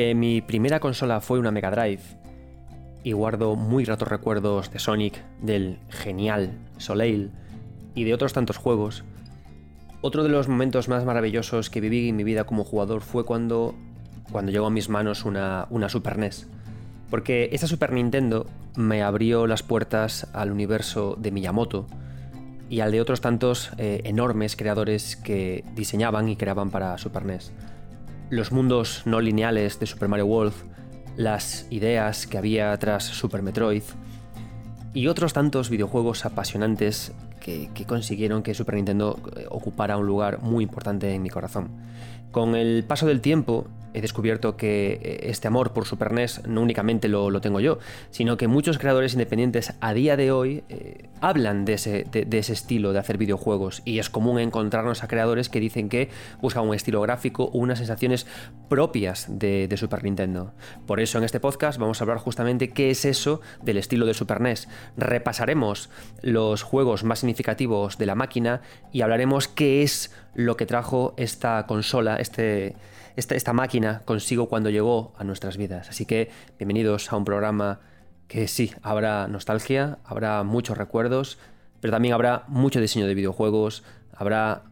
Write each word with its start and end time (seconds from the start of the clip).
Mi 0.00 0.40
primera 0.40 0.80
consola 0.80 1.20
fue 1.20 1.38
una 1.38 1.50
Mega 1.50 1.70
Drive 1.70 2.00
y 3.04 3.12
guardo 3.12 3.54
muy 3.54 3.84
ratos 3.84 4.08
recuerdos 4.08 4.70
de 4.70 4.78
Sonic, 4.78 5.22
del 5.42 5.78
genial 5.90 6.52
Soleil 6.78 7.30
y 7.94 8.04
de 8.04 8.14
otros 8.14 8.32
tantos 8.32 8.56
juegos, 8.56 9.04
otro 10.00 10.22
de 10.22 10.30
los 10.30 10.48
momentos 10.48 10.88
más 10.88 11.04
maravillosos 11.04 11.68
que 11.68 11.82
viví 11.82 12.08
en 12.08 12.16
mi 12.16 12.24
vida 12.24 12.44
como 12.44 12.64
jugador 12.64 13.02
fue 13.02 13.26
cuando, 13.26 13.74
cuando 14.32 14.50
llegó 14.50 14.66
a 14.66 14.70
mis 14.70 14.88
manos 14.88 15.26
una, 15.26 15.66
una 15.68 15.90
Super 15.90 16.16
NES. 16.16 16.46
Porque 17.10 17.50
esta 17.52 17.66
Super 17.66 17.92
Nintendo 17.92 18.46
me 18.76 19.02
abrió 19.02 19.46
las 19.46 19.62
puertas 19.62 20.28
al 20.32 20.50
universo 20.50 21.14
de 21.18 21.30
Miyamoto 21.30 21.86
y 22.70 22.80
al 22.80 22.90
de 22.90 23.02
otros 23.02 23.20
tantos 23.20 23.70
eh, 23.76 24.00
enormes 24.04 24.56
creadores 24.56 25.16
que 25.16 25.62
diseñaban 25.76 26.30
y 26.30 26.36
creaban 26.36 26.70
para 26.70 26.96
Super 26.96 27.26
NES. 27.26 27.52
Los 28.30 28.52
mundos 28.52 29.02
no 29.06 29.20
lineales 29.20 29.80
de 29.80 29.86
Super 29.86 30.08
Mario 30.08 30.26
World, 30.26 30.54
las 31.16 31.66
ideas 31.70 32.28
que 32.28 32.38
había 32.38 32.78
tras 32.78 33.02
Super 33.02 33.42
Metroid 33.42 33.82
y 34.94 35.08
otros 35.08 35.32
tantos 35.32 35.68
videojuegos 35.68 36.24
apasionantes 36.24 37.12
que, 37.40 37.70
que, 37.74 37.86
consiguieron 37.86 38.44
que 38.44 38.54
Super 38.54 38.76
Nintendo 38.76 39.18
eh, 39.34 39.46
ocupara 39.50 39.96
un 39.96 40.06
lugar 40.06 40.40
muy 40.42 40.62
importante 40.62 41.12
en 41.12 41.22
mi 41.22 41.28
corazón. 41.28 41.70
Con 42.30 42.54
el 42.54 42.84
paso 42.84 43.06
del 43.06 43.20
tiempo 43.20 43.66
he 43.94 44.00
descubierto 44.00 44.56
que 44.56 45.00
eh, 45.02 45.20
este 45.30 45.48
amor 45.48 45.72
por 45.72 45.86
Super 45.86 46.12
NES 46.12 46.46
no 46.46 46.62
únicamente 46.62 47.08
lo, 47.08 47.40
tengo 47.40 47.60
yo, 47.60 47.78
sino 48.10 48.36
que 48.36 48.48
muchos 48.48 48.78
creadores 48.78 49.12
independientes 49.12 49.74
a 49.80 49.94
día 49.94 50.16
de 50.16 50.32
hoy 50.32 50.64
eh, 50.68 51.08
hablan 51.20 51.64
de 51.64 51.74
ese, 51.74 52.04
de, 52.10 52.38
ese, 52.38 52.52
estilo 52.52 52.92
de 52.92 52.98
hacer 52.98 53.18
videojuegos 53.18 53.82
y 53.84 53.98
es 53.98 54.10
común 54.10 54.38
encontrarnos 54.38 55.02
a 55.02 55.08
creadores 55.08 55.48
que 55.48 55.60
dicen 55.60 55.88
que 55.88 56.10
buscan 56.40 56.66
un 56.66 56.74
estilo 56.74 57.00
gráfico 57.00 57.44
o 57.44 57.58
unas 57.58 57.78
sensaciones 57.78 58.26
propias 58.68 59.26
de, 59.28 59.68
de, 59.68 59.76
Super 59.76 60.04
Nintendo. 60.04 60.52
Por 60.86 61.00
eso 61.00 61.18
en 61.18 61.24
este 61.24 61.40
podcast 61.40 61.78
vamos 61.78 62.00
a 62.00 62.04
hablar 62.04 62.18
justamente 62.18 62.70
qué 62.70 62.90
es 62.90 63.04
eso 63.04 63.40
del 63.62 63.78
estilo 63.78 64.06
de 64.06 64.14
Super 64.14 64.40
NES. 64.40 64.68
Repasaremos 64.96 65.90
los 66.22 66.62
juegos 66.62 67.04
más 67.04 67.20
significativos 67.20 67.98
de 67.98 68.06
la 68.06 68.14
máquina 68.14 68.60
y 68.92 69.02
hablaremos 69.02 69.48
qué 69.48 69.82
es 69.82 70.12
lo 70.34 70.56
que 70.56 70.66
trajo 70.66 71.14
esta 71.16 71.66
consola, 71.66 72.16
este 72.16 72.76
esta, 73.16 73.52
máquina 73.52 74.02
consigo 74.04 74.48
cuando 74.48 74.70
llegó 74.70 75.12
a 75.16 75.24
nuestras 75.24 75.56
vidas. 75.56 75.88
Así 75.88 76.06
que 76.06 76.30
bienvenidos 76.58 77.12
a 77.12 77.16
un 77.16 77.24
programa 77.24 77.80
que 78.28 78.48
sí, 78.48 78.72
habrá 78.82 79.26
nostalgia, 79.28 79.98
habrá 80.04 80.42
muchos 80.44 80.78
recuerdos, 80.78 81.38
pero 81.80 81.92
también 81.92 82.14
habrá 82.14 82.44
mucho 82.48 82.80
diseño 82.80 83.06
de 83.06 83.14
videojuegos, 83.14 83.82
habrá 84.12 84.64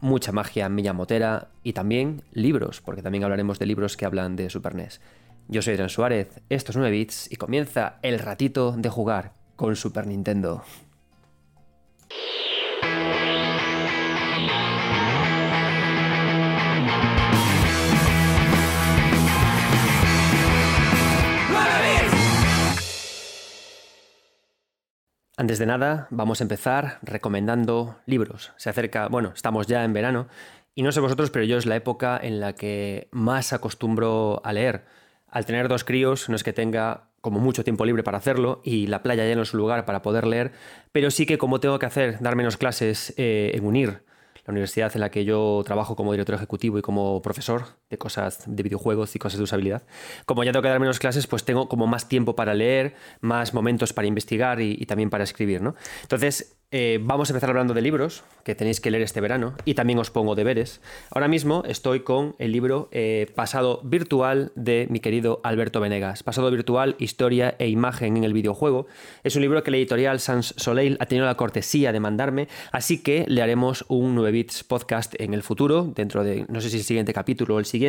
mucha 0.00 0.32
magia 0.32 0.68
motera 0.68 1.48
y 1.62 1.74
también 1.74 2.22
libros, 2.32 2.80
porque 2.80 3.02
también 3.02 3.24
hablaremos 3.24 3.58
de 3.58 3.66
libros 3.66 3.96
que 3.96 4.04
hablan 4.04 4.36
de 4.36 4.50
Super 4.50 4.74
NES. 4.74 5.00
Yo 5.48 5.62
soy 5.62 5.74
Adrián 5.74 5.90
Suárez, 5.90 6.40
esto 6.48 6.72
es 6.72 6.76
9 6.76 6.90
bits 6.90 7.30
y 7.30 7.36
comienza 7.36 7.98
el 8.02 8.18
ratito 8.18 8.72
de 8.72 8.88
jugar 8.88 9.34
con 9.56 9.76
Super 9.76 10.06
Nintendo. 10.06 10.64
Antes 25.42 25.58
de 25.58 25.66
nada, 25.66 26.06
vamos 26.10 26.40
a 26.40 26.44
empezar 26.44 27.00
recomendando 27.02 27.96
libros. 28.06 28.52
Se 28.58 28.70
acerca, 28.70 29.08
bueno, 29.08 29.32
estamos 29.34 29.66
ya 29.66 29.82
en 29.82 29.92
verano 29.92 30.28
y 30.76 30.84
no 30.84 30.92
sé 30.92 31.00
vosotros, 31.00 31.30
pero 31.30 31.44
yo 31.44 31.58
es 31.58 31.66
la 31.66 31.74
época 31.74 32.16
en 32.22 32.38
la 32.38 32.52
que 32.52 33.08
más 33.10 33.52
acostumbro 33.52 34.40
a 34.44 34.52
leer. 34.52 34.84
Al 35.26 35.44
tener 35.44 35.66
dos 35.66 35.82
críos, 35.82 36.28
no 36.28 36.36
es 36.36 36.44
que 36.44 36.52
tenga 36.52 37.08
como 37.20 37.40
mucho 37.40 37.64
tiempo 37.64 37.84
libre 37.84 38.04
para 38.04 38.18
hacerlo 38.18 38.60
y 38.62 38.86
la 38.86 39.02
playa 39.02 39.26
ya 39.26 39.34
no 39.34 39.42
es 39.42 39.52
un 39.52 39.58
lugar 39.58 39.84
para 39.84 40.00
poder 40.00 40.28
leer, 40.28 40.52
pero 40.92 41.10
sí 41.10 41.26
que 41.26 41.38
como 41.38 41.58
tengo 41.58 41.80
que 41.80 41.86
hacer, 41.86 42.20
dar 42.20 42.36
menos 42.36 42.56
clases 42.56 43.12
eh, 43.16 43.50
en 43.52 43.66
unir 43.66 44.04
la 44.46 44.52
universidad 44.52 44.92
en 44.94 45.00
la 45.00 45.10
que 45.10 45.24
yo 45.24 45.62
trabajo 45.64 45.96
como 45.96 46.12
director 46.12 46.34
ejecutivo 46.34 46.78
y 46.78 46.82
como 46.82 47.22
profesor 47.22 47.64
de 47.92 47.98
cosas 47.98 48.42
de 48.46 48.62
videojuegos 48.62 49.14
y 49.14 49.18
cosas 49.18 49.38
de 49.38 49.44
usabilidad. 49.44 49.82
Como 50.24 50.42
ya 50.42 50.50
tengo 50.50 50.62
que 50.62 50.70
dar 50.70 50.80
menos 50.80 50.98
clases, 50.98 51.26
pues 51.26 51.44
tengo 51.44 51.68
como 51.68 51.86
más 51.86 52.08
tiempo 52.08 52.34
para 52.34 52.54
leer, 52.54 52.94
más 53.20 53.52
momentos 53.52 53.92
para 53.92 54.08
investigar 54.08 54.60
y, 54.60 54.84
también 54.86 55.10
para 55.10 55.24
escribir, 55.24 55.60
¿no? 55.60 55.76
Entonces, 56.00 56.56
eh, 56.74 56.98
vamos 57.02 57.28
a 57.28 57.34
empezar 57.34 57.50
hablando 57.50 57.74
de 57.74 57.82
libros 57.82 58.24
que 58.44 58.54
tenéis 58.54 58.80
que 58.80 58.90
leer 58.90 59.02
este 59.02 59.20
verano 59.20 59.52
y 59.66 59.74
también 59.74 59.98
os 59.98 60.10
pongo 60.10 60.34
deberes. 60.34 60.80
Ahora 61.10 61.28
mismo 61.28 61.64
estoy 61.66 62.00
con 62.00 62.34
el 62.38 62.50
libro 62.50 62.88
eh, 62.92 63.30
Pasado 63.34 63.82
Virtual 63.84 64.52
de 64.54 64.86
mi 64.88 64.98
querido 64.98 65.42
Alberto 65.44 65.80
Venegas. 65.80 66.22
Pasado 66.22 66.50
Virtual, 66.50 66.96
Historia 66.98 67.56
e 67.58 67.68
Imagen 67.68 68.16
en 68.16 68.24
el 68.24 68.32
videojuego. 68.32 68.86
Es 69.22 69.36
un 69.36 69.42
libro 69.42 69.62
que 69.62 69.70
la 69.70 69.76
editorial 69.76 70.18
Sans 70.18 70.54
Soleil 70.56 70.96
ha 70.98 71.04
tenido 71.04 71.26
la 71.26 71.36
cortesía 71.36 71.92
de 71.92 72.00
mandarme, 72.00 72.48
así 72.70 73.02
que 73.02 73.26
le 73.28 73.42
haremos 73.42 73.84
un 73.88 74.14
9 74.14 74.30
bits 74.32 74.64
podcast 74.64 75.14
en 75.20 75.34
el 75.34 75.42
futuro, 75.42 75.92
dentro 75.94 76.24
de 76.24 76.46
no 76.48 76.62
sé 76.62 76.70
si 76.70 76.78
el 76.78 76.84
siguiente 76.84 77.12
capítulo 77.12 77.56
o 77.56 77.58
el 77.58 77.66
siguiente, 77.66 77.81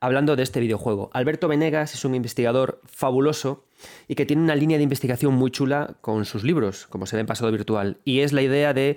hablando 0.00 0.36
de 0.36 0.42
este 0.42 0.60
videojuego. 0.60 1.10
Alberto 1.12 1.48
Venegas 1.48 1.94
es 1.94 2.04
un 2.04 2.14
investigador 2.14 2.80
fabuloso 2.84 3.64
y 4.08 4.14
que 4.14 4.26
tiene 4.26 4.42
una 4.42 4.56
línea 4.56 4.76
de 4.76 4.84
investigación 4.84 5.34
muy 5.34 5.50
chula 5.50 5.96
con 6.00 6.24
sus 6.24 6.44
libros, 6.44 6.86
como 6.86 7.06
se 7.06 7.16
ve 7.16 7.20
en 7.20 7.26
pasado 7.26 7.50
virtual. 7.50 7.98
Y 8.04 8.20
es 8.20 8.32
la 8.32 8.42
idea 8.42 8.72
de 8.74 8.96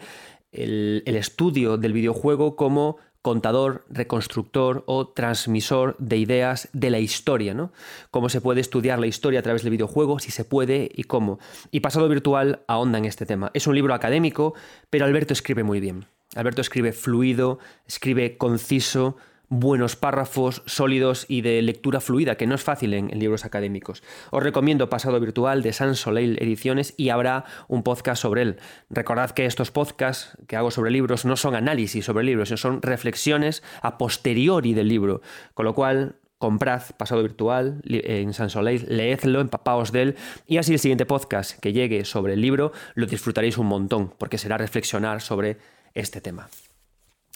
el, 0.52 1.04
estudio 1.06 1.78
del 1.78 1.94
videojuego 1.94 2.56
como 2.56 2.98
contador, 3.22 3.86
reconstructor 3.90 4.84
o 4.88 5.10
transmisor 5.10 5.96
de 6.00 6.18
ideas 6.18 6.70
de 6.72 6.90
la 6.90 7.00
historia, 7.00 7.54
¿no? 7.54 7.74
Cómo 8.12 8.30
se 8.30 8.40
puede 8.40 8.62
estudiar 8.62 8.98
la 8.98 9.08
historia 9.08 9.42
a 9.42 9.44
través 9.44 9.62
del 9.64 9.72
videojuego, 9.72 10.20
si 10.20 10.32
se 10.32 10.46
puede 10.46 10.90
y 10.94 11.04
cómo. 11.04 11.40
Y 11.70 11.82
Pasado 11.82 12.08
Virtual 12.08 12.64
ahonda 12.68 12.98
en 12.98 13.06
este 13.06 13.26
tema. 13.26 13.52
Es 13.54 13.68
un 13.68 13.76
libro 13.76 13.94
académico, 13.94 14.54
pero 14.90 15.06
Alberto 15.06 15.34
escribe 15.34 15.64
muy 15.64 15.82
bien. 15.82 16.06
Alberto 16.36 16.62
escribe 16.62 16.94
fluido, 16.94 17.60
escribe 17.88 18.38
conciso, 18.38 19.18
buenos 19.50 19.96
párrafos 19.96 20.62
sólidos 20.66 21.26
y 21.28 21.42
de 21.42 21.62
lectura 21.62 22.00
fluida, 22.00 22.36
que 22.36 22.48
no 22.48 22.56
es 22.56 22.64
fácil 22.64 22.94
en, 22.94 23.08
libros 23.20 23.46
académicos. 23.46 24.04
Os 24.32 24.44
recomiendo 24.44 24.90
Pasado 24.90 25.20
Virtual 25.20 25.62
de 25.64 25.74
Sans 25.74 26.00
Soleil 26.00 26.38
Ediciones 26.42 26.94
y 26.98 27.10
habrá 27.10 27.46
un 27.68 27.84
podcast 27.84 28.22
sobre 28.22 28.44
él. 28.44 28.58
Recordad 28.90 29.32
que 29.32 29.46
estos 29.46 29.72
podcasts 29.72 30.38
que 30.48 30.56
hago 30.56 30.72
sobre 30.72 30.92
libros 30.92 31.26
no 31.26 31.36
son 31.36 31.56
análisis 31.56 32.06
sobre 32.06 32.24
libros, 32.24 32.50
sino 32.50 32.58
son 32.58 32.82
reflexiones 32.82 33.64
a 33.82 33.98
posteriori 33.98 34.74
del 34.74 34.88
libro, 34.88 35.22
con 35.54 35.66
lo 35.66 35.74
cual 35.74 36.16
comprad 36.38 36.84
Pasado 36.98 37.22
Virtual 37.22 37.82
en 37.84 38.34
Sans 38.34 38.54
Soleil, 38.54 38.86
leedlo, 38.88 39.42
empapaos 39.42 39.92
de 39.92 40.02
él 40.04 40.16
y 40.48 40.58
así 40.58 40.72
el 40.72 40.80
siguiente 40.80 41.06
podcast 41.06 41.60
que 41.60 41.74
llegue 41.74 42.06
sobre 42.06 42.34
el 42.34 42.42
libro 42.42 42.72
lo 42.96 43.08
disfrutaréis 43.08 43.58
un 43.58 43.68
montón, 43.68 44.14
porque 44.18 44.38
será 44.38 44.58
reflexionar 44.58 45.22
sobre 45.22 45.58
este 45.94 46.22
tema. 46.22 46.48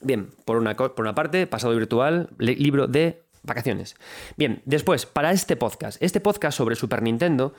Bien, 0.03 0.30
por 0.46 0.58
una, 0.58 0.75
por 0.75 1.02
una 1.02 1.16
parte, 1.16 1.47
pasado 1.47 1.74
virtual, 1.75 2.30
libro 2.38 2.88
de 2.88 3.24
vacaciones. 3.44 3.95
Bien, 4.38 4.62
después, 4.66 5.06
para 5.06 5.31
este 5.31 5.56
podcast, 5.56 6.01
este 6.01 6.19
podcast 6.19 6.57
sobre 6.57 6.75
Super 6.75 7.01
Nintendo 7.01 7.54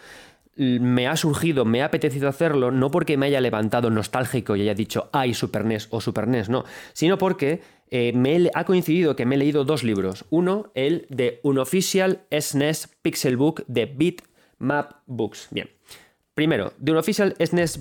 me 0.57 1.09
ha 1.09 1.17
surgido, 1.17 1.65
me 1.65 1.83
ha 1.83 1.87
apetecido 1.87 2.29
hacerlo, 2.29 2.71
no 2.71 2.91
porque 2.91 3.17
me 3.17 3.27
haya 3.27 3.41
levantado 3.41 3.91
nostálgico 3.91 4.55
y 4.55 4.63
haya 4.63 4.75
dicho, 4.75 5.09
ay, 5.13 5.35
Super 5.35 5.65
NES 5.65 5.89
o 5.91 6.01
Super 6.01 6.29
NES, 6.29 6.49
no, 6.49 6.65
sino 6.93 7.19
porque 7.19 7.61
eh, 7.91 8.13
me 8.15 8.51
ha 8.55 8.65
coincidido 8.65 9.17
que 9.17 9.27
me 9.27 9.35
he 9.35 9.39
leído 9.39 9.65
dos 9.65 9.83
libros. 9.83 10.27
Uno, 10.31 10.71
el 10.75 11.07
de 11.11 11.41
Unofficial 11.43 12.23
SNES 12.31 12.89
Pixel 13.03 13.37
Book 13.37 13.65
de 13.67 13.87
Bitmap 13.87 14.93
Books. 15.07 15.49
Bien, 15.51 15.69
primero, 16.35 16.73
de 16.79 16.93
Unofficial 16.93 17.35
SNES 17.45 17.81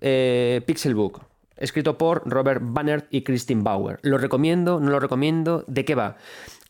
eh, 0.00 0.62
Pixel 0.66 0.94
Book 0.94 1.20
escrito 1.56 1.98
por 1.98 2.22
Robert 2.28 2.60
Bannert 2.62 3.06
y 3.10 3.22
Christine 3.22 3.62
Bauer. 3.62 3.98
¿Lo 4.02 4.18
recomiendo? 4.18 4.80
¿No 4.80 4.90
lo 4.90 5.00
recomiendo? 5.00 5.64
¿De 5.66 5.84
qué 5.84 5.94
va? 5.94 6.16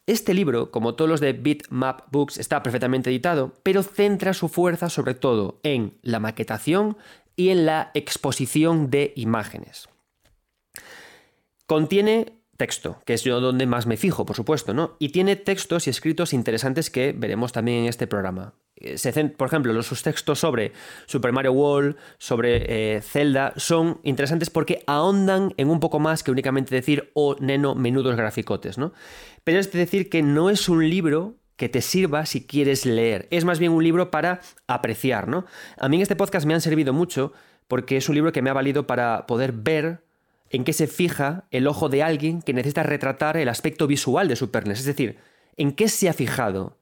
Este 0.06 0.34
libro, 0.34 0.70
como 0.70 0.94
todos 0.94 1.08
los 1.08 1.20
de 1.20 1.32
Bitmap 1.32 2.02
Books, 2.10 2.38
está 2.38 2.62
perfectamente 2.62 3.08
editado, 3.08 3.54
pero 3.62 3.82
centra 3.82 4.34
su 4.34 4.48
fuerza 4.48 4.90
sobre 4.90 5.14
todo 5.14 5.60
en 5.62 5.98
la 6.02 6.20
maquetación 6.20 6.98
y 7.36 7.48
en 7.48 7.64
la 7.64 7.90
exposición 7.94 8.90
de 8.90 9.12
imágenes. 9.16 9.88
Contiene 11.66 12.40
texto, 12.56 13.00
que 13.06 13.14
es 13.14 13.24
yo 13.24 13.40
donde 13.40 13.66
más 13.66 13.86
me 13.86 13.96
fijo, 13.96 14.26
por 14.26 14.36
supuesto, 14.36 14.74
¿no? 14.74 14.96
Y 14.98 15.08
tiene 15.08 15.36
textos 15.36 15.86
y 15.86 15.90
escritos 15.90 16.32
interesantes 16.32 16.90
que 16.90 17.12
veremos 17.12 17.52
también 17.52 17.82
en 17.82 17.88
este 17.88 18.06
programa. 18.06 18.54
Eh, 18.76 19.28
por 19.36 19.48
ejemplo, 19.48 19.72
los 19.72 19.86
sus 19.86 20.02
textos 20.02 20.40
sobre 20.40 20.72
Super 21.06 21.32
Mario 21.32 21.52
World, 21.52 21.96
sobre 22.18 22.96
eh, 22.96 23.02
Zelda, 23.02 23.52
son 23.56 24.00
interesantes 24.02 24.50
porque 24.50 24.82
ahondan 24.86 25.54
en 25.56 25.68
un 25.70 25.80
poco 25.80 26.00
más 26.00 26.22
que 26.22 26.30
únicamente 26.30 26.74
decir, 26.74 27.10
oh, 27.14 27.36
neno, 27.38 27.74
menudos 27.74 28.16
graficotes, 28.16 28.78
¿no? 28.78 28.92
Pero 29.44 29.58
es 29.58 29.70
decir 29.70 30.08
que 30.08 30.22
no 30.22 30.50
es 30.50 30.68
un 30.68 30.88
libro 30.88 31.36
que 31.56 31.68
te 31.68 31.82
sirva 31.82 32.26
si 32.26 32.46
quieres 32.46 32.84
leer, 32.84 33.28
es 33.30 33.44
más 33.44 33.58
bien 33.60 33.72
un 33.72 33.84
libro 33.84 34.10
para 34.10 34.40
apreciar, 34.66 35.28
¿no? 35.28 35.46
A 35.78 35.88
mí 35.88 35.96
en 35.96 36.02
este 36.02 36.16
podcast 36.16 36.46
me 36.46 36.54
han 36.54 36.60
servido 36.60 36.92
mucho 36.92 37.32
porque 37.68 37.96
es 37.96 38.08
un 38.08 38.16
libro 38.16 38.32
que 38.32 38.42
me 38.42 38.50
ha 38.50 38.54
valido 38.54 38.86
para 38.86 39.26
poder 39.26 39.52
ver 39.52 40.04
en 40.50 40.64
qué 40.64 40.72
se 40.72 40.86
fija 40.86 41.44
el 41.50 41.66
ojo 41.66 41.88
de 41.88 42.02
alguien 42.02 42.42
que 42.42 42.52
necesita 42.52 42.82
retratar 42.82 43.36
el 43.36 43.48
aspecto 43.48 43.86
visual 43.86 44.28
de 44.28 44.36
Super 44.36 44.66
NES, 44.66 44.80
es 44.80 44.86
decir, 44.86 45.18
en 45.56 45.72
qué 45.72 45.88
se 45.88 46.08
ha 46.08 46.12
fijado 46.12 46.76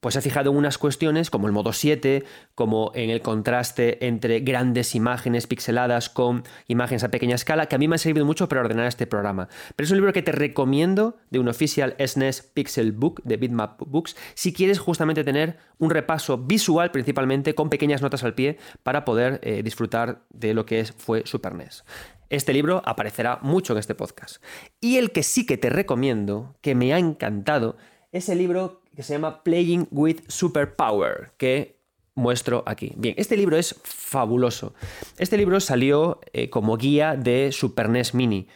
pues 0.00 0.16
he 0.16 0.20
fijado 0.20 0.50
en 0.50 0.56
unas 0.56 0.78
cuestiones 0.78 1.30
como 1.30 1.46
el 1.46 1.52
modo 1.52 1.72
7, 1.72 2.24
como 2.54 2.92
en 2.94 3.10
el 3.10 3.20
contraste 3.20 4.06
entre 4.06 4.40
grandes 4.40 4.94
imágenes 4.94 5.46
pixeladas 5.46 6.08
con 6.08 6.44
imágenes 6.66 7.04
a 7.04 7.10
pequeña 7.10 7.34
escala, 7.34 7.66
que 7.66 7.74
a 7.74 7.78
mí 7.78 7.88
me 7.88 7.96
ha 7.96 7.98
servido 7.98 8.24
mucho 8.24 8.48
para 8.48 8.60
ordenar 8.60 8.86
este 8.86 9.06
programa. 9.06 9.48
Pero 9.74 9.84
es 9.84 9.90
un 9.90 9.98
libro 9.98 10.12
que 10.12 10.22
te 10.22 10.32
recomiendo 10.32 11.16
de 11.30 11.38
un 11.38 11.48
oficial 11.48 11.96
SNES 12.04 12.42
Pixel 12.42 12.92
Book 12.92 13.22
de 13.24 13.36
Bitmap 13.36 13.80
Books 13.86 14.16
si 14.34 14.52
quieres 14.52 14.78
justamente 14.78 15.24
tener 15.24 15.58
un 15.78 15.90
repaso 15.90 16.38
visual 16.38 16.90
principalmente 16.90 17.54
con 17.54 17.70
pequeñas 17.70 18.02
notas 18.02 18.24
al 18.24 18.34
pie 18.34 18.58
para 18.82 19.04
poder 19.04 19.40
eh, 19.42 19.62
disfrutar 19.62 20.22
de 20.30 20.54
lo 20.54 20.66
que 20.66 20.80
es, 20.80 20.92
fue 20.92 21.22
Super 21.26 21.54
NES. 21.54 21.84
Este 22.30 22.52
libro 22.52 22.82
aparecerá 22.84 23.38
mucho 23.40 23.72
en 23.72 23.78
este 23.78 23.94
podcast. 23.94 24.42
Y 24.80 24.98
el 24.98 25.12
que 25.12 25.22
sí 25.22 25.46
que 25.46 25.56
te 25.56 25.70
recomiendo, 25.70 26.56
que 26.60 26.74
me 26.74 26.92
ha 26.92 26.98
encantado, 26.98 27.76
es 28.12 28.28
el 28.28 28.38
libro 28.38 28.82
que 28.98 29.04
se 29.04 29.12
llama 29.12 29.44
Playing 29.44 29.86
with 29.92 30.22
Superpower, 30.26 31.30
que 31.36 31.78
muestro 32.16 32.64
aquí. 32.66 32.94
Bien, 32.96 33.14
este 33.16 33.36
libro 33.36 33.56
es 33.56 33.76
fabuloso. 33.84 34.74
Este 35.18 35.36
libro 35.36 35.60
salió 35.60 36.18
eh, 36.32 36.50
como 36.50 36.76
guía 36.76 37.14
de 37.14 37.52
Super 37.52 37.90
NES 37.90 38.14
Mini. 38.14 38.48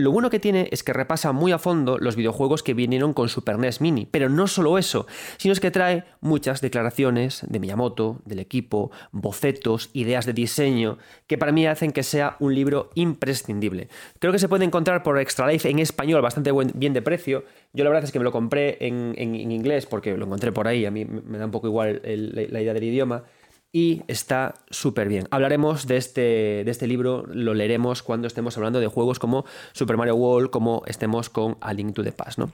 Lo 0.00 0.12
bueno 0.12 0.30
que 0.30 0.40
tiene 0.40 0.66
es 0.72 0.82
que 0.82 0.94
repasa 0.94 1.32
muy 1.32 1.52
a 1.52 1.58
fondo 1.58 1.98
los 1.98 2.16
videojuegos 2.16 2.62
que 2.62 2.72
vinieron 2.72 3.12
con 3.12 3.28
Super 3.28 3.58
NES 3.58 3.82
Mini, 3.82 4.06
pero 4.10 4.30
no 4.30 4.46
solo 4.46 4.78
eso, 4.78 5.06
sino 5.36 5.52
es 5.52 5.60
que 5.60 5.70
trae 5.70 6.04
muchas 6.22 6.62
declaraciones 6.62 7.44
de 7.46 7.60
Miyamoto, 7.60 8.22
del 8.24 8.38
equipo, 8.38 8.90
bocetos, 9.12 9.90
ideas 9.92 10.24
de 10.24 10.32
diseño, 10.32 10.96
que 11.26 11.36
para 11.36 11.52
mí 11.52 11.66
hacen 11.66 11.92
que 11.92 12.02
sea 12.02 12.36
un 12.40 12.54
libro 12.54 12.88
imprescindible. 12.94 13.88
Creo 14.20 14.32
que 14.32 14.38
se 14.38 14.48
puede 14.48 14.64
encontrar 14.64 15.02
por 15.02 15.18
Extra 15.18 15.46
Life 15.46 15.68
en 15.68 15.80
español 15.80 16.22
bastante 16.22 16.50
bien 16.72 16.94
de 16.94 17.02
precio. 17.02 17.44
Yo 17.74 17.84
la 17.84 17.90
verdad 17.90 18.04
es 18.04 18.10
que 18.10 18.18
me 18.18 18.24
lo 18.24 18.32
compré 18.32 18.78
en, 18.80 19.14
inglés 19.18 19.84
porque 19.84 20.16
lo 20.16 20.24
encontré 20.24 20.50
por 20.50 20.66
ahí, 20.66 20.86
a 20.86 20.90
mí 20.90 21.04
me 21.04 21.36
da 21.36 21.44
un 21.44 21.50
poco 21.50 21.66
igual 21.66 22.00
la 22.02 22.60
idea 22.62 22.72
del 22.72 22.84
idioma 22.84 23.24
y 23.72 24.02
está 24.08 24.54
súper 24.70 25.08
bien. 25.08 25.28
Hablaremos 25.30 25.86
de 25.86 25.96
este, 25.96 26.20
de 26.64 26.70
este 26.70 26.86
libro, 26.86 27.24
lo 27.28 27.54
leeremos 27.54 28.02
cuando 28.02 28.26
estemos 28.26 28.56
hablando 28.56 28.80
de 28.80 28.88
juegos 28.88 29.18
como 29.18 29.44
Super 29.72 29.96
Mario 29.96 30.16
World, 30.16 30.50
como 30.50 30.82
estemos 30.86 31.30
con 31.30 31.56
A 31.60 31.72
Link 31.72 31.94
to 31.94 32.02
the 32.02 32.12
Past, 32.12 32.38
¿no? 32.38 32.52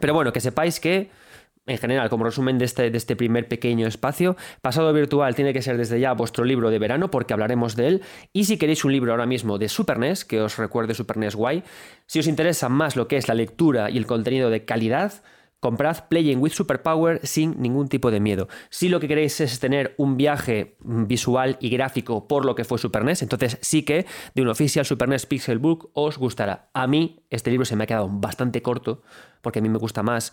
Pero 0.00 0.14
bueno, 0.14 0.32
que 0.32 0.40
sepáis 0.40 0.80
que, 0.80 1.10
en 1.66 1.76
general, 1.76 2.08
como 2.08 2.24
resumen 2.24 2.58
de 2.58 2.64
este, 2.64 2.90
de 2.90 2.96
este 2.96 3.16
primer 3.16 3.48
pequeño 3.48 3.86
espacio, 3.86 4.36
Pasado 4.62 4.92
Virtual 4.92 5.34
tiene 5.34 5.52
que 5.52 5.62
ser 5.62 5.76
desde 5.76 6.00
ya 6.00 6.12
vuestro 6.12 6.44
libro 6.44 6.70
de 6.70 6.78
verano, 6.78 7.10
porque 7.10 7.34
hablaremos 7.34 7.76
de 7.76 7.88
él. 7.88 8.02
Y 8.32 8.44
si 8.44 8.56
queréis 8.56 8.84
un 8.84 8.92
libro 8.92 9.10
ahora 9.10 9.26
mismo 9.26 9.58
de 9.58 9.68
Super 9.68 9.98
NES, 9.98 10.24
que 10.24 10.40
os 10.40 10.56
recuerde 10.56 10.94
Super 10.94 11.16
NES 11.16 11.34
Guay, 11.34 11.64
si 12.06 12.20
os 12.20 12.28
interesa 12.28 12.68
más 12.68 12.96
lo 12.96 13.08
que 13.08 13.16
es 13.16 13.28
la 13.28 13.34
lectura 13.34 13.90
y 13.90 13.98
el 13.98 14.06
contenido 14.06 14.48
de 14.48 14.64
calidad, 14.64 15.22
comprad 15.60 16.08
Playing 16.08 16.40
with 16.40 16.52
Superpower 16.52 17.20
sin 17.22 17.60
ningún 17.60 17.88
tipo 17.88 18.10
de 18.10 18.18
miedo. 18.18 18.48
Si 18.70 18.88
lo 18.88 18.98
que 18.98 19.08
queréis 19.08 19.40
es 19.40 19.60
tener 19.60 19.94
un 19.98 20.16
viaje 20.16 20.76
visual 20.80 21.58
y 21.60 21.70
gráfico 21.70 22.26
por 22.26 22.44
lo 22.44 22.54
que 22.54 22.64
fue 22.64 22.78
Super 22.78 23.04
NES, 23.04 23.22
entonces 23.22 23.58
sí 23.60 23.82
que 23.82 24.06
de 24.34 24.42
un 24.42 24.48
oficial 24.48 24.84
Super 24.84 25.08
NES 25.08 25.26
Pixel 25.26 25.58
Book 25.58 25.90
os 25.92 26.18
gustará. 26.18 26.70
A 26.72 26.86
mí 26.86 27.24
este 27.30 27.50
libro 27.50 27.64
se 27.64 27.76
me 27.76 27.84
ha 27.84 27.86
quedado 27.86 28.08
bastante 28.10 28.62
corto 28.62 29.02
porque 29.42 29.60
a 29.60 29.62
mí 29.62 29.68
me 29.68 29.78
gusta 29.78 30.02
más, 30.02 30.32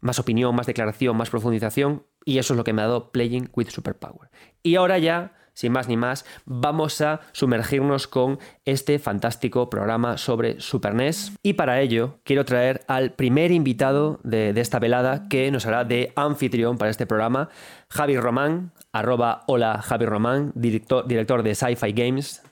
más 0.00 0.18
opinión, 0.18 0.54
más 0.54 0.66
declaración, 0.66 1.16
más 1.16 1.30
profundización 1.30 2.04
y 2.24 2.38
eso 2.38 2.54
es 2.54 2.56
lo 2.58 2.64
que 2.64 2.72
me 2.72 2.82
ha 2.82 2.86
dado 2.86 3.12
Playing 3.12 3.50
with 3.54 3.68
Superpower. 3.68 4.30
Y 4.62 4.76
ahora 4.76 4.98
ya 4.98 5.34
sin 5.54 5.72
más 5.72 5.88
ni 5.88 5.96
más, 5.96 6.26
vamos 6.44 7.00
a 7.00 7.20
sumergirnos 7.32 8.06
con 8.06 8.38
este 8.64 8.98
fantástico 8.98 9.70
programa 9.70 10.18
sobre 10.18 10.60
Super 10.60 10.94
NES. 10.94 11.32
Y 11.42 11.54
para 11.54 11.80
ello 11.80 12.18
quiero 12.24 12.44
traer 12.44 12.82
al 12.88 13.12
primer 13.12 13.52
invitado 13.52 14.20
de, 14.22 14.50
esta 14.50 14.78
velada 14.78 15.28
que 15.28 15.50
nos 15.50 15.66
hará 15.66 15.84
de 15.84 16.12
anfitrión 16.16 16.76
para 16.76 16.90
este 16.90 17.06
programa, 17.06 17.48
Javi 17.88 18.18
Román, 18.18 18.72
arroba 18.92 19.42
hola 19.46 19.80
Javi 19.82 20.06
Román, 20.06 20.52
director, 20.54 21.06
director 21.06 21.42
de 21.42 21.54
Sci-Fi 21.54 21.92
Games, 21.92 22.42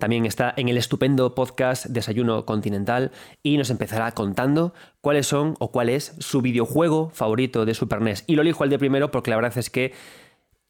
también 0.00 0.24
está 0.24 0.54
en 0.56 0.70
el 0.70 0.78
estupendo 0.78 1.34
podcast 1.34 1.84
Desayuno 1.86 2.46
Continental 2.46 3.12
y 3.42 3.58
nos 3.58 3.68
empezará 3.68 4.10
contando 4.12 4.72
cuáles 5.02 5.26
son 5.26 5.56
o 5.58 5.70
cuál 5.70 5.90
es 5.90 6.14
su 6.18 6.40
videojuego 6.40 7.10
favorito 7.10 7.66
de 7.66 7.74
Super 7.74 8.00
NES. 8.00 8.24
Y 8.26 8.34
lo 8.34 8.42
elijo 8.42 8.64
el 8.64 8.70
de 8.70 8.78
primero 8.78 9.10
porque 9.10 9.30
la 9.30 9.36
verdad 9.36 9.58
es 9.58 9.68
que 9.68 9.92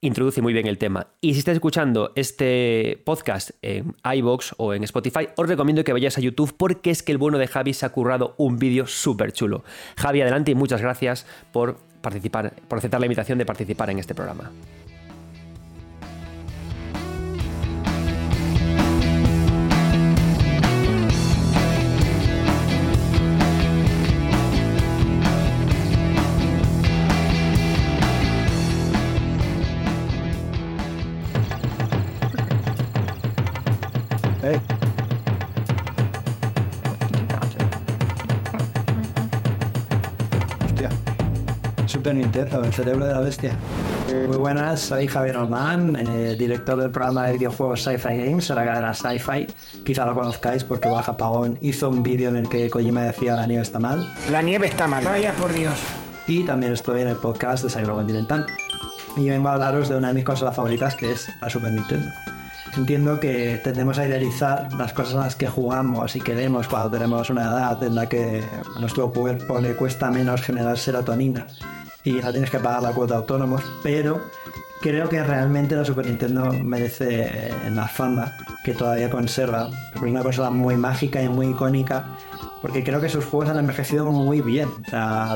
introduce 0.00 0.40
muy 0.40 0.52
bien 0.52 0.66
el 0.66 0.78
tema. 0.78 1.08
Y 1.20 1.34
si 1.34 1.40
estás 1.40 1.54
escuchando 1.54 2.12
este 2.14 3.02
podcast 3.04 3.50
en 3.62 3.94
iBox 4.02 4.54
o 4.56 4.74
en 4.74 4.84
Spotify, 4.84 5.28
os 5.36 5.48
recomiendo 5.48 5.84
que 5.84 5.92
vayáis 5.92 6.16
a 6.18 6.20
YouTube 6.20 6.54
porque 6.56 6.90
es 6.90 7.02
que 7.02 7.12
el 7.12 7.18
bueno 7.18 7.38
de 7.38 7.46
Javi 7.46 7.74
se 7.74 7.86
ha 7.86 7.90
currado 7.90 8.34
un 8.38 8.58
vídeo 8.58 8.86
súper 8.86 9.32
chulo. 9.32 9.62
Javi, 9.96 10.22
adelante 10.22 10.50
y 10.52 10.54
muchas 10.54 10.80
gracias 10.80 11.26
por 11.52 11.76
participar, 12.00 12.54
por 12.68 12.78
aceptar 12.78 13.00
la 13.00 13.06
invitación 13.06 13.38
de 13.38 13.46
participar 13.46 13.90
en 13.90 13.98
este 13.98 14.14
programa. 14.14 14.50
Super 41.90 42.14
Nintendo, 42.14 42.62
el 42.62 42.72
cerebro 42.72 43.04
de 43.04 43.12
la 43.12 43.18
bestia. 43.18 43.52
Muy 44.28 44.36
buenas, 44.36 44.78
soy 44.78 45.08
Javier 45.08 45.34
Román, 45.34 45.96
eh, 45.96 46.36
director 46.38 46.80
del 46.80 46.92
programa 46.92 47.26
de 47.26 47.32
videojuegos 47.32 47.82
Sci-Fi 47.82 48.16
Games, 48.16 48.48
la 48.50 48.64
cadena 48.64 48.94
Sci-Fi. 48.94 49.48
Quizá 49.84 50.06
lo 50.06 50.14
conozcáis 50.14 50.62
porque 50.62 50.88
Baja 50.88 51.16
Pagón 51.16 51.58
hizo 51.60 51.90
un 51.90 52.04
vídeo 52.04 52.28
en 52.28 52.36
el 52.36 52.48
que 52.48 52.70
Kojima 52.70 53.02
decía 53.02 53.34
la 53.34 53.44
nieve 53.48 53.62
está 53.62 53.80
mal. 53.80 54.08
La 54.30 54.40
nieve 54.40 54.68
está 54.68 54.86
mal. 54.86 55.04
Vaya 55.04 55.32
por 55.32 55.52
Dios. 55.52 55.74
Y 56.28 56.44
también 56.44 56.74
estoy 56.74 57.00
en 57.00 57.08
el 57.08 57.16
podcast 57.16 57.64
de 57.64 57.70
Cyber 57.70 57.90
Continental. 57.90 58.46
Y 59.16 59.28
vengo 59.28 59.48
a 59.48 59.54
hablaros 59.54 59.88
de 59.88 59.96
una 59.96 60.08
de 60.08 60.14
mis 60.14 60.24
cosas 60.24 60.54
favoritas 60.54 60.94
que 60.94 61.10
es 61.10 61.28
la 61.40 61.50
Super 61.50 61.72
Nintendo. 61.72 62.08
Entiendo 62.76 63.18
que 63.18 63.60
tendemos 63.64 63.98
a 63.98 64.06
idealizar 64.06 64.72
las 64.74 64.92
cosas 64.92 65.14
en 65.14 65.20
las 65.20 65.34
que 65.34 65.48
jugamos 65.48 66.14
y 66.14 66.20
queremos 66.20 66.68
cuando 66.68 66.88
tenemos 66.88 67.28
una 67.28 67.42
edad 67.42 67.82
en 67.82 67.96
la 67.96 68.08
que 68.08 68.44
a 68.76 68.78
nuestro 68.78 69.10
cuerpo 69.10 69.60
le 69.60 69.74
cuesta 69.74 70.08
menos 70.12 70.40
generar 70.40 70.78
serotonina 70.78 71.48
y 72.04 72.20
ya 72.20 72.32
tienes 72.32 72.50
que 72.50 72.58
pagar 72.58 72.82
la 72.82 72.92
cuota 72.92 73.14
de 73.14 73.20
autónomos, 73.20 73.62
pero 73.82 74.20
creo 74.80 75.08
que 75.08 75.22
realmente 75.22 75.76
la 75.76 75.84
Super 75.84 76.06
Nintendo 76.06 76.52
merece 76.52 77.52
la 77.70 77.86
fama 77.86 78.32
que 78.64 78.72
todavía 78.72 79.10
conserva. 79.10 79.70
Es 79.94 80.02
una 80.02 80.22
cosa 80.22 80.50
muy 80.50 80.76
mágica 80.76 81.22
y 81.22 81.28
muy 81.28 81.48
icónica, 81.48 82.06
porque 82.62 82.82
creo 82.82 83.00
que 83.00 83.08
sus 83.08 83.24
juegos 83.24 83.50
han 83.50 83.58
envejecido 83.58 84.06
muy 84.06 84.40
bien. 84.40 84.68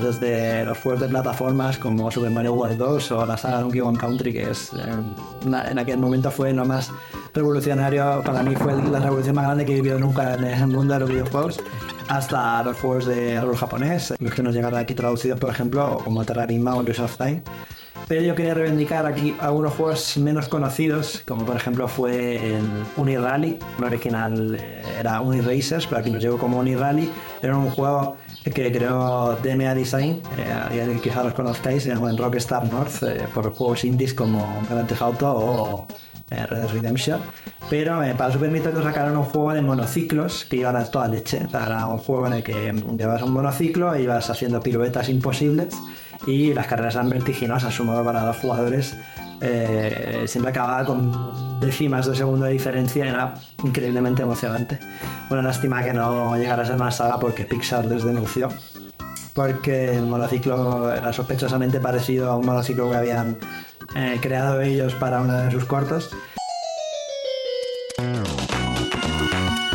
desde 0.03 0.65
los 0.65 0.79
juegos 0.79 1.03
de 1.03 1.09
plataformas 1.09 1.79
como 1.79 2.11
Super 2.11 2.31
Mario 2.31 2.55
World 2.55 2.79
2 2.79 3.13
o 3.13 3.27
la 3.27 3.37
saga 3.37 3.61
Donkey 3.61 3.81
Kong 3.81 3.99
Country, 3.99 4.33
que 4.33 4.51
es 4.51 4.73
eh, 4.73 5.57
en 5.71 5.79
aquel 5.79 5.99
momento 5.99 6.31
fue 6.31 6.53
lo 6.53 6.65
más 6.65 6.91
revolucionario, 7.35 8.23
para 8.25 8.43
mí 8.43 8.55
fue 8.57 8.75
la 8.91 9.01
revolución 9.01 9.35
más 9.35 9.45
grande 9.45 9.67
que 9.67 9.73
he 9.73 9.77
vivido 9.77 9.99
nunca 9.99 10.35
en 10.35 10.45
el 10.45 10.67
mundo 10.69 10.95
de 10.95 11.01
los 11.01 11.09
videojuegos 11.09 11.61
hasta 12.09 12.63
los 12.63 12.77
juegos 12.79 13.07
de 13.07 13.37
árbol 13.37 13.57
japonés, 13.57 14.15
los 14.19 14.35
que 14.35 14.43
nos 14.43 14.55
llegaron 14.55 14.79
aquí 14.79 14.95
traducidos, 14.95 15.39
por 15.39 15.51
ejemplo, 15.51 15.99
como 16.05 16.25
Terrarima 16.25 16.75
o 16.75 16.83
Rise 16.83 17.03
of 17.03 17.17
Time. 17.17 17.43
Pero 18.07 18.21
yo 18.21 18.35
quería 18.35 18.53
reivindicar 18.53 19.07
aquí 19.07 19.35
algunos 19.41 19.73
juegos 19.73 20.19
menos 20.19 20.49
conocidos, 20.49 21.23
como 21.27 21.47
por 21.47 21.57
ejemplo 21.57 21.89
fue 21.89 22.37
el 22.37 22.65
Unirally. 22.99 23.59
El 23.79 23.85
original 23.85 24.57
eh, 24.61 24.83
era 25.01 25.23
Uniracers, 25.23 25.87
pero 25.87 26.01
aquí 26.01 26.11
nos 26.11 26.23
llegó 26.23 26.37
como 26.37 26.59
Unirally. 26.59 27.11
Era 27.41 27.57
un 27.57 27.71
juego 27.71 28.17
que 28.45 28.71
creó 28.71 29.39
DMA 29.43 29.75
Design, 29.75 30.21
eh, 30.37 31.01
quizás 31.03 31.25
los 31.25 31.33
conozcáis, 31.33 31.87
en 31.87 32.19
Rockstar 32.19 32.71
North, 32.71 33.03
eh, 33.03 33.27
por 33.33 33.51
juegos 33.55 33.85
indies 33.85 34.13
como 34.13 34.47
Grand 34.69 34.87
Theft 34.87 35.03
Auto 35.03 35.35
o 35.35 35.89
Red 36.35 36.59
Dead 36.59 36.71
Redemption. 36.71 37.21
Pero 37.71 38.03
eh, 38.03 38.15
para 38.17 38.33
Super 38.33 38.51
Nintendo 38.51 38.83
sacaron 38.83 39.17
un 39.17 39.25
juego 39.25 39.53
de 39.53 39.63
monociclos 39.63 40.45
que 40.45 40.57
iban 40.57 40.77
a 40.77 40.85
toda 40.85 41.09
leche. 41.09 41.41
era 41.49 41.87
un 41.87 41.99
juego 41.99 42.27
en 42.27 42.35
el 42.35 42.43
que 42.43 42.73
llevas 42.97 43.23
un 43.23 43.33
monociclo 43.33 43.95
e 43.95 44.03
ibas 44.03 44.29
haciendo 44.29 44.61
piruetas 44.61 45.09
imposibles 45.09 45.75
y 46.27 46.53
las 46.55 46.67
carreras 46.67 46.95
eran 46.95 47.11
vertiginosas, 47.11 47.75
sumado 47.75 48.05
para 48.05 48.25
dos 48.25 48.37
jugadores. 48.37 48.97
Eh, 49.41 50.25
siempre 50.27 50.51
acababa 50.51 50.85
con 50.85 51.61
décimas 51.61 52.07
de 52.07 52.15
segundo 52.15 52.47
de 52.47 52.53
diferencia, 52.53 53.07
era 53.07 53.35
increíblemente 53.63 54.23
emocionante. 54.23 54.79
Una 55.31 55.43
lástima 55.43 55.83
que 55.83 55.93
no 55.93 56.37
llegara 56.37 56.63
a 56.63 56.67
ser 56.67 56.77
más 56.77 56.97
saga 56.97 57.19
porque 57.19 57.45
Pixar 57.45 57.85
les 57.87 58.05
denunció. 58.05 58.49
Porque 59.35 59.97
el 59.97 60.07
monociclo 60.07 60.93
era 60.93 61.13
sospechosamente 61.13 61.81
parecido 61.81 62.31
a 62.31 62.37
un 62.37 62.47
monociclo 62.47 62.89
que 62.91 62.97
habían 62.97 63.37
eh, 63.97 64.19
creado 64.21 64.61
ellos 64.61 64.95
para 64.95 65.21
uno 65.21 65.35
de 65.35 65.51
sus 65.51 65.65
cortos. 65.65 66.11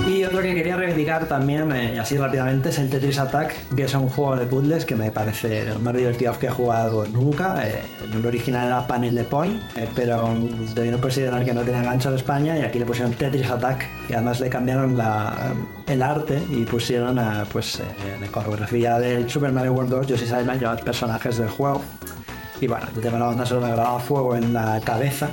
Y 0.10 0.24
otro 0.24 0.42
que 0.42 0.50
que 0.50 0.56
quería 0.56 0.76
reivindicar 0.76 1.28
también, 1.28 1.72
eh, 1.72 2.00
así 2.00 2.18
rápidamente, 2.18 2.70
es 2.70 2.80
el 2.80 2.90
Tetris 2.90 3.20
Attack, 3.20 3.54
que 3.76 3.84
es 3.84 3.94
un 3.94 4.10
juego 4.10 4.36
de 4.36 4.48
puzzles 4.48 4.84
que 4.84 4.96
me 4.96 5.12
parece 5.12 5.66
los 5.66 5.80
más 5.82 5.94
divertidos 5.94 6.40
que 6.40 6.48
he 6.48 6.50
jugado 6.50 7.06
nunca. 7.06 7.66
Eh, 7.68 7.84
el 8.12 8.26
original 8.26 8.66
era 8.66 8.88
Panel 8.88 9.14
de 9.14 9.24
Point, 9.24 9.62
eh, 9.76 9.88
pero 9.96 10.36
debieron 10.74 11.00
considerar 11.00 11.46
que 11.46 11.54
no 11.54 11.62
tenía 11.62 11.84
gancho 11.84 12.10
en 12.10 12.16
España 12.16 12.58
y 12.58 12.64
aquí 12.64 12.80
le 12.80 12.86
pusieron 12.86 13.14
Tetris 13.14 13.52
Attack 13.52 13.86
y 14.10 14.14
además 14.14 14.40
le 14.40 14.50
cambiaron 14.50 15.00
el 15.88 16.02
arte 16.02 16.42
y 16.50 16.66
pusieron 16.66 17.20
pues, 17.52 17.80
la 18.20 18.28
coreografía 18.28 18.98
del 18.98 19.30
Super 19.30 19.52
Mario 19.52 19.74
World 19.74 19.92
2, 19.92 20.08
yo 20.08 20.18
sí 20.18 20.26
sabes 20.26 20.60
los 20.60 20.82
personajes 20.82 21.38
del 21.38 21.50
juego. 21.50 21.84
Y 22.62 22.68
bueno, 22.68 22.88
yo 22.96 23.02
tengo 23.02 23.18
la 23.18 23.26
banda 23.26 23.46
sonora 23.46 23.74
grababa 23.74 24.00
fuego 24.00 24.36
en 24.36 24.54
la 24.54 24.80
cabeza 24.82 25.30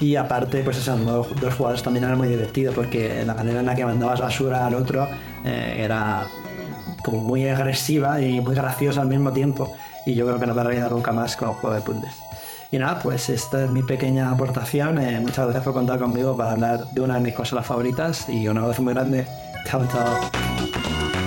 y 0.00 0.16
aparte, 0.16 0.62
pues 0.62 0.78
esos 0.78 1.04
dos, 1.04 1.26
jugadores 1.56 1.82
también 1.82 2.04
era 2.04 2.16
muy 2.16 2.28
divertido 2.28 2.72
porque 2.72 3.22
la 3.24 3.34
manera 3.34 3.60
en 3.60 3.66
la 3.66 3.74
que 3.74 3.84
mandabas 3.84 4.20
basura 4.20 4.66
al 4.66 4.74
otro 4.74 5.06
eh, 5.44 5.76
era 5.78 6.26
como 7.04 7.20
muy 7.20 7.46
agresiva 7.46 8.20
y 8.20 8.40
muy 8.40 8.54
graciosa 8.54 9.02
al 9.02 9.08
mismo 9.08 9.30
tiempo. 9.30 9.70
Y 10.06 10.14
yo 10.14 10.26
creo 10.26 10.40
que 10.40 10.46
no 10.46 10.54
me 10.54 10.62
olvidar 10.62 10.90
nunca 10.90 11.12
más 11.12 11.36
con 11.36 11.50
el 11.50 11.54
juego 11.56 11.76
de 11.76 11.82
puzzles. 11.82 12.14
Y 12.72 12.78
nada, 12.78 12.98
pues 13.02 13.28
esta 13.28 13.64
es 13.64 13.70
mi 13.70 13.82
pequeña 13.82 14.30
aportación. 14.30 14.98
Eh, 14.98 15.20
muchas 15.20 15.44
gracias 15.44 15.64
por 15.64 15.74
contar 15.74 15.98
conmigo 15.98 16.34
para 16.34 16.52
hablar 16.52 16.86
de 16.86 17.00
una 17.02 17.14
de 17.14 17.20
mis 17.20 17.34
consolas 17.34 17.66
favoritas 17.66 18.26
y 18.28 18.48
un 18.48 18.56
abrazo 18.56 18.82
muy 18.82 18.94
grande. 18.94 19.26
Chao, 19.66 19.86
chao. 19.86 21.19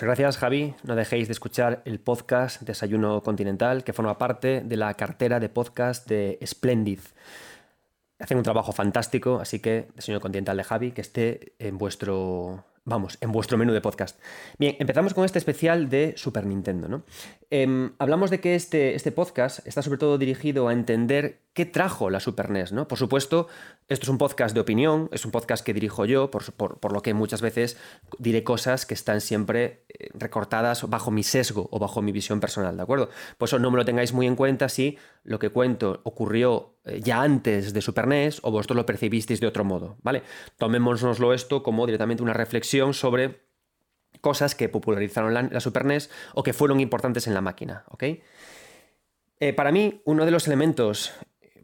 Muchas 0.00 0.18
gracias, 0.18 0.38
Javi. 0.38 0.74
No 0.82 0.96
dejéis 0.96 1.28
de 1.28 1.32
escuchar 1.32 1.82
el 1.84 2.00
podcast 2.00 2.62
Desayuno 2.62 3.22
Continental, 3.22 3.84
que 3.84 3.92
forma 3.92 4.16
parte 4.16 4.62
de 4.62 4.76
la 4.78 4.94
cartera 4.94 5.38
de 5.40 5.50
podcast 5.50 6.08
de 6.08 6.38
Splendid. 6.42 7.00
Hacen 8.18 8.38
un 8.38 8.42
trabajo 8.42 8.72
fantástico, 8.72 9.40
así 9.42 9.58
que 9.58 9.88
Desayuno 9.94 10.22
Continental 10.22 10.56
de 10.56 10.64
Javi, 10.64 10.92
que 10.92 11.02
esté 11.02 11.52
en 11.58 11.76
vuestro 11.76 12.64
vamos, 12.90 13.16
en 13.20 13.30
vuestro 13.30 13.56
menú 13.56 13.72
de 13.72 13.80
podcast. 13.80 14.20
Bien, 14.58 14.76
empezamos 14.80 15.14
con 15.14 15.24
este 15.24 15.38
especial 15.38 15.88
de 15.88 16.12
Super 16.16 16.44
Nintendo. 16.44 16.88
¿no? 16.88 17.04
Em, 17.48 17.92
hablamos 17.98 18.30
de 18.30 18.40
que 18.40 18.56
este, 18.56 18.96
este 18.96 19.12
podcast 19.12 19.66
está 19.66 19.80
sobre 19.80 19.98
todo 19.98 20.18
dirigido 20.18 20.68
a 20.68 20.72
entender 20.72 21.40
qué 21.54 21.64
trajo 21.64 22.10
la 22.10 22.18
Super 22.20 22.50
NES. 22.50 22.72
¿no? 22.72 22.88
Por 22.88 22.98
supuesto, 22.98 23.46
esto 23.88 24.04
es 24.04 24.08
un 24.08 24.18
podcast 24.18 24.54
de 24.54 24.60
opinión, 24.60 25.08
es 25.12 25.24
un 25.24 25.30
podcast 25.30 25.64
que 25.64 25.72
dirijo 25.72 26.04
yo, 26.04 26.30
por, 26.30 26.52
por, 26.52 26.92
lo 26.92 27.00
que 27.00 27.14
muchas 27.14 27.40
veces 27.40 27.76
diré 28.18 28.42
cosas 28.42 28.86
que 28.86 28.94
están 28.94 29.20
siempre 29.20 29.84
eh, 29.88 30.10
recortadas 30.14 30.88
bajo 30.90 31.12
mi 31.12 31.22
sesgo 31.22 31.68
o 31.70 31.78
bajo 31.78 32.02
mi 32.02 32.10
visión 32.10 32.40
personal, 32.40 32.76
¿de 32.76 32.82
acuerdo? 32.82 33.08
Por 33.38 33.48
eso 33.48 33.60
no 33.60 33.70
me 33.70 33.76
lo 33.76 33.84
tengáis 33.84 34.12
muy 34.12 34.26
en 34.26 34.34
cuenta 34.34 34.68
si 34.68 34.98
lo 35.22 35.38
que 35.38 35.50
cuento 35.50 36.00
ocurrió 36.04 36.78
eh, 36.84 37.00
ya 37.02 37.22
antes 37.22 37.72
de 37.72 37.82
Super 37.82 38.06
NES 38.06 38.40
o 38.42 38.50
vosotros 38.50 38.76
lo 38.76 38.86
percibisteis 38.86 39.40
de 39.40 39.46
otro 39.46 39.64
modo, 39.64 39.98
¿vale? 40.02 40.22
Tomémonoslo 40.58 41.34
esto 41.34 41.62
como 41.62 41.86
directamente 41.86 42.22
una 42.22 42.32
reflexión 42.32 42.94
sobre 42.94 43.42
cosas 44.20 44.54
que 44.54 44.68
popularizaron 44.68 45.34
la, 45.34 45.60
Super 45.60 45.84
NES 45.84 46.10
o 46.34 46.42
que 46.42 46.52
fueron 46.52 46.80
importantes 46.80 47.26
en 47.26 47.34
la 47.34 47.40
máquina, 47.40 47.84
¿ok? 47.88 48.04
Eh, 49.40 49.52
para 49.54 49.72
mí, 49.72 50.02
uno 50.04 50.24
de 50.24 50.30
los 50.30 50.46
elementos 50.46 51.14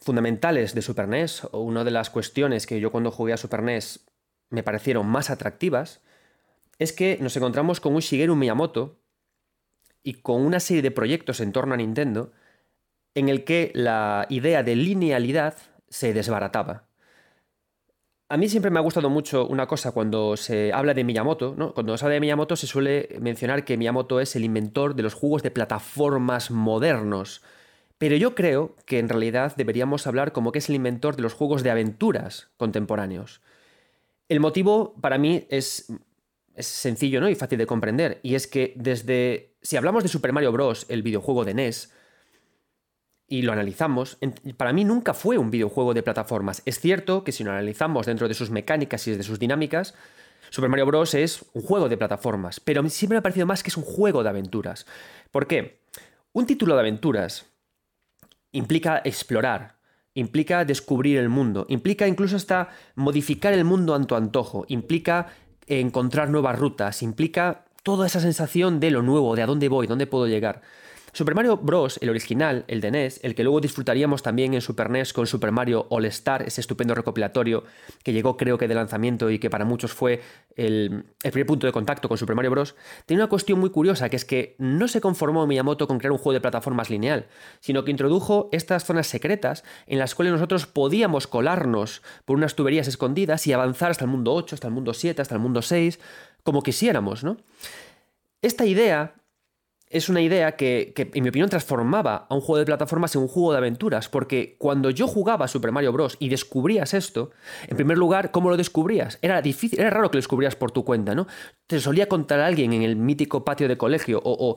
fundamentales 0.00 0.74
de 0.74 0.82
Super 0.82 1.08
NES, 1.08 1.48
o 1.50 1.60
una 1.60 1.84
de 1.84 1.90
las 1.90 2.10
cuestiones 2.10 2.66
que 2.66 2.80
yo 2.80 2.90
cuando 2.92 3.10
jugué 3.10 3.32
a 3.32 3.36
Super 3.36 3.62
NES 3.62 4.06
me 4.50 4.62
parecieron 4.62 5.06
más 5.06 5.30
atractivas, 5.30 6.02
es 6.78 6.92
que 6.92 7.18
nos 7.20 7.36
encontramos 7.36 7.80
con 7.80 7.94
un 7.94 8.00
Shigeru 8.00 8.36
Miyamoto 8.36 9.00
y 10.02 10.14
con 10.14 10.42
una 10.42 10.60
serie 10.60 10.82
de 10.82 10.90
proyectos 10.90 11.40
en 11.40 11.52
torno 11.52 11.74
a 11.74 11.78
Nintendo 11.78 12.32
en 13.16 13.30
el 13.30 13.44
que 13.44 13.72
la 13.74 14.26
idea 14.28 14.62
de 14.62 14.76
linealidad 14.76 15.54
se 15.88 16.12
desbarataba. 16.12 16.84
A 18.28 18.36
mí 18.36 18.48
siempre 18.48 18.70
me 18.70 18.78
ha 18.78 18.82
gustado 18.82 19.08
mucho 19.08 19.46
una 19.46 19.66
cosa 19.66 19.92
cuando 19.92 20.36
se 20.36 20.72
habla 20.72 20.92
de 20.92 21.02
Miyamoto, 21.02 21.54
¿no? 21.56 21.72
Cuando 21.72 21.96
se 21.96 22.04
habla 22.04 22.14
de 22.14 22.20
Miyamoto 22.20 22.56
se 22.56 22.66
suele 22.66 23.08
mencionar 23.20 23.64
que 23.64 23.78
Miyamoto 23.78 24.20
es 24.20 24.36
el 24.36 24.44
inventor 24.44 24.94
de 24.94 25.02
los 25.02 25.14
juegos 25.14 25.42
de 25.42 25.50
plataformas 25.50 26.50
modernos. 26.50 27.42
Pero 27.96 28.16
yo 28.16 28.34
creo 28.34 28.76
que 28.84 28.98
en 28.98 29.08
realidad 29.08 29.54
deberíamos 29.56 30.06
hablar 30.06 30.32
como 30.32 30.52
que 30.52 30.58
es 30.58 30.68
el 30.68 30.74
inventor 30.74 31.16
de 31.16 31.22
los 31.22 31.32
juegos 31.32 31.62
de 31.62 31.70
aventuras 31.70 32.50
contemporáneos. 32.58 33.40
El 34.28 34.40
motivo 34.40 34.94
para 35.00 35.16
mí 35.16 35.46
es, 35.48 35.90
es 36.54 36.66
sencillo 36.66 37.22
¿no? 37.22 37.30
y 37.30 37.34
fácil 37.34 37.58
de 37.58 37.66
comprender, 37.66 38.20
y 38.22 38.34
es 38.34 38.46
que 38.46 38.74
desde, 38.76 39.54
si 39.62 39.78
hablamos 39.78 40.02
de 40.02 40.10
Super 40.10 40.34
Mario 40.34 40.52
Bros., 40.52 40.84
el 40.90 41.02
videojuego 41.02 41.46
de 41.46 41.54
NES, 41.54 41.95
y 43.28 43.42
lo 43.42 43.52
analizamos, 43.52 44.18
para 44.56 44.72
mí 44.72 44.84
nunca 44.84 45.12
fue 45.12 45.38
un 45.38 45.50
videojuego 45.50 45.94
de 45.94 46.02
plataformas. 46.02 46.62
Es 46.64 46.78
cierto 46.78 47.24
que 47.24 47.32
si 47.32 47.42
lo 47.42 47.50
analizamos 47.50 48.06
dentro 48.06 48.28
de 48.28 48.34
sus 48.34 48.50
mecánicas 48.50 49.06
y 49.08 49.16
de 49.16 49.22
sus 49.22 49.38
dinámicas, 49.38 49.94
Super 50.50 50.70
Mario 50.70 50.86
Bros. 50.86 51.14
es 51.14 51.44
un 51.52 51.62
juego 51.62 51.88
de 51.88 51.96
plataformas, 51.96 52.60
pero 52.60 52.88
siempre 52.88 53.16
me 53.16 53.18
ha 53.18 53.22
parecido 53.22 53.46
más 53.46 53.62
que 53.62 53.70
es 53.70 53.76
un 53.76 53.82
juego 53.82 54.22
de 54.22 54.28
aventuras. 54.28 54.86
¿Por 55.32 55.46
qué? 55.46 55.80
Un 56.32 56.46
título 56.46 56.74
de 56.74 56.80
aventuras 56.80 57.46
implica 58.52 59.02
explorar, 59.04 59.76
implica 60.14 60.64
descubrir 60.64 61.18
el 61.18 61.28
mundo, 61.28 61.66
implica 61.68 62.06
incluso 62.06 62.36
hasta 62.36 62.68
modificar 62.94 63.52
el 63.52 63.64
mundo 63.64 63.94
a 63.94 64.02
tu 64.06 64.14
antojo, 64.14 64.64
implica 64.68 65.26
encontrar 65.66 66.30
nuevas 66.30 66.58
rutas, 66.58 67.02
implica 67.02 67.64
toda 67.82 68.06
esa 68.06 68.20
sensación 68.20 68.80
de 68.80 68.90
lo 68.90 69.02
nuevo, 69.02 69.34
de 69.34 69.42
a 69.42 69.46
dónde 69.46 69.68
voy, 69.68 69.86
dónde 69.86 70.06
puedo 70.06 70.26
llegar. 70.26 70.62
Super 71.16 71.34
Mario 71.34 71.56
Bros., 71.56 71.98
el 72.02 72.10
original, 72.10 72.66
el 72.68 72.82
de 72.82 72.90
NES, 72.90 73.20
el 73.22 73.34
que 73.34 73.42
luego 73.42 73.62
disfrutaríamos 73.62 74.22
también 74.22 74.52
en 74.52 74.60
Super 74.60 74.90
NES 74.90 75.14
con 75.14 75.26
Super 75.26 75.50
Mario 75.50 75.86
All 75.88 76.04
Star, 76.04 76.42
ese 76.42 76.60
estupendo 76.60 76.94
recopilatorio 76.94 77.64
que 78.02 78.12
llegó 78.12 78.36
creo 78.36 78.58
que 78.58 78.68
de 78.68 78.74
lanzamiento 78.74 79.30
y 79.30 79.38
que 79.38 79.48
para 79.48 79.64
muchos 79.64 79.94
fue 79.94 80.20
el, 80.56 81.06
primer 81.22 81.46
punto 81.46 81.66
de 81.66 81.72
contacto 81.72 82.10
con 82.10 82.18
Super 82.18 82.36
Mario 82.36 82.50
Bros., 82.50 82.76
tiene 83.06 83.22
una 83.22 83.30
cuestión 83.30 83.58
muy 83.58 83.70
curiosa, 83.70 84.10
que 84.10 84.16
es 84.16 84.26
que 84.26 84.56
no 84.58 84.88
se 84.88 85.00
conformó 85.00 85.46
Miyamoto 85.46 85.88
con 85.88 85.96
crear 85.96 86.12
un 86.12 86.18
juego 86.18 86.34
de 86.34 86.42
plataformas 86.42 86.90
lineal, 86.90 87.28
sino 87.60 87.82
que 87.82 87.92
introdujo 87.92 88.50
estas 88.52 88.84
zonas 88.84 89.06
secretas 89.06 89.64
en 89.86 89.98
las 89.98 90.14
cuales 90.14 90.34
nosotros 90.34 90.66
podíamos 90.66 91.26
colarnos 91.26 92.02
por 92.26 92.36
unas 92.36 92.56
tuberías 92.56 92.88
escondidas 92.88 93.46
y 93.46 93.54
avanzar 93.54 93.90
hasta 93.90 94.04
el 94.04 94.10
mundo 94.10 94.34
8, 94.34 94.54
hasta 94.54 94.68
el 94.68 94.74
mundo 94.74 94.92
7, 94.92 95.22
hasta 95.22 95.34
el 95.34 95.40
mundo 95.40 95.62
6, 95.62 95.98
como 96.42 96.62
quisiéramos, 96.62 97.24
¿no? 97.24 97.38
Esta 98.42 98.66
idea 98.66 99.14
es 99.88 100.08
una 100.08 100.20
idea 100.20 100.56
que, 100.56 100.92
en 100.96 101.22
mi 101.22 101.28
opinión, 101.28 101.48
transformaba 101.48 102.26
a 102.28 102.34
un 102.34 102.40
juego 102.40 102.58
de 102.58 102.64
plataformas 102.64 103.14
en 103.14 103.22
un 103.22 103.28
juego 103.28 103.52
de 103.52 103.58
aventuras, 103.58 104.08
porque 104.08 104.56
cuando 104.58 104.90
yo 104.90 105.06
jugaba 105.06 105.46
Super 105.46 105.70
Mario 105.70 105.92
Bros. 105.92 106.16
y 106.18 106.28
descubrías 106.28 106.92
esto, 106.92 107.30
en 107.68 107.76
primer 107.76 107.96
lugar, 107.96 108.30
¿cómo 108.32 108.50
lo 108.50 108.56
descubrías? 108.56 109.18
Era 109.22 109.40
difícil, 109.42 109.78
era 109.78 109.90
raro 109.90 110.10
que 110.10 110.16
lo 110.16 110.20
descubrías 110.20 110.56
por 110.56 110.72
tu 110.72 110.84
cuenta, 110.84 111.14
¿no? 111.14 111.26
Te 111.66 111.80
solía 111.80 112.08
contar 112.08 112.40
a 112.40 112.46
alguien 112.46 112.72
en 112.72 112.82
el 112.82 112.96
mítico 112.96 113.44
patio 113.44 113.68
de 113.68 113.76
colegio 113.76 114.20
o 114.24 114.36
o 114.36 114.56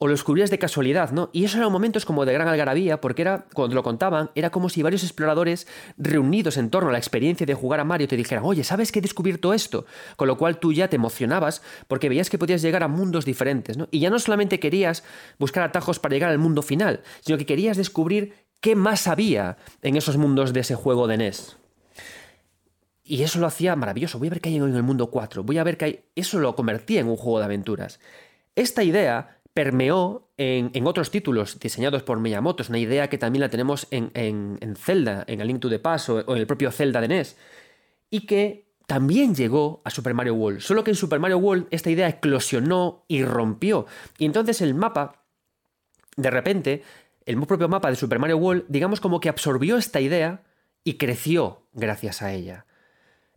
lo 0.00 0.12
descubrías 0.12 0.50
de 0.50 0.58
casualidad, 0.58 1.10
¿no? 1.12 1.30
Y 1.32 1.44
eso 1.44 1.58
eran 1.58 1.72
momentos 1.72 2.04
como 2.04 2.24
de 2.24 2.32
gran 2.32 2.48
algarabía, 2.48 3.00
porque 3.00 3.22
era, 3.22 3.46
cuando 3.54 3.74
lo 3.74 3.82
contaban, 3.82 4.30
era 4.34 4.50
como 4.50 4.68
si 4.68 4.82
varios 4.82 5.02
exploradores 5.02 5.66
reunidos 5.96 6.56
en 6.56 6.70
torno 6.70 6.90
a 6.90 6.92
la 6.92 6.98
experiencia 6.98 7.46
de 7.46 7.54
jugar 7.54 7.80
a 7.80 7.84
Mario 7.84 8.08
te 8.08 8.16
dijeran, 8.16 8.44
oye, 8.44 8.64
¿sabes 8.64 8.92
que 8.92 8.98
he 8.98 9.02
descubierto 9.02 9.54
esto? 9.54 9.86
Con 10.16 10.28
lo 10.28 10.36
cual 10.36 10.58
tú 10.58 10.72
ya 10.72 10.88
te 10.88 10.96
emocionabas 10.96 11.62
porque 11.88 12.08
veías 12.08 12.30
que 12.30 12.38
podías 12.38 12.62
llegar 12.62 12.82
a 12.82 12.88
mundos 12.88 13.24
diferentes, 13.24 13.76
¿no? 13.76 13.88
Y 13.90 14.00
ya 14.00 14.10
no 14.10 14.18
solamente 14.18 14.60
querías 14.60 15.04
buscar 15.38 15.62
atajos 15.62 15.98
para 15.98 16.14
llegar 16.14 16.30
al 16.30 16.38
mundo 16.38 16.62
final, 16.62 17.02
sino 17.20 17.38
que 17.38 17.46
querías 17.46 17.76
descubrir 17.76 18.34
qué 18.60 18.76
más 18.76 19.06
había 19.06 19.56
en 19.82 19.96
esos 19.96 20.16
mundos 20.16 20.52
de 20.52 20.60
ese 20.60 20.74
juego 20.74 21.06
de 21.06 21.18
NES. 21.18 21.56
Y 23.06 23.22
eso 23.22 23.38
lo 23.38 23.46
hacía 23.46 23.76
maravilloso. 23.76 24.18
Voy 24.18 24.28
a 24.28 24.30
ver 24.30 24.40
qué 24.40 24.48
hay 24.48 24.56
en 24.56 24.74
el 24.74 24.82
mundo 24.82 25.10
4. 25.10 25.44
Voy 25.44 25.58
a 25.58 25.64
ver 25.64 25.76
qué 25.76 25.84
hay. 25.84 26.04
Eso 26.14 26.38
lo 26.38 26.56
convertía 26.56 27.00
en 27.00 27.08
un 27.08 27.16
juego 27.16 27.38
de 27.38 27.44
aventuras. 27.44 28.00
Esta 28.56 28.82
idea 28.82 29.40
permeó 29.54 30.32
en, 30.36 30.86
otros 30.86 31.12
títulos 31.12 31.60
diseñados 31.60 32.02
por 32.02 32.18
Miyamoto. 32.18 32.62
Es 32.62 32.68
una 32.68 32.78
idea 32.78 33.08
que 33.08 33.18
también 33.18 33.40
la 33.40 33.48
tenemos 33.48 33.86
en, 33.92 34.76
Zelda, 34.76 35.24
en 35.28 35.40
el 35.40 35.46
Link 35.46 35.60
to 35.60 35.70
the 35.70 35.78
Past 35.78 36.08
o, 36.08 36.34
en 36.34 36.38
el 36.38 36.46
propio 36.46 36.72
Zelda 36.72 37.00
de 37.00 37.08
NES. 37.08 37.36
Y 38.10 38.26
que 38.26 38.74
también 38.86 39.34
llegó 39.34 39.80
a 39.84 39.90
Super 39.90 40.12
Mario 40.12 40.34
World. 40.34 40.60
Solo 40.60 40.82
que 40.82 40.90
en 40.90 40.96
Super 40.96 41.20
Mario 41.20 41.38
World 41.38 41.68
esta 41.70 41.88
idea 41.88 42.08
eclosionó 42.08 43.04
y 43.06 43.22
rompió. 43.22 43.86
Y 44.18 44.26
entonces 44.26 44.60
el 44.60 44.74
mapa, 44.74 45.24
de 46.16 46.30
repente, 46.30 46.82
el 47.24 47.40
propio 47.46 47.68
mapa 47.68 47.90
de 47.90 47.96
Super 47.96 48.18
Mario 48.18 48.38
World, 48.38 48.64
digamos 48.68 49.00
como 49.00 49.20
que 49.20 49.28
absorbió 49.28 49.76
esta 49.76 50.00
idea 50.00 50.42
y 50.82 50.94
creció 50.94 51.62
gracias 51.72 52.22
a 52.22 52.32
ella. 52.32 52.66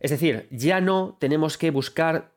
Es 0.00 0.10
decir, 0.10 0.48
ya 0.50 0.80
no 0.80 1.16
tenemos 1.20 1.58
que 1.58 1.70
buscar 1.70 2.32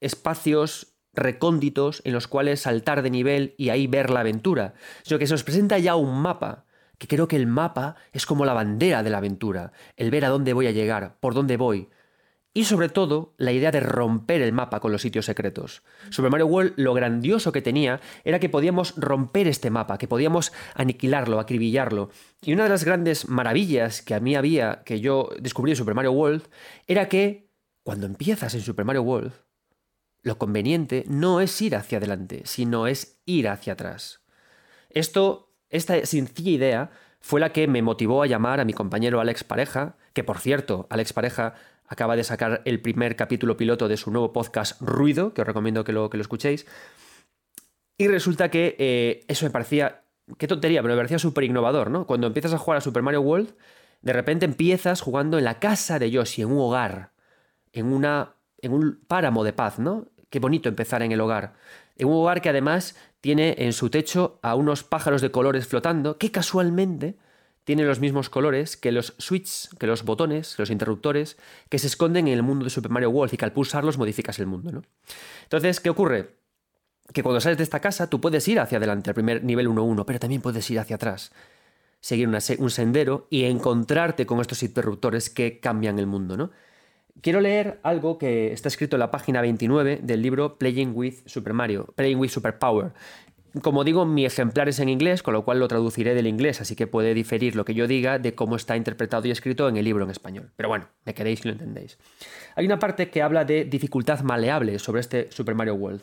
espacios 0.00 0.95
recónditos 1.16 2.02
en 2.04 2.12
los 2.12 2.28
cuales 2.28 2.60
saltar 2.60 3.02
de 3.02 3.10
nivel 3.10 3.54
y 3.56 3.70
ahí 3.70 3.86
ver 3.86 4.10
la 4.10 4.20
aventura, 4.20 4.74
sino 5.02 5.18
que 5.18 5.26
se 5.26 5.34
nos 5.34 5.44
presenta 5.44 5.78
ya 5.78 5.96
un 5.96 6.20
mapa 6.20 6.66
que 6.98 7.08
creo 7.08 7.28
que 7.28 7.36
el 7.36 7.46
mapa 7.46 7.96
es 8.12 8.26
como 8.26 8.44
la 8.44 8.54
bandera 8.54 9.02
de 9.02 9.10
la 9.10 9.18
aventura, 9.18 9.72
el 9.96 10.10
ver 10.10 10.24
a 10.24 10.28
dónde 10.28 10.52
voy 10.52 10.66
a 10.66 10.72
llegar, 10.72 11.16
por 11.20 11.34
dónde 11.34 11.56
voy. 11.56 11.88
Y 12.54 12.64
sobre 12.64 12.88
todo, 12.88 13.34
la 13.36 13.52
idea 13.52 13.70
de 13.70 13.80
romper 13.80 14.40
el 14.40 14.54
mapa 14.54 14.80
con 14.80 14.90
los 14.90 15.02
sitios 15.02 15.26
secretos. 15.26 15.82
Super 16.08 16.30
Mario 16.30 16.46
World 16.46 16.72
lo 16.76 16.94
grandioso 16.94 17.52
que 17.52 17.60
tenía 17.60 18.00
era 18.24 18.38
que 18.38 18.48
podíamos 18.48 18.94
romper 18.96 19.46
este 19.46 19.68
mapa, 19.68 19.98
que 19.98 20.08
podíamos 20.08 20.54
aniquilarlo, 20.74 21.38
acribillarlo. 21.38 22.08
Y 22.40 22.54
una 22.54 22.62
de 22.62 22.70
las 22.70 22.84
grandes 22.84 23.28
maravillas 23.28 24.00
que 24.00 24.14
a 24.14 24.20
mí 24.20 24.36
había, 24.36 24.82
que 24.86 25.00
yo 25.00 25.28
descubrí 25.38 25.72
en 25.72 25.76
Super 25.76 25.94
Mario 25.94 26.12
World, 26.12 26.44
era 26.86 27.10
que 27.10 27.50
cuando 27.82 28.06
empiezas 28.06 28.54
en 28.54 28.62
Super 28.62 28.86
Mario 28.86 29.02
World, 29.02 29.32
lo 30.26 30.38
conveniente 30.38 31.04
no 31.06 31.40
es 31.40 31.62
ir 31.62 31.76
hacia 31.76 31.98
adelante, 31.98 32.42
sino 32.46 32.88
es 32.88 33.20
ir 33.26 33.48
hacia 33.48 33.74
atrás. 33.74 34.22
Esto, 34.90 35.52
esta 35.70 36.04
sencilla 36.04 36.50
idea 36.50 36.90
fue 37.20 37.38
la 37.38 37.52
que 37.52 37.68
me 37.68 37.80
motivó 37.80 38.24
a 38.24 38.26
llamar 38.26 38.58
a 38.58 38.64
mi 38.64 38.72
compañero 38.72 39.20
Alex 39.20 39.44
Pareja, 39.44 39.94
que 40.14 40.24
por 40.24 40.40
cierto, 40.40 40.88
Alex 40.90 41.12
Pareja 41.12 41.54
acaba 41.86 42.16
de 42.16 42.24
sacar 42.24 42.60
el 42.64 42.82
primer 42.82 43.14
capítulo 43.14 43.56
piloto 43.56 43.86
de 43.86 43.96
su 43.96 44.10
nuevo 44.10 44.32
podcast 44.32 44.82
Ruido, 44.82 45.32
que 45.32 45.42
os 45.42 45.46
recomiendo 45.46 45.84
que 45.84 45.92
lo, 45.92 46.10
que 46.10 46.16
lo 46.16 46.22
escuchéis. 46.22 46.66
Y 47.96 48.08
resulta 48.08 48.50
que 48.50 48.74
eh, 48.80 49.24
eso 49.28 49.46
me 49.46 49.52
parecía, 49.52 50.02
qué 50.38 50.48
tontería, 50.48 50.82
pero 50.82 50.94
me 50.94 50.98
parecía 50.98 51.20
súper 51.20 51.44
innovador, 51.44 51.88
¿no? 51.88 52.04
Cuando 52.04 52.26
empiezas 52.26 52.52
a 52.52 52.58
jugar 52.58 52.78
a 52.78 52.80
Super 52.80 53.04
Mario 53.04 53.20
World, 53.20 53.54
de 54.02 54.12
repente 54.12 54.44
empiezas 54.44 55.02
jugando 55.02 55.38
en 55.38 55.44
la 55.44 55.60
casa 55.60 56.00
de 56.00 56.10
Yoshi, 56.10 56.42
en 56.42 56.50
un 56.50 56.58
hogar, 56.58 57.12
en, 57.72 57.92
una, 57.92 58.34
en 58.60 58.72
un 58.72 59.00
páramo 59.06 59.44
de 59.44 59.52
paz, 59.52 59.78
¿no? 59.78 60.08
Qué 60.30 60.38
bonito 60.38 60.68
empezar 60.68 61.02
en 61.02 61.12
el 61.12 61.20
hogar. 61.20 61.54
En 61.96 62.08
un 62.08 62.14
hogar 62.14 62.42
que 62.42 62.48
además 62.48 62.96
tiene 63.20 63.54
en 63.58 63.72
su 63.72 63.90
techo 63.90 64.38
a 64.42 64.54
unos 64.54 64.82
pájaros 64.82 65.22
de 65.22 65.30
colores 65.30 65.66
flotando, 65.66 66.18
que 66.18 66.30
casualmente 66.30 67.16
tienen 67.66 67.88
los 67.88 67.98
mismos 67.98 68.30
colores 68.30 68.76
que 68.76 68.92
los 68.92 69.14
switches, 69.18 69.70
que 69.78 69.88
los 69.88 70.04
botones, 70.04 70.56
los 70.56 70.70
interruptores, 70.70 71.36
que 71.68 71.80
se 71.80 71.88
esconden 71.88 72.28
en 72.28 72.34
el 72.34 72.44
mundo 72.44 72.64
de 72.64 72.70
Super 72.70 72.92
Mario 72.92 73.10
World 73.10 73.34
y 73.34 73.36
que 73.36 73.44
al 73.44 73.52
pulsarlos 73.52 73.98
modificas 73.98 74.38
el 74.38 74.46
mundo. 74.46 74.70
¿no? 74.70 74.82
Entonces, 75.42 75.80
¿qué 75.80 75.90
ocurre? 75.90 76.36
Que 77.12 77.24
cuando 77.24 77.40
sales 77.40 77.58
de 77.58 77.64
esta 77.64 77.80
casa 77.80 78.08
tú 78.08 78.20
puedes 78.20 78.46
ir 78.46 78.60
hacia 78.60 78.78
adelante, 78.78 79.10
al 79.10 79.14
primer 79.14 79.42
nivel 79.42 79.68
1-1, 79.68 80.04
pero 80.06 80.20
también 80.20 80.42
puedes 80.42 80.70
ir 80.70 80.78
hacia 80.78 80.94
atrás, 80.94 81.32
seguir 81.98 82.28
un 82.28 82.70
sendero 82.70 83.26
y 83.30 83.44
encontrarte 83.44 84.26
con 84.26 84.40
estos 84.40 84.62
interruptores 84.62 85.28
que 85.28 85.58
cambian 85.58 85.98
el 85.98 86.06
mundo. 86.06 86.36
¿no? 86.36 86.52
Quiero 87.20 87.40
leer 87.40 87.80
algo 87.82 88.18
que 88.18 88.52
está 88.52 88.68
escrito 88.68 88.96
en 88.96 89.00
la 89.00 89.10
página 89.10 89.40
29 89.40 90.00
del 90.02 90.22
libro 90.22 90.58
Playing 90.58 90.92
with 90.94 91.14
Super 91.26 91.52
Mario, 91.52 91.92
Playing 91.96 92.18
with 92.18 92.30
Super 92.30 92.58
Power. 92.58 92.92
Como 93.62 93.84
digo, 93.84 94.04
mi 94.04 94.26
ejemplar 94.26 94.68
es 94.68 94.80
en 94.80 94.90
inglés, 94.90 95.22
con 95.22 95.32
lo 95.32 95.44
cual 95.44 95.58
lo 95.58 95.68
traduciré 95.68 96.14
del 96.14 96.26
inglés, 96.26 96.60
así 96.60 96.76
que 96.76 96.86
puede 96.86 97.14
diferir 97.14 97.56
lo 97.56 97.64
que 97.64 97.72
yo 97.72 97.86
diga 97.86 98.18
de 98.18 98.34
cómo 98.34 98.56
está 98.56 98.76
interpretado 98.76 99.26
y 99.26 99.30
escrito 99.30 99.66
en 99.68 99.78
el 99.78 99.84
libro 99.84 100.04
en 100.04 100.10
español. 100.10 100.52
Pero 100.56 100.68
bueno, 100.68 100.88
me 101.04 101.14
queréis 101.14 101.42
y 101.44 101.48
lo 101.48 101.52
entendéis. 101.52 101.98
Hay 102.54 102.66
una 102.66 102.78
parte 102.78 103.08
que 103.08 103.22
habla 103.22 103.46
de 103.46 103.64
dificultad 103.64 104.20
maleable 104.20 104.78
sobre 104.78 105.00
este 105.00 105.32
Super 105.32 105.54
Mario 105.54 105.74
World. 105.74 106.02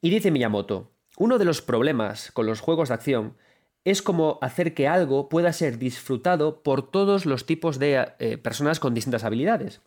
Y 0.00 0.10
dice 0.10 0.32
Miyamoto, 0.32 0.90
uno 1.18 1.38
de 1.38 1.44
los 1.44 1.62
problemas 1.62 2.32
con 2.32 2.46
los 2.46 2.60
juegos 2.60 2.88
de 2.88 2.94
acción 2.94 3.36
es 3.84 4.02
como 4.02 4.38
hacer 4.42 4.74
que 4.74 4.86
algo 4.86 5.28
pueda 5.28 5.52
ser 5.52 5.78
disfrutado 5.78 6.62
por 6.62 6.90
todos 6.90 7.26
los 7.26 7.46
tipos 7.46 7.78
de 7.78 8.12
eh, 8.18 8.38
personas 8.38 8.78
con 8.78 8.94
distintas 8.94 9.24
habilidades. 9.24 9.80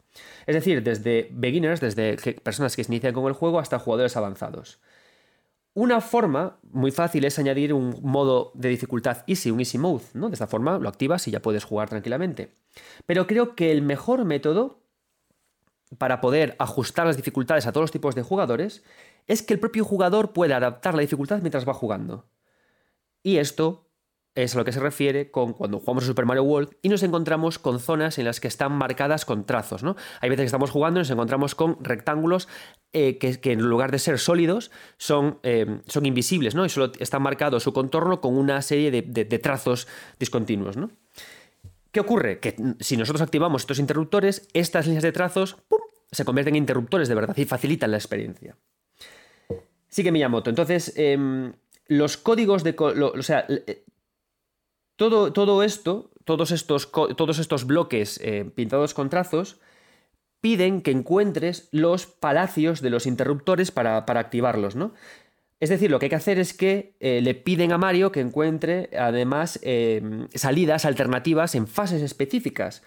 Es 0.46 0.56
decir, 0.56 0.84
desde 0.84 1.30
beginners, 1.32 1.80
desde 1.80 2.18
personas 2.42 2.76
que 2.76 2.84
se 2.84 2.92
inician 2.92 3.14
con 3.14 3.26
el 3.28 3.34
juego, 3.34 3.60
hasta 3.60 3.80
jugadores 3.80 4.18
avanzados. 4.18 4.80
Una 5.74 6.00
forma 6.00 6.58
muy 6.72 6.92
fácil 6.92 7.26
es 7.26 7.38
añadir 7.38 7.74
un 7.74 8.00
modo 8.02 8.52
de 8.54 8.70
dificultad 8.70 9.24
easy, 9.28 9.52
un 9.52 9.60
easy 9.60 9.78
mode, 9.78 10.06
¿no? 10.14 10.30
De 10.30 10.34
esta 10.34 10.48
forma 10.48 10.78
lo 10.78 10.88
activas 10.88 11.28
y 11.28 11.32
ya 11.32 11.42
puedes 11.42 11.66
jugar 11.66 11.90
tranquilamente. 11.90 12.54
Pero 13.06 13.28
creo 13.28 13.56
que 13.56 13.72
el 13.72 13.82
mejor 13.82 14.24
método 14.24 14.80
para 15.98 16.22
poder 16.22 16.56
ajustar 16.60 17.06
las 17.06 17.18
dificultades 17.18 17.68
a 17.68 17.72
todos 17.72 17.84
los 17.84 17.92
tipos 17.92 18.16
de 18.16 18.24
jugadores 18.24 18.84
es 19.28 19.42
que 19.42 19.54
el 19.54 19.60
propio 19.60 19.84
jugador 19.84 20.34
pueda 20.34 20.58
adaptar 20.58 20.94
la 20.96 21.02
dificultad 21.02 21.42
mientras 21.42 21.68
va 21.68 21.74
jugando. 21.74 22.26
Y 23.22 23.38
esto 23.38 23.85
es 24.36 24.54
a 24.54 24.58
lo 24.58 24.66
que 24.66 24.74
se 24.74 24.82
refiere 24.82 25.32
con 25.32 25.54
cuando 25.54 25.80
jugamos 25.80 26.04
a 26.04 26.08
Super 26.08 26.26
Mario 26.26 26.44
World 26.44 26.76
y 26.82 26.90
nos 26.90 27.04
encontramos 27.04 27.58
con 27.58 27.80
zonas 27.80 28.20
en 28.20 28.26
las 28.26 28.42
que 28.42 28.50
están 28.50 28.74
marcadas 28.74 29.24
con 29.24 29.46
trazos. 29.46 29.82
¿no? 29.82 29.96
Hay 30.20 30.30
veces 30.30 30.44
que 30.44 30.48
estamos 30.48 30.72
jugando 30.72 31.00
y 31.00 31.02
nos 31.02 31.10
encontramos 31.10 31.56
con 31.56 31.82
rectángulos 31.82 32.50
eh, 32.92 33.18
que, 33.18 33.40
en 33.52 33.62
lugar 33.62 33.92
de 33.92 34.00
ser 34.00 34.20
sólidos 34.20 34.72
son, 34.98 35.40
eh, 35.44 35.80
son 35.88 36.06
invisibles 36.06 36.54
¿no? 36.54 36.66
y 36.66 36.70
solo 36.70 36.92
está 37.00 37.18
marcado 37.18 37.62
su 37.62 37.72
contorno 37.72 38.20
con 38.20 38.38
una 38.38 38.62
serie 38.62 38.92
de, 38.92 39.40
trazos 39.40 39.88
discontinuos. 40.20 40.76
¿no? 40.76 40.92
¿Qué 41.92 42.02
ocurre? 42.02 42.40
Que 42.40 42.56
si 42.82 42.98
nosotros 42.98 43.22
activamos 43.22 43.62
estos 43.62 43.80
interruptores, 43.80 44.50
estas 44.54 44.86
líneas 44.86 45.04
de 45.04 45.14
trazos 45.14 45.56
se 46.12 46.26
convierten 46.26 46.56
en 46.56 46.64
interruptores 46.64 47.08
de 47.08 47.16
verdad 47.16 47.36
y 47.38 47.46
facilitan 47.46 47.92
la 47.92 47.98
experiencia. 47.98 48.58
Sigue 49.88 50.12
Miyamoto. 50.12 50.50
Entonces, 50.50 50.92
em, 50.98 51.54
los 51.88 52.18
códigos 52.18 52.66
de... 52.66 52.76
o 52.78 53.22
sea, 53.22 53.48
todo, 54.96 55.64
esto, 55.64 56.12
todos 56.24 56.52
estos, 56.52 56.92
todos 56.92 57.40
estos 57.40 57.66
bloques 57.66 58.20
eh, 58.24 58.50
pintados 58.56 58.94
con 58.94 59.10
trazos, 59.10 59.60
piden 60.42 60.82
que 60.82 60.92
encuentres 60.92 61.70
los 61.72 62.06
palacios 62.06 62.82
de 62.82 62.92
los 62.92 63.08
interruptores 63.08 63.72
para, 63.72 63.98
activarlos, 63.98 64.76
¿no? 64.76 64.94
Es 65.60 65.70
decir, 65.70 65.90
lo 65.90 65.98
que 65.98 66.06
hay 66.06 66.10
que 66.12 66.16
hacer 66.18 66.38
es 66.38 66.54
que 66.54 66.96
eh, 67.00 67.22
le 67.22 67.34
piden 67.34 67.72
a 67.72 67.78
Mario 67.78 68.12
que 68.12 68.20
encuentre 68.20 68.90
además 68.96 69.58
em, 69.64 70.28
salidas 70.36 70.86
alternativas 70.86 71.56
en 71.56 71.66
fases 71.66 72.02
específicas. 72.02 72.84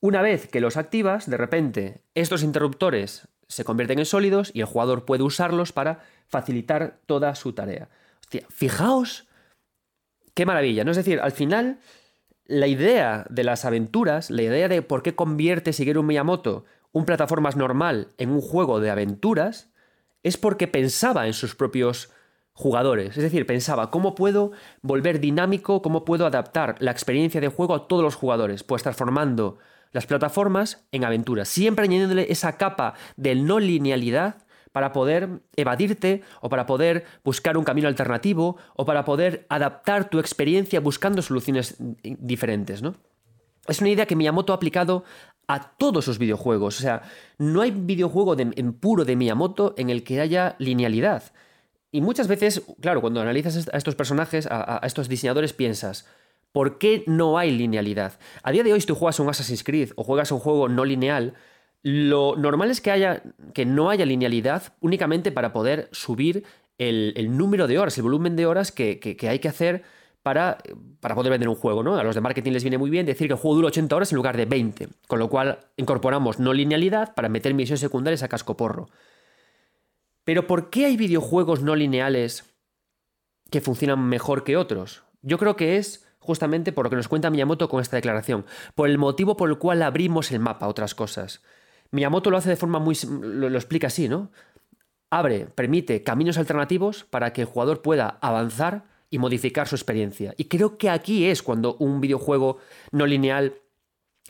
Una 0.00 0.20
vez 0.20 0.48
que 0.48 0.60
los 0.60 0.76
activas, 0.76 1.30
de 1.30 1.36
repente 1.36 2.02
estos 2.14 2.42
interruptores 2.42 3.28
se 3.48 3.64
convierten 3.64 4.00
en 4.00 4.04
sólidos 4.04 4.50
y 4.52 4.60
el 4.60 4.66
jugador 4.66 5.04
puede 5.04 5.22
usarlos 5.22 5.72
para 5.72 6.00
facilitar 6.28 6.98
toda 7.06 7.34
su 7.34 7.52
tarea. 7.52 7.88
Fijaos 8.50 9.28
qué 10.34 10.46
maravilla, 10.46 10.84
¿no? 10.84 10.90
Es 10.90 10.96
decir, 10.96 11.20
al 11.20 11.32
final, 11.32 11.78
la 12.44 12.66
idea 12.66 13.26
de 13.30 13.44
las 13.44 13.64
aventuras, 13.64 14.30
la 14.30 14.42
idea 14.42 14.68
de 14.68 14.82
por 14.82 15.02
qué 15.02 15.14
convierte 15.14 15.72
Shigeru 15.72 16.02
Miyamoto 16.02 16.64
un 16.92 17.06
plataformas 17.06 17.56
normal 17.56 18.08
en 18.18 18.30
un 18.30 18.40
juego 18.40 18.78
de 18.78 18.90
aventuras, 18.90 19.72
es 20.22 20.36
porque 20.36 20.68
pensaba 20.68 21.26
en 21.26 21.32
sus 21.32 21.54
propios 21.54 22.10
jugadores. 22.52 23.16
Es 23.16 23.22
decir, 23.22 23.46
pensaba, 23.46 23.90
¿cómo 23.90 24.14
puedo 24.14 24.52
volver 24.82 25.18
dinámico, 25.18 25.82
cómo 25.82 26.04
puedo 26.04 26.26
adaptar 26.26 26.76
la 26.80 26.90
experiencia 26.90 27.40
de 27.40 27.48
juego 27.48 27.74
a 27.74 27.88
todos 27.88 28.02
los 28.02 28.14
jugadores? 28.14 28.62
Pues 28.62 28.82
transformando 28.82 29.58
las 29.90 30.06
plataformas 30.06 30.86
en 30.92 31.04
aventuras, 31.04 31.48
siempre 31.48 31.84
añadiéndole 31.84 32.30
esa 32.30 32.56
capa 32.56 32.94
de 33.16 33.34
no 33.34 33.58
linealidad 33.58 34.36
para 34.72 34.92
poder 34.92 35.40
evadirte 35.56 36.22
o 36.40 36.48
para 36.48 36.66
poder 36.66 37.04
buscar 37.24 37.56
un 37.56 37.64
camino 37.64 37.88
alternativo 37.88 38.56
o 38.74 38.84
para 38.84 39.04
poder 39.04 39.46
adaptar 39.48 40.10
tu 40.10 40.18
experiencia 40.18 40.80
buscando 40.80 41.22
soluciones 41.22 41.76
diferentes, 42.02 42.82
¿no? 42.82 42.94
Es 43.68 43.80
una 43.80 43.90
idea 43.90 44.06
que 44.06 44.16
Miyamoto 44.16 44.52
ha 44.52 44.56
aplicado 44.56 45.04
a 45.46 45.76
todos 45.76 46.04
sus 46.04 46.18
videojuegos. 46.18 46.78
O 46.78 46.82
sea, 46.82 47.02
no 47.38 47.60
hay 47.60 47.70
videojuego 47.70 48.34
en 48.38 48.72
puro 48.72 49.04
de 49.04 49.14
Miyamoto 49.14 49.74
en 49.76 49.90
el 49.90 50.02
que 50.02 50.20
haya 50.20 50.56
linealidad. 50.58 51.32
Y 51.92 52.00
muchas 52.00 52.26
veces, 52.26 52.62
claro, 52.80 53.02
cuando 53.02 53.20
analizas 53.20 53.68
a 53.70 53.76
estos 53.76 53.94
personajes, 53.94 54.46
a, 54.46 54.82
a 54.82 54.86
estos 54.86 55.08
diseñadores, 55.08 55.52
piensas, 55.52 56.06
¿por 56.50 56.78
qué 56.78 57.04
no 57.06 57.36
hay 57.36 57.50
linealidad? 57.50 58.18
A 58.42 58.50
día 58.50 58.62
de 58.62 58.72
hoy, 58.72 58.80
si 58.80 58.86
tú 58.86 58.94
juegas 58.94 59.20
un 59.20 59.28
Assassin's 59.28 59.62
Creed 59.62 59.92
o 59.96 60.02
juegas 60.02 60.32
un 60.32 60.38
juego 60.38 60.70
no 60.70 60.86
lineal, 60.86 61.34
lo 61.82 62.36
normal 62.36 62.70
es 62.70 62.80
que, 62.80 62.90
haya, 62.90 63.22
que 63.54 63.66
no 63.66 63.90
haya 63.90 64.06
linealidad 64.06 64.74
únicamente 64.80 65.32
para 65.32 65.52
poder 65.52 65.88
subir 65.92 66.44
el, 66.78 67.36
número 67.36 67.66
de 67.66 67.78
horas, 67.78 67.96
el 67.96 68.04
volumen 68.04 68.36
de 68.36 68.46
horas 68.46 68.72
que, 68.72 69.16
hay 69.28 69.38
que 69.38 69.48
hacer 69.48 69.82
para, 70.22 70.58
para, 71.00 71.14
poder 71.14 71.30
vender 71.30 71.48
un 71.48 71.54
juego. 71.54 71.82
¿no? 71.82 71.96
A 71.96 72.04
los 72.04 72.14
de 72.14 72.20
marketing 72.20 72.52
les 72.52 72.64
viene 72.64 72.78
muy 72.78 72.90
bien 72.90 73.06
decir 73.06 73.26
que 73.26 73.34
el 73.34 73.40
juego 73.40 73.56
dura 73.56 73.68
80 73.68 73.96
horas 73.96 74.12
en 74.12 74.16
lugar 74.16 74.36
de 74.36 74.46
20, 74.46 74.88
con 75.08 75.18
lo 75.18 75.28
cual 75.28 75.58
incorporamos 75.76 76.38
no 76.38 76.52
linealidad 76.52 77.14
para 77.14 77.28
meter 77.28 77.54
misiones 77.54 77.80
secundarias 77.80 78.22
a 78.22 78.28
cascoporro. 78.28 78.88
Pero 80.24 80.46
¿por 80.46 80.70
qué 80.70 80.86
hay 80.86 80.96
videojuegos 80.96 81.62
no 81.62 81.74
lineales 81.74 82.54
que 83.50 83.60
funcionan 83.60 84.08
mejor 84.08 84.44
que 84.44 84.56
otros? 84.56 85.02
Yo 85.22 85.38
creo 85.38 85.56
que 85.56 85.76
es 85.76 86.06
justamente 86.20 86.72
por 86.72 86.86
lo 86.86 86.90
que 86.90 86.96
nos 86.96 87.08
cuenta 87.08 87.30
Miyamoto 87.30 87.68
con 87.68 87.80
esta 87.80 87.96
declaración, 87.96 88.46
por 88.76 88.88
el 88.88 88.98
motivo 88.98 89.36
por 89.36 89.50
el 89.50 89.58
cual 89.58 89.82
abrimos 89.82 90.30
el 90.30 90.38
mapa 90.38 90.66
a 90.66 90.68
otras 90.68 90.94
cosas. 90.94 91.42
Miyamoto 91.92 92.30
lo 92.30 92.38
hace 92.38 92.50
de 92.50 92.56
forma 92.56 92.78
muy... 92.78 92.96
lo, 93.22 93.48
explica 93.48 93.86
así, 93.86 94.08
¿no? 94.08 94.30
Abre, 95.10 95.46
permite 95.46 96.02
caminos 96.02 96.38
alternativos 96.38 97.04
para 97.04 97.32
que 97.32 97.42
el 97.42 97.46
jugador 97.46 97.82
pueda 97.82 98.18
avanzar 98.20 98.84
y 99.10 99.18
modificar 99.18 99.68
su 99.68 99.76
experiencia. 99.76 100.34
Y 100.38 100.46
creo 100.46 100.78
que 100.78 100.88
aquí 100.88 101.26
es 101.26 101.42
cuando 101.42 101.76
un 101.76 102.00
videojuego 102.00 102.58
no 102.92 103.06
lineal 103.06 103.54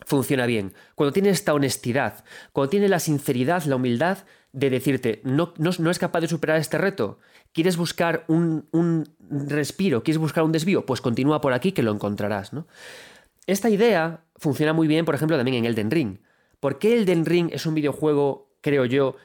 funciona 0.05 0.45
bien. 0.45 0.73
Cuando 0.95 1.13
tiene 1.13 1.29
esta 1.29 1.53
honestidad, 1.53 2.25
cuando 2.51 2.69
tiene 2.69 2.89
la 2.89 2.99
sinceridad, 2.99 3.63
la 3.63 3.77
humildad 3.77 4.19
de 4.51 4.69
decirte, 4.69 5.21
no, 5.23 5.53
no, 5.57 5.89
es 5.89 5.99
capaz 5.99 6.19
de 6.19 6.27
superar 6.27 6.57
este 6.57 6.77
reto, 6.77 7.19
quieres 7.53 7.77
buscar 7.77 8.25
un, 8.27 8.67
un, 8.71 9.07
respiro, 9.29 10.03
quieres 10.03 10.19
buscar 10.19 10.43
un 10.43 10.51
desvío, 10.51 10.85
pues 10.85 11.01
continúa 11.01 11.41
por 11.41 11.53
aquí 11.53 11.71
que 11.71 11.81
lo 11.83 11.91
encontrarás. 11.91 12.51
¿no? 12.51 12.67
Esta 13.47 13.69
idea 13.69 14.25
funciona 14.35 14.73
muy 14.73 14.87
bien, 14.87 15.05
por 15.05 15.15
ejemplo, 15.15 15.37
también 15.37 15.57
en 15.57 15.65
Elden 15.65 15.91
Ring. 15.91 16.17
¿Por 16.63 16.79
qué 16.79 16.93
Elden 16.93 17.25
Ring 17.25 17.49
es 17.51 17.65
un 17.65 17.75
videojuego, 17.75 18.55
creo 18.61 18.85
yo, 18.85 19.17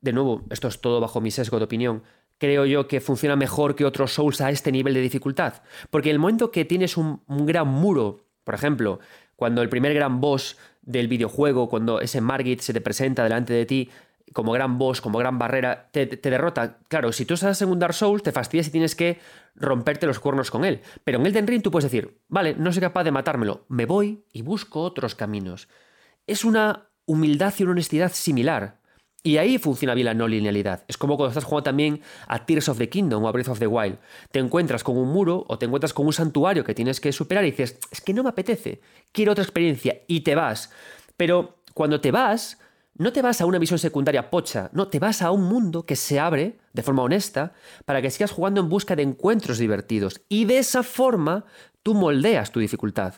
de 0.00 0.12
nuevo, 0.12 0.42
esto 0.50 0.66
es 0.66 0.80
todo 0.80 1.00
bajo 1.00 1.20
mi 1.20 1.30
sesgo 1.30 1.58
de 1.58 1.64
opinión, 1.66 2.02
creo 2.36 2.66
yo 2.66 2.88
que 2.88 3.00
funciona 3.00 3.36
mejor 3.36 3.76
que 3.76 3.84
otros 3.84 4.14
Souls 4.14 4.40
a 4.40 4.50
este 4.50 4.72
nivel 4.72 4.94
de 4.94 5.00
dificultad? 5.00 5.62
Porque 5.90 6.10
el 6.10 6.18
momento 6.18 6.50
que 6.50 6.64
tienes 6.64 6.96
un, 6.96 7.22
un 7.28 7.46
gran 7.46 7.68
muro, 7.68 8.24
por 8.42 8.56
ejemplo, 8.56 8.98
cuando 9.36 9.62
el 9.62 9.68
primer 9.68 9.94
gran 9.94 10.20
boss 10.20 10.58
del 10.82 11.06
videojuego, 11.06 11.68
cuando 11.68 12.00
ese 12.00 12.20
Margit 12.20 12.58
se 12.58 12.72
te 12.72 12.80
presenta 12.80 13.22
delante 13.22 13.52
de 13.52 13.66
ti, 13.66 13.88
como 14.32 14.50
gran 14.50 14.76
boss, 14.76 15.00
como 15.00 15.20
gran 15.20 15.38
barrera, 15.38 15.90
te, 15.92 16.06
derrota. 16.06 16.78
Claro, 16.88 17.12
si 17.12 17.24
tú 17.24 17.34
estás 17.34 17.62
en 17.62 17.68
un 17.68 17.78
Dark 17.78 17.94
Souls, 17.94 18.24
te 18.24 18.32
fastidias 18.32 18.66
y 18.66 18.72
tienes 18.72 18.96
que 18.96 19.20
romperte 19.54 20.08
los 20.08 20.18
cuernos 20.18 20.50
con 20.50 20.64
él. 20.64 20.80
Pero 21.04 21.20
en 21.20 21.26
Elden 21.26 21.46
Ring 21.46 21.62
tú 21.62 21.70
puedes 21.70 21.88
decir, 21.88 22.18
vale, 22.26 22.56
no 22.56 22.72
soy 22.72 22.80
capaz 22.80 23.04
de 23.04 23.12
matármelo, 23.12 23.64
me 23.68 23.86
voy 23.86 24.24
y 24.32 24.42
busco 24.42 24.82
otros 24.82 25.14
caminos. 25.14 25.68
Es 26.26 26.44
una 26.44 26.90
humildad 27.06 27.54
y 27.58 27.62
una 27.64 27.72
honestidad 27.72 28.12
similar. 28.12 28.80
Y 29.22 29.36
ahí 29.36 29.58
funciona 29.58 29.94
bien 29.94 30.06
la 30.06 30.14
no 30.14 30.26
linealidad. 30.26 30.84
Es 30.88 30.96
como 30.96 31.16
cuando 31.16 31.30
estás 31.30 31.44
jugando 31.44 31.64
también 31.64 32.00
a 32.26 32.46
Tears 32.46 32.70
of 32.70 32.78
the 32.78 32.88
Kingdom 32.88 33.22
o 33.22 33.28
a 33.28 33.32
Breath 33.32 33.48
of 33.48 33.58
the 33.58 33.66
Wild. 33.66 33.98
Te 34.30 34.38
encuentras 34.38 34.82
con 34.82 34.96
un 34.96 35.10
muro 35.10 35.44
o 35.46 35.58
te 35.58 35.66
encuentras 35.66 35.92
con 35.92 36.06
un 36.06 36.12
santuario 36.12 36.64
que 36.64 36.74
tienes 36.74 37.00
que 37.00 37.12
superar 37.12 37.44
y 37.44 37.50
dices, 37.50 37.78
es 37.90 38.00
que 38.00 38.14
no 38.14 38.22
me 38.22 38.30
apetece, 38.30 38.80
quiero 39.12 39.32
otra 39.32 39.44
experiencia 39.44 40.00
y 40.06 40.20
te 40.20 40.34
vas. 40.34 40.70
Pero 41.18 41.58
cuando 41.74 42.00
te 42.00 42.10
vas, 42.10 42.58
no 42.94 43.12
te 43.12 43.20
vas 43.20 43.40
a 43.40 43.46
una 43.46 43.58
visión 43.58 43.78
secundaria 43.78 44.30
pocha, 44.30 44.70
no, 44.72 44.88
te 44.88 44.98
vas 44.98 45.20
a 45.20 45.30
un 45.32 45.44
mundo 45.44 45.84
que 45.84 45.96
se 45.96 46.18
abre 46.18 46.58
de 46.72 46.82
forma 46.82 47.02
honesta 47.02 47.52
para 47.84 48.00
que 48.00 48.10
sigas 48.10 48.30
jugando 48.30 48.60
en 48.60 48.70
busca 48.70 48.96
de 48.96 49.02
encuentros 49.02 49.58
divertidos. 49.58 50.22
Y 50.30 50.46
de 50.46 50.58
esa 50.58 50.82
forma 50.82 51.44
tú 51.82 51.94
moldeas 51.94 52.52
tu 52.52 52.60
dificultad. 52.60 53.14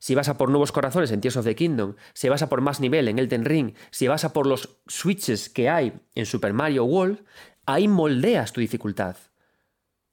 Si 0.00 0.16
vas 0.16 0.28
a 0.28 0.36
por 0.36 0.48
nuevos 0.48 0.72
corazones 0.72 1.12
en 1.12 1.20
Tears 1.20 1.36
of 1.36 1.44
the 1.44 1.54
Kingdom, 1.54 1.94
si 2.14 2.28
vas 2.28 2.42
a 2.42 2.48
por 2.48 2.62
más 2.62 2.80
nivel 2.80 3.06
en 3.06 3.20
Elden 3.20 3.44
Ring, 3.44 3.74
si 3.92 4.08
vas 4.08 4.24
a 4.24 4.32
por 4.32 4.46
los 4.46 4.80
switches 4.88 5.48
que 5.48 5.68
hay 5.68 5.92
en 6.16 6.26
Super 6.26 6.52
Mario 6.52 6.84
World, 6.86 7.22
ahí 7.66 7.86
moldeas 7.86 8.52
tu 8.52 8.60
dificultad. 8.60 9.16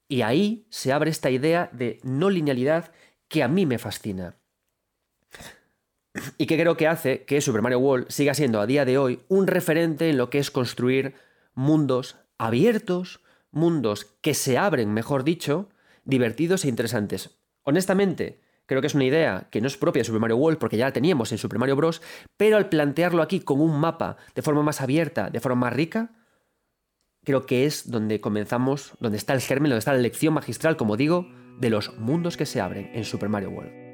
Y 0.07 0.21
ahí 0.21 0.67
se 0.69 0.93
abre 0.93 1.09
esta 1.09 1.31
idea 1.31 1.71
de 1.73 1.99
no 2.03 2.29
linealidad 2.29 2.91
que 3.27 3.41
a 3.41 3.47
mí 3.47 3.65
me 3.65 3.79
fascina 3.79 4.37
y 6.37 6.45
que 6.45 6.57
creo 6.57 6.77
que 6.77 6.87
hace 6.87 7.23
que 7.23 7.41
Super 7.41 7.61
Mario 7.61 7.79
World 7.79 8.07
siga 8.09 8.33
siendo 8.33 8.59
a 8.59 8.67
día 8.67 8.85
de 8.85 8.97
hoy 8.97 9.21
un 9.27 9.47
referente 9.47 10.09
en 10.09 10.17
lo 10.17 10.29
que 10.29 10.39
es 10.39 10.51
construir 10.51 11.15
mundos 11.53 12.17
abiertos, 12.37 13.21
mundos 13.51 14.05
que 14.21 14.33
se 14.33 14.57
abren, 14.57 14.93
mejor 14.93 15.23
dicho, 15.23 15.69
divertidos 16.03 16.65
e 16.65 16.69
interesantes. 16.69 17.39
Honestamente, 17.63 18.41
creo 18.67 18.81
que 18.81 18.87
es 18.87 18.95
una 18.95 19.05
idea 19.05 19.47
que 19.49 19.61
no 19.61 19.67
es 19.67 19.77
propia 19.77 20.01
de 20.01 20.05
Super 20.05 20.21
Mario 20.21 20.37
World 20.37 20.59
porque 20.59 20.77
ya 20.77 20.85
la 20.85 20.93
teníamos 20.93 21.31
en 21.31 21.39
Super 21.39 21.57
Mario 21.57 21.75
Bros., 21.75 22.01
pero 22.37 22.57
al 22.57 22.69
plantearlo 22.69 23.23
aquí 23.23 23.39
con 23.39 23.59
un 23.59 23.79
mapa 23.79 24.17
de 24.35 24.43
forma 24.43 24.61
más 24.61 24.81
abierta, 24.81 25.31
de 25.31 25.39
forma 25.39 25.61
más 25.61 25.73
rica, 25.73 26.11
creo 27.23 27.45
que 27.45 27.65
es 27.65 27.89
donde 27.89 28.21
comenzamos, 28.21 28.93
donde 28.99 29.17
está 29.17 29.33
el 29.33 29.41
germen, 29.41 29.71
donde 29.71 29.79
está 29.79 29.93
la 29.93 29.99
lección 29.99 30.33
magistral, 30.33 30.77
como 30.77 30.95
digo, 30.95 31.27
de 31.59 31.71
los 31.71 31.97
mundos 31.97 32.37
que 32.37 32.45
se 32.45 32.61
abren 32.61 32.91
en 32.93 33.03
Super 33.03 33.29
Mario 33.29 33.49
World. 33.49 33.86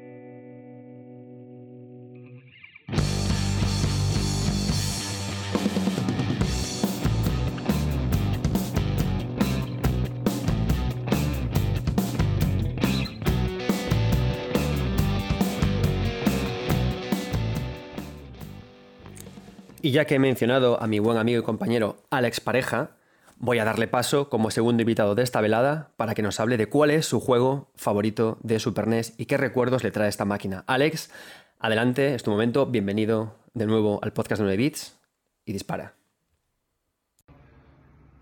Ya 19.94 20.06
que 20.06 20.16
he 20.16 20.18
mencionado 20.18 20.82
a 20.82 20.88
mi 20.88 20.98
buen 20.98 21.18
amigo 21.18 21.40
y 21.40 21.44
compañero 21.44 22.02
Alex 22.10 22.40
Pareja, 22.40 22.96
voy 23.38 23.60
a 23.60 23.64
darle 23.64 23.86
paso 23.86 24.28
como 24.28 24.50
segundo 24.50 24.82
invitado 24.82 25.14
de 25.14 25.22
esta 25.22 25.40
velada 25.40 25.92
para 25.96 26.14
que 26.14 26.22
nos 26.22 26.40
hable 26.40 26.56
de 26.56 26.66
cuál 26.66 26.90
es 26.90 27.06
su 27.06 27.20
juego 27.20 27.70
favorito 27.76 28.36
de 28.42 28.58
Super 28.58 28.88
NES 28.88 29.14
y 29.18 29.26
qué 29.26 29.36
recuerdos 29.36 29.84
le 29.84 29.92
trae 29.92 30.08
esta 30.08 30.24
máquina. 30.24 30.64
Alex, 30.66 31.10
adelante, 31.60 32.16
es 32.16 32.24
tu 32.24 32.32
momento, 32.32 32.66
bienvenido 32.66 33.36
de 33.54 33.66
nuevo 33.66 34.00
al 34.02 34.12
podcast 34.12 34.40
9 34.42 34.56
Bits 34.56 34.98
y 35.44 35.52
dispara. 35.52 35.94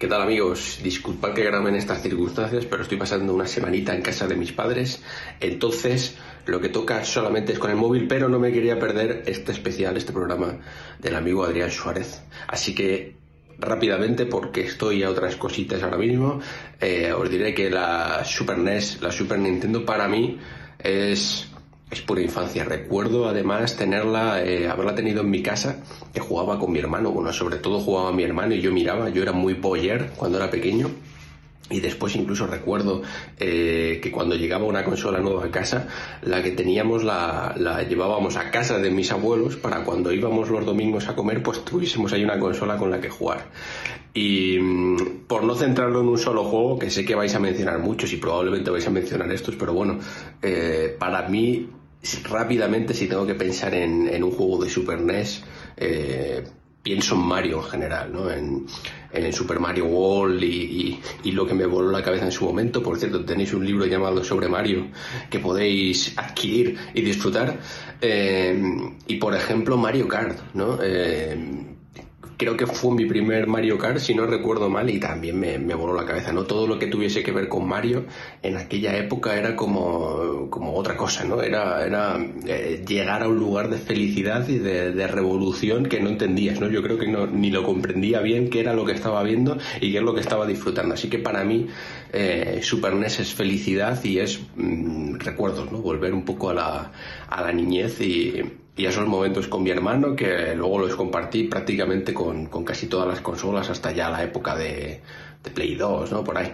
¿Qué 0.02 0.08
tal 0.08 0.22
amigos? 0.22 0.80
Disculpad 0.82 1.32
que 1.32 1.44
grabe 1.44 1.68
en 1.68 1.76
estas 1.76 2.02
circunstancias, 2.02 2.66
pero 2.66 2.82
estoy 2.82 2.98
pasando 2.98 3.32
una 3.32 3.46
semanita 3.46 3.94
en 3.94 4.02
casa 4.02 4.26
de 4.26 4.34
mis 4.34 4.50
padres, 4.50 5.00
entonces 5.38 6.16
lo 6.44 6.60
que 6.60 6.70
toca 6.70 7.04
solamente 7.04 7.52
es 7.52 7.60
con 7.60 7.70
el 7.70 7.76
móvil, 7.76 8.08
pero 8.08 8.28
no 8.28 8.40
me 8.40 8.50
quería 8.50 8.80
perder 8.80 9.22
este 9.26 9.52
especial, 9.52 9.96
este 9.96 10.12
programa 10.12 10.58
del 10.98 11.14
amigo 11.14 11.44
Adrián 11.44 11.70
Suárez. 11.70 12.20
Así 12.48 12.74
que 12.74 13.14
rápidamente, 13.60 14.26
porque 14.26 14.62
estoy 14.62 15.04
a 15.04 15.10
otras 15.10 15.36
cositas 15.36 15.84
ahora 15.84 15.98
mismo, 15.98 16.40
eh, 16.80 17.12
os 17.12 17.30
diré 17.30 17.54
que 17.54 17.70
la 17.70 18.24
Super 18.24 18.58
NES, 18.58 19.00
la 19.02 19.12
Super 19.12 19.38
Nintendo 19.38 19.86
para 19.86 20.08
mí 20.08 20.36
es 20.80 21.46
es 21.92 22.00
pura 22.00 22.22
infancia. 22.22 22.64
Recuerdo 22.64 23.28
además 23.28 23.76
tenerla, 23.76 24.42
eh, 24.42 24.66
haberla 24.66 24.94
tenido 24.94 25.20
en 25.20 25.30
mi 25.30 25.42
casa, 25.42 25.76
que 26.12 26.20
jugaba 26.20 26.58
con 26.58 26.72
mi 26.72 26.78
hermano. 26.78 27.12
Bueno, 27.12 27.32
sobre 27.32 27.58
todo 27.58 27.80
jugaba 27.80 28.12
mi 28.12 28.24
hermano 28.24 28.54
y 28.54 28.62
yo 28.62 28.72
miraba. 28.72 29.10
Yo 29.10 29.22
era 29.22 29.32
muy 29.32 29.54
boyer 29.54 30.10
cuando 30.16 30.38
era 30.38 30.50
pequeño. 30.50 30.88
Y 31.70 31.80
después 31.80 32.16
incluso 32.16 32.46
recuerdo 32.46 33.02
eh, 33.38 34.00
que 34.02 34.10
cuando 34.10 34.34
llegaba 34.34 34.64
una 34.64 34.84
consola 34.84 35.20
nueva 35.20 35.46
a 35.46 35.50
casa, 35.50 35.88
la 36.22 36.42
que 36.42 36.50
teníamos 36.50 37.04
la, 37.04 37.54
la, 37.56 37.82
llevábamos 37.82 38.36
a 38.36 38.50
casa 38.50 38.78
de 38.78 38.90
mis 38.90 39.10
abuelos 39.12 39.56
para 39.56 39.84
cuando 39.84 40.12
íbamos 40.12 40.50
los 40.50 40.66
domingos 40.66 41.08
a 41.08 41.14
comer, 41.14 41.42
pues 41.42 41.64
tuviésemos 41.64 42.12
ahí 42.12 42.24
una 42.24 42.38
consola 42.38 42.76
con 42.76 42.90
la 42.90 43.00
que 43.00 43.08
jugar. 43.08 43.46
Y 44.14 44.58
mm, 44.58 45.26
por 45.26 45.44
no 45.44 45.54
centrarlo 45.54 46.00
en 46.02 46.08
un 46.08 46.18
solo 46.18 46.44
juego, 46.44 46.78
que 46.78 46.90
sé 46.90 47.04
que 47.04 47.14
vais 47.14 47.34
a 47.34 47.38
mencionar 47.38 47.78
muchos 47.78 48.12
y 48.12 48.16
probablemente 48.16 48.70
vais 48.70 48.86
a 48.86 48.90
mencionar 48.90 49.32
estos, 49.32 49.56
pero 49.56 49.72
bueno, 49.72 49.98
eh, 50.42 50.94
para 50.98 51.28
mí 51.28 51.70
rápidamente, 52.24 52.94
si 52.94 53.06
tengo 53.06 53.26
que 53.26 53.34
pensar 53.34 53.74
en, 53.74 54.22
un 54.22 54.30
juego 54.30 54.62
de 54.64 54.70
Super 54.70 55.00
NES, 55.00 55.42
eh, 55.76 56.44
pienso 56.82 57.14
en 57.14 57.20
Mario 57.20 57.58
en 57.58 57.64
general, 57.64 58.12
¿no? 58.12 58.30
En, 58.30 58.66
en 59.12 59.32
Super 59.32 59.60
Mario 59.60 59.86
World 59.86 60.42
y, 60.42 61.00
lo 61.24 61.46
que 61.46 61.54
me 61.54 61.66
voló 61.66 61.90
la 61.90 62.02
cabeza 62.02 62.24
en 62.24 62.32
su 62.32 62.44
momento. 62.44 62.82
Por 62.82 62.98
cierto, 62.98 63.24
tenéis 63.24 63.52
un 63.52 63.64
libro 63.64 63.86
llamado 63.86 64.24
Sobre 64.24 64.48
Mario 64.48 64.88
que 65.30 65.38
podéis 65.38 66.16
adquirir 66.16 66.76
y 66.94 67.02
disfrutar. 67.02 67.58
Eh, 68.00 68.60
y 69.06 69.16
por 69.16 69.34
ejemplo, 69.34 69.76
Mario 69.76 70.08
Kart, 70.08 70.38
¿no? 70.54 70.78
Eh, 70.82 71.71
creo 72.42 72.56
que 72.56 72.66
fue 72.66 72.92
mi 72.92 73.06
primer 73.06 73.46
Mario 73.46 73.78
Kart, 73.78 73.98
si 73.98 74.14
no 74.14 74.26
recuerdo 74.26 74.68
mal, 74.68 74.90
y 74.90 74.98
también 74.98 75.38
me, 75.38 75.74
voló 75.74 75.94
la 75.94 76.04
cabeza, 76.04 76.32
¿no? 76.32 76.42
Todo 76.42 76.66
lo 76.66 76.76
que 76.78 76.88
tuviese 76.88 77.22
que 77.22 77.30
ver 77.30 77.48
con 77.48 77.66
Mario 77.68 78.04
en 78.42 78.56
aquella 78.56 78.96
época 78.96 79.36
era 79.36 79.54
como, 79.54 80.50
como 80.50 80.74
otra 80.74 80.96
cosa, 80.96 81.24
¿no? 81.24 81.40
Era, 81.40 81.86
era 81.86 82.18
eh, 82.46 82.82
llegar 82.86 83.22
a 83.22 83.28
un 83.28 83.38
lugar 83.38 83.70
de 83.70 83.78
felicidad 83.78 84.48
y 84.48 84.58
de, 84.58 85.06
revolución 85.06 85.86
que 85.86 86.00
no 86.00 86.08
entendías, 86.08 86.60
¿no? 86.60 86.68
Yo 86.68 86.82
creo 86.82 86.98
que 86.98 87.06
no, 87.06 87.26
ni 87.26 87.50
lo 87.50 87.62
comprendía 87.62 88.20
bien 88.20 88.50
qué 88.50 88.60
era 88.60 88.72
lo 88.72 88.84
que 88.84 88.92
estaba 88.92 89.22
viendo 89.22 89.58
y 89.80 89.92
qué 89.92 89.98
es 89.98 90.02
lo 90.02 90.14
que 90.14 90.20
estaba 90.20 90.46
disfrutando. 90.46 90.94
Así 90.94 91.08
que 91.08 91.18
para 91.18 91.44
mí 91.44 91.68
eh, 92.12 92.60
Super 92.62 92.94
NES 92.94 93.20
es 93.20 93.34
felicidad 93.34 94.02
y 94.02 94.18
es 94.18 94.40
mm, 94.56 95.16
recuerdos, 95.16 95.70
¿no? 95.70 95.78
Volver 95.78 96.12
un 96.12 96.24
poco 96.24 96.50
a 96.50 96.54
la, 96.54 96.92
a 97.28 97.42
la 97.42 97.52
niñez 97.52 98.00
y 98.00 98.42
y 98.76 98.86
esos 98.86 99.06
momentos 99.06 99.48
con 99.48 99.62
mi 99.62 99.70
hermano 99.70 100.16
que 100.16 100.54
luego 100.54 100.78
los 100.78 100.94
compartí 100.94 101.44
prácticamente 101.44 102.14
con, 102.14 102.46
con 102.46 102.64
casi 102.64 102.86
todas 102.86 103.06
las 103.06 103.20
consolas 103.20 103.68
hasta 103.70 103.92
ya 103.92 104.08
la 104.08 104.22
época 104.22 104.56
de, 104.56 105.00
de 105.42 105.50
Play 105.50 105.74
2, 105.74 106.12
¿no? 106.12 106.24
Por 106.24 106.38
ahí. 106.38 106.52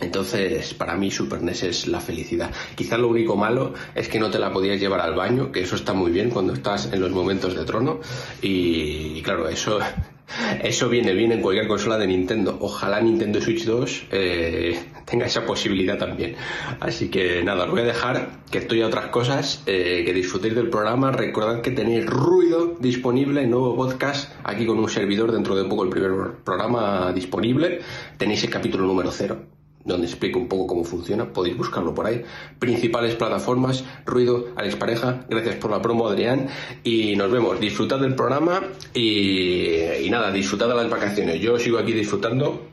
Entonces, 0.00 0.74
para 0.74 0.96
mí 0.96 1.10
Super 1.10 1.42
NES 1.42 1.62
es 1.62 1.86
la 1.86 2.00
felicidad. 2.00 2.50
Quizás 2.74 2.98
lo 2.98 3.08
único 3.08 3.36
malo 3.36 3.72
es 3.94 4.08
que 4.08 4.18
no 4.18 4.30
te 4.30 4.38
la 4.40 4.52
podías 4.52 4.80
llevar 4.80 5.00
al 5.00 5.14
baño, 5.14 5.52
que 5.52 5.60
eso 5.60 5.76
está 5.76 5.92
muy 5.92 6.10
bien 6.10 6.30
cuando 6.30 6.54
estás 6.54 6.92
en 6.92 7.00
los 7.00 7.12
momentos 7.12 7.54
de 7.54 7.64
trono. 7.64 8.00
Y, 8.40 9.22
claro, 9.22 9.48
eso, 9.48 9.78
eso 10.62 10.88
viene 10.88 11.14
bien 11.14 11.30
en 11.30 11.40
cualquier 11.40 11.68
consola 11.68 11.98
de 11.98 12.08
Nintendo. 12.08 12.58
Ojalá 12.60 13.00
Nintendo 13.00 13.40
Switch 13.40 13.64
2 13.64 14.06
eh, 14.10 14.80
tenga 15.04 15.26
esa 15.26 15.44
posibilidad 15.46 15.98
también. 15.98 16.36
Así 16.80 17.08
que 17.08 17.42
nada, 17.42 17.64
os 17.64 17.70
voy 17.70 17.80
a 17.80 17.84
dejar 17.84 18.40
que 18.50 18.58
estoy 18.58 18.82
a 18.82 18.86
otras 18.86 19.06
cosas, 19.06 19.62
eh, 19.66 20.02
que 20.04 20.12
disfrutéis 20.12 20.54
del 20.54 20.68
programa. 20.68 21.12
Recordad 21.12 21.60
que 21.60 21.70
tenéis 21.70 22.06
ruido 22.06 22.76
disponible, 22.80 23.46
nuevo 23.46 23.76
podcast, 23.76 24.32
aquí 24.44 24.66
con 24.66 24.78
un 24.78 24.88
servidor 24.88 25.32
dentro 25.32 25.54
de 25.54 25.64
poco 25.64 25.84
el 25.84 25.90
primer 25.90 26.12
programa 26.44 27.12
disponible. 27.12 27.80
Tenéis 28.18 28.44
el 28.44 28.50
capítulo 28.50 28.86
número 28.86 29.10
0 29.10 29.38
donde 29.84 30.06
explico 30.06 30.38
un 30.38 30.48
poco 30.48 30.66
cómo 30.66 30.84
funciona. 30.84 31.32
Podéis 31.32 31.56
buscarlo 31.56 31.94
por 31.94 32.06
ahí. 32.06 32.22
Principales 32.58 33.16
plataformas, 33.16 33.84
Ruido, 34.06 34.48
Alex 34.56 34.76
Pareja. 34.76 35.24
Gracias 35.28 35.56
por 35.56 35.70
la 35.70 35.82
promo, 35.82 36.08
Adrián. 36.08 36.48
Y 36.84 37.16
nos 37.16 37.30
vemos. 37.30 37.58
Disfrutad 37.58 37.98
del 37.98 38.14
programa 38.14 38.62
y, 38.94 39.72
y 40.04 40.08
nada, 40.10 40.30
disfrutad 40.30 40.68
de 40.68 40.74
las 40.74 40.88
vacaciones. 40.88 41.40
Yo 41.40 41.58
sigo 41.58 41.78
aquí 41.78 41.92
disfrutando 41.92 42.68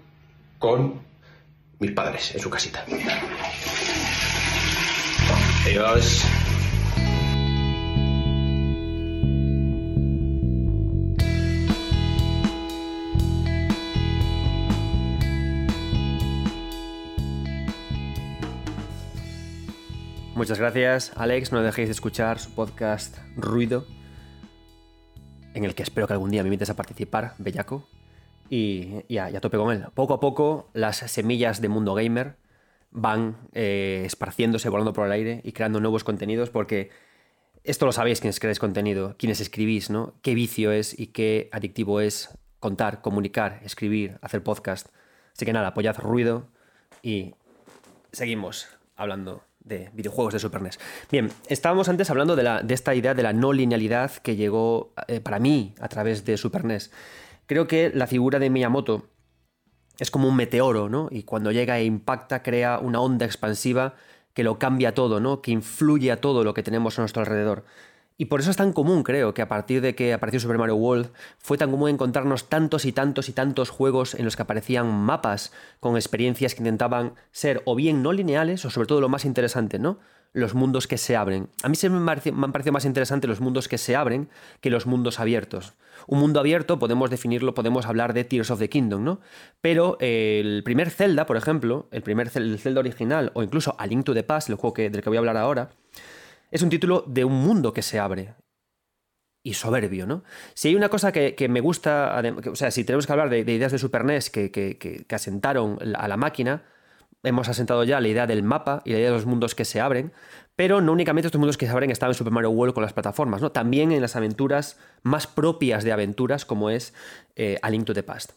con 0.59 1.08
mis 1.79 1.91
padres 1.91 2.35
en 2.35 2.41
su 2.41 2.49
casita. 2.49 2.85
Adiós. 5.65 6.25
Muchas 20.35 20.57
gracias, 20.57 21.11
Alex. 21.15 21.51
No 21.51 21.61
dejéis 21.61 21.89
de 21.89 21.91
escuchar 21.91 22.39
su 22.39 22.51
podcast 22.51 23.17
Ruido, 23.35 23.85
en 25.53 25.65
el 25.65 25.75
que 25.75 25.83
espero 25.83 26.07
que 26.07 26.13
algún 26.13 26.31
día 26.31 26.43
me 26.43 26.47
invites 26.47 26.69
a 26.69 26.75
participar, 26.75 27.35
bellaco. 27.37 27.89
Y 28.49 29.03
ya, 29.07 29.29
ya 29.29 29.41
tope 29.41 29.57
con 29.57 29.71
él. 29.71 29.85
Poco 29.93 30.13
a 30.15 30.19
poco, 30.19 30.69
las 30.73 30.97
semillas 30.97 31.61
de 31.61 31.69
mundo 31.69 31.93
gamer 31.93 32.35
van 32.91 33.37
eh, 33.53 34.03
esparciéndose, 34.05 34.69
volando 34.69 34.93
por 34.93 35.05
el 35.05 35.11
aire 35.11 35.41
y 35.43 35.51
creando 35.51 35.79
nuevos 35.79 36.03
contenidos, 36.03 36.49
porque 36.49 36.89
esto 37.63 37.85
lo 37.85 37.91
sabéis 37.91 38.19
quienes 38.19 38.39
creáis 38.39 38.59
contenido, 38.59 39.15
quienes 39.17 39.41
escribís, 39.41 39.89
¿no? 39.89 40.15
Qué 40.21 40.33
vicio 40.33 40.71
es 40.71 40.97
y 40.97 41.07
qué 41.07 41.49
adictivo 41.51 42.01
es 42.01 42.29
contar, 42.59 43.01
comunicar, 43.01 43.61
escribir, 43.63 44.17
hacer 44.21 44.43
podcast. 44.43 44.87
Así 45.35 45.45
que 45.45 45.53
nada, 45.53 45.67
apoyad 45.67 45.97
ruido 45.97 46.47
y 47.03 47.35
seguimos 48.11 48.67
hablando 48.95 49.43
de 49.59 49.89
videojuegos 49.93 50.33
de 50.33 50.39
Super 50.39 50.61
NES. 50.61 50.79
Bien, 51.11 51.31
estábamos 51.47 51.89
antes 51.89 52.09
hablando 52.09 52.35
de, 52.35 52.43
la, 52.43 52.61
de 52.61 52.73
esta 52.73 52.95
idea 52.95 53.13
de 53.13 53.23
la 53.23 53.33
no 53.33 53.53
linealidad 53.53 54.11
que 54.13 54.35
llegó 54.35 54.93
eh, 55.07 55.19
para 55.19 55.39
mí 55.39 55.75
a 55.79 55.87
través 55.87 56.25
de 56.25 56.37
Super 56.37 56.65
NES. 56.65 56.91
Creo 57.49 57.65
que 57.65 57.91
la 57.91 58.05
figura 58.05 58.37
de 58.37 58.51
Miyamoto 58.51 59.07
es 59.97 60.11
como 60.11 60.27
un 60.27 60.35
meteoro, 60.35 60.87
¿no? 60.87 61.07
Y 61.09 61.23
cuando 61.23 61.51
llega 61.51 61.79
e 61.79 61.83
impacta 61.83 62.43
crea 62.43 62.77
una 62.77 63.01
onda 63.01 63.25
expansiva 63.25 63.95
que 64.35 64.43
lo 64.43 64.59
cambia 64.59 64.93
todo, 64.93 65.19
¿no? 65.19 65.41
Que 65.41 65.49
influye 65.49 66.11
a 66.11 66.21
todo 66.21 66.43
lo 66.43 66.53
que 66.53 66.61
tenemos 66.61 66.99
a 66.99 67.01
nuestro 67.01 67.21
alrededor. 67.21 67.65
Y 68.17 68.25
por 68.25 68.39
eso 68.39 68.51
es 68.51 68.57
tan 68.57 68.71
común, 68.71 69.01
creo, 69.01 69.33
que 69.33 69.41
a 69.41 69.47
partir 69.47 69.81
de 69.81 69.95
que 69.95 70.13
apareció 70.13 70.39
Super 70.39 70.59
Mario 70.59 70.75
World, 70.75 71.09
fue 71.39 71.57
tan 71.57 71.71
común 71.71 71.89
encontrarnos 71.89 72.49
tantos 72.49 72.85
y 72.85 72.91
tantos 72.91 73.29
y 73.29 73.33
tantos 73.33 73.71
juegos 73.71 74.13
en 74.13 74.25
los 74.25 74.35
que 74.35 74.43
aparecían 74.43 74.87
mapas 74.87 75.51
con 75.79 75.95
experiencias 75.95 76.53
que 76.53 76.61
intentaban 76.61 77.15
ser 77.31 77.63
o 77.65 77.73
bien 77.73 78.03
no 78.03 78.13
lineales, 78.13 78.63
o 78.63 78.69
sobre 78.69 78.87
todo 78.87 79.01
lo 79.01 79.09
más 79.09 79.25
interesante, 79.25 79.79
¿no? 79.79 79.97
Los 80.33 80.53
mundos 80.53 80.85
que 80.85 80.99
se 80.99 81.15
abren. 81.15 81.49
A 81.63 81.69
mí 81.69 81.75
me, 81.81 82.11
han 82.11 82.51
parecido 82.51 82.73
más 82.73 82.85
interesantes 82.85 83.27
los 83.27 83.41
mundos 83.41 83.67
que 83.67 83.79
se 83.79 83.95
abren 83.95 84.29
que 84.61 84.69
los 84.69 84.85
mundos 84.85 85.19
abiertos. 85.19 85.73
Un 86.11 86.17
mundo 86.17 86.39
abierto, 86.39 86.79
podemos 86.79 87.11
definirlo, 87.11 87.53
podemos 87.53 87.85
hablar 87.85 88.13
de 88.13 88.23
Tears 88.23 88.49
of 88.49 88.57
the 88.57 88.67
Kingdom, 88.67 89.03
¿no? 89.03 89.19
Pero 89.61 89.95
el 89.99 90.63
primer 90.63 90.89
Zelda, 90.89 91.27
por 91.27 91.37
ejemplo, 91.37 91.87
el 91.91 92.01
primer 92.01 92.29
Zelda 92.31 92.79
original, 92.79 93.29
o 93.35 93.43
incluso 93.43 93.75
A 93.77 93.85
Link 93.85 94.05
to 94.05 94.15
the 94.15 94.23
Past, 94.23 94.49
el 94.49 94.55
juego 94.55 94.73
que, 94.73 94.89
del 94.89 95.03
que 95.03 95.09
voy 95.09 95.17
a 95.17 95.19
hablar 95.19 95.37
ahora, 95.37 95.69
es 96.49 96.63
un 96.63 96.69
título 96.69 97.03
de 97.05 97.25
un 97.25 97.33
mundo 97.33 97.73
que 97.73 97.83
se 97.83 97.99
abre. 97.99 98.33
Y 99.43 99.53
soberbio, 99.53 100.07
¿no? 100.07 100.23
Si 100.55 100.69
hay 100.69 100.75
una 100.75 100.89
cosa 100.89 101.11
que, 101.11 101.47
me 101.47 101.61
gusta, 101.61 102.19
o 102.51 102.55
sea, 102.55 102.71
si 102.71 102.83
tenemos 102.83 103.05
que 103.05 103.11
hablar 103.11 103.29
de, 103.29 103.41
ideas 103.41 103.71
de 103.71 103.77
Super 103.77 104.03
NES 104.03 104.31
que, 104.31 104.49
que, 104.49 105.05
asentaron 105.11 105.77
a 105.95 106.07
la 106.07 106.17
máquina, 106.17 106.63
hemos 107.21 107.49
asentado 107.49 107.83
ya 107.83 108.01
la 108.01 108.07
idea 108.07 108.25
del 108.25 108.41
mapa 108.41 108.81
y 108.83 108.93
la 108.93 108.97
idea 108.97 109.09
de 109.09 109.15
los 109.15 109.27
mundos 109.27 109.53
que 109.53 109.63
se 109.63 109.79
abren, 109.79 110.11
pero 110.59 110.81
no 110.81 110.91
únicamente 110.91 111.27
estos 111.27 111.39
mundos 111.39 111.55
que 111.55 111.65
se 111.65 111.71
estaban 111.89 112.11
en 112.11 112.15
Super 112.17 112.33
Mario 112.33 112.49
World 112.49 112.73
con 112.73 112.83
las 112.83 112.91
plataformas, 112.91 113.41
¿no? 113.41 113.49
También 113.49 113.93
en 113.93 114.01
las 114.01 114.17
aventuras 114.17 114.77
más 115.03 115.25
propias 115.25 115.85
de 115.85 115.93
aventuras 115.93 116.43
como 116.43 116.69
es 116.69 116.93
eh, 117.37 117.57
A 117.61 117.69
Link 117.69 117.85
to 117.85 117.93
the 117.93 118.03
Past. 118.03 118.33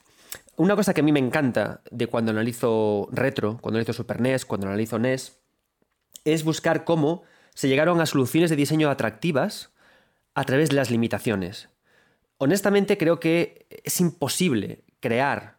Una 0.54 0.76
cosa 0.76 0.94
que 0.94 1.00
a 1.00 1.02
mí 1.02 1.10
me 1.10 1.18
encanta 1.18 1.80
de 1.90 2.06
cuando 2.06 2.30
analizo 2.30 3.08
retro, 3.10 3.58
cuando 3.60 3.78
analizo 3.78 3.92
Super 3.92 4.20
NES, 4.20 4.44
cuando 4.44 4.68
analizo 4.68 5.00
NES, 5.00 5.40
es 6.24 6.44
buscar 6.44 6.84
cómo 6.84 7.24
se 7.54 7.66
llegaron 7.66 8.00
a 8.00 8.06
soluciones 8.06 8.50
de 8.50 8.54
diseño 8.54 8.88
atractivas 8.88 9.72
a 10.34 10.44
través 10.44 10.68
de 10.68 10.76
las 10.76 10.92
limitaciones. 10.92 11.70
Honestamente 12.38 12.98
creo 12.98 13.18
que 13.18 13.66
es 13.82 14.00
imposible 14.00 14.84
crear 15.00 15.56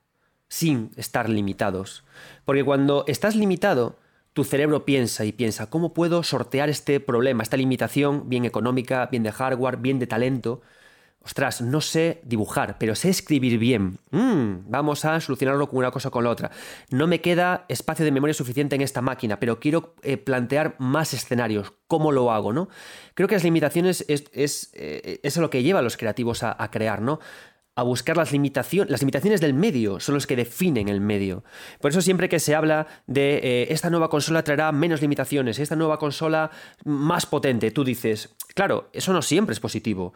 sin 0.47 0.91
estar 0.95 1.27
limitados. 1.27 2.05
Porque 2.45 2.63
cuando 2.63 3.03
estás 3.09 3.35
limitado, 3.35 3.99
tu 4.33 4.43
cerebro 4.43 4.85
piensa 4.85 5.25
y 5.25 5.31
piensa, 5.31 5.69
¿cómo 5.69 5.93
puedo 5.93 6.23
sortear 6.23 6.69
este 6.69 6.99
problema, 6.99 7.43
esta 7.43 7.57
limitación, 7.57 8.29
bien 8.29 8.45
económica, 8.45 9.07
bien 9.11 9.23
de 9.23 9.31
hardware, 9.31 9.77
bien 9.77 9.99
de 9.99 10.07
talento? 10.07 10.61
ostras, 11.23 11.61
no 11.61 11.79
sé 11.79 12.19
dibujar, 12.23 12.77
pero 12.77 12.95
sé 12.95 13.09
escribir 13.09 13.57
bien. 13.57 13.97
Mm, 14.11 14.69
vamos 14.69 15.05
a 15.05 15.19
solucionarlo 15.21 15.69
con 15.69 15.79
una 15.79 15.91
cosa 15.91 16.09
o 16.09 16.11
con 16.11 16.25
la 16.25 16.29
otra. 16.29 16.51
No 16.89 17.07
me 17.07 17.21
queda 17.21 17.65
espacio 17.69 18.03
de 18.03 18.11
memoria 18.11 18.33
suficiente 18.33 18.75
en 18.75 18.81
esta 18.81 19.01
máquina, 19.01 19.39
pero 19.39 19.59
quiero 19.59 19.95
eh, 20.03 20.17
plantear 20.17 20.75
más 20.79 21.13
escenarios. 21.13 21.73
¿Cómo 21.87 22.11
lo 22.11 22.31
hago? 22.31 22.51
¿no? 22.51 22.67
Creo 23.13 23.29
que 23.29 23.35
las 23.35 23.43
limitaciones 23.43 24.03
es, 24.09 24.25
es, 24.33 24.71
eh, 24.73 25.19
lo 25.37 25.49
que 25.49 25.63
lleva 25.63 25.79
a 25.79 25.83
los 25.83 25.97
creativos 25.97 26.43
a, 26.43 26.69
crear, 26.71 27.01
¿no? 27.01 27.19
A 27.75 27.83
buscar 27.83 28.17
las 28.17 28.31
limitaciones. 28.31 28.91
Las 28.91 29.01
limitaciones 29.01 29.41
del 29.41 29.53
medio 29.53 29.99
son 29.99 30.15
los 30.15 30.27
que 30.27 30.35
definen 30.35 30.89
el 30.89 31.01
medio. 31.01 31.43
Por 31.81 31.91
eso 31.91 32.01
siempre 32.01 32.29
que 32.29 32.39
se 32.39 32.55
habla 32.55 32.87
de 33.07 33.37
eh, 33.37 33.67
esta 33.69 33.89
nueva 33.89 34.09
consola 34.09 34.43
traerá 34.43 34.71
menos 34.71 35.01
limitaciones, 35.01 35.59
esta 35.59 35.75
nueva 35.75 35.97
consola 35.97 36.51
más 36.85 37.25
potente, 37.25 37.71
tú 37.71 37.83
dices, 37.83 38.35
claro, 38.53 38.89
eso 38.93 39.13
no 39.13 39.21
siempre 39.21 39.53
es 39.53 39.59
positivo. 39.59 40.13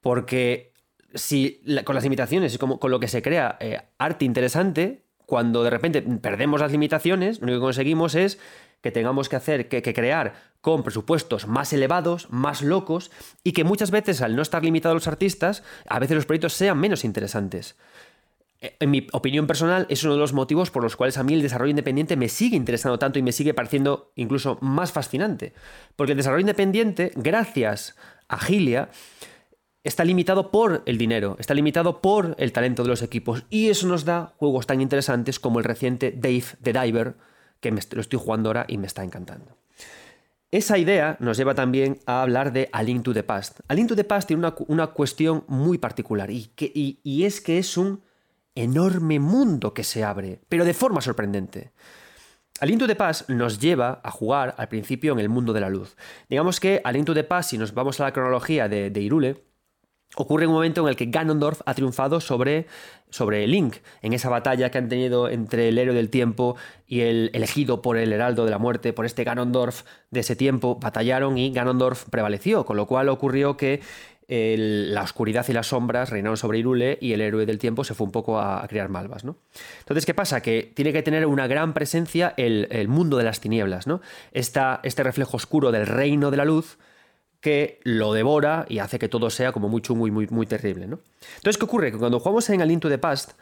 Porque 0.00 0.72
si 1.14 1.62
con 1.84 1.94
las 1.94 2.04
limitaciones 2.04 2.54
y 2.54 2.58
con, 2.58 2.78
lo 2.90 3.00
que 3.00 3.08
se 3.08 3.22
crea 3.22 3.56
eh, 3.60 3.80
arte 3.98 4.24
interesante, 4.24 5.04
cuando 5.26 5.62
de 5.64 5.70
repente 5.70 6.02
perdemos 6.02 6.60
las 6.60 6.72
limitaciones, 6.72 7.40
lo 7.40 7.44
único 7.44 7.60
que 7.60 7.66
conseguimos 7.66 8.14
es 8.14 8.38
que 8.84 8.92
tengamos 8.92 9.30
que 9.30 9.36
hacer, 9.36 9.66
que, 9.66 9.82
crear 9.94 10.34
con 10.60 10.82
presupuestos 10.82 11.46
más 11.46 11.72
elevados, 11.72 12.28
más 12.28 12.60
locos, 12.60 13.10
y 13.42 13.52
que 13.52 13.64
muchas 13.64 13.90
veces 13.90 14.20
al 14.20 14.36
no 14.36 14.42
estar 14.42 14.62
limitados 14.62 14.94
los 14.94 15.08
artistas, 15.08 15.62
a 15.88 15.98
veces 15.98 16.16
los 16.16 16.26
proyectos 16.26 16.52
sean 16.52 16.78
menos 16.78 17.02
interesantes. 17.02 17.76
Eh, 18.60 18.76
en 18.80 18.90
mi 18.90 19.06
opinión 19.12 19.46
personal, 19.46 19.86
es 19.88 20.04
uno 20.04 20.12
de 20.12 20.18
los 20.20 20.34
motivos 20.34 20.70
por 20.70 20.82
los 20.82 20.96
cuales 20.96 21.16
a 21.16 21.22
mí 21.22 21.32
el 21.32 21.40
desarrollo 21.40 21.70
independiente 21.70 22.14
me 22.14 22.28
sigue 22.28 22.58
interesando 22.58 22.98
tanto 22.98 23.18
y 23.18 23.22
me 23.22 23.32
sigue 23.32 23.54
pareciendo 23.54 24.12
incluso 24.16 24.58
más 24.60 24.92
fascinante. 24.92 25.54
Porque 25.96 26.12
el 26.12 26.18
desarrollo 26.18 26.42
independiente, 26.42 27.10
gracias 27.16 27.96
a 28.28 28.38
Gilia, 28.38 28.90
está 29.82 30.04
limitado 30.04 30.50
por 30.50 30.82
el 30.84 30.98
dinero, 30.98 31.36
está 31.38 31.54
limitado 31.54 32.02
por 32.02 32.36
el 32.38 32.52
talento 32.52 32.82
de 32.82 32.90
los 32.90 33.00
equipos. 33.00 33.44
Y 33.48 33.70
eso 33.70 33.86
nos 33.86 34.04
da 34.04 34.34
juegos 34.36 34.66
tan 34.66 34.82
interesantes 34.82 35.40
como 35.40 35.58
el 35.58 35.64
reciente 35.64 36.12
Dave 36.14 36.44
the 36.62 36.74
Diver, 36.74 37.14
que 37.64 37.72
me, 37.72 37.80
lo 37.92 38.02
estoy 38.02 38.18
jugando 38.22 38.50
ahora 38.50 38.66
y 38.68 38.76
me 38.76 38.86
está 38.86 39.02
encantando. 39.02 39.56
Esa 40.50 40.76
idea 40.76 41.16
nos 41.18 41.38
lleva 41.38 41.54
también 41.54 41.98
a 42.04 42.20
hablar 42.20 42.52
de 42.52 42.68
A 42.72 42.82
Link 42.82 43.02
to 43.02 43.14
the 43.14 43.22
Past. 43.22 43.60
A 43.68 43.74
to 43.74 43.96
the 43.96 44.04
Past 44.04 44.28
tiene 44.28 44.46
una, 44.68 44.86
cuestión 44.88 45.44
muy 45.48 45.78
particular 45.78 46.30
y, 46.30 46.50
que, 46.54 46.70
y 46.74 47.24
es 47.24 47.40
que 47.40 47.58
es 47.58 47.78
un 47.78 48.02
enorme 48.54 49.18
mundo 49.18 49.72
que 49.72 49.82
se 49.82 50.04
abre, 50.04 50.40
pero 50.48 50.66
de 50.66 50.74
forma 50.74 51.00
sorprendente. 51.00 51.72
A 52.60 52.66
Link 52.66 52.80
to 52.80 52.86
the 52.86 52.96
Past 52.96 53.30
nos 53.30 53.58
lleva 53.58 54.00
a 54.04 54.10
jugar 54.10 54.54
al 54.58 54.68
principio 54.68 55.14
en 55.14 55.20
el 55.20 55.30
mundo 55.30 55.54
de 55.54 55.60
la 55.60 55.70
luz. 55.70 55.96
Digamos 56.28 56.60
que 56.60 56.82
A 56.84 56.92
Link 56.92 57.06
to 57.06 57.14
the 57.14 57.24
Past, 57.24 57.50
si 57.50 57.58
nos 57.58 57.72
vamos 57.72 57.98
a 57.98 58.04
la 58.04 58.12
cronología 58.12 58.68
de, 58.68 58.90
de 58.90 59.00
Irule, 59.00 59.42
ocurre 60.16 60.46
un 60.46 60.52
momento 60.52 60.82
en 60.82 60.88
el 60.88 60.96
que 60.96 61.06
Ganondorf 61.06 61.60
ha 61.66 61.74
triunfado 61.74 62.20
sobre, 62.20 62.66
sobre 63.10 63.46
Link, 63.46 63.76
en 64.02 64.12
esa 64.12 64.28
batalla 64.28 64.70
que 64.70 64.78
han 64.78 64.88
tenido 64.88 65.28
entre 65.28 65.68
el 65.68 65.78
héroe 65.78 65.94
del 65.94 66.10
tiempo 66.10 66.56
y 66.86 67.00
el 67.00 67.30
elegido 67.32 67.82
por 67.82 67.96
el 67.96 68.12
heraldo 68.12 68.44
de 68.44 68.50
la 68.50 68.58
muerte, 68.58 68.92
por 68.92 69.06
este 69.06 69.24
Ganondorf 69.24 69.82
de 70.10 70.20
ese 70.20 70.36
tiempo, 70.36 70.76
batallaron 70.76 71.38
y 71.38 71.52
Ganondorf 71.52 72.08
prevaleció, 72.10 72.64
con 72.64 72.76
lo 72.76 72.86
cual 72.86 73.08
ocurrió 73.08 73.56
que 73.56 73.80
la 74.26 75.02
oscuridad 75.02 75.44
y 75.48 75.52
las 75.52 75.68
sombras 75.68 76.10
reinaron 76.10 76.36
sobre 76.36 76.58
Irule 76.58 76.98
y 77.00 77.12
el 77.12 77.20
héroe 77.20 77.44
del 77.46 77.58
tiempo 77.58 77.84
se 77.84 77.94
fue 77.94 78.06
un 78.06 78.12
poco 78.12 78.40
a, 78.40 78.66
crear 78.68 78.88
malvas. 78.88 79.24
¿no? 79.24 79.36
Entonces, 79.80 80.06
¿qué 80.06 80.14
pasa? 80.14 80.40
Que 80.40 80.72
tiene 80.74 80.92
que 80.92 81.02
tener 81.02 81.26
una 81.26 81.46
gran 81.46 81.74
presencia 81.74 82.32
el, 82.36 82.88
mundo 82.88 83.18
de 83.18 83.24
las 83.24 83.40
tinieblas, 83.40 83.86
¿no? 83.86 84.00
este 84.32 85.02
reflejo 85.02 85.36
oscuro 85.36 85.72
del 85.72 85.86
reino 85.86 86.30
de 86.30 86.36
la 86.36 86.44
luz 86.44 86.78
que 87.44 87.78
lo 87.84 88.14
devora 88.14 88.64
y 88.70 88.78
hace 88.78 88.98
que 88.98 89.06
todo 89.06 89.28
sea 89.28 89.52
como 89.52 89.68
muy 89.68 89.82
chungo 89.82 90.06
y 90.06 90.10
muy, 90.10 90.26
muy 90.28 90.46
terrible. 90.46 90.86
¿no? 90.86 91.00
Entonces, 91.36 91.58
¿qué 91.58 91.66
ocurre? 91.66 91.92
Que 91.92 91.98
cuando 91.98 92.18
jugamos 92.18 92.48
en 92.48 92.62
Aliento 92.62 92.88
de 92.88 92.96
Past, 92.96 93.32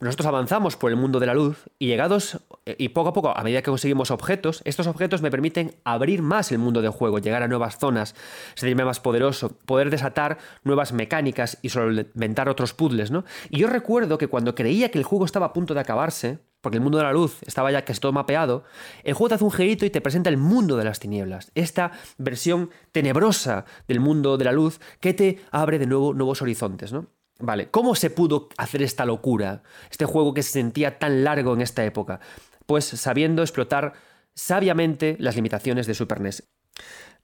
nosotros 0.00 0.26
avanzamos 0.26 0.76
por 0.76 0.90
el 0.90 0.96
mundo 0.96 1.18
de 1.18 1.26
la 1.26 1.34
luz 1.34 1.68
y 1.78 1.86
llegados, 1.86 2.40
eh, 2.66 2.76
y 2.78 2.90
poco 2.90 3.10
a 3.10 3.12
poco, 3.12 3.36
a 3.36 3.42
medida 3.42 3.62
que 3.62 3.70
conseguimos 3.70 4.10
objetos, 4.10 4.62
estos 4.64 4.86
objetos 4.86 5.22
me 5.22 5.30
permiten 5.30 5.74
abrir 5.84 6.22
más 6.22 6.52
el 6.52 6.58
mundo 6.58 6.82
del 6.82 6.90
juego, 6.90 7.18
llegar 7.18 7.42
a 7.42 7.48
nuevas 7.48 7.78
zonas, 7.78 8.14
sentirme 8.54 8.84
más 8.84 9.00
poderoso, 9.00 9.56
poder 9.66 9.90
desatar 9.90 10.38
nuevas 10.64 10.92
mecánicas 10.92 11.58
y 11.62 11.70
solventar 11.70 12.48
otros 12.48 12.74
puzzles, 12.74 13.10
¿no? 13.10 13.24
Y 13.50 13.58
yo 13.58 13.68
recuerdo 13.68 14.18
que 14.18 14.28
cuando 14.28 14.54
creía 14.54 14.90
que 14.90 14.98
el 14.98 15.04
juego 15.04 15.24
estaba 15.24 15.46
a 15.46 15.52
punto 15.52 15.74
de 15.74 15.80
acabarse, 15.80 16.38
porque 16.60 16.78
el 16.78 16.82
mundo 16.82 16.98
de 16.98 17.04
la 17.04 17.12
luz 17.12 17.38
estaba 17.42 17.70
ya 17.70 17.84
casi 17.84 18.00
todo 18.00 18.12
mapeado, 18.12 18.64
el 19.04 19.14
juego 19.14 19.28
te 19.28 19.34
hace 19.36 19.44
un 19.44 19.52
girito 19.52 19.84
y 19.86 19.90
te 19.90 20.00
presenta 20.00 20.30
el 20.30 20.36
mundo 20.36 20.76
de 20.76 20.84
las 20.84 21.00
tinieblas, 21.00 21.50
esta 21.54 21.92
versión 22.18 22.70
tenebrosa 22.92 23.64
del 23.88 24.00
mundo 24.00 24.36
de 24.36 24.44
la 24.44 24.52
luz 24.52 24.80
que 25.00 25.14
te 25.14 25.40
abre 25.50 25.78
de 25.78 25.86
nuevo 25.86 26.14
nuevos 26.14 26.42
horizontes, 26.42 26.92
¿no? 26.92 27.06
Vale, 27.38 27.68
¿cómo 27.70 27.94
se 27.94 28.10
pudo 28.10 28.48
hacer 28.56 28.82
esta 28.82 29.04
locura? 29.04 29.62
Este 29.90 30.06
juego 30.06 30.32
que 30.32 30.42
se 30.42 30.52
sentía 30.52 30.98
tan 30.98 31.24
largo 31.24 31.54
en 31.54 31.60
esta 31.60 31.84
época. 31.84 32.20
Pues 32.64 32.84
sabiendo 32.84 33.42
explotar 33.42 33.92
sabiamente 34.34 35.16
las 35.18 35.36
limitaciones 35.36 35.86
de 35.86 35.94
Super 35.94 36.20
NES. 36.20 36.44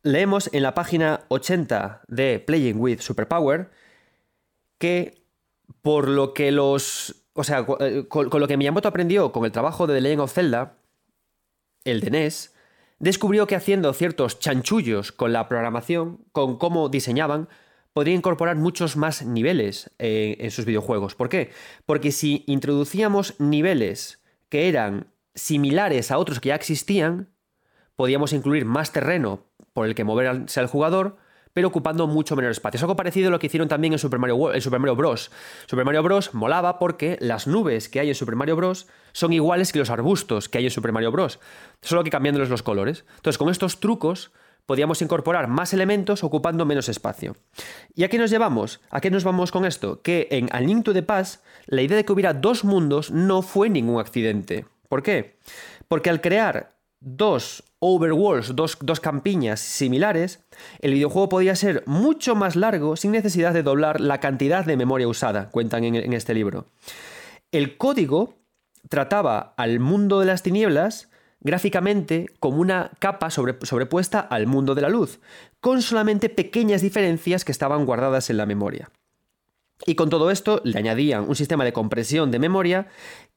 Leemos 0.03 0.51
en 0.53 0.63
la 0.63 0.75
página 0.75 1.21
80 1.29 2.03
de 2.09 2.41
Playing 2.41 2.81
with 2.81 3.01
Superpower 3.01 3.71
que 4.79 5.23
por 5.81 6.09
lo 6.09 6.35
que 6.35 6.51
los... 6.53 7.25
O 7.35 7.45
sea, 7.45 7.65
eh, 7.81 8.05
con, 8.09 8.29
lo 8.29 8.49
que 8.49 8.57
Miyamoto 8.57 8.89
aprendió 8.89 9.33
con 9.33 9.45
el 9.45 9.53
trabajo 9.53 9.87
de 9.87 9.95
The 9.95 10.01
Legend 10.03 10.21
of 10.21 10.33
Zelda, 10.33 10.75
el 11.85 12.01
de 12.01 12.11
NES, 12.11 12.55
descubrió 12.99 13.47
que 13.47 13.57
haciendo 13.57 13.93
ciertos 13.95 14.39
chanchullos 14.39 15.13
con 15.13 15.33
la 15.33 15.49
programación, 15.49 16.19
con 16.33 16.59
cómo 16.59 16.89
diseñaban, 16.89 17.49
podría 17.93 18.15
incorporar 18.15 18.57
muchos 18.57 18.97
más 18.97 19.25
niveles 19.25 19.91
eh, 19.99 20.37
en 20.41 20.51
sus 20.51 20.65
videojuegos. 20.65 21.15
¿Por 21.15 21.29
qué? 21.29 21.51
Porque 21.87 22.13
si 22.13 22.45
introducíamos 22.47 23.39
niveles 23.39 24.23
que 24.49 24.69
eran 24.69 25.09
similares 25.35 26.11
a 26.11 26.19
otros 26.19 26.41
que 26.41 26.51
ya 26.51 26.55
existían, 26.55 27.31
podíamos 27.97 28.33
incluir 28.33 28.65
más 28.65 28.93
terreno 28.93 29.47
por 29.73 29.87
el 29.87 29.95
que 29.95 30.05
moverse 30.05 30.61
al 30.61 30.67
jugador, 30.67 31.17
pero 31.53 31.69
ocupando 31.69 32.07
mucho 32.07 32.35
menor 32.35 32.51
espacio. 32.51 32.79
Es 32.79 32.83
algo 32.83 32.97
parecido 32.97 33.29
a 33.29 33.31
lo 33.31 33.39
que 33.39 33.47
hicieron 33.47 33.69
también 33.69 33.93
en 33.93 33.99
Super 33.99 34.19
Mario, 34.19 34.55
en 34.55 34.61
Super 34.63 34.81
Mario 34.81 34.97
Bros. 34.97 35.31
Super 35.67 35.85
Mario 35.85 36.03
Bros. 36.03 36.33
molaba 36.33 36.79
porque 36.79 37.19
las 37.21 37.47
nubes 37.47 37.89
que 37.89 38.01
hay 38.01 38.09
en 38.09 38.15
Super 38.15 38.37
Mario 38.37 38.57
Bros. 38.57 38.87
son 39.13 39.33
iguales 39.33 39.73
que 39.73 39.79
los 39.79 39.91
arbustos 39.91 40.49
que 40.49 40.59
hay 40.59 40.65
en 40.65 40.71
Super 40.71 40.93
Mario 40.93 41.13
Bros. 41.13 41.41
Solo 41.83 42.05
que 42.05 42.11
cambiándoles 42.11 42.49
los 42.49 42.63
colores. 42.63 43.05
Entonces, 43.17 43.39
con 43.39 43.51
estos 43.51 43.81
trucos 43.81 44.33
podíamos 44.67 45.03
incorporar 45.03 45.49
más 45.49 45.73
elementos 45.73 46.25
ocupando 46.25 46.65
menos 46.65 46.89
espacio. 46.89 47.37
¿Y 47.95 48.05
a 48.05 48.09
qué 48.09 48.19
nos 48.19 48.31
llevamos? 48.31 48.81
¿A 48.91 49.01
qué 49.01 49.11
nos 49.11 49.25
vamos 49.25 49.53
con 49.53 49.65
esto? 49.65 50.03
Que 50.03 50.29
en 50.31 50.49
A 50.53 50.61
Link 50.61 50.85
to 50.85 50.93
the 50.93 51.03
Past, 51.03 51.45
la 51.67 51.83
idea 51.83 51.97
de 51.97 52.05
que 52.05 52.13
hubiera 52.13 52.35
dos 52.35 52.65
mundos 52.65 53.11
no 53.11 53.43
fue 53.43 53.69
ningún 53.69 54.01
accidente. 54.01 54.67
¿Por 54.89 55.03
qué? 55.03 55.39
Porque 55.89 56.11
al 56.11 56.21
crear 56.21 56.77
dos 57.01 57.65
overworlds, 57.81 58.55
dos, 58.55 58.79
dos, 58.81 59.01
campiñas 59.01 59.59
similares, 59.59 60.45
el 60.79 60.95
videojuego 60.95 61.29
podía 61.29 61.57
ser 61.57 61.83
mucho 61.87 62.37
más 62.37 62.55
largo 62.55 62.97
sin 62.97 63.11
necesidad 63.11 63.53
de 63.53 63.65
doblar 63.65 64.01
la 64.01 64.21
cantidad 64.21 64.65
de 64.65 64.77
memoria 64.77 65.09
usada, 65.09 65.51
cuentan 65.51 65.83
en, 65.83 65.97
en 65.97 66.13
este 66.13 66.33
libro. 66.33 66.67
El 67.51 67.77
código 67.77 68.35
trataba 68.89 69.55
al 69.57 69.81
mundo 69.81 70.21
de 70.21 70.27
las 70.27 70.43
tinieblas 70.43 71.11
gráficamente 71.43 72.27
como 72.41 72.59
una 72.59 72.93
capa 72.99 73.31
sobrepuesta 73.31 74.21
al 74.21 74.47
mundo 74.47 74.75
de 74.75 74.83
la 74.83 74.89
luz, 74.89 75.21
con 75.61 75.83
solamente 75.83 76.29
pequeñas 76.29 76.83
diferencias 76.83 77.45
que 77.45 77.53
estaban 77.53 77.85
guardadas 77.85 78.31
en 78.31 78.37
la 78.37 78.47
memoria. 78.47 78.91
Y 79.85 79.97
con 79.97 80.11
todo 80.11 80.31
esto 80.31 80.61
le 80.65 80.79
añadían 80.79 81.29
un 81.29 81.35
sistema 81.35 81.65
de 81.65 81.73
compresión 81.73 82.31
de 82.31 82.39
memoria 82.39 82.87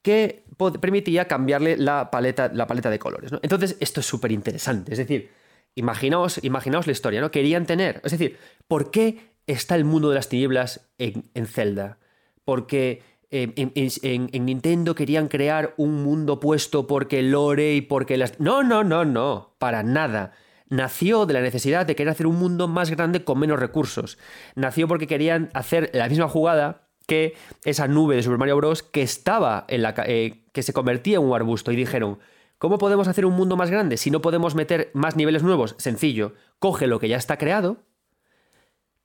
que 0.03 0.43
permitía 0.79 1.27
cambiarle 1.27 1.75
la 1.77 2.11
paleta, 2.11 2.51
la 2.53 2.67
paleta 2.67 2.91
de 2.91 2.99
colores. 2.99 3.31
Entonces, 3.41 3.77
esto 3.79 4.01
es 4.01 4.05
súper 4.05 4.31
interesante. 4.31 4.91
Es 4.91 4.99
decir, 4.99 5.31
imaginaos, 5.73 6.39
imaginaos 6.43 6.85
la 6.85 6.91
historia, 6.91 7.21
¿no? 7.21 7.31
Querían 7.31 7.65
tener. 7.65 8.01
Es 8.03 8.11
decir, 8.11 8.37
¿por 8.67 8.91
qué 8.91 9.31
está 9.47 9.75
el 9.75 9.85
mundo 9.85 10.09
de 10.09 10.15
las 10.15 10.29
tinieblas 10.29 10.87
en, 10.99 11.23
en 11.33 11.47
Zelda? 11.47 11.97
Porque 12.43 13.01
en, 13.43 13.71
en, 13.75 14.45
Nintendo 14.45 14.95
querían 14.95 15.27
crear 15.27 15.73
un 15.77 16.03
mundo 16.03 16.33
opuesto 16.33 16.87
porque 16.87 17.21
lore 17.21 17.75
y 17.75 17.81
porque 17.81 18.17
las. 18.17 18.39
No, 18.39 18.63
no, 18.63 18.83
no, 18.83 19.05
no. 19.05 19.55
Para 19.59 19.83
nada 19.83 20.33
nació 20.69 21.25
de 21.25 21.33
la 21.33 21.41
necesidad 21.41 21.85
de 21.85 21.95
querer 21.95 22.11
hacer 22.11 22.27
un 22.27 22.37
mundo 22.37 22.67
más 22.67 22.89
grande 22.89 23.23
con 23.23 23.39
menos 23.39 23.59
recursos. 23.59 24.17
Nació 24.55 24.87
porque 24.87 25.07
querían 25.07 25.49
hacer 25.53 25.91
la 25.93 26.09
misma 26.09 26.27
jugada 26.27 26.87
que 27.07 27.35
esa 27.63 27.87
nube 27.87 28.15
de 28.15 28.23
Super 28.23 28.39
Mario 28.39 28.57
Bros. 28.57 28.83
que 28.83 29.01
estaba 29.01 29.65
en 29.67 29.81
la. 29.81 29.93
Eh, 30.07 30.45
que 30.51 30.63
se 30.63 30.73
convertía 30.73 31.17
en 31.17 31.23
un 31.23 31.35
arbusto. 31.35 31.71
Y 31.71 31.75
dijeron. 31.75 32.19
¿Cómo 32.57 32.77
podemos 32.77 33.09
hacer 33.09 33.25
un 33.25 33.35
mundo 33.35 33.57
más 33.57 33.69
grande 33.69 33.97
si 33.97 34.09
no 34.09 34.21
podemos 34.21 34.55
meter 34.55 34.89
más 34.93 35.17
niveles 35.17 35.43
nuevos? 35.43 35.75
Sencillo, 35.77 36.35
coge 36.57 36.87
lo 36.87 36.99
que 36.99 37.09
ya 37.09 37.17
está 37.17 37.37
creado, 37.37 37.83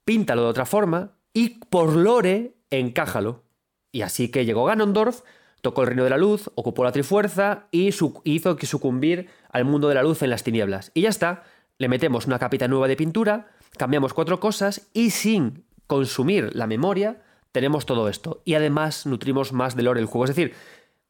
píntalo 0.05 0.43
de 0.43 0.49
otra 0.49 0.67
forma 0.67 1.19
y 1.33 1.59
por 1.65 1.97
lore 1.97 2.55
encájalo. 2.71 3.43
Y 3.93 4.03
así 4.03 4.31
que 4.31 4.45
llegó 4.45 4.65
Ganondorf, 4.65 5.23
tocó 5.61 5.83
el 5.83 5.89
reino 5.89 6.05
de 6.05 6.11
la 6.11 6.19
luz, 6.19 6.51
ocupó 6.55 6.85
la 6.85 6.93
Trifuerza 6.93 7.67
y 7.71 7.91
hizo 8.25 8.57
que 8.57 8.67
sucumbir 8.67 9.29
al 9.51 9.65
mundo 9.65 9.89
de 9.89 9.95
la 9.95 10.03
luz 10.03 10.23
en 10.23 10.31
las 10.31 10.43
tinieblas. 10.43 10.91
Y 10.95 11.03
ya 11.03 11.09
está, 11.09 11.45
le 11.79 11.89
metemos 11.89 12.27
una 12.27 12.39
capita 12.39 12.69
nueva 12.69 12.89
de 12.89 12.97
pintura, 12.97 13.49
cambiamos 13.77 14.15
cuatro 14.15 14.41
cosas 14.41 14.89
y 14.93 15.11
sin 15.11 15.65
consumir 15.87 16.55
la 16.55 16.67
memoria 16.67 17.23
tenemos 17.53 17.87
todo 17.87 18.09
esto. 18.09 18.43
Y 18.45 18.55
además 18.55 19.07
nutrimos 19.07 19.53
más 19.53 19.77
de 19.77 19.83
lore 19.83 20.01
el 20.01 20.07
juego. 20.07 20.25
Es 20.25 20.31
decir, 20.31 20.55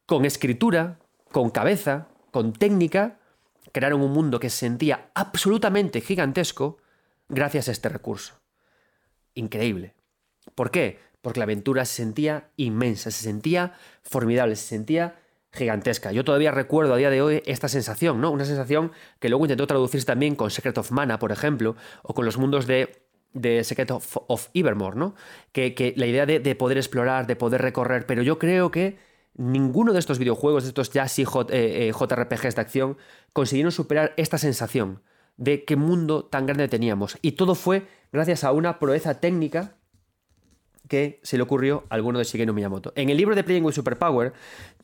con 0.05 0.25
escritura, 0.25 0.97
con 1.31 1.49
cabeza, 1.49 2.07
con 2.31 2.53
técnica, 2.53 3.19
crearon 3.71 4.01
un 4.01 4.11
mundo 4.11 4.39
que 4.39 4.49
se 4.49 4.57
sentía 4.57 5.11
absolutamente 5.13 6.01
gigantesco 6.01 6.77
gracias 7.29 7.69
a 7.69 7.71
este 7.71 7.89
recurso. 7.89 8.33
Increíble. 9.33 9.93
¿Por 10.55 10.71
qué? 10.71 10.99
Porque 11.21 11.39
la 11.39 11.43
aventura 11.43 11.85
se 11.85 11.95
sentía 11.95 12.49
inmensa, 12.57 13.11
se 13.11 13.23
sentía 13.23 13.73
formidable, 14.01 14.55
se 14.55 14.67
sentía 14.67 15.19
gigantesca. 15.51 16.11
Yo 16.11 16.23
todavía 16.23 16.51
recuerdo 16.51 16.93
a 16.93 16.97
día 16.97 17.09
de 17.09 17.21
hoy 17.21 17.43
esta 17.45 17.67
sensación, 17.67 18.21
¿no? 18.21 18.31
Una 18.31 18.45
sensación 18.45 18.91
que 19.19 19.29
luego 19.29 19.45
intentó 19.45 19.67
traducirse 19.67 20.07
también 20.07 20.35
con 20.35 20.49
Secret 20.49 20.77
of 20.77 20.91
Mana, 20.91 21.19
por 21.19 21.31
ejemplo, 21.31 21.75
o 22.03 22.13
con 22.13 22.25
los 22.25 22.37
mundos 22.37 22.67
de 22.67 23.01
de 23.33 23.63
Secret 23.63 23.91
of, 23.91 24.17
of 24.27 24.49
Evermore, 24.53 24.97
¿no? 24.97 25.15
Que, 25.51 25.93
la 25.95 26.05
idea 26.05 26.25
de, 26.25 26.55
poder 26.55 26.77
explorar, 26.77 27.27
de 27.27 27.35
poder 27.35 27.61
recorrer, 27.61 28.05
pero 28.05 28.21
yo 28.21 28.39
creo 28.39 28.71
que 28.71 28.97
ninguno 29.35 29.93
de 29.93 29.99
estos 29.99 30.19
videojuegos, 30.19 30.63
de 30.63 30.69
estos 30.69 30.91
ya 30.91 31.07
sí 31.07 31.23
JRPGs 31.23 31.53
eh, 31.53 31.91
eh, 31.91 32.53
de 32.55 32.61
acción, 32.61 32.97
consiguieron 33.33 33.71
superar 33.71 34.13
esta 34.17 34.37
sensación 34.37 35.01
de 35.37 35.63
qué 35.63 35.75
mundo 35.75 36.25
tan 36.25 36.45
grande 36.45 36.67
teníamos. 36.67 37.17
Y 37.21 37.33
todo 37.33 37.55
fue 37.55 37.87
gracias 38.11 38.43
a 38.43 38.51
una 38.51 38.79
proeza 38.79 39.19
técnica 39.19 39.75
que 40.91 41.21
se 41.23 41.37
le 41.37 41.43
ocurrió 41.43 41.85
a 41.89 41.95
alguno 41.95 42.19
de 42.19 42.25
Shigeru 42.25 42.53
Miyamoto. 42.53 42.91
En 42.97 43.09
el 43.09 43.15
libro 43.15 43.33
de 43.33 43.45
Playing 43.45 43.63
with 43.63 43.75
Superpower 43.75 44.33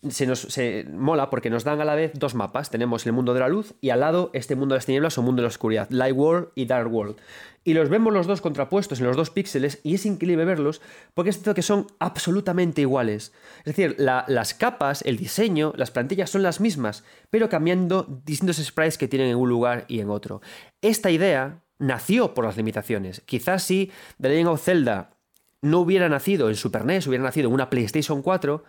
se 0.08 0.26
nos 0.26 0.40
se 0.40 0.86
mola 0.90 1.30
porque 1.30 1.50
nos 1.50 1.66
dan 1.66 1.82
a 1.82 1.86
la 1.86 1.96
vez 1.96 2.14
dos 2.16 2.34
mapas. 2.34 2.70
Tenemos 2.70 3.06
el 3.06 3.12
mundo 3.12 3.34
de 3.34 3.42
la 3.42 3.50
luz 3.50 3.74
y 3.82 3.90
al 3.90 4.00
lado 4.00 4.32
este 4.32 4.56
mundo 4.56 4.74
de 4.74 4.78
las 4.78 4.86
tinieblas 4.86 5.18
o 5.18 5.22
mundo 5.22 5.42
de 5.42 5.48
la 5.48 5.50
oscuridad, 5.50 5.90
Light 5.90 6.16
World 6.16 6.48
y 6.56 6.66
Dark 6.66 6.90
World. 6.90 7.18
Y 7.66 7.74
los 7.74 7.90
vemos 7.90 8.14
los 8.14 8.26
dos 8.26 8.40
contrapuestos 8.40 9.02
en 9.02 9.08
los 9.08 9.18
dos 9.18 9.32
píxeles 9.32 9.82
y 9.84 9.96
es 9.96 10.06
increíble 10.06 10.46
verlos 10.46 10.82
porque 11.14 11.32
es 11.32 11.36
cierto 11.36 11.54
que 11.54 11.62
son 11.62 11.88
absolutamente 12.00 12.80
iguales. 12.80 13.34
Es 13.66 13.76
decir, 13.76 13.98
las 14.00 14.54
capas, 14.54 15.02
el 15.02 15.18
diseño, 15.18 15.74
las 15.76 15.92
plantillas 15.92 16.30
son 16.30 16.42
las 16.42 16.62
mismas, 16.62 17.04
pero 17.30 17.50
cambiando 17.50 18.22
distintos 18.24 18.56
sprites 18.64 18.98
que 18.98 19.10
tienen 19.10 19.28
en 19.28 19.36
un 19.36 19.50
lugar 19.50 19.84
y 19.90 20.00
en 20.00 20.10
otro. 20.10 20.40
Esta 20.82 21.12
idea 21.12 21.64
nació 21.80 22.34
por 22.34 22.46
las 22.46 22.56
limitaciones. 22.56 23.22
Quizás 23.26 23.64
si 23.64 23.92
The 24.22 24.30
Legend 24.30 24.48
of 24.48 24.64
Zelda 24.64 25.17
no 25.62 25.80
hubiera 25.80 26.10
nacido 26.10 26.50
en 26.50 26.56
Super 26.56 26.86
NES, 26.86 27.08
hubiera 27.08 27.24
nacido 27.24 27.48
en 27.48 27.54
una 27.54 27.70
PlayStation 27.70 28.22
4, 28.22 28.64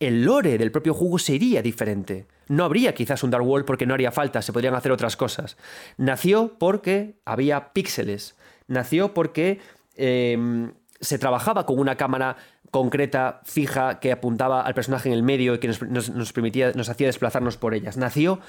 el 0.00 0.24
lore 0.24 0.58
del 0.58 0.70
propio 0.70 0.94
juego 0.94 1.18
sería 1.18 1.62
diferente. 1.62 2.26
No 2.48 2.64
habría 2.64 2.94
quizás 2.94 3.22
un 3.22 3.30
Dark 3.30 3.46
World 3.46 3.66
porque 3.66 3.86
no 3.86 3.94
haría 3.94 4.12
falta, 4.12 4.42
se 4.42 4.52
podrían 4.52 4.74
hacer 4.74 4.92
otras 4.92 5.16
cosas. 5.16 5.56
Nació 5.96 6.56
porque 6.58 7.20
había 7.24 7.72
píxeles. 7.72 8.36
Nació 8.68 9.12
porque 9.12 9.60
em, 9.96 10.72
se 11.00 11.18
trabajaba 11.18 11.66
con 11.66 11.78
una 11.78 11.96
cámara 11.96 12.36
concreta, 12.70 13.40
fija, 13.44 13.98
que 13.98 14.12
apuntaba 14.12 14.62
al 14.62 14.74
personaje 14.74 15.08
en 15.08 15.14
el 15.14 15.22
medio 15.22 15.54
y 15.54 15.58
que 15.58 15.68
nos, 15.68 16.32
permitía, 16.32 16.72
nos 16.72 16.88
hacía 16.88 17.06
desplazarnos 17.06 17.56
por 17.56 17.74
ellas. 17.74 17.96
Nació 17.96 18.40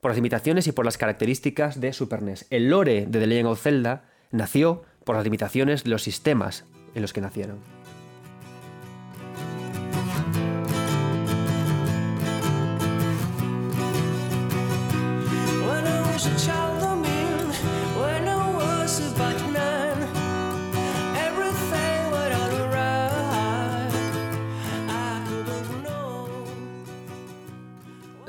por 0.00 0.10
las 0.10 0.16
limitaciones 0.16 0.66
y 0.66 0.72
por 0.72 0.84
las 0.84 0.98
características 0.98 1.80
de 1.80 1.92
Super 1.92 2.22
NES. 2.22 2.46
El 2.50 2.70
lore 2.70 3.06
de 3.06 3.18
The 3.18 3.26
Legend 3.26 3.48
of 3.48 3.62
Zelda 3.62 4.04
nació 4.30 4.82
por 5.04 5.16
las 5.16 5.24
limitaciones 5.24 5.84
de 5.84 5.90
los 5.90 6.02
sistemas 6.02 6.64
en 6.94 7.02
los 7.02 7.12
que 7.12 7.20
nacieron. 7.20 7.58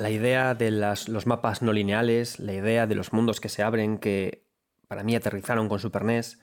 La 0.05 0.11
idea 0.11 0.53
de 0.53 0.70
los 0.70 1.26
mapas 1.26 1.63
no 1.63 1.74
lineales, 1.74 2.39
la 2.39 2.53
idea 2.53 2.86
de 2.86 2.93
los 2.93 3.11
mundos 3.11 3.39
que 3.41 3.49
se 3.49 3.63
abren, 3.63 3.97
que 3.97 4.45
para 4.88 5.03
mí 5.03 5.16
aterrizaron 5.16 5.68
con 5.68 5.80
Super 5.80 6.03
NES, 6.03 6.39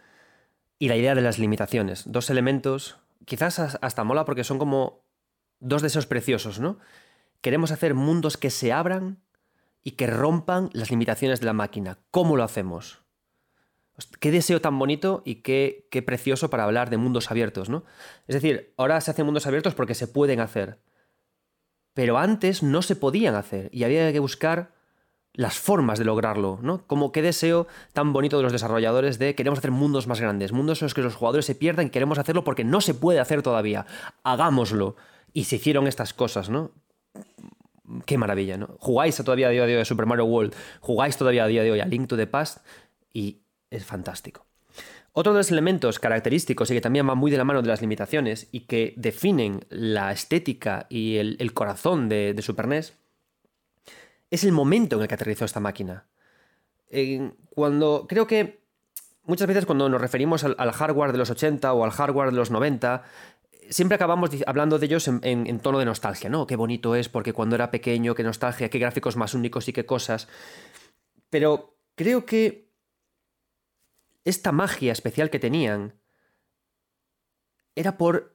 y 0.83 0.89
la 0.89 0.97
idea 0.97 1.14
de 1.14 1.20
las 1.20 1.39
limitaciones. 1.39 2.03
Dos 2.07 2.28
elementos, 2.28 2.99
quizás 3.24 3.61
hasta 3.61 4.03
mola 4.03 4.24
porque 4.24 4.43
son 4.43 4.59
como 4.59 5.05
dos 5.61 5.80
deseos 5.80 6.07
preciosos, 6.07 6.59
¿no? 6.59 6.80
queremos 7.41 7.70
hacer 7.70 7.95
mundos 7.95 8.37
que 8.37 8.51
se 8.51 8.72
abran 8.72 9.22
y 9.85 9.93
que 9.93 10.09
rompan 10.09 10.70
las 10.72 10.91
limitaciones 10.91 11.39
de 11.39 11.47
la 11.47 11.53
máquina. 11.53 12.01
¿Cómo 12.11 12.37
lo 12.37 12.43
hacemos? 12.43 13.05
Qué 14.18 14.33
deseo 14.33 14.61
tan 14.61 14.76
bonito 14.76 15.22
y 15.24 15.37
qué, 15.37 15.87
qué 15.93 16.03
precioso 16.03 16.51
para 16.51 16.64
hablar 16.64 16.91
de 16.91 16.97
mundos 16.97 17.30
abiertos, 17.30 17.68
¿no? 17.68 17.85
Es 18.26 18.35
decir, 18.35 18.74
ahora 18.76 19.01
se 19.01 19.12
hacen 19.12 19.24
mundos 19.24 19.47
abiertos 19.47 19.76
porque 19.76 19.95
se 19.95 20.09
pueden 20.09 20.41
hacer. 20.41 20.80
Pero 21.95 22.18
antes 22.18 22.64
no 22.64 22.83
se 22.83 22.97
podían 22.97 23.37
hacer 23.37 23.70
y 23.72 23.85
había 23.85 24.11
que 24.11 24.18
buscar 24.18 24.74
las 25.35 25.59
formas 25.59 25.99
de 25.99 26.05
lograrlo, 26.05 26.59
¿no? 26.62 26.87
Como 26.87 27.11
qué 27.11 27.22
deseo 27.22 27.66
tan 27.93 28.12
bonito 28.12 28.37
de 28.37 28.43
los 28.43 28.53
desarrolladores 28.53 29.18
de 29.18 29.35
queremos 29.35 29.59
hacer 29.59 29.70
mundos 29.70 30.07
más 30.07 30.20
grandes, 30.20 30.53
mundos 30.53 30.83
en 30.83 30.87
los 30.87 30.95
que 30.95 31.01
los 31.01 31.14
jugadores 31.14 31.47
se 31.47 31.55
pierdan 31.55 31.91
queremos 31.91 32.18
hacerlo 32.18 32.45
porque 32.45 32.64
no 32.64 32.80
se 32.80 32.95
puede 32.95 33.20
hacer 33.20 33.43
todavía. 33.43 33.87
Hagámoslo. 34.22 34.97
Y 35.33 35.45
se 35.45 35.57
hicieron 35.57 35.87
estas 35.87 36.12
cosas, 36.12 36.51
¿no? 36.51 36.72
Qué 38.05 38.18
maravilla, 38.18 38.59
¿no? 38.59 38.76
Jugáis 38.78 39.16
todavía 39.16 39.49
a 39.49 39.51
día 39.51 39.66
de 39.66 39.76
hoy 39.76 39.83
a 39.83 39.85
Super 39.85 40.07
Mario 40.07 40.26
World, 40.26 40.55
jugáis 40.80 41.16
todavía 41.16 41.45
a 41.45 41.47
día 41.47 41.62
de 41.62 41.70
hoy 41.70 41.80
a 41.80 41.87
Link 41.87 42.09
to 42.09 42.16
the 42.16 42.26
Past 42.26 42.59
y 43.12 43.39
es 43.70 43.85
fantástico. 43.85 44.47
Otro 45.14 45.33
de 45.33 45.41
los 45.41 45.51
elementos 45.51 45.99
característicos 45.99 46.70
y 46.70 46.74
que 46.74 46.80
también 46.80 47.07
va 47.07 47.14
muy 47.14 47.30
de 47.30 47.37
la 47.37 47.45
mano 47.45 47.61
de 47.61 47.68
las 47.68 47.83
limitaciones 47.83 48.49
y 48.51 48.61
que 48.61 48.95
definen 48.97 49.64
la 49.68 50.11
estética 50.11 50.87
y 50.89 51.16
el, 51.16 51.53
corazón 51.53 52.09
de, 52.09 52.35
Super 52.41 52.66
NES 52.66 52.95
es 54.33 54.45
el 54.45 54.53
momento 54.53 54.97
en 54.97 55.03
el 55.03 55.09
que 55.09 55.14
aterrizó 55.14 55.45
esta 55.45 55.61
máquina. 55.61 56.07
cuando 57.55 58.07
creo 58.09 58.26
que 58.26 58.64
muchas 59.24 59.47
veces 59.47 59.66
cuando 59.66 59.89
nos 59.89 60.01
referimos 60.01 60.43
al, 60.43 60.72
hardware 60.72 61.12
de 61.12 61.18
los 61.18 61.30
80 61.30 61.72
o 61.72 61.85
al 61.85 61.91
hardware 61.91 62.30
de 62.30 62.37
los 62.37 62.51
90, 62.51 63.05
siempre 63.70 63.95
acabamos 63.95 64.30
hablando 64.47 64.78
de 64.78 64.87
ellos 64.87 65.07
en, 65.07 65.20
en, 65.22 65.61
tono 65.61 65.78
de 65.78 65.85
nostalgia, 65.85 66.30
¿no? 66.30 66.47
Qué 66.47 66.57
bonito 66.57 66.97
es 66.97 67.09
porque 67.09 67.35
cuando 67.35 67.57
era 67.57 67.70
pequeño, 67.70 68.14
qué 68.14 68.22
nostalgia, 68.22 68.70
qué 68.70 68.78
gráficos 68.78 69.16
más 69.16 69.35
únicos 69.35 69.68
y 69.68 69.74
qué 69.74 69.85
cosas. 69.85 70.28
Pero 71.28 71.76
creo 71.95 72.24
que 72.24 72.72
esta 74.24 74.51
magia 74.51 74.93
especial 74.93 75.28
que 75.28 75.39
tenían 75.39 76.01
era 77.74 77.99
por 77.99 78.33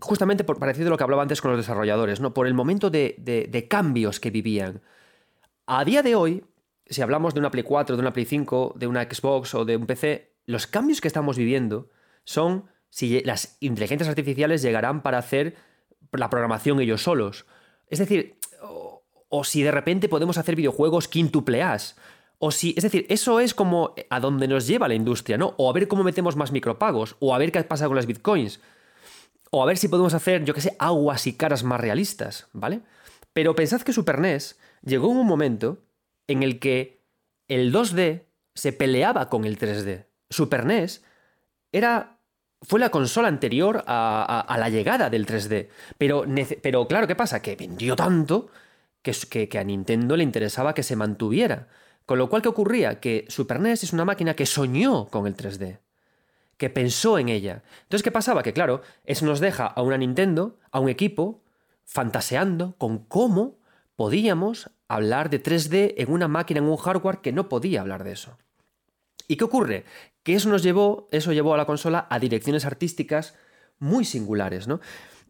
justamente 0.00 0.44
por 0.44 0.58
parecido 0.58 0.88
a 0.88 0.90
lo 0.90 0.96
que 0.96 1.04
hablaba 1.04 1.22
antes 1.22 1.40
con 1.40 1.52
los 1.52 1.60
desarrolladores, 1.60 2.20
¿no? 2.20 2.34
Por 2.34 2.46
el 2.46 2.54
momento 2.54 2.90
de, 2.90 3.66
cambios 3.70 4.20
que 4.20 4.30
vivían. 4.30 4.82
A 5.68 5.84
día 5.84 6.04
de 6.04 6.14
hoy, 6.14 6.44
si 6.86 7.02
hablamos 7.02 7.34
de 7.34 7.40
una 7.40 7.50
Play 7.50 7.64
4, 7.64 7.96
de 7.96 8.00
una 8.00 8.12
Play 8.12 8.24
5, 8.24 8.74
de 8.76 8.86
una 8.86 9.02
Xbox 9.02 9.52
o 9.56 9.64
de 9.64 9.76
un 9.76 9.86
PC, 9.86 10.32
los 10.46 10.68
cambios 10.68 11.00
que 11.00 11.08
estamos 11.08 11.36
viviendo 11.36 11.90
son 12.22 12.66
si 12.88 13.20
las 13.22 13.56
inteligencias 13.58 14.08
artificiales 14.08 14.62
llegarán 14.62 15.02
para 15.02 15.18
hacer 15.18 15.56
la 16.12 16.30
programación 16.30 16.80
ellos 16.80 17.02
solos. 17.02 17.46
Es 17.88 17.98
decir, 17.98 18.38
o, 18.60 19.42
si 19.42 19.64
de 19.64 19.72
repente 19.72 20.08
podemos 20.08 20.38
hacer 20.38 20.54
videojuegos 20.54 21.08
quintuple 21.08 21.60
A's, 21.64 21.96
o 22.38 22.52
si, 22.52 22.72
es 22.76 22.84
decir, 22.84 23.04
eso 23.08 23.40
es 23.40 23.52
como 23.52 23.92
a 24.08 24.20
dónde 24.20 24.46
nos 24.46 24.68
lleva 24.68 24.86
la 24.86 24.94
industria, 24.94 25.36
¿no? 25.36 25.54
O 25.58 25.68
a 25.68 25.72
ver 25.72 25.88
cómo 25.88 26.04
metemos 26.04 26.36
más 26.36 26.52
micropagos, 26.52 27.16
o 27.18 27.34
a 27.34 27.38
ver 27.38 27.50
qué 27.50 27.64
pasa 27.64 27.88
con 27.88 27.96
las 27.96 28.06
bitcoins, 28.06 28.60
o 29.50 29.64
a 29.64 29.66
ver 29.66 29.78
si 29.78 29.88
podemos 29.88 30.14
hacer, 30.14 30.44
yo 30.44 30.54
qué 30.54 30.60
sé, 30.60 30.76
aguas 30.78 31.26
y 31.26 31.32
caras 31.32 31.64
más 31.64 31.80
realistas, 31.80 32.46
¿vale? 32.52 32.82
Pero 33.32 33.56
pensad 33.56 33.82
que 33.82 33.92
Super 33.92 34.20
NES 34.20 34.56
llegó 34.86 35.08
un 35.08 35.26
momento 35.26 35.82
en 36.26 36.42
el 36.42 36.58
que 36.58 37.02
el 37.48 37.72
2D 37.72 38.22
se 38.54 38.72
peleaba 38.72 39.28
con 39.28 39.44
el 39.44 39.58
3D. 39.58 40.06
Super 40.30 40.64
NES 40.64 41.04
era, 41.72 42.18
fue 42.62 42.80
la 42.80 42.90
consola 42.90 43.28
anterior 43.28 43.84
a, 43.86 44.56
la 44.58 44.68
llegada 44.70 45.10
del 45.10 45.26
3D. 45.26 45.68
Pero, 45.98 46.24
pero, 46.62 46.88
claro, 46.88 47.06
¿qué 47.06 47.14
pasa? 47.14 47.42
Que 47.42 47.56
vendió 47.56 47.94
tanto 47.94 48.48
que, 49.02 49.48
que 49.48 49.58
a 49.58 49.64
Nintendo 49.64 50.16
le 50.16 50.24
interesaba 50.24 50.74
que 50.74 50.82
se 50.82 50.96
mantuviera. 50.96 51.68
Con 52.06 52.18
lo 52.18 52.30
cual, 52.30 52.42
¿qué 52.42 52.48
ocurría? 52.48 53.00
Que 53.00 53.26
Super 53.28 53.60
NES 53.60 53.84
es 53.84 53.92
una 53.92 54.04
máquina 54.04 54.34
que 54.34 54.46
soñó 54.46 55.08
con 55.08 55.26
el 55.26 55.36
3D, 55.36 55.80
que 56.56 56.70
pensó 56.70 57.18
en 57.18 57.28
ella. 57.28 57.62
Entonces, 57.82 58.02
¿qué 58.02 58.12
pasaba? 58.12 58.42
Que 58.42 58.52
claro, 58.52 58.80
eso 59.04 59.26
nos 59.26 59.40
deja 59.40 59.66
a 59.66 59.82
una 59.82 59.98
Nintendo, 59.98 60.58
a 60.70 60.80
un 60.80 60.88
equipo, 60.88 61.42
fantaseando 61.84 62.76
con 62.78 62.98
cómo 62.98 63.58
podíamos 63.96 64.70
hablar 64.88 65.30
de 65.30 65.42
3D 65.42 65.94
en 65.96 66.12
una 66.12 66.28
máquina, 66.28 66.60
en 66.60 66.66
un 66.66 66.76
hardware 66.76 67.18
que 67.18 67.32
no 67.32 67.48
podía 67.48 67.80
hablar 67.80 68.04
de 68.04 68.12
eso. 68.12 68.38
¿Y 69.26 69.36
qué 69.36 69.44
ocurre? 69.44 69.84
Que 70.22 70.34
eso 70.34 70.48
nos 70.48 70.62
llevó, 70.62 71.08
eso 71.10 71.32
llevó 71.32 71.54
a 71.54 71.56
la 71.56 71.66
consola 71.66 72.06
a 72.10 72.18
direcciones 72.18 72.64
artísticas 72.64 73.34
muy 73.78 74.04
singulares, 74.04 74.68
¿no? 74.68 74.80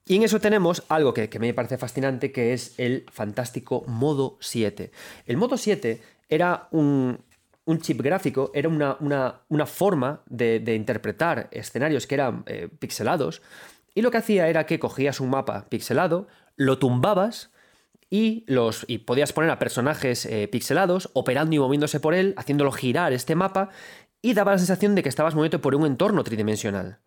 Y 0.09 0.17
en 0.17 0.23
eso 0.23 0.41
tenemos 0.41 0.85
algo 0.89 1.13
que, 1.13 1.29
me 1.41 1.53
parece 1.53 1.79
fascinante, 1.79 2.31
que 2.31 2.53
es 2.53 2.79
el 2.79 3.07
fantástico 3.11 3.83
modo 3.89 4.39
7. 4.41 4.93
El 5.27 5.37
modo 5.37 5.57
7 5.57 6.01
era 6.29 6.69
un, 6.71 7.19
chip 7.81 8.01
gráfico, 8.03 8.53
era 8.55 8.69
una, 8.69 9.67
forma 9.67 10.23
de, 10.27 10.75
interpretar 10.77 11.49
escenarios 11.51 12.07
que 12.07 12.15
eran 12.15 12.45
eh, 12.47 12.69
pixelados, 12.79 13.43
y 13.95 14.03
lo 14.03 14.13
que 14.13 14.19
hacía 14.19 14.49
era 14.49 14.67
que 14.67 14.79
cogías 14.79 15.19
un 15.19 15.31
mapa 15.31 15.67
pixelado, 15.69 16.29
lo 16.55 16.79
tumbabas 16.79 17.51
y, 18.11 18.45
los, 18.47 18.85
y 18.89 18.99
podías 18.99 19.33
poner 19.33 19.51
a 19.51 19.59
personajes 19.59 20.27
eh, 20.27 20.49
pixelados 20.49 21.11
operando 21.13 21.55
y 21.57 21.59
moviéndose 21.59 22.01
por 22.01 22.15
él, 22.15 22.35
haciéndolo 22.37 22.73
girar 22.73 23.13
este 23.13 23.35
mapa, 23.35 23.71
y 24.23 24.35
daba 24.35 24.53
la 24.53 24.59
sensación 24.59 24.95
de 24.95 25.03
que 25.03 25.09
estabas 25.09 25.35
moviendo 25.35 25.61
por 25.61 25.75
un 25.75 25.87
entorno 25.87 26.25
tridimensional. 26.25 26.99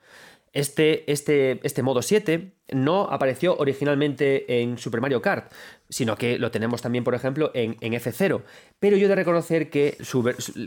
Este, 0.52 1.12
este, 1.12 1.60
este, 1.62 1.84
modo 1.84 2.02
7 2.02 2.54
no 2.74 3.04
apareció 3.04 3.56
originalmente 3.58 4.62
en 4.62 4.80
Super 4.80 5.00
Mario 5.00 5.22
Kart, 5.22 5.52
sino 5.90 6.16
que 6.16 6.40
lo 6.40 6.50
tenemos 6.50 6.82
también, 6.82 7.04
por 7.04 7.14
ejemplo, 7.14 7.52
en, 7.54 7.76
F0. 7.80 8.42
Pero 8.80 8.98
yo 8.98 9.06
he 9.06 9.10
de 9.10 9.16
reconocer 9.16 9.70
que 9.70 9.98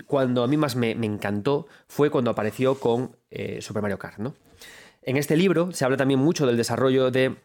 cuando 0.06 0.44
a 0.44 0.46
mí 0.46 0.56
más 0.56 0.76
me, 0.76 0.92
encantó 0.92 1.66
fue 1.88 2.10
cuando 2.10 2.30
apareció 2.30 2.78
con 2.78 3.16
eh, 3.30 3.60
Super 3.60 3.82
Mario 3.82 3.98
Kart. 3.98 4.18
¿no? 4.18 4.34
En 5.02 5.16
este 5.16 5.36
libro 5.36 5.72
se 5.72 5.84
habla 5.84 5.96
también 5.96 6.20
mucho 6.20 6.46
del 6.46 6.56
desarrollo 6.56 7.10
de 7.10 7.36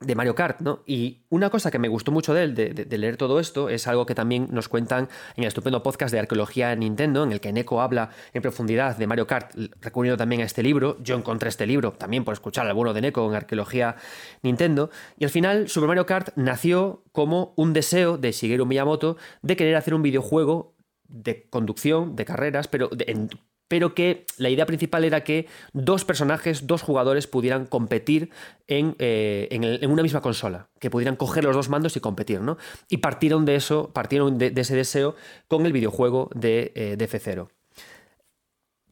de 0.00 0.14
Mario 0.14 0.34
Kart, 0.34 0.60
¿no? 0.60 0.82
Y 0.86 1.24
una 1.28 1.50
cosa 1.50 1.70
que 1.70 1.78
me 1.78 1.88
gustó 1.88 2.10
mucho 2.10 2.32
de 2.32 2.44
él, 2.44 2.54
de, 2.54 2.98
leer 2.98 3.16
todo 3.16 3.38
esto, 3.38 3.68
es 3.68 3.86
algo 3.86 4.06
que 4.06 4.14
también 4.14 4.48
nos 4.50 4.68
cuentan 4.68 5.08
en 5.36 5.44
el 5.44 5.48
estupendo 5.48 5.82
podcast 5.82 6.12
de 6.12 6.18
Arqueología 6.18 6.74
Nintendo, 6.74 7.22
en 7.22 7.32
el 7.32 7.40
que 7.40 7.52
Neko 7.52 7.82
habla 7.82 8.10
en 8.32 8.40
profundidad 8.40 8.96
de 8.96 9.06
Mario 9.06 9.26
Kart, 9.26 9.54
recurriendo 9.80 10.16
también 10.16 10.40
a 10.40 10.44
este 10.44 10.62
libro. 10.62 10.96
Yo 11.02 11.16
encontré 11.16 11.50
este 11.50 11.66
libro 11.66 11.92
también 11.92 12.24
por 12.24 12.32
escuchar 12.32 12.66
al 12.66 12.74
bueno 12.74 12.94
de 12.94 13.02
Neko 13.02 13.28
en 13.28 13.34
Arqueología 13.34 13.96
Nintendo. 14.42 14.90
Y 15.18 15.24
al 15.24 15.30
final, 15.30 15.68
Super 15.68 15.88
Mario 15.88 16.06
Kart 16.06 16.30
nació 16.36 17.04
como 17.12 17.52
un 17.56 17.74
deseo 17.74 18.16
de 18.16 18.32
Shigeru 18.32 18.64
Miyamoto 18.64 19.18
de 19.42 19.56
querer 19.56 19.76
hacer 19.76 19.92
un 19.92 20.02
videojuego 20.02 20.74
de 21.08 21.48
conducción, 21.50 22.16
de 22.16 22.24
carreras, 22.24 22.68
pero 22.68 22.88
en 23.06 23.28
pero 23.70 23.94
que 23.94 24.26
la 24.36 24.48
idea 24.48 24.66
principal 24.66 25.04
era 25.04 25.22
que 25.22 25.46
dos 25.72 26.04
personajes, 26.04 26.66
dos 26.66 26.82
jugadores 26.82 27.28
pudieran 27.28 27.66
competir 27.66 28.30
en, 28.66 28.96
eh, 28.98 29.86
una 29.88 30.02
misma 30.02 30.20
consola, 30.20 30.68
que 30.80 30.90
pudieran 30.90 31.14
coger 31.14 31.44
los 31.44 31.54
dos 31.54 31.68
mandos 31.68 31.96
y 31.96 32.00
competir, 32.00 32.40
¿no? 32.40 32.58
Y 32.88 32.96
partieron 32.96 33.44
de 33.44 33.54
eso, 33.54 33.92
partieron 33.92 34.38
de, 34.38 34.52
ese 34.56 34.74
deseo 34.74 35.14
con 35.46 35.66
el 35.66 35.72
videojuego 35.72 36.30
de, 36.34 36.72
eh, 36.74 36.96
de 36.98 37.08
F0. 37.08 37.48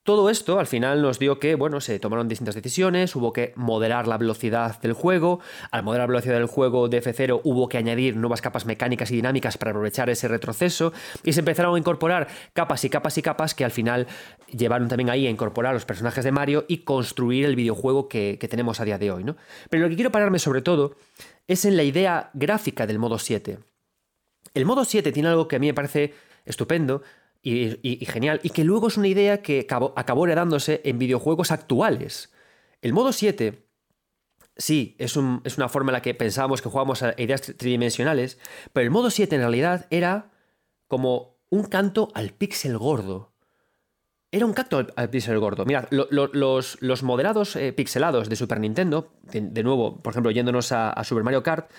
Todo 0.09 0.31
esto 0.31 0.59
al 0.59 0.67
final 0.67 1.03
nos 1.03 1.19
dio 1.19 1.39
que, 1.39 1.55
bueno, 1.55 1.83
se 1.83 1.99
tomaron 1.99 2.29
distintas 2.29 2.55
decisiones, 2.55 3.15
hubo 3.15 3.31
que 3.35 3.53
moderar 3.57 4.09
la 4.09 4.17
velocidad 4.17 4.81
del 4.81 4.95
juego, 4.95 5.41
al 5.71 5.83
moderar 5.83 6.09
la 6.09 6.13
velocidad 6.13 6.37
del 6.37 6.47
juego 6.47 6.89
de 6.89 7.03
F0 7.03 7.43
hubo 7.45 7.69
que 7.69 7.77
añadir 7.77 8.17
nuevas 8.17 8.41
capas 8.41 8.65
mecánicas 8.65 9.11
y 9.11 9.17
dinámicas 9.17 9.59
para 9.59 9.73
aprovechar 9.73 10.09
ese 10.09 10.27
retroceso 10.27 10.95
y 11.25 11.35
se 11.35 11.41
empezaron 11.41 11.75
a 11.75 11.79
incorporar 11.79 12.27
capas 12.55 12.83
y 12.87 12.89
capas 12.89 13.19
y 13.19 13.23
capas 13.23 13.55
que 13.55 13.67
al 13.67 13.71
final 13.71 14.07
llevaron 14.51 14.89
también 14.89 15.11
ahí 15.11 15.27
a 15.27 15.31
incorporar 15.31 15.75
los 15.75 15.85
personajes 15.85 16.25
de 16.25 16.33
Mario 16.33 16.65
y 16.69 16.85
construir 16.85 17.45
el 17.45 17.55
videojuego 17.55 18.09
que, 18.09 18.39
que 18.41 18.49
tenemos 18.49 18.81
a 18.81 18.87
día 18.87 18.97
de 18.97 19.11
hoy, 19.11 19.25
¿no? 19.25 19.37
Pero 19.69 19.83
lo 19.83 19.91
que 19.91 19.97
quiero 19.97 20.11
pararme 20.11 20.39
sobre 20.39 20.63
todo 20.63 20.95
es 21.47 21.67
en 21.67 21.77
la 21.77 21.83
idea 21.83 22.31
gráfica 22.33 22.87
del 22.87 22.99
modo 22.99 23.19
7. 23.19 23.59
El 24.55 24.65
modo 24.65 24.87
7 24.87 25.13
tiene 25.13 25.29
algo 25.29 25.49
que 25.49 25.57
a 25.57 25.59
mí 25.59 25.67
me 25.67 25.75
parece 25.75 26.15
estupendo, 26.47 27.03
y, 27.43 28.05
genial, 28.07 28.41
y 28.43 28.51
que 28.51 28.65
luego 28.65 28.89
es 28.89 28.97
una 28.97 29.09
idea 29.09 29.43
que 29.43 29.61
acabó, 29.61 30.27
heredándose 30.27 30.81
en 30.85 30.99
videojuegos 30.99 31.51
actuales. 31.51 32.33
El 32.83 32.93
modo 32.93 33.13
7, 33.13 33.65
sí, 34.57 34.97
es, 34.99 35.17
una 35.17 35.69
forma 35.69 35.91
en 35.91 35.95
la 35.95 36.03
que 36.03 36.15
pensábamos 36.15 36.63
que 36.63 36.69
jugábamos 36.69 37.03
a 37.03 37.15
ideas 37.17 37.43
tridimensionales, 37.43 38.39
pero 38.73 38.85
el 38.85 38.91
modo 38.91 39.11
7 39.11 39.35
en 39.37 39.43
realidad 39.43 39.87
era 39.91 40.31
como 40.89 41.39
un 41.51 41.65
canto 41.65 42.11
al 42.15 42.31
píxel 42.31 42.77
gordo. 42.77 43.33
Era 44.31 44.45
un 44.45 44.53
canto 44.53 44.87
al, 44.95 45.11
píxel 45.11 45.39
gordo. 45.39 45.65
Mirad, 45.65 45.89
los, 45.91 47.03
moderados 47.03 47.57
eh, 47.57 47.73
pixelados 47.73 48.29
de 48.29 48.37
Super 48.37 48.61
Nintendo, 48.61 49.13
de, 49.23 49.63
nuevo, 49.63 50.03
por 50.03 50.13
ejemplo, 50.13 50.31
yéndonos 50.31 50.73
a, 50.73 50.91
a 50.91 51.05
Super 51.05 51.25
Mario 51.25 51.43
Kart, 51.43 51.71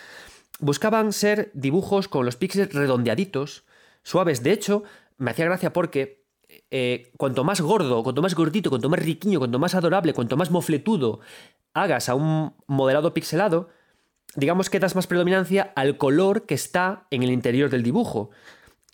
buscaban 0.60 1.14
ser 1.14 1.52
dibujos 1.54 2.08
con 2.08 2.26
los 2.26 2.38
píxeles 2.38 2.74
redondeaditos, 2.74 3.66
suaves. 4.04 4.42
De 4.42 4.52
hecho, 4.52 4.84
me 5.20 5.32
hacía 5.32 5.46
gracia 5.46 5.72
porque 5.72 6.26
eh, 6.72 7.12
cuanto 7.18 7.44
más 7.44 7.62
gordo, 7.62 8.02
cuanto 8.02 8.22
más 8.22 8.34
gordito, 8.34 8.70
cuanto 8.70 8.90
más 8.90 9.00
riquiño, 9.00 9.40
cuanto 9.40 9.60
más 9.60 9.76
adorable, 9.76 10.14
cuanto 10.14 10.36
más 10.36 10.50
mofletudo 10.50 11.20
hagas 11.74 12.10
a 12.10 12.16
un 12.16 12.54
modelado 12.66 13.14
pixelado, 13.14 13.70
digamos 14.36 14.70
que 14.70 14.80
das 14.80 14.96
más 14.96 15.06
predominancia 15.06 15.72
al 15.76 15.98
color 15.98 16.46
que 16.46 16.56
está 16.56 17.06
en 17.12 17.22
el 17.22 17.32
interior 17.32 17.70
del 17.70 17.84
dibujo 17.84 18.32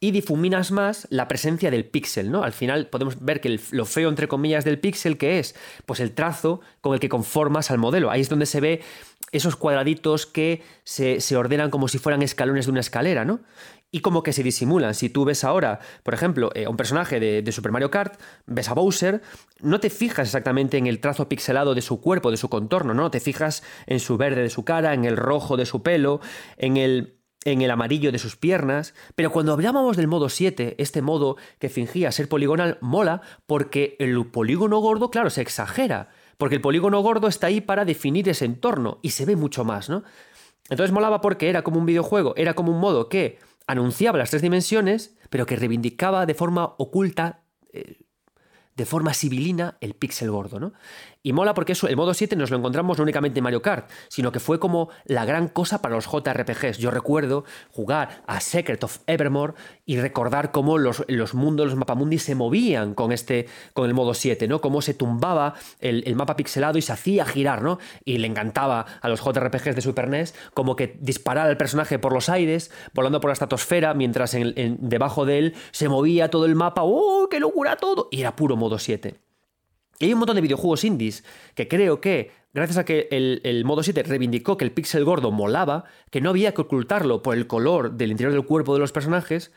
y 0.01 0.11
difuminas 0.11 0.71
más 0.71 1.07
la 1.09 1.27
presencia 1.27 1.71
del 1.71 1.85
píxel, 1.85 2.29
¿no? 2.29 2.43
Al 2.43 2.51
final 2.51 2.87
podemos 2.87 3.23
ver 3.23 3.39
que 3.39 3.59
lo 3.71 3.85
feo, 3.85 4.09
entre 4.09 4.27
comillas, 4.27 4.65
del 4.65 4.79
píxel, 4.79 5.17
que 5.17 5.39
es? 5.39 5.55
Pues 5.85 5.99
el 5.99 6.11
trazo 6.11 6.61
con 6.81 6.93
el 6.93 6.99
que 6.99 7.09
conformas 7.09 7.71
al 7.71 7.77
modelo. 7.77 8.11
Ahí 8.11 8.21
es 8.21 8.29
donde 8.29 8.45
se 8.45 8.59
ve 8.59 8.81
esos 9.31 9.55
cuadraditos 9.55 10.25
que 10.25 10.61
se, 10.83 11.19
ordenan 11.35 11.69
como 11.69 11.87
si 11.87 11.97
fueran 11.97 12.21
escalones 12.21 12.65
de 12.65 12.71
una 12.71 12.81
escalera, 12.81 13.25
¿no? 13.25 13.41
Y 13.95 14.01
como 14.01 14.23
que 14.23 14.33
se 14.33 14.43
disimulan. 14.43 14.93
Si 14.93 15.07
tú 15.07 15.23
ves 15.23 15.45
ahora, 15.45 15.79
por 16.03 16.13
ejemplo, 16.13 16.51
eh, 16.53 16.67
un 16.67 16.75
personaje 16.75 17.17
de, 17.17 17.41
de, 17.41 17.51
Super 17.53 17.71
Mario 17.71 17.89
Kart, 17.91 18.19
ves 18.45 18.67
a 18.67 18.73
Bowser, 18.73 19.21
no 19.61 19.79
te 19.79 19.89
fijas 19.89 20.27
exactamente 20.27 20.77
en 20.77 20.85
el 20.85 20.99
trazo 20.99 21.29
pixelado 21.29 21.73
de 21.73 21.81
su 21.81 22.01
cuerpo, 22.01 22.29
de 22.29 22.35
su 22.35 22.49
contorno, 22.49 22.93
¿no? 22.93 23.09
Te 23.09 23.21
fijas 23.21 23.63
en 23.85 24.01
su 24.01 24.17
verde 24.17 24.41
de 24.41 24.49
su 24.49 24.65
cara, 24.65 24.93
en 24.93 25.05
el 25.05 25.15
rojo 25.15 25.55
de 25.55 25.65
su 25.65 25.81
pelo, 25.81 26.19
en 26.57 26.75
el 26.75 27.21
en 27.45 27.61
el 27.61 27.71
amarillo 27.71 28.11
de 28.11 28.19
sus 28.19 28.35
piernas, 28.35 28.93
pero 29.13 29.31
cuando 29.31 29.53
hablábamos 29.53 29.95
del 29.95 30.07
modo 30.07 30.27
7, 30.27 30.75
este 30.77 31.01
modo 31.01 31.37
que 31.59 31.69
fingía 31.69 32.11
ser 32.11 32.27
poligonal 32.27 32.79
mola 32.81 33.21
porque 33.45 33.95
el 33.99 34.25
polígono 34.25 34.79
gordo, 34.79 35.09
claro, 35.09 35.29
se 35.29 35.41
exagera, 35.41 36.09
porque 36.37 36.55
el 36.55 36.61
polígono 36.61 36.99
gordo 37.01 37.27
está 37.27 37.47
ahí 37.47 37.61
para 37.61 37.85
definir 37.85 38.27
ese 38.27 38.43
entorno 38.43 38.99
y 39.03 39.11
se 39.11 39.25
ve 39.25 39.35
mucho 39.35 39.63
más, 39.63 39.89
¿no? 39.89 40.03
Entonces 40.69 40.91
molaba 40.91 41.21
porque 41.21 41.49
era 41.49 41.61
como 41.61 41.79
un 41.79 41.85
videojuego, 41.85 42.33
era 42.35 42.55
como 42.55 42.71
un 42.71 42.79
modo 42.79 43.07
que 43.07 43.37
anunciaba 43.67 44.17
las 44.17 44.29
tres 44.29 44.41
dimensiones, 44.41 45.15
pero 45.29 45.45
que 45.45 45.55
reivindicaba 45.55 46.25
de 46.25 46.33
forma 46.33 46.75
oculta, 46.77 47.43
eh, 47.73 47.97
de 48.75 48.85
forma 48.85 49.13
sibilina, 49.13 49.77
el 49.81 49.93
píxel 49.95 50.31
gordo, 50.31 50.59
¿no? 50.59 50.73
Y 51.25 51.33
mola 51.33 51.55
porque 51.55 51.71
eso, 51.71 51.87
el 51.87 51.97
modo 51.97 52.13
7 52.13 52.35
nos 52.35 52.51
lo 52.51 52.57
encontramos 52.57 52.99
no 52.99 53.03
únicamente 53.03 53.39
en 53.39 53.43
Mario 53.43 53.63
Kart, 53.63 53.89
sino 54.09 54.31
que 54.31 54.39
fue 54.39 54.59
como 54.59 54.89
la 55.05 55.25
gran 55.25 55.47
cosa 55.47 55.81
para 55.81 55.95
los 55.95 56.05
JRPGs. 56.05 56.77
Yo 56.77 56.91
recuerdo 56.91 57.45
jugar 57.71 58.21
a 58.27 58.39
Secret 58.39 58.83
of 58.83 58.99
Evermore 59.07 59.55
y 59.87 59.97
recordar 59.99 60.51
cómo 60.51 60.77
los, 60.77 61.03
los 61.07 61.33
mundos, 61.33 61.65
los 61.65 61.77
mapamundi 61.77 62.19
se 62.19 62.35
movían 62.35 62.93
con 62.93 63.11
este, 63.11 63.47
con 63.73 63.87
el 63.87 63.95
modo 63.95 64.13
7, 64.13 64.47
¿no? 64.47 64.61
Cómo 64.61 64.83
se 64.83 64.93
tumbaba 64.93 65.55
el, 65.79 66.15
mapa 66.15 66.35
pixelado 66.35 66.77
y 66.77 66.83
se 66.83 66.93
hacía 66.93 67.25
girar, 67.25 67.63
¿no? 67.63 67.79
Y 68.03 68.19
le 68.19 68.27
encantaba 68.27 68.85
a 69.01 69.09
los 69.09 69.19
JRPGs 69.19 69.75
de 69.75 69.81
Super 69.81 70.07
NES 70.07 70.35
como 70.53 70.75
que 70.75 70.95
disparar 71.01 71.47
al 71.47 71.57
personaje 71.57 71.97
por 71.97 72.13
los 72.13 72.29
aires, 72.29 72.69
volando 72.93 73.19
por 73.19 73.29
la 73.29 73.33
estratosfera, 73.33 73.95
mientras 73.95 74.35
en, 74.35 74.77
debajo 74.79 75.25
de 75.25 75.39
él 75.39 75.55
se 75.71 75.89
movía 75.89 76.29
todo 76.29 76.45
el 76.45 76.53
mapa. 76.53 76.83
¡Oh, 76.83 77.29
qué 77.31 77.39
locura 77.39 77.77
todo! 77.77 78.09
Y 78.11 78.21
era 78.21 78.35
puro 78.35 78.55
modo 78.55 78.77
7. 78.77 79.25
Y 79.99 80.05
hay 80.05 80.13
un 80.13 80.19
montón 80.19 80.35
de 80.35 80.41
videojuegos 80.41 80.83
indies 80.83 81.23
que 81.53 81.67
creo 81.67 82.01
que, 82.01 82.31
gracias 82.53 82.77
a 82.77 82.85
que 82.85 83.07
el, 83.11 83.63
modo 83.65 83.83
7 83.83 84.03
reivindicó 84.03 84.57
que 84.57 84.65
el 84.65 84.71
pixel 84.71 85.05
gordo 85.05 85.31
molaba, 85.31 85.85
que 86.11 86.21
no 86.21 86.29
había 86.29 86.53
que 86.53 86.61
ocultarlo 86.61 87.21
por 87.21 87.35
el 87.35 87.47
color 87.47 87.93
del 87.93 88.11
interior 88.11 88.33
del 88.33 88.45
cuerpo 88.45 88.73
de 88.73 88.79
los 88.79 88.91
personajes, 88.91 89.51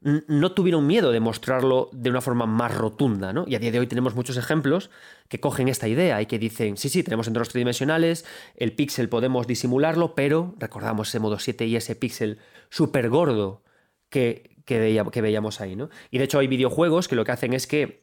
no 0.00 0.50
tuvieron 0.52 0.86
miedo 0.86 1.12
de 1.12 1.20
mostrarlo 1.20 1.88
de 1.92 2.10
una 2.10 2.20
forma 2.20 2.44
más 2.46 2.76
rotunda, 2.76 3.32
¿no? 3.32 3.44
Y 3.46 3.54
a 3.54 3.60
día 3.60 3.70
de 3.70 3.78
hoy 3.78 3.86
tenemos 3.86 4.16
muchos 4.16 4.36
ejemplos 4.36 4.90
que 5.28 5.38
cogen 5.38 5.68
esta 5.68 5.86
idea 5.86 6.20
y 6.20 6.26
que 6.26 6.40
dicen, 6.40 6.76
sí, 6.76 6.88
sí, 6.88 7.04
tenemos 7.04 7.28
entornos 7.28 7.50
tridimensionales, 7.50 8.24
el 8.56 8.72
píxel 8.72 9.08
podemos 9.08 9.46
disimularlo, 9.46 10.16
pero 10.16 10.56
recordamos 10.58 11.08
ese 11.08 11.20
modo 11.20 11.38
7 11.38 11.66
y 11.66 11.76
ese 11.76 11.94
píxel 11.94 12.38
súper 12.68 13.10
gordo 13.10 13.62
que, 14.08 14.56
que, 14.64 15.20
veíamos 15.20 15.60
ahí, 15.60 15.76
¿no? 15.76 15.88
Y 16.10 16.18
de 16.18 16.24
hecho 16.24 16.40
hay 16.40 16.48
videojuegos 16.48 17.06
que 17.06 17.16
lo 17.16 17.24
que 17.24 17.32
hacen 17.32 17.52
es 17.52 17.68
que 17.68 18.01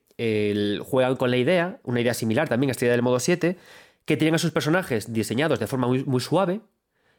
juegan 0.85 1.15
con 1.15 1.31
la 1.31 1.37
idea, 1.37 1.79
una 1.83 2.01
idea 2.01 2.13
similar 2.13 2.49
también 2.49 2.69
a 2.69 2.71
esta 2.71 2.85
idea 2.85 2.93
del 2.93 3.01
modo 3.01 3.19
7, 3.19 3.57
que 4.05 4.17
tienen 4.17 4.35
a 4.35 4.39
sus 4.39 4.51
personajes 4.51 5.13
diseñados 5.13 5.59
de 5.59 5.67
forma 5.67 5.87
muy, 5.87 6.19
suave 6.19 6.61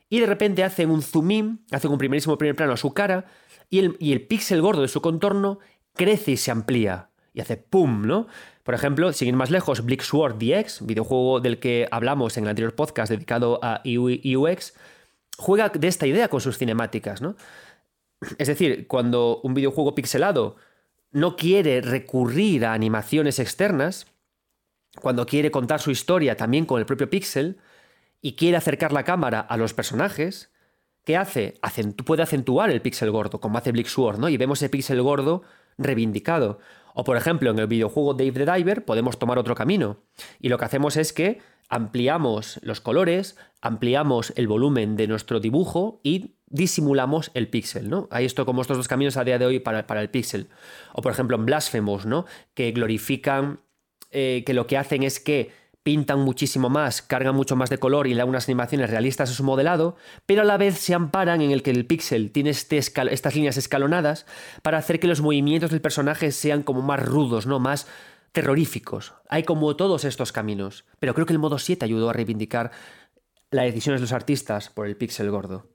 y 0.09 0.20
de 0.20 0.26
repente 0.26 0.64
hacen 0.64 0.90
un 0.90 1.03
zoom 1.03 1.30
in, 1.30 1.61
hacen 1.70 1.90
un 1.90 1.98
primerísimo 1.98 2.36
primer 2.36 2.57
plano 2.57 2.72
a 2.72 2.76
su 2.76 2.92
cara 2.92 3.26
y 3.70 3.78
el, 3.78 3.96
y 4.01 4.12
el 4.12 4.26
píxel 4.26 4.61
gordo 4.61 4.82
de 4.82 4.88
su 4.88 5.01
contorno 5.01 5.61
crece 5.94 6.32
y 6.32 6.36
se 6.36 6.51
amplía 6.51 7.11
y 7.32 7.40
hace 7.40 7.57
¡pum! 7.57 8.07
¿no? 8.07 8.26
Por 8.64 8.74
ejemplo, 8.74 9.12
sin 9.12 9.28
ir 9.28 9.34
más 9.34 9.51
lejos, 9.51 9.84
Bleak 9.84 10.03
Sword 10.03 10.36
DX, 10.38 10.84
videojuego 10.84 11.40
del 11.40 11.59
que 11.59 11.88
hablamos 11.90 12.36
en 12.36 12.44
el 12.44 12.51
anterior 12.51 12.74
podcast 12.74 13.11
dedicado 13.11 13.61
a 13.62 13.82
UX, 13.84 14.74
juega 15.38 15.68
de 15.70 15.88
esta 15.88 16.07
idea 16.07 16.28
con 16.28 16.40
sus 16.40 16.59
cinemáticas, 16.59 17.22
¿no? 17.22 17.36
Es 18.36 18.48
decir, 18.48 18.86
cuando 18.86 19.40
un 19.42 19.55
videojuego 19.55 19.94
pixelado 19.94 20.57
no 21.12 21.36
quiere 21.36 21.80
recurrir 21.80 22.64
a 22.64 22.72
animaciones 22.72 23.38
externas, 23.38 24.06
cuando 25.00 25.26
quiere 25.26 25.50
contar 25.50 25.80
su 25.80 25.90
historia 25.90 26.36
también 26.36 26.66
con 26.66 26.80
el 26.80 26.86
propio 26.86 27.08
pixel 27.08 27.58
y 28.20 28.34
quiere 28.34 28.56
acercar 28.56 28.92
la 28.92 29.04
cámara 29.04 29.40
a 29.40 29.56
los 29.56 29.72
personajes, 29.72 30.52
¿qué 31.04 31.16
hace? 31.16 31.54
puede 32.04 32.22
acentuar 32.22 32.70
el 32.70 32.82
pixel 32.82 33.11
gordo, 33.11 33.40
como 33.40 33.58
hace 33.58 33.72
Blick 33.72 33.86
Sword, 33.86 34.18
¿no? 34.18 34.28
Y 34.28 34.36
vemos 34.36 34.61
ese 34.61 34.68
pixel 34.68 35.00
gordo 35.02 35.42
reivindicado. 35.78 36.58
O 36.94 37.04
por 37.04 37.16
ejemplo, 37.16 37.50
en 37.50 37.58
el 37.58 37.66
videojuego 37.66 38.14
Dave 38.14 38.32
the 38.32 38.52
Diver 38.52 38.84
podemos 38.84 39.18
tomar 39.18 39.38
otro 39.38 39.54
camino. 39.54 39.98
Y 40.40 40.48
lo 40.48 40.58
que 40.58 40.64
hacemos 40.64 40.96
es 40.96 41.12
que 41.12 41.40
ampliamos 41.68 42.58
los 42.62 42.80
colores, 42.80 43.36
ampliamos 43.62 44.32
el 44.36 44.48
volumen 44.48 44.96
de 44.96 45.06
nuestro 45.06 45.38
dibujo 45.38 46.00
y 46.02 46.34
disimulamos 46.51 47.30
el 47.34 47.48
píxel, 47.48 47.88
¿no? 47.88 48.09
Hay 48.11 48.26
esto 48.26 48.44
como 48.44 48.61
estos 48.61 48.76
dos 48.76 48.88
caminos 48.88 49.16
a 49.16 49.24
día 49.24 49.38
de 49.38 49.46
hoy 49.46 49.61
para, 49.61 50.01
el 50.01 50.11
píxel. 50.11 50.48
O 50.92 51.01
por 51.01 51.12
ejemplo 51.12 51.36
en 51.36 51.46
Blasphemous, 51.46 52.05
¿no? 52.05 52.26
Que 52.55 52.72
glorifican, 52.72 53.61
eh, 54.11 54.42
que 54.44 54.53
lo 54.53 54.66
que 54.66 54.76
hacen 54.76 55.05
es 55.05 55.20
que 55.20 55.53
pintan 55.82 56.20
muchísimo 56.20 56.68
más, 56.68 57.01
cargan 57.01 57.34
mucho 57.34 57.57
más 57.57 57.70
de 57.70 57.78
color 57.78 58.07
y 58.07 58.11
le 58.11 58.18
dan 58.18 58.28
unas 58.28 58.48
animaciones 58.48 58.90
realistas 58.90 59.30
a 59.30 59.32
su 59.32 59.44
modelado, 59.44 59.96
pero 60.26 60.42
a 60.42 60.44
la 60.44 60.59
vez 60.59 60.76
se 60.76 60.92
amparan 60.92 61.40
en 61.40 61.53
el 61.53 61.62
que 61.62 61.70
el 61.70 61.86
píxel 61.86 62.32
tiene 62.32 62.51
este 62.51 62.76
estas 62.76 63.34
líneas 63.34 63.57
escalonadas 63.57 64.26
para 64.62 64.76
hacer 64.76 65.01
que 65.01 65.07
los 65.07 65.22
movimientos 65.22 65.70
del 65.70 65.80
personaje 65.80 66.32
sean 66.32 66.62
como 66.62 66.82
más 66.82 67.01
rudos, 67.01 67.46
¿no? 67.46 67.61
Más 67.61 67.86
terroríficos. 68.32 69.14
Hay 69.28 69.44
como 69.44 69.74
todos 69.76 70.05
estos 70.05 70.32
caminos, 70.32 70.84
pero 70.98 71.14
creo 71.14 71.26
que 71.26 71.32
el 71.32 71.38
modo 71.38 71.59
7 71.59 71.84
ayudó 71.84 72.11
a 72.11 72.12
reivindicar 72.12 72.72
las 73.51 73.64
decisiones 73.64 74.01
de 74.01 74.05
los 74.05 74.12
artistas 74.12 74.68
por 74.68 74.86
el 74.86 74.96
píxel 74.96 75.30
gordo. 75.30 75.70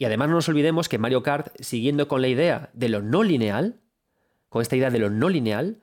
Y 0.00 0.06
además 0.06 0.30
no 0.30 0.36
nos 0.36 0.48
olvidemos 0.48 0.88
que 0.88 0.96
Mario 0.96 1.22
Kart, 1.22 1.52
siguiendo 1.60 2.08
con 2.08 2.22
la 2.22 2.28
idea 2.28 2.70
de 2.72 2.88
lo 2.88 3.02
no 3.02 3.22
lineal, 3.22 3.80
con 4.48 4.62
esta 4.62 4.74
idea 4.74 4.88
de 4.88 4.98
lo 4.98 5.10
no 5.10 5.28
lineal, 5.28 5.82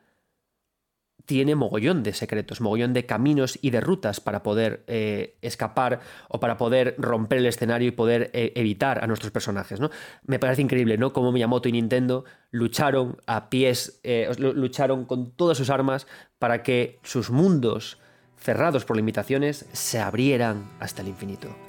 tiene 1.27 1.53
mogollón 1.53 2.01
de 2.01 2.13
secretos, 2.13 2.59
mogollón 2.59 2.93
de 2.93 3.05
caminos 3.05 3.59
y 3.61 3.69
de 3.69 3.79
rutas 3.79 4.19
para 4.19 4.41
poder 4.41 4.83
eh, 4.87 5.37
escapar 5.43 5.99
o 6.29 6.39
para 6.39 6.57
poder 6.57 6.95
romper 6.97 7.37
el 7.37 7.45
escenario 7.45 7.89
y 7.89 7.91
poder 7.91 8.31
eh, 8.33 8.53
evitar 8.55 9.03
a 9.03 9.07
nuestros 9.07 9.31
personajes. 9.31 9.79
¿no? 9.79 9.91
Me 10.25 10.39
parece 10.39 10.63
increíble, 10.63 10.97
¿no? 10.97 11.13
Cómo 11.13 11.31
Miyamoto 11.31 11.69
y 11.69 11.73
Nintendo 11.73 12.25
lucharon 12.49 13.17
a 13.27 13.51
pies, 13.51 13.99
eh, 14.03 14.31
lucharon 14.39 15.05
con 15.05 15.29
todas 15.29 15.59
sus 15.59 15.69
armas 15.69 16.07
para 16.39 16.63
que 16.63 16.97
sus 17.03 17.29
mundos 17.29 17.99
cerrados 18.35 18.83
por 18.83 18.95
limitaciones 18.95 19.67
se 19.73 19.99
abrieran 19.99 20.71
hasta 20.79 21.03
el 21.03 21.09
infinito. 21.09 21.66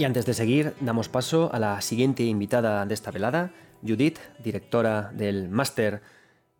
Y 0.00 0.04
antes 0.04 0.24
de 0.24 0.32
seguir, 0.32 0.72
damos 0.80 1.10
paso 1.10 1.50
a 1.52 1.58
la 1.58 1.78
siguiente 1.82 2.22
invitada 2.22 2.86
de 2.86 2.94
esta 2.94 3.10
velada, 3.10 3.52
Judith, 3.86 4.18
directora 4.42 5.12
del 5.12 5.50
máster 5.50 6.00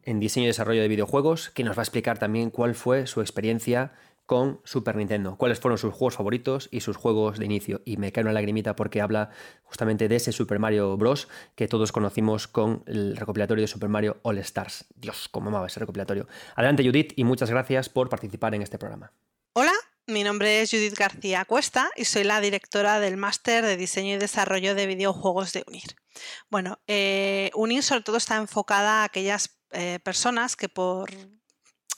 en 0.03 0.20
diseño 0.20 0.45
y 0.45 0.49
desarrollo 0.49 0.82
de 0.82 0.88
videojuegos, 0.88 1.49
que 1.49 1.64
nos 1.64 1.74
va 1.74 1.80
a 1.80 1.84
explicar 1.84 2.18
también 2.18 2.51
cuál 2.51 2.74
fue 2.74 3.07
su 3.07 3.22
experiencia 3.22 3.93
con 4.26 4.61
Super 4.64 4.95
Nintendo, 4.95 5.36
cuáles 5.38 5.59
fueron 5.59 5.78
sus 5.78 5.95
juegos 5.95 6.16
favoritos 6.16 6.68
y 6.70 6.80
sus 6.80 6.99
juegos 6.99 7.38
de 7.38 7.47
inicio. 7.47 7.80
Y 7.86 7.97
me 7.97 8.12
cae 8.12 8.24
una 8.24 8.34
lagrimita 8.34 8.76
porque 8.76 9.01
habla 9.01 9.30
justamente 9.62 10.07
de 10.07 10.16
ese 10.16 10.32
Super 10.32 10.59
Mario 10.59 10.99
Bros. 10.99 11.26
que 11.55 11.66
todos 11.66 11.93
conocimos 11.93 12.47
con 12.47 12.82
el 12.84 13.16
recopilatorio 13.16 13.62
de 13.62 13.68
Super 13.68 13.88
Mario 13.88 14.18
All 14.20 14.36
Stars. 14.36 14.84
Dios, 14.97 15.30
cómo 15.30 15.49
amaba 15.49 15.66
ese 15.66 15.80
recopilatorio. 15.80 16.28
Adelante 16.57 16.84
Judith 16.84 17.14
y 17.16 17.24
muchas 17.24 17.49
gracias 17.49 17.88
por 17.88 18.11
participar 18.11 18.55
en 18.55 18.61
este 18.61 18.76
programa. 18.76 19.12
Hola, 19.55 19.72
mi 20.11 20.24
nombre 20.24 20.61
es 20.61 20.70
Judith 20.70 20.94
García 20.94 21.44
Cuesta 21.44 21.90
y 21.96 22.04
soy 22.04 22.24
la 22.24 22.40
directora 22.40 23.00
del 23.00 23.16
máster 23.16 23.64
de 23.64 23.76
diseño 23.76 24.14
y 24.14 24.18
desarrollo 24.18 24.74
de 24.74 24.86
videojuegos 24.86 25.52
de 25.52 25.64
UNIR. 25.66 25.96
Bueno, 26.50 26.80
eh, 26.86 27.50
UNIR 27.54 27.82
sobre 27.82 28.02
todo 28.02 28.16
está 28.16 28.36
enfocada 28.36 29.02
a 29.02 29.04
aquellas 29.04 29.58
eh, 29.70 30.00
personas 30.02 30.56
que 30.56 30.68
por, 30.68 31.11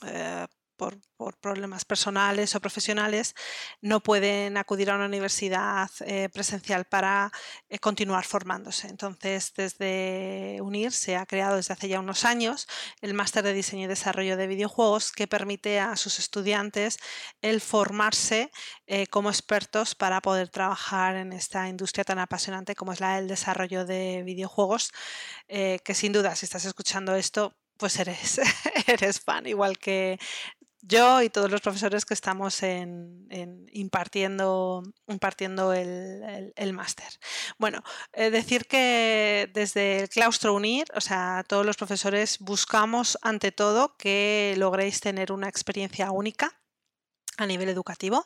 eh, 0.05 0.47
por, 0.75 0.99
problemas 1.39 1.85
personales 1.85 2.53
o 2.55 2.59
profesionales, 2.59 3.33
no 3.81 4.01
pueden 4.01 4.57
acudir 4.57 4.89
a 4.91 4.95
una 4.95 5.05
universidad 5.05 5.89
eh, 6.01 6.27
presencial 6.33 6.83
para 6.85 7.31
eh, 7.69 7.79
continuar 7.79 8.25
formándose. 8.25 8.87
Entonces, 8.87 9.53
desde 9.55 10.59
UNIR 10.61 10.91
se 10.91 11.15
ha 11.15 11.25
creado 11.25 11.55
desde 11.55 11.73
hace 11.73 11.87
ya 11.87 11.99
unos 12.01 12.25
años 12.25 12.67
el 13.01 13.13
máster 13.13 13.43
de 13.43 13.53
diseño 13.53 13.85
y 13.85 13.87
desarrollo 13.87 14.35
de 14.35 14.47
videojuegos 14.47 15.11
que 15.13 15.27
permite 15.27 15.79
a 15.79 15.95
sus 15.95 16.19
estudiantes 16.19 16.97
el 17.41 17.61
formarse 17.61 18.51
eh, 18.87 19.07
como 19.07 19.29
expertos 19.29 19.95
para 19.95 20.21
poder 20.21 20.49
trabajar 20.49 21.15
en 21.15 21.31
esta 21.31 21.69
industria 21.69 22.03
tan 22.03 22.19
apasionante 22.19 22.75
como 22.75 22.91
es 22.91 22.99
la 22.99 23.15
del 23.15 23.27
desarrollo 23.27 23.85
de 23.85 24.23
videojuegos, 24.25 24.91
que 25.47 25.93
sin 25.93 26.11
duda, 26.13 26.35
si 26.35 26.45
estás 26.45 26.65
escuchando 26.65 27.15
esto, 27.15 27.55
pues 27.83 27.99
eres, 27.99 28.39
eres 28.87 29.19
fan, 29.19 29.45
igual 29.45 29.77
que 29.77 30.17
yo 30.81 31.21
y 31.21 31.29
todos 31.29 31.51
los 31.51 31.59
profesores 31.59 32.05
que 32.05 32.13
estamos 32.13 32.63
en, 32.63 33.27
impartiendo, 33.73 34.83
impartiendo 35.05 35.73
el, 35.73 36.73
máster. 36.73 37.19
Bueno, 37.57 37.83
eh, 38.13 38.29
decir 38.29 38.67
que 38.67 39.51
desde 39.53 39.99
el 39.99 40.07
claustro 40.07 40.53
UNIR, 40.53 40.85
o 40.95 41.01
sea, 41.01 41.43
todos 41.45 41.65
los 41.65 41.75
profesores 41.75 42.39
buscamos 42.39 43.17
ante 43.21 43.51
todo 43.51 43.97
que 43.97 44.55
logréis 44.57 45.01
tener 45.01 45.33
una 45.33 45.49
experiencia 45.49 46.09
única 46.11 46.62
a 47.37 47.45
nivel 47.45 47.69
educativo 47.69 48.25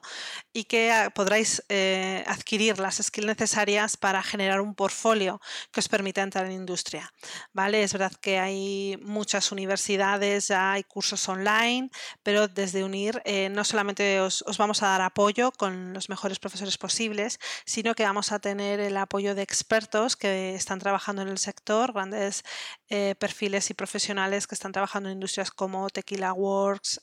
y 0.54 0.66
que 0.66 0.92
ah, 0.92 1.10
podráis 1.10 1.64
eh, 1.70 2.24
adquirir 2.28 2.80
las 2.80 2.98
skills 2.98 3.28
necesarias 3.28 3.98
para 3.98 4.22
generar 4.24 4.62
un 4.62 4.76
portfolio 4.76 5.40
que 5.72 5.80
os 5.80 5.88
permita 5.88 6.22
entrar 6.22 6.46
en 6.46 6.54
industria. 6.54 7.12
¿vale? 7.54 7.84
Es 7.84 7.94
verdad 7.94 8.14
que 8.22 8.40
hay 8.40 8.98
muchas 9.02 9.52
universidades, 9.52 10.50
ya 10.50 10.74
hay 10.74 10.84
cursos 10.84 11.28
online, 11.30 11.90
pero 12.24 12.48
desde 12.48 12.84
UNIR 12.84 13.22
eh, 13.26 13.50
no 13.50 13.64
solamente 13.64 14.20
os, 14.20 14.44
vamos 14.58 14.84
a 14.84 14.88
dar 14.88 15.02
apoyo 15.02 15.52
con 15.52 15.94
los 15.94 16.10
mejores 16.10 16.40
profesores 16.40 16.78
posibles, 16.78 17.40
sino 17.66 17.96
que 17.96 18.04
vamos 18.04 18.32
a 18.32 18.40
tener 18.40 18.80
el 18.80 18.98
apoyo 18.98 19.36
de 19.36 19.42
expertos 19.42 20.16
que 20.16 20.56
están 20.56 20.80
trabajando 20.80 21.22
en 21.22 21.30
el 21.30 21.38
sector, 21.38 21.94
grandes 21.94 22.44
eh, 22.90 23.16
perfiles 23.20 23.70
y 23.70 23.74
profesionales 23.74 24.48
que 24.48 24.56
están 24.56 24.72
trabajando 24.72 25.10
en 25.10 25.14
industrias 25.16 25.52
como 25.52 25.90
Tequila 25.90 26.34
Works, 26.34 27.02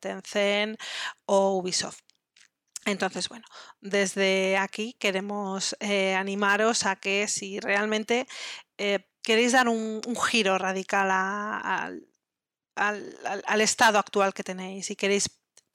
Tencent 0.00 0.78
o 1.26 1.58
Ubisoft. 1.58 2.00
Entonces, 2.88 3.28
bueno, 3.28 3.44
desde 3.80 4.56
aquí 4.56 4.94
queremos 4.94 5.76
eh, 5.80 6.14
animaros 6.14 6.86
a 6.86 6.96
que 6.96 7.28
si 7.28 7.60
realmente 7.60 8.26
eh, 8.78 9.06
queréis 9.22 9.52
dar 9.52 9.68
un, 9.68 10.00
giro 10.16 10.56
radical 10.56 11.10
al, 11.10 12.02
al, 12.74 13.60
estado 13.60 13.98
actual 13.98 14.32
que 14.32 14.42
tenéis 14.42 14.90
y 14.90 14.96
queréis 14.96 15.28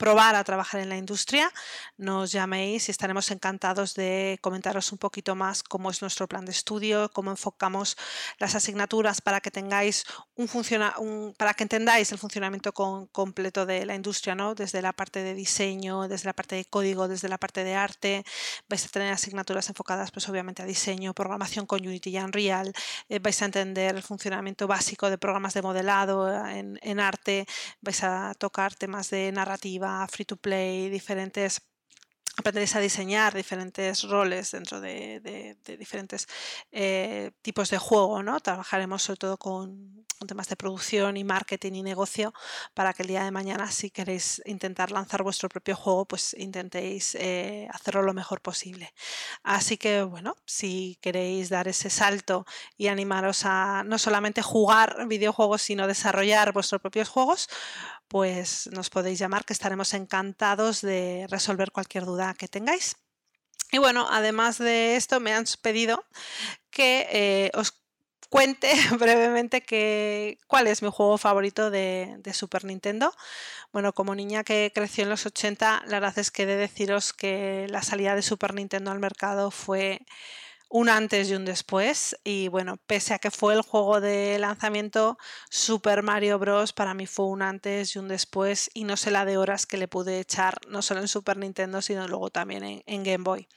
probar 0.04 0.36
a 0.36 0.44
trabajar 0.44 0.82
en 0.82 0.90
la 0.90 0.98
industria, 0.98 1.50
nos 1.96 2.34
llaméis 2.34 2.90
y 2.90 2.92
estaremos 2.92 3.32
encantados 3.32 3.94
de 3.94 4.38
comentaros 4.42 4.92
un 4.92 4.98
poquito 4.98 5.34
más 5.34 5.64
cómo 5.64 5.90
es 5.90 6.02
nuestro 6.02 6.28
plan 6.28 6.44
de 6.44 6.52
estudio, 6.52 7.10
cómo 7.14 7.32
enfocamos 7.32 7.96
las 8.38 8.54
asignaturas 8.54 9.22
para 9.22 9.40
que 9.40 9.50
tengáis 9.50 10.04
un, 10.36 10.50
funciona 10.50 10.94
para 11.38 11.54
que 11.54 11.64
entendáis 11.64 12.12
el 12.12 12.18
funcionamiento 12.18 12.74
completo 12.74 13.66
de 13.66 13.86
la 13.86 13.96
industria, 13.96 14.36
¿no? 14.36 14.56
Desde 14.56 14.82
la 14.82 14.92
parte 14.92 15.24
de 15.24 15.34
diseño, 15.34 16.10
desde 16.10 16.26
la 16.26 16.34
parte 16.34 16.56
de 16.56 16.66
código, 16.66 17.08
desde 17.08 17.30
la 17.30 17.38
parte 17.38 17.64
de 17.64 17.76
arte, 17.76 18.26
vais 18.68 18.84
a 18.84 18.90
tener 18.90 19.14
asignaturas 19.14 19.70
enfocadas 19.70 20.12
pues 20.12 20.28
obviamente 20.28 20.62
a 20.64 20.66
diseño, 20.66 21.14
programación 21.14 21.66
con 21.66 21.80
Unity 21.80 22.10
y 22.10 22.18
Unreal, 22.18 22.74
eh, 23.08 23.20
vais 23.20 23.42
a 23.42 23.46
entender 23.46 23.96
el 23.96 24.04
funcionamiento 24.04 24.68
básico 24.68 25.10
de 25.10 25.18
programas 25.18 25.54
de 25.54 25.62
modelado 25.62 26.28
en, 26.50 26.78
en 26.82 27.00
arte, 27.00 27.46
vais 27.80 28.04
a 28.04 28.34
tocar 28.38 28.76
temas 28.76 29.10
de 29.10 29.32
narrativa, 29.32 29.93
free 30.10 30.26
to 30.26 30.36
play, 30.38 30.90
diferentes 30.90 31.62
aprenderéis 32.36 32.76
a 32.76 32.80
diseñar 32.80 33.34
diferentes 33.34 34.04
roles 34.04 34.52
dentro 34.52 34.82
de, 34.82 35.56
diferentes 35.78 36.28
eh, 36.72 37.32
tipos 37.42 37.70
de 37.70 37.78
juego, 37.78 38.24
¿no? 38.24 38.40
Trabajaremos 38.40 39.04
sobre 39.04 39.18
todo 39.18 39.38
con, 39.38 40.04
temas 40.26 40.48
de 40.48 40.56
producción 40.56 41.18
y 41.18 41.24
marketing 41.26 41.74
y 41.74 41.84
negocio 41.84 42.34
para 42.74 42.94
que 42.94 43.04
el 43.04 43.10
día 43.10 43.26
de 43.26 43.32
mañana, 43.32 43.70
si 43.72 43.90
queréis 43.90 44.42
intentar 44.46 44.90
lanzar 44.90 45.22
vuestro 45.22 45.50
propio 45.50 45.76
juego, 45.76 46.06
pues 46.06 46.34
intentéis 46.40 47.16
eh, 47.16 47.68
hacerlo 47.72 48.04
lo 48.04 48.14
mejor 48.14 48.42
posible. 48.42 48.94
Así 49.44 49.78
que, 49.78 50.04
bueno, 50.04 50.36
si 50.46 50.98
queréis 51.02 51.50
dar 51.50 51.68
ese 51.68 51.90
salto 51.90 52.46
y 52.78 52.88
animaros 52.88 53.42
a 53.44 53.84
no 53.86 53.98
solamente 53.98 54.42
jugar 54.42 55.08
videojuegos, 55.08 55.62
sino 55.62 55.88
desarrollar 55.88 56.54
vuestros 56.54 56.82
propios 56.82 57.10
juegos, 57.10 57.50
pues 58.08 58.70
nos 58.72 58.90
podéis 58.90 59.20
llamar 59.20 59.46
que 59.46 59.54
estaremos 59.54 59.94
encantados 59.94 60.82
de 60.82 61.28
resolver 61.30 61.72
cualquier 61.72 62.06
duda 62.06 62.34
que 62.34 62.48
tengáis. 62.48 62.96
Y 63.72 63.80
bueno, 63.80 64.08
además 64.10 64.60
de 64.60 64.96
esto, 64.96 65.20
me 65.20 65.34
han 65.34 65.46
pedido 65.62 66.06
que 66.70 67.08
eh, 67.12 67.52
os 67.56 67.74
cuente 68.30 68.72
brevemente 69.00 70.38
cuál 70.48 70.68
es 70.68 70.82
mi 70.82 70.90
juego 70.90 71.18
favorito 71.18 71.72
de, 71.72 72.16
de, 72.20 72.34
Super 72.34 72.66
Nintendo. 72.66 73.14
Bueno, 73.72 73.94
como 73.94 74.16
niña 74.16 74.44
que 74.44 74.72
creció 74.74 75.04
en 75.04 75.10
los 75.10 75.26
80, 75.26 75.84
la 75.88 76.00
verdad 76.00 76.20
es 76.20 76.32
que 76.32 76.44
he 76.44 76.46
de 76.46 76.56
deciros 76.56 77.14
que 77.14 77.68
la 77.70 77.84
salida 77.84 78.16
de 78.16 78.22
Super 78.22 78.54
Nintendo 78.54 78.92
al 78.92 79.00
mercado 79.00 79.52
fue 79.52 80.06
un 80.74 80.90
antes 80.90 81.30
y 81.30 81.36
un 81.36 81.46
después. 81.46 82.18
Y 82.24 82.48
bueno, 82.48 82.78
pese 82.88 83.14
a 83.14 83.20
que 83.20 83.30
fue 83.30 83.54
el 83.54 83.62
juego 83.62 84.02
de 84.02 84.40
lanzamiento, 84.40 85.18
Super 85.50 86.02
Mario 86.02 86.40
Bros. 86.40 86.74
para 86.74 86.96
mí 86.96 87.06
fue 87.06 87.28
un 87.28 87.44
antes 87.44 87.96
y 87.96 88.00
un 88.00 88.08
después. 88.08 88.72
Y 88.74 88.84
no 88.84 88.98
sé 88.98 89.12
la 89.12 89.24
de 89.24 89.38
horas 89.38 89.68
que 89.68 89.78
le 89.78 89.88
pude 89.88 90.20
echar, 90.20 90.58
no 90.68 90.82
solo 90.82 91.02
en 91.02 91.08
Super 91.08 91.38
Nintendo, 91.38 91.82
sino 91.82 92.08
luego 92.08 92.32
también 92.32 92.82
en, 92.86 93.04
Game 93.04 93.24
Boy 93.24 93.48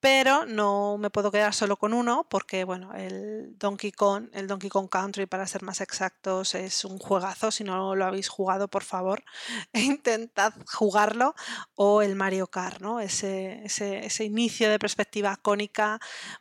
pero 0.00 0.46
no 0.46 0.96
me 0.98 1.10
puedo 1.10 1.30
quedar 1.30 1.54
solo 1.54 1.76
con 1.76 1.92
uno 1.92 2.26
porque 2.28 2.64
bueno, 2.64 2.94
el 2.94 3.58
Donkey 3.58 3.92
Kong, 3.92 4.28
el 4.32 4.46
Donkey 4.46 4.70
Kong 4.70 4.88
Country 4.88 5.26
para 5.26 5.46
ser 5.46 5.62
más 5.62 5.80
exactos 5.80 6.54
es 6.54 6.84
un 6.84 6.98
juegazo, 6.98 7.50
si 7.50 7.64
no 7.64 7.94
lo 7.96 8.04
habéis 8.04 8.28
jugado, 8.28 8.68
por 8.68 8.84
favor, 8.84 9.24
intentad 9.72 10.52
jugarlo 10.72 11.34
o 11.74 12.02
el 12.02 12.14
Mario 12.14 12.46
Kart, 12.46 12.80
¿no? 12.80 13.00
Ese, 13.00 13.64
ese, 13.64 14.06
ese 14.06 14.24
inicio 14.24 14.70
de 14.70 14.78
perspectiva 14.78 15.36
cónica, 15.36 15.98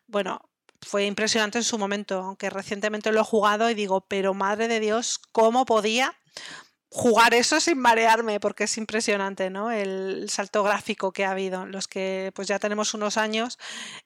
bueno, 0.08 0.42
fue 0.82 1.06
impresionante 1.06 1.58
en 1.58 1.64
su 1.64 1.78
momento, 1.78 2.20
aunque 2.20 2.50
recientemente 2.50 3.12
lo 3.12 3.22
he 3.22 3.24
jugado 3.24 3.70
y 3.70 3.74
digo, 3.74 4.02
pero 4.02 4.34
madre 4.34 4.68
de 4.68 4.80
Dios, 4.80 5.20
¿cómo 5.32 5.66
podía 5.66 6.16
jugar 6.90 7.34
eso 7.34 7.60
sin 7.60 7.80
marearme, 7.80 8.40
porque 8.40 8.64
es 8.64 8.78
impresionante, 8.78 9.50
¿no? 9.50 9.72
El 9.72 10.30
salto 10.30 10.64
gráfico 10.64 11.12
que 11.12 11.26
ha 11.26 11.32
habido. 11.32 11.66
Los 11.66 11.88
que 11.88 12.32
pues 12.34 12.48
ya 12.48 12.60
tenemos 12.60 12.94
unos 12.94 13.18
años 13.18 13.58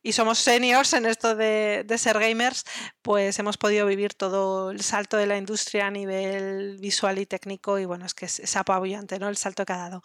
y 0.02 0.14
somos 0.14 0.40
seniors 0.40 0.94
en 0.94 1.06
esto 1.06 1.36
de, 1.36 1.86
ser 1.98 2.20
gamers, 2.20 2.66
pues 3.02 3.38
hemos 3.40 3.58
podido 3.58 3.86
vivir 3.86 4.14
todo 4.16 4.72
el 4.72 4.82
salto 4.82 5.18
de 5.18 5.28
la 5.28 5.38
industria 5.38 5.88
a 5.88 5.92
nivel 5.92 6.78
visual 6.80 7.20
y 7.20 7.26
técnico 7.26 7.78
y 7.78 7.86
bueno, 7.86 8.06
es 8.06 8.14
que 8.14 8.26
es, 8.26 8.56
apabullante, 8.56 9.20
¿no? 9.20 9.30
El 9.30 9.38
salto 9.38 9.66
que 9.66 9.74
ha 9.74 9.78
dado. 9.78 10.02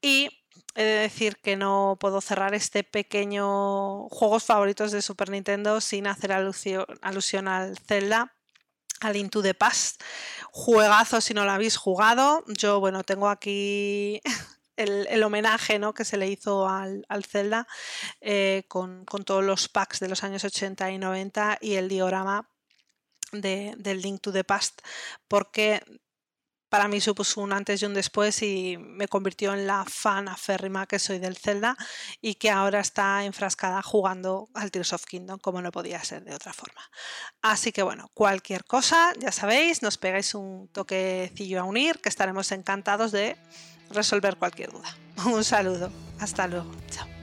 Y 0.00 0.28
he 0.74 0.84
de 0.84 0.94
decir 1.00 1.36
que 1.42 1.56
no 1.56 1.96
puedo 2.00 2.20
cerrar 2.20 2.54
este 2.54 2.84
pequeño 2.84 4.08
juegos 4.10 4.44
favoritos 4.44 4.92
de 4.92 5.02
Super 5.02 5.30
Nintendo 5.30 5.80
sin 5.80 6.06
hacer 6.06 6.32
alusión 6.32 7.48
al 7.48 7.78
Zelda 7.78 8.32
al 9.04 9.16
Into 9.16 9.42
the 9.42 9.54
Past. 9.54 10.02
Juegazo 10.50 11.20
si 11.20 11.34
no 11.34 11.44
lo 11.44 11.52
habéis 11.52 11.76
jugado. 11.76 12.44
Yo, 12.46 12.80
bueno, 12.80 13.04
tengo 13.04 13.28
aquí 13.28 14.20
el, 14.76 15.22
homenaje 15.22 15.78
¿no? 15.78 15.94
que 15.94 16.04
se 16.04 16.16
le 16.16 16.28
hizo 16.28 16.68
al, 16.68 17.04
Zelda 17.26 17.66
eh, 18.20 18.64
con, 18.68 19.04
todos 19.24 19.44
los 19.44 19.68
packs 19.68 20.00
de 20.00 20.08
los 20.08 20.24
años 20.24 20.44
80 20.44 20.90
y 20.90 20.98
90 20.98 21.58
y 21.60 21.74
el 21.74 21.88
diorama 21.88 22.48
de, 23.32 23.74
del 23.78 24.02
Link 24.02 24.20
to 24.20 24.32
the 24.32 24.44
Past, 24.44 24.82
porque 25.28 25.82
para 26.72 26.88
mí 26.88 27.02
supuso 27.02 27.42
un 27.42 27.52
antes 27.52 27.82
y 27.82 27.84
un 27.84 27.92
después 27.92 28.42
y 28.42 28.78
me 28.78 29.06
convirtió 29.06 29.52
en 29.52 29.66
la 29.66 29.84
fan 29.84 30.26
aférrima 30.26 30.86
que 30.86 30.98
soy 30.98 31.18
del 31.18 31.36
Zelda 31.36 31.76
y 32.22 32.36
que 32.36 32.48
ahora 32.48 32.80
está 32.80 33.26
enfrascada 33.26 33.82
jugando 33.82 34.48
al 34.54 34.70
Tears 34.70 34.94
of 34.94 35.04
Kingdom 35.04 35.38
como 35.38 35.60
no 35.60 35.70
podía 35.70 36.02
ser 36.02 36.24
de 36.24 36.34
otra 36.34 36.54
forma. 36.54 36.80
Así 37.42 37.72
que 37.72 37.82
bueno, 37.82 38.10
cualquier 38.14 38.64
cosa, 38.64 39.12
ya 39.18 39.32
sabéis, 39.32 39.82
nos 39.82 39.98
pegáis 39.98 40.34
un 40.34 40.66
toquecillo 40.68 41.60
a 41.60 41.64
unir 41.64 42.00
que 42.00 42.08
estaremos 42.08 42.50
encantados 42.52 43.12
de 43.12 43.36
resolver 43.90 44.36
cualquier 44.36 44.72
duda. 44.72 44.96
Un 45.26 45.44
saludo, 45.44 45.92
hasta 46.20 46.46
luego, 46.46 46.70
chao. 46.90 47.21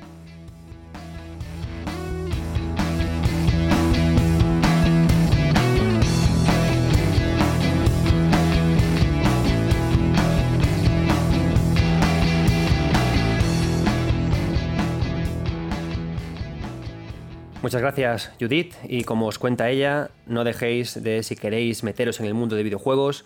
Muchas 17.62 17.82
gracias, 17.82 18.32
Judith. 18.40 18.74
Y 18.88 19.04
como 19.04 19.28
os 19.28 19.38
cuenta 19.38 19.70
ella, 19.70 20.12
no 20.26 20.46
dejéis 20.46 21.04
de, 21.04 21.24
si 21.24 21.36
queréis 21.36 21.84
meteros 21.84 22.22
en 22.22 22.26
el 22.26 22.34
mundo 22.34 22.56
de 22.56 22.64
videojuegos, 22.64 23.26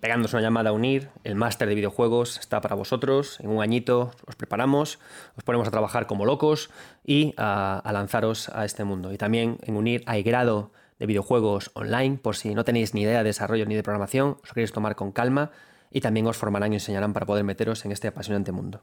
pegándonos 0.00 0.32
una 0.32 0.40
llamada 0.40 0.70
a 0.70 0.72
unir. 0.72 1.10
El 1.22 1.34
máster 1.34 1.68
de 1.68 1.74
videojuegos 1.74 2.38
está 2.38 2.62
para 2.62 2.76
vosotros. 2.76 3.38
En 3.40 3.50
un 3.50 3.62
añito 3.62 4.12
os 4.26 4.36
preparamos, 4.36 4.98
os 5.36 5.44
ponemos 5.44 5.68
a 5.68 5.70
trabajar 5.70 6.06
como 6.06 6.24
locos 6.24 6.70
y 7.04 7.34
a, 7.36 7.82
lanzaros 7.92 8.48
a 8.48 8.64
este 8.64 8.84
mundo. 8.84 9.12
Y 9.12 9.18
también 9.18 9.58
en 9.62 9.76
unir 9.76 10.02
hay 10.06 10.22
grado 10.22 10.72
de 10.98 11.04
videojuegos 11.04 11.70
online, 11.74 12.16
por 12.16 12.36
si 12.36 12.54
no 12.54 12.64
tenéis 12.64 12.94
ni 12.94 13.02
idea 13.02 13.18
de 13.18 13.24
desarrollo 13.24 13.66
ni 13.66 13.74
de 13.74 13.82
programación, 13.82 14.38
os 14.42 14.52
queréis 14.54 14.72
tomar 14.72 14.96
con 14.96 15.12
calma 15.12 15.50
y 15.90 16.00
también 16.00 16.26
os 16.26 16.38
formarán 16.38 16.72
y 16.72 16.76
enseñarán 16.76 17.12
para 17.12 17.26
poder 17.26 17.44
meteros 17.44 17.84
en 17.84 17.92
este 17.92 18.08
apasionante 18.08 18.50
mundo. 18.50 18.82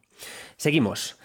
Seguimos. 0.58 1.18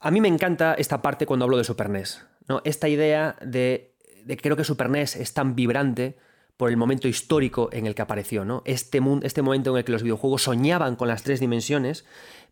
A 0.00 0.10
mí 0.10 0.20
me 0.20 0.28
encanta 0.28 0.74
esta 0.74 1.02
parte 1.02 1.26
cuando 1.26 1.44
hablo 1.44 1.56
de 1.56 1.64
Super 1.64 1.90
NES. 1.90 2.24
¿no? 2.48 2.62
Esta 2.64 2.88
idea 2.88 3.36
de, 3.44 3.94
que 4.26 4.36
creo 4.36 4.56
que 4.56 4.64
Super 4.64 4.90
NES 4.90 5.16
es 5.16 5.34
tan 5.34 5.54
vibrante 5.56 6.16
por 6.56 6.70
el 6.70 6.76
momento 6.76 7.06
histórico 7.06 7.68
en 7.72 7.86
el 7.86 7.94
que 7.94 8.02
apareció, 8.02 8.44
¿no? 8.44 8.62
Este, 8.64 9.00
este 9.22 9.42
momento 9.42 9.70
en 9.70 9.76
el 9.78 9.84
que 9.84 9.92
los 9.92 10.02
videojuegos 10.02 10.42
soñaban 10.42 10.96
con 10.96 11.06
las 11.06 11.22
tres 11.22 11.38
dimensiones, 11.38 12.04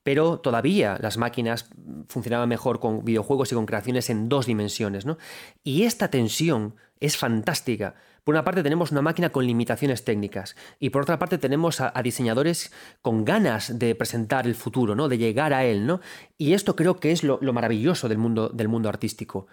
pero 0.05 0.38
todavía 0.38 0.97
las 1.01 1.16
máquinas 1.16 1.68
funcionaban 2.07 2.49
mejor 2.49 2.78
con 2.78 3.05
videojuegos 3.05 3.51
y 3.51 3.57
con 3.57 3.66
creaciones 3.66 4.09
en 4.09 4.28
dos 4.28 4.47
dimensiones, 4.47 5.07
¿no? 5.07 5.18
Y 5.64 5.82
esta 5.82 6.09
tensión 6.09 6.76
es 7.01 7.16
fantástica. 7.16 7.97
Por 8.27 8.35
una 8.35 8.45
parte 8.45 8.62
tenemos 8.62 8.91
una 8.91 9.01
máquina 9.01 9.31
con 9.31 9.47
limitaciones 9.47 10.05
técnicas 10.05 10.57
y 10.81 10.91
por 10.91 11.03
otra 11.03 11.18
parte 11.18 11.39
tenemos 11.39 11.81
a, 11.81 11.93
diseñadores 12.03 12.72
con 13.01 13.24
ganas 13.24 13.79
de 13.79 13.95
presentar 13.95 14.47
el 14.47 14.57
futuro, 14.57 14.95
¿no? 14.95 15.09
De 15.09 15.16
llegar 15.16 15.55
a 15.55 15.64
él, 15.64 15.87
¿no? 15.87 16.01
Y 16.37 16.53
esto 16.53 16.77
creo 16.77 16.97
que 17.01 17.12
es 17.12 17.22
lo, 17.22 17.39
maravilloso 17.41 18.09
del 18.09 18.18
mundo, 18.18 18.49
del 18.49 18.68
mundo 18.68 18.89
artístico. 18.89 19.47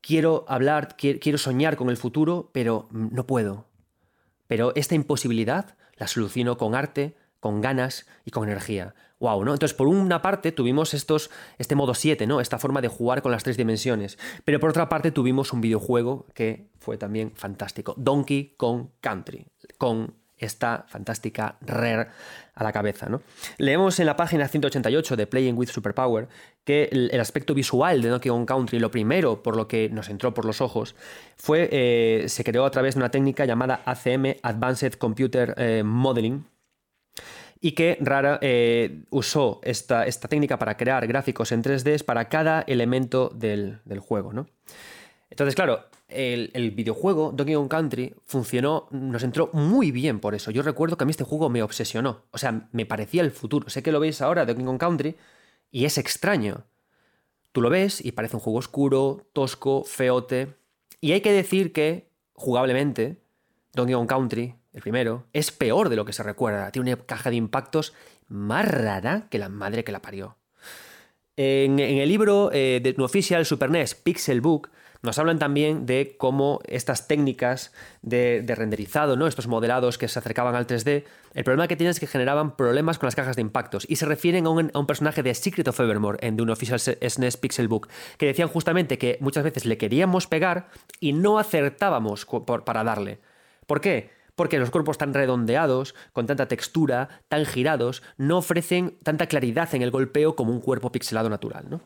Quiero 0.00 0.44
hablar, 0.48 0.96
quiero 0.96 1.38
soñar 1.38 1.76
con 1.76 1.88
el 1.88 1.96
futuro, 1.96 2.50
pero 2.52 2.88
no 2.90 3.26
puedo 3.26 3.66
pero 4.46 4.72
esta 4.74 4.94
imposibilidad 4.94 5.76
la 5.96 6.08
soluciono 6.08 6.56
con 6.56 6.74
arte, 6.74 7.16
con 7.40 7.60
ganas 7.60 8.06
y 8.24 8.30
con 8.30 8.48
energía. 8.48 8.94
Wow, 9.18 9.44
¿no? 9.44 9.52
Entonces, 9.52 9.74
por 9.74 9.88
una 9.88 10.20
parte 10.20 10.52
tuvimos 10.52 10.92
estos, 10.92 11.30
este 11.58 11.74
modo 11.74 11.94
7, 11.94 12.26
¿no? 12.26 12.40
Esta 12.40 12.58
forma 12.58 12.82
de 12.82 12.88
jugar 12.88 13.22
con 13.22 13.32
las 13.32 13.42
tres 13.42 13.56
dimensiones. 13.56 14.18
Pero 14.44 14.60
por 14.60 14.70
otra 14.70 14.88
parte 14.88 15.10
tuvimos 15.10 15.52
un 15.52 15.62
videojuego 15.62 16.26
que 16.34 16.68
fue 16.78 16.98
también 16.98 17.32
fantástico. 17.34 17.94
Donkey 17.96 18.54
Kong 18.56 18.88
Country. 19.00 19.46
Con 19.78 20.14
esta 20.38 20.84
fantástica 20.88 21.56
Rare 21.60 22.08
a 22.54 22.64
la 22.64 22.72
cabeza. 22.72 23.08
¿no? 23.08 23.22
Leemos 23.58 23.98
en 24.00 24.06
la 24.06 24.16
página 24.16 24.48
188 24.48 25.16
de 25.16 25.26
Playing 25.26 25.56
with 25.56 25.68
Superpower 25.68 26.28
que 26.64 26.88
el, 26.92 27.20
aspecto 27.20 27.54
visual 27.54 28.02
de 28.02 28.08
Donkey 28.08 28.30
Kong 28.30 28.46
Country, 28.46 28.78
lo 28.78 28.90
primero 28.90 29.42
por 29.42 29.56
lo 29.56 29.68
que 29.68 29.88
nos 29.88 30.08
entró 30.08 30.34
por 30.34 30.44
los 30.44 30.60
ojos, 30.60 30.94
fue, 31.36 31.68
eh, 31.72 32.28
se 32.28 32.44
creó 32.44 32.64
a 32.64 32.70
través 32.70 32.94
de 32.94 33.00
una 33.00 33.10
técnica 33.10 33.44
llamada 33.44 33.82
ACM, 33.84 34.36
Advanced 34.42 34.94
Computer 34.94 35.54
eh, 35.56 35.82
Modeling, 35.84 36.44
y 37.60 37.72
que 37.72 37.98
Rara 38.00 38.38
eh, 38.42 39.04
usó 39.10 39.60
esta, 39.62 40.06
esta, 40.06 40.28
técnica 40.28 40.58
para 40.58 40.76
crear 40.76 41.06
gráficos 41.06 41.52
en 41.52 41.62
3D 41.62 42.04
para 42.04 42.28
cada 42.28 42.62
elemento 42.62 43.30
del, 43.34 43.80
del 43.84 44.00
juego. 44.00 44.32
¿no? 44.32 44.46
Entonces, 45.30 45.54
claro, 45.54 45.84
el, 46.08 46.70
videojuego 46.70 47.32
Donkey 47.32 47.54
Kong 47.54 47.68
Country 47.68 48.14
funcionó, 48.24 48.88
nos 48.90 49.22
entró 49.22 49.50
muy 49.52 49.90
bien 49.90 50.20
por 50.20 50.34
eso. 50.34 50.50
Yo 50.50 50.62
recuerdo 50.62 50.96
que 50.96 51.04
a 51.04 51.06
mí 51.06 51.10
este 51.10 51.24
juego 51.24 51.48
me 51.48 51.62
obsesionó. 51.62 52.22
O 52.30 52.38
sea, 52.38 52.68
me 52.72 52.86
parecía 52.86 53.22
el 53.22 53.30
futuro. 53.30 53.68
Sé 53.68 53.82
que 53.82 53.92
lo 53.92 54.00
veis 54.00 54.20
ahora, 54.20 54.46
Donkey 54.46 54.64
Kong 54.64 54.78
Country, 54.78 55.16
y 55.70 55.84
es 55.84 55.98
extraño. 55.98 56.64
Tú 57.52 57.60
lo 57.60 57.70
ves 57.70 58.04
y 58.04 58.12
parece 58.12 58.36
un 58.36 58.40
juego 58.40 58.58
oscuro, 58.58 59.26
tosco, 59.32 59.82
feote. 59.84 60.54
Y 61.00 61.12
hay 61.12 61.20
que 61.20 61.32
decir 61.32 61.72
que, 61.72 62.10
jugablemente, 62.34 63.22
Donkey 63.72 63.94
Kong 63.94 64.08
Country, 64.08 64.54
el 64.76 64.82
primero, 64.82 65.24
es 65.32 65.50
peor 65.52 65.88
de 65.88 65.96
lo 65.96 66.04
que 66.04 66.12
se 66.12 66.22
recuerda. 66.22 66.70
Tiene 66.70 66.92
una 66.92 67.02
caja 67.02 67.30
de 67.30 67.36
impactos 67.36 67.94
más 68.28 68.68
rara 68.68 69.26
que 69.30 69.38
la 69.38 69.48
madre 69.48 69.84
que 69.84 69.90
la 69.90 70.02
parió. 70.02 70.36
En, 71.38 71.80
el 71.80 72.06
libro 72.06 72.50
eh, 72.52 72.80
de 72.82 72.94
Official 73.02 73.46
Super 73.46 73.70
NES 73.70 73.94
Pixel 73.94 74.42
Book 74.42 74.68
nos 75.00 75.18
hablan 75.18 75.38
también 75.38 75.86
de 75.86 76.16
cómo 76.18 76.60
estas 76.66 77.08
técnicas 77.08 77.72
de, 78.02 78.44
renderizado, 78.54 79.16
¿no? 79.16 79.26
estos 79.26 79.46
modelados 79.46 79.96
que 79.96 80.08
se 80.08 80.18
acercaban 80.18 80.54
al 80.54 80.66
3D, 80.66 81.04
el 81.32 81.44
problema 81.44 81.68
que 81.68 81.76
tienen 81.76 81.92
es 81.92 82.00
que 82.00 82.06
generaban 82.06 82.54
problemas 82.54 82.98
con 82.98 83.06
las 83.06 83.16
cajas 83.16 83.36
de 83.36 83.42
impactos. 83.42 83.86
Y 83.88 83.96
se 83.96 84.04
refieren 84.04 84.44
a 84.44 84.50
un, 84.50 84.86
personaje 84.86 85.22
de 85.22 85.34
Secret 85.34 85.68
of 85.68 85.80
Evermore 85.80 86.18
en 86.20 86.36
The 86.36 86.42
Unofficial 86.42 86.80
SNES 86.80 87.38
Pixel 87.38 87.68
Book, 87.68 87.88
que 88.18 88.26
decían 88.26 88.48
justamente 88.48 88.98
que 88.98 89.16
muchas 89.20 89.44
veces 89.44 89.64
le 89.64 89.78
queríamos 89.78 90.26
pegar 90.26 90.68
y 91.00 91.14
no 91.14 91.38
acertábamos 91.38 92.26
para 92.66 92.84
darle. 92.84 93.20
¿Por 93.66 93.80
qué? 93.80 94.15
Porque 94.36 94.58
los 94.58 94.70
cuerpos 94.70 94.98
tan 94.98 95.12
redondeados, 95.12 95.94
con 96.12 96.26
tanta 96.26 96.46
textura, 96.46 97.08
tan 97.28 97.44
girados, 97.44 98.02
no 98.16 98.38
ofrecen 98.38 98.96
tanta 99.02 99.26
claridad 99.26 99.74
en 99.74 99.82
el 99.82 99.90
golpeo 99.90 100.36
como 100.36 100.52
un 100.52 100.60
cuerpo 100.60 100.92
pixelado 100.92 101.28
natural, 101.28 101.66
¿no? 101.68 101.80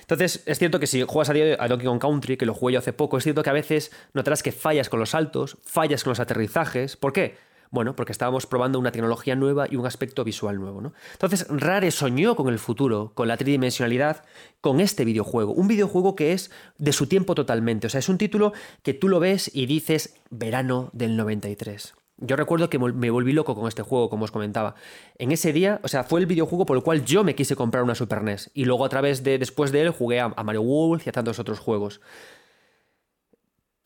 Entonces, 0.00 0.42
es 0.46 0.58
cierto 0.58 0.78
que 0.78 0.86
si 0.86 1.02
juegas 1.02 1.30
a 1.30 1.68
Donkey 1.68 1.86
Kong 1.86 2.00
Country, 2.00 2.36
que 2.36 2.46
lo 2.46 2.54
jugué 2.54 2.74
yo 2.74 2.78
hace 2.78 2.92
poco, 2.92 3.18
es 3.18 3.24
cierto 3.24 3.42
que 3.42 3.50
a 3.50 3.54
veces 3.54 3.90
notarás 4.12 4.42
que 4.42 4.52
fallas 4.52 4.88
con 4.88 5.00
los 5.00 5.10
saltos, 5.10 5.58
fallas 5.64 6.04
con 6.04 6.12
los 6.12 6.20
aterrizajes. 6.20 6.96
¿Por 6.96 7.12
qué? 7.12 7.36
Bueno, 7.70 7.96
porque 7.96 8.12
estábamos 8.12 8.46
probando 8.46 8.78
una 8.78 8.92
tecnología 8.92 9.36
nueva 9.36 9.66
y 9.70 9.76
un 9.76 9.86
aspecto 9.86 10.24
visual 10.24 10.58
nuevo. 10.58 10.80
¿no? 10.80 10.92
Entonces, 11.12 11.46
Rare 11.48 11.90
soñó 11.90 12.36
con 12.36 12.48
el 12.48 12.58
futuro, 12.58 13.12
con 13.14 13.28
la 13.28 13.36
tridimensionalidad, 13.36 14.24
con 14.60 14.80
este 14.80 15.04
videojuego. 15.04 15.52
Un 15.52 15.68
videojuego 15.68 16.16
que 16.16 16.32
es 16.32 16.50
de 16.78 16.92
su 16.92 17.06
tiempo 17.06 17.34
totalmente. 17.34 17.86
O 17.86 17.90
sea, 17.90 18.00
es 18.00 18.08
un 18.08 18.18
título 18.18 18.52
que 18.82 18.94
tú 18.94 19.08
lo 19.08 19.20
ves 19.20 19.50
y 19.52 19.66
dices 19.66 20.14
verano 20.30 20.90
del 20.92 21.16
93. 21.16 21.94
Yo 22.18 22.36
recuerdo 22.36 22.70
que 22.70 22.78
me 22.78 23.10
volví 23.10 23.32
loco 23.32 23.54
con 23.54 23.68
este 23.68 23.82
juego, 23.82 24.08
como 24.08 24.24
os 24.24 24.30
comentaba. 24.30 24.74
En 25.18 25.32
ese 25.32 25.52
día, 25.52 25.80
o 25.82 25.88
sea, 25.88 26.02
fue 26.02 26.18
el 26.18 26.26
videojuego 26.26 26.64
por 26.64 26.78
el 26.78 26.82
cual 26.82 27.04
yo 27.04 27.24
me 27.24 27.34
quise 27.34 27.56
comprar 27.56 27.84
una 27.84 27.94
Super 27.94 28.22
NES. 28.22 28.50
Y 28.54 28.64
luego 28.64 28.86
a 28.86 28.88
través 28.88 29.22
de, 29.22 29.38
después 29.38 29.70
de 29.70 29.82
él, 29.82 29.90
jugué 29.90 30.20
a, 30.20 30.30
Mario 30.30 30.62
Wolf 30.62 31.06
y 31.06 31.10
a 31.10 31.12
tantos 31.12 31.38
otros 31.38 31.58
juegos. 31.58 32.00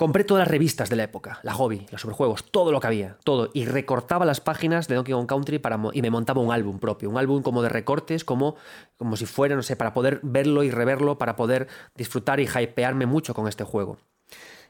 Compré 0.01 0.24
todas 0.24 0.40
las 0.40 0.48
revistas 0.48 0.88
de 0.88 0.96
la 0.96 1.03
época, 1.03 1.40
la 1.42 1.53
hobby, 1.53 1.86
los 1.92 2.01
superjuegos, 2.01 2.51
todo 2.51 2.72
lo 2.72 2.80
que 2.80 2.86
había, 2.86 3.18
todo. 3.22 3.51
Y 3.53 3.66
recortaba 3.66 4.24
las 4.24 4.40
páginas 4.40 4.88
de 4.88 4.94
Donkey 4.94 5.12
Kong 5.12 5.26
Country 5.26 5.59
para, 5.59 5.78
y 5.92 6.01
me 6.01 6.09
montaba 6.09 6.40
un 6.40 6.51
álbum 6.51 6.78
propio, 6.78 7.11
un 7.11 7.18
álbum 7.18 7.42
como 7.42 7.61
de 7.61 7.68
recortes, 7.68 8.24
como, 8.24 8.57
como 8.96 9.18
si 9.18 9.26
fuera, 9.26 9.57
no 9.57 9.62
sé, 9.62 9.76
para 9.76 9.92
poder 9.92 10.20
verlo 10.22 10.62
y 10.62 10.70
reverlo, 10.70 11.18
para 11.18 11.36
poder 11.36 11.68
disfrutar 11.94 12.40
y 12.40 12.48
hypearme 12.48 13.05
mucho 13.05 13.34
con 13.34 13.46
este 13.46 13.62
juego. 13.62 13.98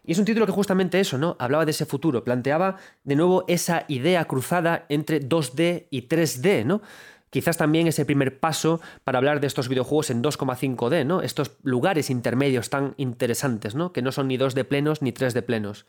Y 0.02 0.10
es 0.10 0.18
un 0.18 0.24
título 0.24 0.46
que 0.46 0.52
justamente 0.52 0.98
eso, 0.98 1.16
¿no? 1.16 1.36
Hablaba 1.38 1.64
de 1.64 1.70
ese 1.70 1.86
futuro, 1.86 2.24
planteaba 2.24 2.78
de 3.04 3.14
nuevo 3.14 3.44
esa 3.46 3.84
idea 3.86 4.24
cruzada 4.24 4.84
entre 4.88 5.20
2D 5.20 5.86
y 5.90 6.08
3D, 6.08 6.64
¿no? 6.64 6.82
Quizás 7.30 7.56
también 7.56 7.86
ese 7.86 8.04
primer 8.04 8.40
paso 8.40 8.80
para 9.04 9.18
hablar 9.18 9.40
de 9.40 9.46
estos 9.46 9.68
videojuegos 9.68 10.10
en 10.10 10.22
2,5D, 10.22 11.06
¿no? 11.06 11.22
Estos 11.22 11.52
lugares 11.62 12.10
intermedios 12.10 12.70
tan 12.70 12.94
interesantes, 12.96 13.74
¿no? 13.74 13.92
Que 13.92 14.02
no 14.02 14.10
son 14.10 14.28
ni 14.28 14.36
2D 14.36 14.64
plenos 14.64 15.00
ni 15.00 15.12
3D 15.12 15.42
plenos. 15.42 15.86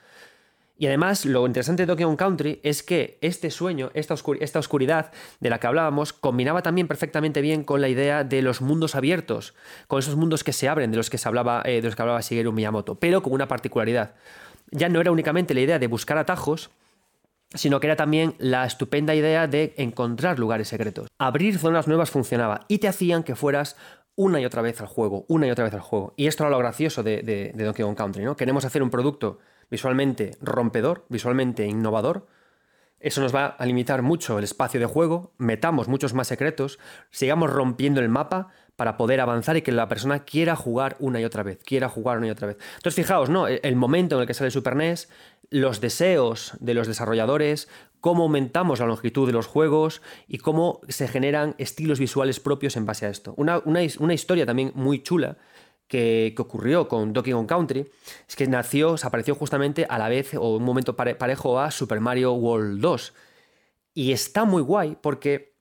Y 0.82 0.88
además, 0.88 1.26
lo 1.26 1.46
interesante 1.46 1.84
de 1.84 1.86
Donkey 1.86 2.06
Kong 2.06 2.18
Country 2.18 2.60
es 2.64 2.82
que 2.82 3.20
este 3.22 3.52
sueño, 3.52 3.92
esta, 3.94 4.16
oscuridad 4.16 5.12
de 5.40 5.50
la 5.52 5.60
que 5.60 5.68
hablábamos, 5.68 6.12
combinaba 6.12 6.64
también 6.64 6.88
perfectamente 6.88 7.42
bien 7.42 7.64
con 7.64 7.82
la 7.82 7.88
idea 7.88 8.24
de 8.24 8.42
los 8.42 8.62
mundos 8.62 8.96
abiertos, 8.96 9.54
con 9.88 10.00
esos 10.00 10.16
mundos 10.16 10.44
que 10.44 10.54
se 10.54 10.68
abren, 10.68 10.90
de 10.90 10.98
los 10.98 11.12
que 11.12 11.20
se 11.20 11.28
hablaba, 11.28 11.62
eh, 11.66 11.82
de 11.82 11.84
los 11.84 11.96
que 11.96 12.02
hablaba 12.02 12.22
Shigeru 12.22 12.52
Miyamoto, 12.52 12.96
pero 12.96 13.22
con 13.22 13.32
una 13.32 13.48
particularidad. 13.48 14.16
Ya 14.72 14.90
no 14.90 15.00
era 15.00 15.12
únicamente 15.12 15.54
la 15.54 15.62
idea 15.62 15.78
de 15.78 15.86
buscar 15.86 16.18
atajos, 16.18 16.72
sino 17.54 17.80
que 17.80 17.88
era 17.88 17.96
también 17.96 18.36
la 18.38 18.66
estupenda 18.66 19.16
idea 19.16 19.48
de 19.48 19.74
encontrar 19.78 20.40
lugares 20.40 20.68
secretos. 20.68 21.08
Abrir 21.18 21.58
zonas 21.58 21.88
nuevas 21.88 22.10
funcionaba 22.10 22.66
y 22.68 22.78
te 22.80 22.88
hacían 22.88 23.24
que 23.24 23.36
fueras 23.36 23.76
una 24.16 24.40
y 24.40 24.46
otra 24.46 24.62
vez 24.62 24.80
al 24.82 24.88
juego, 24.88 25.26
una 25.28 25.48
y 25.48 25.52
otra 25.52 25.64
vez 25.64 25.74
al 25.74 25.82
juego. 25.82 26.14
Y 26.18 26.28
esto 26.28 26.44
era 26.44 26.52
lo 26.52 26.60
gracioso 26.60 27.04
de, 27.04 27.54
Donkey 27.56 27.84
Kong 27.84 27.96
Country, 27.96 28.24
¿no? 28.24 28.36
Queremos 28.36 28.66
hacer 28.66 28.84
un 28.84 28.90
producto 28.90 29.40
visualmente 29.70 30.38
rompedor, 30.42 31.06
visualmente 31.10 31.66
innovador. 31.66 32.28
Eso 33.00 33.22
nos 33.22 33.34
va 33.34 33.48
a 33.48 33.66
limitar 33.66 34.04
mucho 34.04 34.38
el 34.38 34.44
espacio 34.44 34.80
de 34.80 34.86
juego, 34.86 35.34
metamos 35.38 35.88
muchos 35.88 36.14
más 36.14 36.28
secretos, 36.28 36.78
sigamos 37.10 37.50
rompiendo 37.50 38.00
el 38.00 38.10
mapa 38.10 38.50
para 38.76 38.96
poder 38.96 39.22
avanzar 39.22 39.58
y 39.58 39.64
que 39.64 39.72
la 39.72 39.88
persona 39.88 40.24
quiera 40.24 40.56
jugar 40.56 40.98
una 41.00 41.20
y 41.20 41.26
otra 41.26 41.42
vez, 41.42 41.60
quiera 41.64 41.90
jugar 41.90 42.18
una 42.18 42.28
y 42.28 42.30
otra 42.30 42.48
vez. 42.48 42.58
Entonces, 42.76 42.96
fijaos, 42.96 43.30
¿no? 43.30 43.48
El 43.48 43.76
momento 43.76 44.16
en 44.16 44.22
el 44.22 44.28
que 44.28 44.36
sale 44.36 44.52
Super 44.52 44.76
NES, 44.76 45.10
los 45.52 45.82
deseos 45.82 46.54
de 46.60 46.74
los 46.74 46.88
desarrolladores, 46.88 47.68
cómo 48.00 48.24
aumentamos 48.24 48.80
la 48.80 48.88
longitud 48.88 49.28
de 49.28 49.34
los 49.34 49.46
juegos 49.46 50.02
y 50.28 50.40
cómo 50.40 50.82
se 50.88 51.08
generan 51.08 51.54
estilos 51.60 52.00
visuales 52.00 52.40
propios 52.40 52.76
en 52.76 52.88
base 52.88 53.06
a 53.06 53.10
esto. 53.10 53.36
Una, 53.38 53.62
una 53.66 54.14
historia 54.14 54.48
también 54.48 54.72
muy 54.74 55.04
chula 55.04 55.38
que, 55.92 56.34
ocurrió 56.38 56.88
con 56.88 57.12
Donkey 57.12 57.34
Kong 57.34 57.48
Country 57.48 57.86
es 58.28 58.36
que 58.38 58.48
nació, 58.48 58.96
se 58.98 59.06
apareció 59.06 59.36
justamente 59.36 59.86
a 59.90 60.00
la 60.00 60.08
vez 60.08 60.34
o 60.36 60.56
un 60.56 60.64
momento 60.64 60.96
parejo 60.96 61.60
a 61.60 61.70
Super 61.70 62.00
Mario 62.00 62.32
World 62.32 62.80
2. 62.80 63.14
Y 63.94 64.14
está 64.14 64.46
muy 64.46 64.62
guay 64.62 64.98
porque 65.02 65.58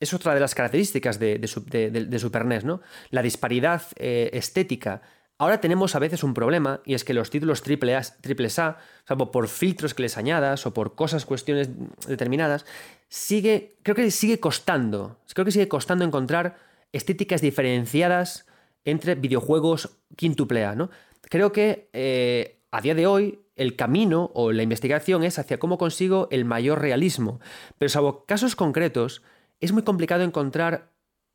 es 0.00 0.12
otra 0.12 0.34
de 0.34 0.40
las 0.40 0.56
características 0.56 1.20
de, 1.20 1.46
Super 1.46 2.44
NES, 2.44 2.64
¿no? 2.64 2.80
La 3.10 3.22
disparidad 3.22 3.82
eh, 3.94 4.30
estética 4.32 5.00
Ahora 5.42 5.60
tenemos 5.60 5.96
a 5.96 5.98
veces 5.98 6.22
un 6.22 6.34
problema 6.34 6.82
y 6.84 6.94
es 6.94 7.02
que 7.02 7.14
los 7.14 7.28
títulos 7.28 7.62
triple 7.62 7.96
A, 7.96 7.98
A, 7.98 8.76
salvo 9.04 9.32
por 9.32 9.48
filtros 9.48 9.92
que 9.92 10.02
les 10.02 10.16
añadas 10.16 10.66
o 10.66 10.72
por 10.72 10.94
cosas, 10.94 11.26
cuestiones 11.26 11.68
determinadas, 12.06 12.64
sigue, 13.08 13.74
creo 13.82 13.96
que 13.96 14.08
sigue 14.12 14.38
costando, 14.38 15.18
creo 15.34 15.44
que 15.44 15.50
sigue 15.50 15.66
costando 15.66 16.04
encontrar 16.04 16.58
estéticas 16.92 17.40
diferenciadas 17.40 18.46
entre 18.84 19.16
videojuegos 19.16 19.98
quintuple 20.14 20.64
A, 20.64 20.76
¿no? 20.76 20.90
Creo 21.22 21.50
que 21.50 21.88
eh, 21.92 22.60
a 22.70 22.80
día 22.80 22.94
de 22.94 23.08
hoy 23.08 23.40
el 23.56 23.74
camino 23.74 24.30
o 24.34 24.52
la 24.52 24.62
investigación 24.62 25.24
es 25.24 25.40
hacia 25.40 25.58
cómo 25.58 25.76
consigo 25.76 26.28
el 26.30 26.44
mayor 26.44 26.80
realismo, 26.80 27.40
pero 27.78 27.88
salvo 27.88 28.26
casos 28.26 28.54
concretos, 28.54 29.22
es 29.58 29.72
muy 29.72 29.82
complicado 29.82 30.22
encontrar 30.22 30.92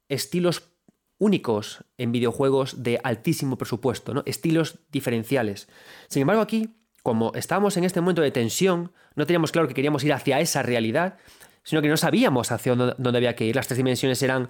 estilos 0.07 0.76
únicos 1.19 1.83
en 1.97 2.11
videojuegos 2.11 2.83
de 2.83 2.99
altísimo 3.03 3.57
presupuesto, 3.57 4.13
¿no? 4.13 4.23
estilos 4.25 4.79
diferenciales. 4.91 5.67
Sin 6.07 6.21
embargo, 6.21 6.41
aquí, 6.41 6.75
como 7.03 7.31
estábamos 7.35 7.77
en 7.77 7.83
este 7.83 8.01
momento 8.01 8.21
de 8.21 8.31
tensión, 8.31 8.91
no 9.15 9.25
teníamos 9.25 9.51
claro 9.51 9.67
que 9.67 9.73
queríamos 9.73 10.03
ir 10.03 10.13
hacia 10.13 10.39
esa 10.39 10.61
realidad, 10.61 11.17
sino 11.63 11.81
que 11.81 11.89
no 11.89 11.97
sabíamos 11.97 12.51
hacia 12.51 12.75
dónde, 12.75 13.17
había 13.17 13.35
que 13.35 13.45
ir. 13.45 13.55
Las 13.55 13.67
tres 13.67 13.77
dimensiones 13.77 14.21
eran, 14.21 14.49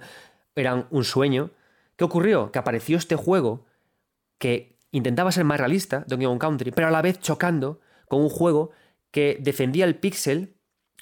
eran 0.54 0.86
un 0.90 1.04
sueño. 1.04 1.50
¿Qué 1.96 2.04
ocurrió? 2.04 2.52
Que 2.52 2.58
apareció 2.58 2.96
este 2.96 3.16
juego 3.16 3.66
que 4.38 4.78
intentaba 4.92 5.32
ser 5.32 5.44
más 5.44 5.58
realista, 5.58 6.04
Donkey 6.06 6.26
Kong 6.26 6.38
Country, 6.38 6.70
pero 6.70 6.88
a 6.88 6.90
la 6.90 7.02
vez 7.02 7.18
chocando 7.18 7.80
con 8.08 8.20
un 8.20 8.28
juego 8.28 8.70
que 9.10 9.38
defendía 9.40 9.84
el 9.84 9.96
pixel 9.96 10.54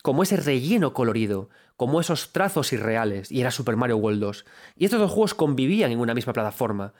como 0.02 0.22
ese 0.22 0.36
relleno 0.36 0.92
colorido, 0.92 1.50
como 1.76 2.00
esos 2.00 2.32
trazos 2.32 2.72
irreales, 2.72 3.30
y 3.30 3.40
era 3.40 3.50
Super 3.50 3.76
Mario 3.76 3.98
World 3.98 4.20
2. 4.20 4.44
Y 4.76 4.84
estos 4.84 5.00
dos 5.00 5.10
juegos 5.10 5.34
convivían 5.34 5.92
en 5.92 6.00
una 6.00 6.14
misma 6.14 6.32
plataforma. 6.32 6.94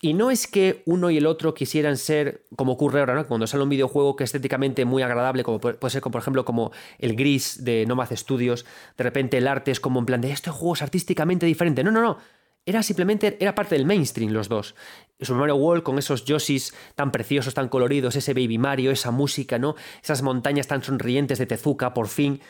Y 0.00 0.14
no 0.14 0.30
es 0.30 0.46
que 0.46 0.82
uno 0.84 1.10
y 1.10 1.16
el 1.16 1.26
otro 1.26 1.54
quisieran 1.54 1.96
ser, 1.96 2.42
como 2.54 2.72
ocurre 2.72 3.00
ahora, 3.00 3.14
¿no? 3.14 3.26
Cuando 3.26 3.46
sale 3.46 3.62
un 3.62 3.70
videojuego 3.70 4.14
que 4.14 4.24
es 4.24 4.28
estéticamente 4.28 4.84
muy 4.84 5.02
agradable, 5.02 5.42
como 5.42 5.58
puede 5.58 5.90
ser, 5.90 6.02
por 6.02 6.20
ejemplo, 6.20 6.44
como 6.44 6.72
el 6.98 7.16
Gris 7.16 7.64
de 7.64 7.86
Nomad 7.86 8.14
Studios, 8.14 8.66
de 8.96 9.04
repente 9.04 9.38
el 9.38 9.48
arte 9.48 9.70
es 9.70 9.80
como 9.80 10.00
en 10.00 10.06
plan 10.06 10.20
de 10.20 10.30
este 10.30 10.50
juego 10.50 10.74
es 10.74 10.82
artísticamente 10.82 11.46
diferente. 11.46 11.82
No, 11.82 11.90
no, 11.90 12.02
no. 12.02 12.18
Era 12.66 12.82
simplemente, 12.82 13.36
era 13.40 13.54
parte 13.54 13.76
del 13.76 13.86
mainstream 13.86 14.32
los 14.32 14.48
dos. 14.48 14.74
Super 15.20 15.38
Mario 15.38 15.54
World 15.56 15.84
con 15.84 15.98
esos 15.98 16.24
Yoshis 16.24 16.74
tan 16.96 17.12
preciosos, 17.12 17.54
tan 17.54 17.68
coloridos, 17.68 18.16
ese 18.16 18.34
Baby 18.34 18.58
Mario, 18.58 18.90
esa 18.90 19.12
música, 19.12 19.58
¿no? 19.58 19.76
Esas 20.02 20.22
montañas 20.22 20.66
tan 20.66 20.82
sonrientes 20.82 21.38
de 21.38 21.46
Tezuka, 21.46 21.94
por 21.94 22.08
fin. 22.08 22.40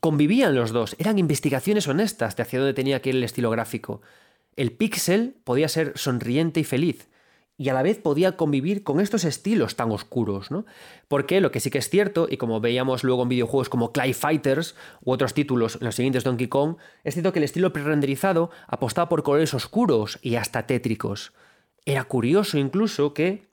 Convivían 0.00 0.54
los 0.54 0.72
dos, 0.72 0.96
eran 0.98 1.18
investigaciones 1.18 1.86
honestas 1.86 2.36
de 2.36 2.42
hacia 2.42 2.58
dónde 2.58 2.74
tenía 2.74 3.00
que 3.00 3.10
ir 3.10 3.16
el 3.16 3.24
estilo 3.24 3.50
gráfico. 3.50 4.02
El 4.56 4.72
pixel 4.72 5.36
podía 5.44 5.68
ser 5.68 5.92
sonriente 5.96 6.60
y 6.60 6.64
feliz, 6.64 7.08
y 7.58 7.68
a 7.68 7.74
la 7.74 7.82
vez 7.82 7.98
podía 7.98 8.36
convivir 8.36 8.82
con 8.82 9.00
estos 9.00 9.24
estilos 9.24 9.76
tan 9.76 9.90
oscuros, 9.90 10.50
¿no? 10.50 10.66
Porque 11.08 11.40
lo 11.40 11.50
que 11.50 11.60
sí 11.60 11.70
que 11.70 11.78
es 11.78 11.88
cierto, 11.88 12.26
y 12.28 12.36
como 12.36 12.60
veíamos 12.60 13.04
luego 13.04 13.22
en 13.22 13.28
videojuegos 13.30 13.68
como 13.68 13.92
Clay 13.92 14.12
Fighters 14.12 14.74
u 15.02 15.12
otros 15.12 15.34
títulos 15.34 15.76
en 15.76 15.86
los 15.86 15.94
siguientes 15.94 16.24
Donkey 16.24 16.48
Kong, 16.48 16.76
es 17.04 17.14
cierto 17.14 17.32
que 17.32 17.38
el 17.38 17.44
estilo 17.44 17.72
pre-renderizado 17.72 18.50
apostaba 18.66 19.08
por 19.08 19.22
colores 19.22 19.54
oscuros 19.54 20.18
y 20.20 20.34
hasta 20.34 20.66
tétricos. 20.66 21.32
Era 21.84 22.04
curioso 22.04 22.58
incluso 22.58 23.14
que 23.14 23.46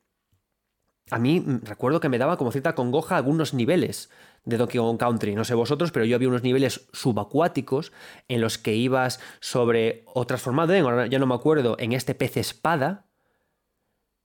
a 1.11 1.19
mí 1.19 1.43
recuerdo 1.63 1.99
que 1.99 2.09
me 2.09 2.17
daba 2.17 2.37
como 2.37 2.51
cierta 2.51 2.75
congoja 2.75 3.17
algunos 3.17 3.53
niveles 3.53 4.09
de 4.45 4.57
Donkey 4.57 4.79
Kong 4.79 4.97
Country. 4.97 5.35
No 5.35 5.45
sé 5.45 5.53
vosotros, 5.53 5.91
pero 5.91 6.05
yo 6.05 6.15
había 6.15 6.27
unos 6.27 6.43
niveles 6.43 6.87
subacuáticos 6.91 7.91
en 8.27 8.41
los 8.41 8.57
que 8.57 8.75
ibas 8.75 9.19
sobre 9.39 10.03
o 10.13 10.25
transformado 10.25 10.73
en, 10.73 11.09
ya 11.09 11.19
no 11.19 11.25
me 11.25 11.35
acuerdo, 11.35 11.75
en 11.79 11.93
este 11.93 12.15
pez 12.15 12.37
espada, 12.37 13.05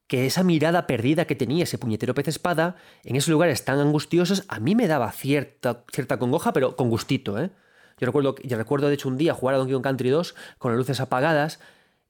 que 0.07 0.27
esa 0.27 0.43
mirada 0.43 0.87
perdida 0.87 1.27
que 1.27 1.37
tenía 1.37 1.65
ese 1.65 1.79
puñetero 1.79 2.15
pez 2.15 2.29
espada, 2.29 2.77
en 3.05 3.17
esos 3.17 3.29
lugares 3.29 3.65
tan 3.65 3.79
angustiosos, 3.79 4.45
a 4.49 4.59
mí 4.59 4.75
me 4.75 4.89
daba 4.89 5.13
cierta, 5.13 5.85
cierta 5.93 6.19
congoja, 6.19 6.53
pero 6.53 6.77
con 6.77 6.89
gustito, 6.89 7.39
¿eh? 7.39 7.51
Yo 8.01 8.07
recuerdo, 8.07 8.37
yo 8.43 8.57
recuerdo, 8.57 8.89
de 8.89 8.95
hecho, 8.95 9.09
un 9.09 9.19
día 9.19 9.35
jugar 9.35 9.57
a 9.57 9.59
Donkey 9.59 9.75
Kong 9.75 9.83
Country 9.83 10.09
2 10.09 10.35
con 10.59 10.71
las 10.71 10.79
luces 10.79 11.01
apagadas 11.01 11.61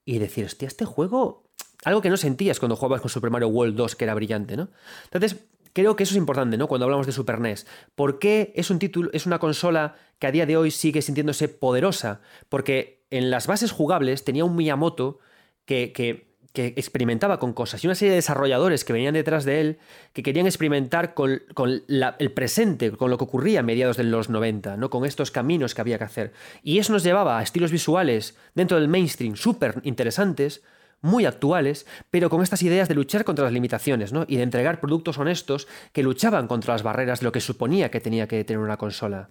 y 0.05 0.19
decir, 0.19 0.45
hostia, 0.45 0.69
este 0.69 0.85
juego... 0.85 1.45
Algo 1.85 2.03
que 2.03 2.11
no 2.11 2.17
sentías 2.17 2.59
cuando 2.59 2.75
jugabas 2.75 3.01
con 3.01 3.09
Super 3.09 3.31
Mario 3.31 3.49
World 3.49 3.77
2, 3.77 3.95
que 3.95 4.05
era 4.05 4.13
brillante, 4.15 4.57
¿no? 4.57 4.69
Entonces, 5.05 5.45
creo 5.79 5.95
que 5.95 6.03
eso 6.03 6.15
es 6.15 6.19
importante, 6.19 6.57
¿no? 6.57 6.67
Cuando 6.67 6.87
hablamos 6.87 7.07
de 7.07 7.13
Super 7.13 7.39
NES. 7.39 7.65
¿Por 7.95 8.19
qué 8.19 8.53
es 8.57 8.69
un 8.69 8.81
título, 8.81 9.11
es 9.13 9.27
una 9.27 9.39
consola 9.39 9.95
que 10.19 10.27
a 10.27 10.33
día 10.33 10.45
de 10.45 10.57
hoy 10.57 10.73
sigue 10.73 11.03
sintiéndose 11.03 11.49
poderosa? 11.49 12.21
Porque 12.49 13.05
en 13.11 13.31
las 13.31 13.47
bases 13.47 13.71
jugables 13.71 14.25
tenía 14.25 14.45
un 14.45 14.57
Miyamoto 14.57 15.21
que, 15.67 15.93
que, 15.93 16.27
experimentaba 16.55 17.39
con 17.39 17.53
cosas 17.53 17.85
y 17.85 17.87
una 17.87 17.95
serie 17.95 18.11
de 18.11 18.17
desarrolladores 18.17 18.85
que 18.85 18.93
venían 18.93 19.15
detrás 19.15 19.45
de 19.45 19.61
él 19.61 19.79
que 20.13 20.25
querían 20.25 20.47
experimentar 20.47 21.15
con, 21.15 21.43
el 21.87 22.33
presente, 22.33 22.91
con 22.91 23.11
lo 23.11 23.19
que 23.19 23.23
ocurría 23.23 23.61
a 23.61 23.63
mediados 23.63 23.97
de 23.97 24.03
los 24.03 24.29
90, 24.29 24.77
¿no? 24.77 24.91
Con 24.91 25.05
estos 25.05 25.31
caminos 25.31 25.77
que 25.77 25.81
había 25.81 25.99
que 25.99 26.05
hacer. 26.05 26.33
Y 26.65 26.81
eso 26.81 26.93
nos 26.93 27.05
llevaba 27.05 27.39
a 27.39 27.43
estilos 27.45 27.71
visuales 27.71 28.37
dentro 28.57 28.81
del 28.81 28.89
mainstream 28.89 29.37
súper 29.37 29.81
interesantes 29.85 30.65
muy 31.01 31.27
actuales, 31.27 31.87
pero 32.11 32.31
con 32.31 32.43
estas 32.43 32.63
ideas 32.63 32.89
de 32.89 32.95
luchar 32.95 33.25
contra 33.25 33.45
las 33.45 33.53
limitaciones 33.53 34.13
¿no? 34.13 34.25
y 34.29 34.37
de 34.37 34.43
entregar 34.43 34.81
productos 34.81 35.19
honestos 35.19 35.69
que 35.93 36.03
luchaban 36.03 36.49
contra 36.49 36.75
las 36.75 36.83
barreras 36.83 37.21
de 37.21 37.25
lo 37.25 37.33
que 37.33 37.41
suponía 37.41 37.91
que 37.91 38.01
tenía 38.01 38.27
que 38.27 38.43
tener 38.45 38.61
una 38.61 38.77
consola. 38.77 39.31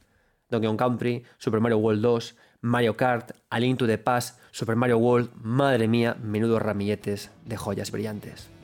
Donkey 0.50 0.68
Kong 0.68 0.80
Country, 0.80 1.24
Super 1.38 1.60
Mario 1.60 1.78
World 1.80 2.02
2, 2.02 2.36
Mario 2.62 2.96
Kart, 2.96 3.32
A 3.50 3.60
to 3.78 3.86
the 3.86 3.98
Past, 3.98 4.40
Super 4.52 4.76
Mario 4.76 4.98
World, 4.98 5.32
madre 5.36 5.88
mía, 5.88 6.16
menudos 6.22 6.62
ramilletes 6.62 7.32
de 7.46 7.58
joyas 7.58 7.92
brillantes. 7.92 8.57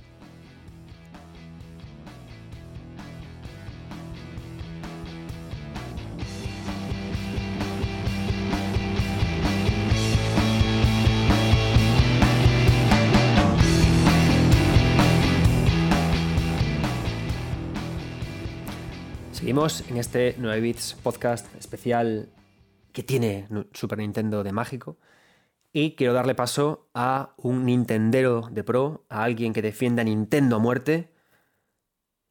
Seguimos 19.44 19.84
en 19.90 19.98
este 19.98 20.36
9 20.38 20.62
Bits 20.62 20.96
podcast 21.04 21.54
especial 21.58 22.30
que 22.94 23.04
tiene 23.04 23.46
Super 23.74 23.98
Nintendo 23.98 24.42
de 24.42 24.54
mágico. 24.54 24.98
Y 25.74 25.96
quiero 25.96 26.14
darle 26.14 26.34
paso 26.34 26.88
a 26.94 27.34
un 27.36 27.66
Nintendero 27.66 28.48
de 28.50 28.64
pro, 28.64 29.06
a 29.10 29.26
alguien 29.26 29.52
que 29.52 29.62
defienda 29.62 30.02
Nintendo 30.06 30.56
a 30.56 30.60
muerte. 30.60 31.12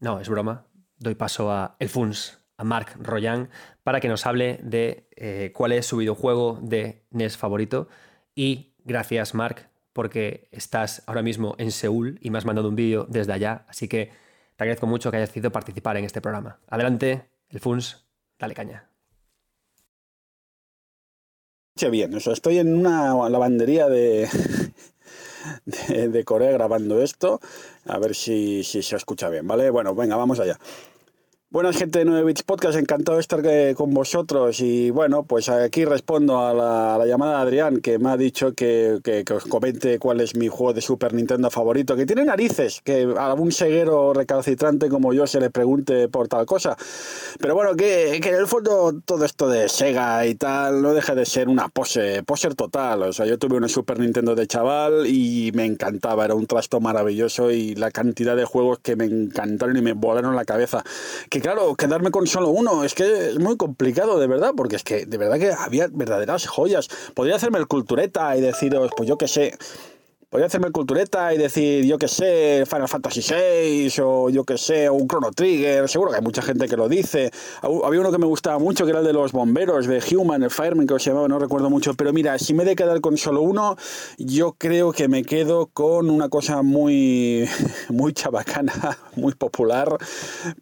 No, 0.00 0.20
es 0.20 0.30
broma. 0.30 0.64
Doy 0.96 1.14
paso 1.14 1.52
a 1.52 1.76
El 1.80 1.90
Funs, 1.90 2.38
a 2.56 2.64
Mark 2.64 2.94
Royan, 2.98 3.50
para 3.82 4.00
que 4.00 4.08
nos 4.08 4.24
hable 4.24 4.58
de 4.62 5.06
eh, 5.14 5.52
cuál 5.54 5.72
es 5.72 5.84
su 5.84 5.98
videojuego 5.98 6.60
de 6.62 7.04
NES 7.10 7.36
favorito. 7.36 7.88
Y 8.34 8.72
gracias, 8.86 9.34
Mark, 9.34 9.68
porque 9.92 10.48
estás 10.50 11.02
ahora 11.06 11.20
mismo 11.20 11.56
en 11.58 11.72
Seúl 11.72 12.18
y 12.22 12.30
me 12.30 12.38
has 12.38 12.46
mandado 12.46 12.70
un 12.70 12.76
vídeo 12.76 13.04
desde 13.06 13.34
allá. 13.34 13.66
Así 13.68 13.86
que 13.86 14.21
te 14.56 14.64
agradezco 14.64 14.86
mucho 14.86 15.10
que 15.10 15.16
hayas 15.16 15.28
decidido 15.28 15.50
participar 15.50 15.96
en 15.96 16.04
este 16.04 16.20
programa. 16.20 16.60
Adelante, 16.68 17.28
el 17.48 17.60
FUNS, 17.60 18.04
dale 18.38 18.54
caña. 18.54 18.88
Bien, 21.90 22.14
eso, 22.14 22.32
estoy 22.32 22.58
en 22.58 22.76
una 22.76 23.28
lavandería 23.28 23.88
de, 23.88 24.28
de, 25.88 26.24
Corea 26.24 26.52
grabando 26.52 27.02
esto. 27.02 27.40
A 27.86 27.98
ver 27.98 28.14
si, 28.14 28.62
si 28.62 28.82
se 28.82 28.96
escucha 28.96 29.28
bien, 29.28 29.48
¿vale? 29.48 29.70
Bueno, 29.70 29.94
venga, 29.94 30.16
vamos 30.16 30.38
allá. 30.38 30.58
Buenas 31.52 31.76
gente 31.76 31.98
de 31.98 32.06
9 32.06 32.24
Bits 32.24 32.44
Podcast, 32.44 32.78
encantado 32.78 33.18
de 33.18 33.20
estar 33.20 33.42
eh, 33.44 33.74
con 33.76 33.92
vosotros 33.92 34.58
y 34.60 34.88
bueno, 34.88 35.24
pues 35.24 35.50
aquí 35.50 35.84
respondo 35.84 36.40
a 36.40 36.54
la, 36.54 37.04
llamada 37.04 37.36
de 37.36 37.42
Adrián 37.42 37.82
que 37.82 37.98
me 37.98 38.08
ha 38.08 38.16
dicho 38.16 38.54
que, 38.54 39.00
que, 39.04 39.22
os 39.34 39.44
comente 39.44 39.98
cuál 39.98 40.22
es 40.22 40.34
mi 40.34 40.48
juego 40.48 40.72
de 40.72 40.80
Super 40.80 41.12
Nintendo 41.12 41.50
favorito, 41.50 41.94
que 41.94 42.06
tiene 42.06 42.24
narices, 42.24 42.80
que 42.82 43.06
a 43.18 43.26
algún 43.26 43.52
seguero 43.52 44.14
recalcitrante 44.14 44.88
como 44.88 45.12
yo 45.12 45.26
se 45.26 45.40
le 45.40 45.50
pregunte 45.50 46.08
por 46.08 46.26
tal 46.26 46.46
cosa. 46.46 46.74
Pero 47.38 47.54
bueno, 47.54 47.76
que, 47.76 48.18
que 48.22 48.30
en 48.30 48.36
el 48.36 48.46
fondo 48.46 49.02
todo 49.04 49.26
esto 49.26 49.46
de 49.50 49.68
Sega 49.68 50.26
y 50.26 50.36
tal 50.36 50.80
no 50.80 50.94
deja 50.94 51.14
de 51.14 51.26
ser 51.26 51.50
una 51.50 51.68
pose, 51.68 52.22
poser 52.22 52.54
total. 52.54 53.02
O 53.02 53.12
sea, 53.12 53.26
yo 53.26 53.38
tuve 53.38 53.58
un 53.58 53.68
Super 53.68 53.98
Nintendo 53.98 54.34
de 54.34 54.46
chaval 54.46 55.06
y 55.06 55.52
me 55.52 55.66
encantaba, 55.66 56.24
era 56.24 56.34
un 56.34 56.46
trasto 56.46 56.80
maravilloso 56.80 57.50
y 57.50 57.74
la 57.74 57.90
cantidad 57.90 58.36
de 58.36 58.46
juegos 58.46 58.78
que 58.78 58.96
me 58.96 59.04
encantaron 59.04 59.76
y 59.76 59.82
me 59.82 59.92
volaron 59.92 60.34
la 60.34 60.46
cabeza. 60.46 60.82
Que 61.28 61.41
claro, 61.42 61.74
quedarme 61.74 62.10
con 62.10 62.26
solo 62.26 62.48
uno 62.48 62.84
es 62.84 62.94
que 62.94 63.30
es 63.30 63.38
muy 63.38 63.56
complicado, 63.56 64.18
de 64.18 64.26
verdad, 64.26 64.52
porque 64.56 64.76
es 64.76 64.84
que 64.84 65.04
de 65.04 65.18
verdad 65.18 65.38
que 65.38 65.52
había 65.52 65.88
verdaderas 65.90 66.46
joyas. 66.46 66.88
Podría 67.14 67.36
hacerme 67.36 67.58
el 67.58 67.66
cultureta 67.66 68.34
y 68.36 68.40
deciros, 68.40 68.90
pues 68.96 69.08
yo 69.08 69.18
qué 69.18 69.28
sé, 69.28 69.58
Podría 70.32 70.46
hacerme 70.46 70.70
cultureta 70.70 71.34
y 71.34 71.36
decir, 71.36 71.84
yo 71.84 71.98
que 71.98 72.08
sé, 72.08 72.64
Final 72.66 72.88
Fantasy 72.88 73.20
VI 73.20 73.92
o 74.02 74.30
yo 74.30 74.44
que 74.44 74.56
sé, 74.56 74.88
un 74.88 75.06
Chrono 75.06 75.30
Trigger. 75.30 75.86
Seguro 75.90 76.10
que 76.10 76.16
hay 76.16 76.22
mucha 76.22 76.40
gente 76.40 76.66
que 76.68 76.74
lo 76.78 76.88
dice. 76.88 77.30
Había 77.60 78.00
uno 78.00 78.10
que 78.10 78.16
me 78.16 78.24
gustaba 78.24 78.58
mucho 78.58 78.86
que 78.86 78.92
era 78.92 79.00
el 79.00 79.04
de 79.04 79.12
los 79.12 79.32
bomberos, 79.32 79.86
de 79.86 80.02
Human, 80.16 80.42
el 80.42 80.50
Fireman, 80.50 80.86
que 80.86 80.98
se 81.00 81.10
llamaba, 81.10 81.28
no 81.28 81.38
recuerdo 81.38 81.68
mucho. 81.68 81.92
Pero 81.92 82.14
mira, 82.14 82.38
si 82.38 82.54
me 82.54 82.62
he 82.62 82.66
de 82.66 82.76
quedar 82.76 83.02
con 83.02 83.18
solo 83.18 83.42
uno, 83.42 83.76
yo 84.16 84.56
creo 84.56 84.92
que 84.92 85.06
me 85.06 85.22
quedo 85.22 85.66
con 85.66 86.08
una 86.08 86.30
cosa 86.30 86.62
muy, 86.62 87.46
muy 87.90 88.14
chabacana, 88.14 88.72
muy 89.16 89.34
popular. 89.34 89.98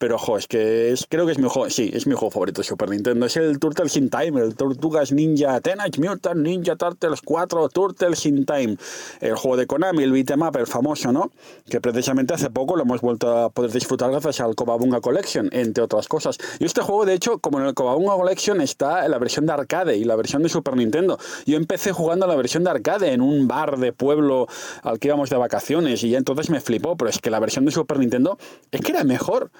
Pero 0.00 0.16
ojo, 0.16 0.36
es 0.36 0.48
que 0.48 0.90
es, 0.90 1.06
creo 1.08 1.26
que 1.26 1.32
es 1.32 1.38
mi 1.38 1.48
juego, 1.48 1.70
sí, 1.70 1.92
es 1.94 2.08
mi 2.08 2.14
juego 2.14 2.32
favorito 2.32 2.60
de 2.60 2.66
Super 2.66 2.90
Nintendo. 2.90 3.24
Es 3.24 3.36
el 3.36 3.60
Turtles 3.60 3.96
in 3.96 4.10
Time, 4.10 4.40
el 4.40 4.56
Tortugas 4.56 5.12
Ninja, 5.12 5.60
Teenage 5.60 6.00
Mutant 6.00 6.40
Ninja 6.40 6.74
Turtles 6.74 7.20
4, 7.24 7.68
Turtles 7.68 8.26
in 8.26 8.44
Time. 8.44 8.76
El 9.20 9.36
juego 9.36 9.59
de 9.59 9.59
Konami, 9.66 10.02
el 10.02 10.12
beat'em 10.12 10.42
up, 10.42 10.56
el 10.56 10.66
famoso, 10.66 11.12
¿no? 11.12 11.30
Que 11.68 11.80
precisamente 11.80 12.34
hace 12.34 12.50
poco 12.50 12.76
lo 12.76 12.82
hemos 12.82 13.00
vuelto 13.00 13.36
a 13.36 13.50
poder 13.50 13.70
disfrutar 13.72 14.10
gracias 14.10 14.40
al 14.40 14.54
Cobabunga 14.54 15.00
Collection, 15.00 15.48
entre 15.52 15.84
otras 15.84 16.08
cosas. 16.08 16.38
Y 16.58 16.64
este 16.64 16.82
juego, 16.82 17.04
de 17.04 17.14
hecho, 17.14 17.38
como 17.38 17.60
en 17.60 17.66
el 17.66 17.74
Cobabunga 17.74 18.14
Collection 18.14 18.60
está 18.60 19.06
la 19.08 19.18
versión 19.18 19.46
de 19.46 19.52
arcade 19.52 19.96
y 19.96 20.04
la 20.04 20.16
versión 20.16 20.42
de 20.42 20.48
Super 20.48 20.76
Nintendo. 20.76 21.18
Yo 21.46 21.56
empecé 21.56 21.92
jugando 21.92 22.26
la 22.26 22.36
versión 22.36 22.64
de 22.64 22.70
arcade 22.70 23.12
en 23.12 23.20
un 23.20 23.48
bar 23.48 23.78
de 23.78 23.92
pueblo 23.92 24.46
al 24.82 24.98
que 24.98 25.08
íbamos 25.08 25.30
de 25.30 25.36
vacaciones 25.36 26.02
y 26.04 26.10
ya 26.10 26.18
entonces 26.18 26.50
me 26.50 26.60
flipó, 26.60 26.96
pero 26.96 27.10
es 27.10 27.18
que 27.18 27.30
la 27.30 27.40
versión 27.40 27.64
de 27.64 27.72
Super 27.72 27.98
Nintendo 27.98 28.38
es 28.70 28.80
que 28.80 28.92
era 28.92 29.04
mejor 29.04 29.50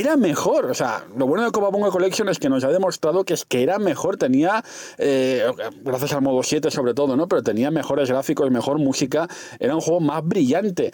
era 0.00 0.16
mejor. 0.16 0.66
O 0.66 0.74
sea, 0.74 1.04
lo 1.16 1.26
bueno 1.26 1.44
de 1.44 1.50
Cobabunga 1.50 1.90
Collection 1.90 2.28
es 2.28 2.38
que 2.38 2.48
nos 2.48 2.64
ha 2.64 2.68
demostrado 2.68 3.24
que 3.24 3.34
es 3.34 3.44
que 3.44 3.62
era 3.62 3.78
mejor. 3.78 4.16
Tenía, 4.16 4.64
eh, 4.98 5.44
gracias 5.82 6.12
al 6.12 6.22
modo 6.22 6.42
7 6.42 6.70
sobre 6.70 6.94
todo, 6.94 7.16
¿no? 7.16 7.28
Pero 7.28 7.42
tenía 7.42 7.70
mejores 7.70 8.10
gráficos, 8.10 8.50
mejor 8.50 8.78
música. 8.78 9.28
Era 9.58 9.74
un 9.74 9.80
juego 9.80 10.00
más 10.00 10.26
brillante. 10.26 10.92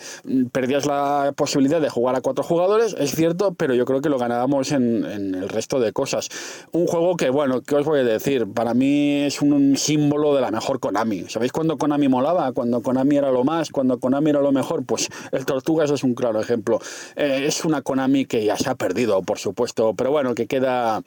Perdías 0.52 0.86
la 0.86 1.32
posibilidad 1.36 1.80
de 1.80 1.88
jugar 1.88 2.16
a 2.16 2.20
cuatro 2.20 2.44
jugadores, 2.44 2.94
es 2.98 3.14
cierto, 3.14 3.54
pero 3.54 3.74
yo 3.74 3.84
creo 3.84 4.00
que 4.00 4.08
lo 4.08 4.18
ganábamos 4.18 4.72
en, 4.72 5.04
el 5.04 5.48
resto 5.48 5.80
de 5.80 5.92
cosas. 5.92 6.28
Un 6.72 6.86
juego 6.86 7.16
que, 7.16 7.30
bueno, 7.30 7.62
¿qué 7.62 7.76
os 7.76 7.86
voy 7.86 8.00
a 8.00 8.04
decir? 8.04 8.46
Para 8.52 8.74
mí 8.74 9.22
es 9.22 9.40
un, 9.42 9.76
símbolo 9.76 10.34
de 10.34 10.40
la 10.40 10.50
mejor 10.50 10.80
Konami. 10.80 11.24
¿Sabéis 11.28 11.52
cuándo 11.52 11.78
Konami 11.78 12.08
molaba? 12.08 12.52
Cuando 12.52 12.82
Konami 12.82 13.16
era 13.16 13.30
lo 13.30 13.44
más, 13.44 13.70
cuando 13.70 13.98
Konami 13.98 14.30
era 14.30 14.40
lo 14.40 14.52
mejor. 14.52 14.84
Pues 14.84 15.08
el 15.32 15.46
Tortugas 15.46 15.90
es 15.90 16.04
un 16.04 16.14
claro 16.14 16.40
ejemplo. 16.40 16.80
Eh, 17.16 17.44
es 17.46 17.64
una 17.64 17.82
Konami 17.82 18.26
que 18.26 18.44
ya 18.44 18.56
se 18.56 18.68
ha 18.68 18.74
perdido 18.74 18.89
perdido, 18.90 19.22
por 19.22 19.38
supuesto, 19.38 19.94
pero 19.94 20.10
bueno, 20.10 20.34
que 20.34 20.48
queda 20.48 21.00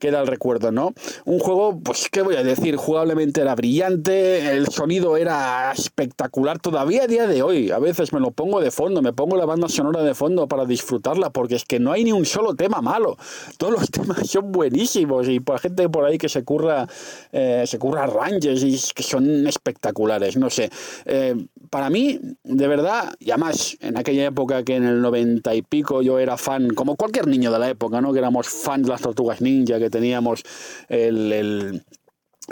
queda 0.00 0.22
el 0.22 0.26
recuerdo, 0.26 0.72
¿no? 0.72 0.94
Un 1.26 1.38
juego, 1.38 1.78
pues, 1.78 2.08
¿qué 2.10 2.22
voy 2.22 2.34
a 2.34 2.42
decir? 2.42 2.74
Jugablemente 2.76 3.42
era 3.42 3.54
brillante, 3.54 4.50
el 4.50 4.68
sonido 4.68 5.16
era 5.16 5.70
espectacular 5.72 6.58
todavía 6.58 7.04
a 7.04 7.06
día 7.06 7.26
de 7.26 7.42
hoy. 7.42 7.70
A 7.70 7.78
veces 7.78 8.12
me 8.12 8.18
lo 8.18 8.30
pongo 8.30 8.60
de 8.60 8.70
fondo, 8.70 9.02
me 9.02 9.12
pongo 9.12 9.36
la 9.36 9.44
banda 9.44 9.68
sonora 9.68 10.02
de 10.02 10.14
fondo 10.14 10.48
para 10.48 10.64
disfrutarla, 10.64 11.30
porque 11.30 11.56
es 11.56 11.64
que 11.64 11.78
no 11.78 11.92
hay 11.92 12.04
ni 12.04 12.12
un 12.12 12.24
solo 12.24 12.54
tema 12.54 12.80
malo. 12.80 13.16
Todos 13.58 13.74
los 13.74 13.90
temas 13.90 14.26
son 14.26 14.50
buenísimos 14.50 15.28
y 15.28 15.38
por 15.38 15.60
gente 15.60 15.88
por 15.88 16.06
ahí 16.06 16.16
que 16.16 16.30
se 16.30 16.42
curra, 16.42 16.88
eh, 17.30 17.64
se 17.66 17.78
curra 17.78 18.06
ranges 18.06 18.64
y 18.64 18.94
que 18.94 19.02
son 19.02 19.46
espectaculares, 19.46 20.36
no 20.38 20.48
sé. 20.48 20.70
Eh, 21.04 21.36
para 21.70 21.88
mí, 21.88 22.18
de 22.42 22.66
verdad, 22.66 23.14
y 23.20 23.30
además 23.30 23.76
en 23.80 23.96
aquella 23.96 24.26
época 24.26 24.64
que 24.64 24.74
en 24.74 24.84
el 24.84 25.00
noventa 25.00 25.54
y 25.54 25.62
pico 25.62 26.02
yo 26.02 26.18
era 26.18 26.36
fan, 26.36 26.70
como 26.70 26.96
cualquier 26.96 27.28
niño 27.28 27.52
de 27.52 27.60
la 27.60 27.70
época, 27.70 28.00
¿no? 28.00 28.12
Que 28.12 28.18
éramos 28.18 28.48
fans 28.48 28.86
de 28.86 28.92
las 28.92 29.00
tortugas 29.00 29.40
ninja, 29.40 29.78
que 29.78 29.88
teníamos 29.88 30.42
el, 30.88 31.82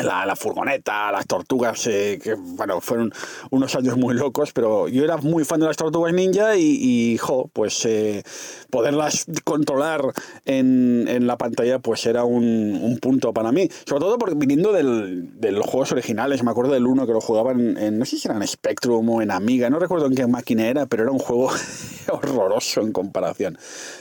la, 0.02 0.36
furgoneta, 0.36 1.10
las 1.12 1.26
tortugas, 1.26 1.86
eh, 1.86 2.18
que 2.22 2.34
bueno, 2.34 2.80
fueron 2.80 3.12
unos 3.50 3.74
años 3.74 3.96
muy 3.96 4.14
locos, 4.14 4.52
pero 4.52 4.88
yo 4.88 5.04
era 5.04 5.16
muy 5.16 5.44
fan 5.44 5.60
de 5.60 5.66
las 5.66 5.76
tortugas 5.76 6.12
ninja 6.12 6.56
y, 6.56 7.16
jo, 7.18 7.50
pues 7.52 7.84
eh, 7.84 8.22
poderlas 8.70 9.26
controlar 9.44 10.02
en, 10.44 11.06
en, 11.08 11.26
la 11.26 11.36
pantalla 11.36 11.78
pues 11.78 12.06
era 12.06 12.24
un, 12.24 12.78
un, 12.80 12.98
punto 12.98 13.32
para 13.32 13.52
mí. 13.52 13.68
Sobre 13.86 14.00
todo 14.00 14.18
porque 14.18 14.34
viniendo 14.36 14.72
del, 14.72 15.40
de 15.40 15.52
los 15.52 15.66
juegos 15.66 15.92
originales, 15.92 16.42
me 16.42 16.50
acuerdo 16.50 16.72
del 16.72 16.86
uno 16.86 17.06
que 17.06 17.12
lo 17.12 17.20
jugaban 17.20 17.76
en, 17.76 17.98
no 17.98 18.04
sé 18.04 18.18
si 18.18 18.28
era 18.28 18.36
en 18.36 18.46
Spectrum 18.46 19.08
o 19.08 19.22
en 19.22 19.30
Amiga, 19.30 19.68
no 19.70 19.78
recuerdo 19.78 20.06
en 20.06 20.14
qué 20.14 20.26
máquina 20.26 20.68
era, 20.68 20.86
pero 20.86 21.04
era 21.04 21.12
un 21.12 21.18
juego 21.18 21.50
horroroso 22.12 22.80
en 22.82 22.92
comparación. 22.92 23.58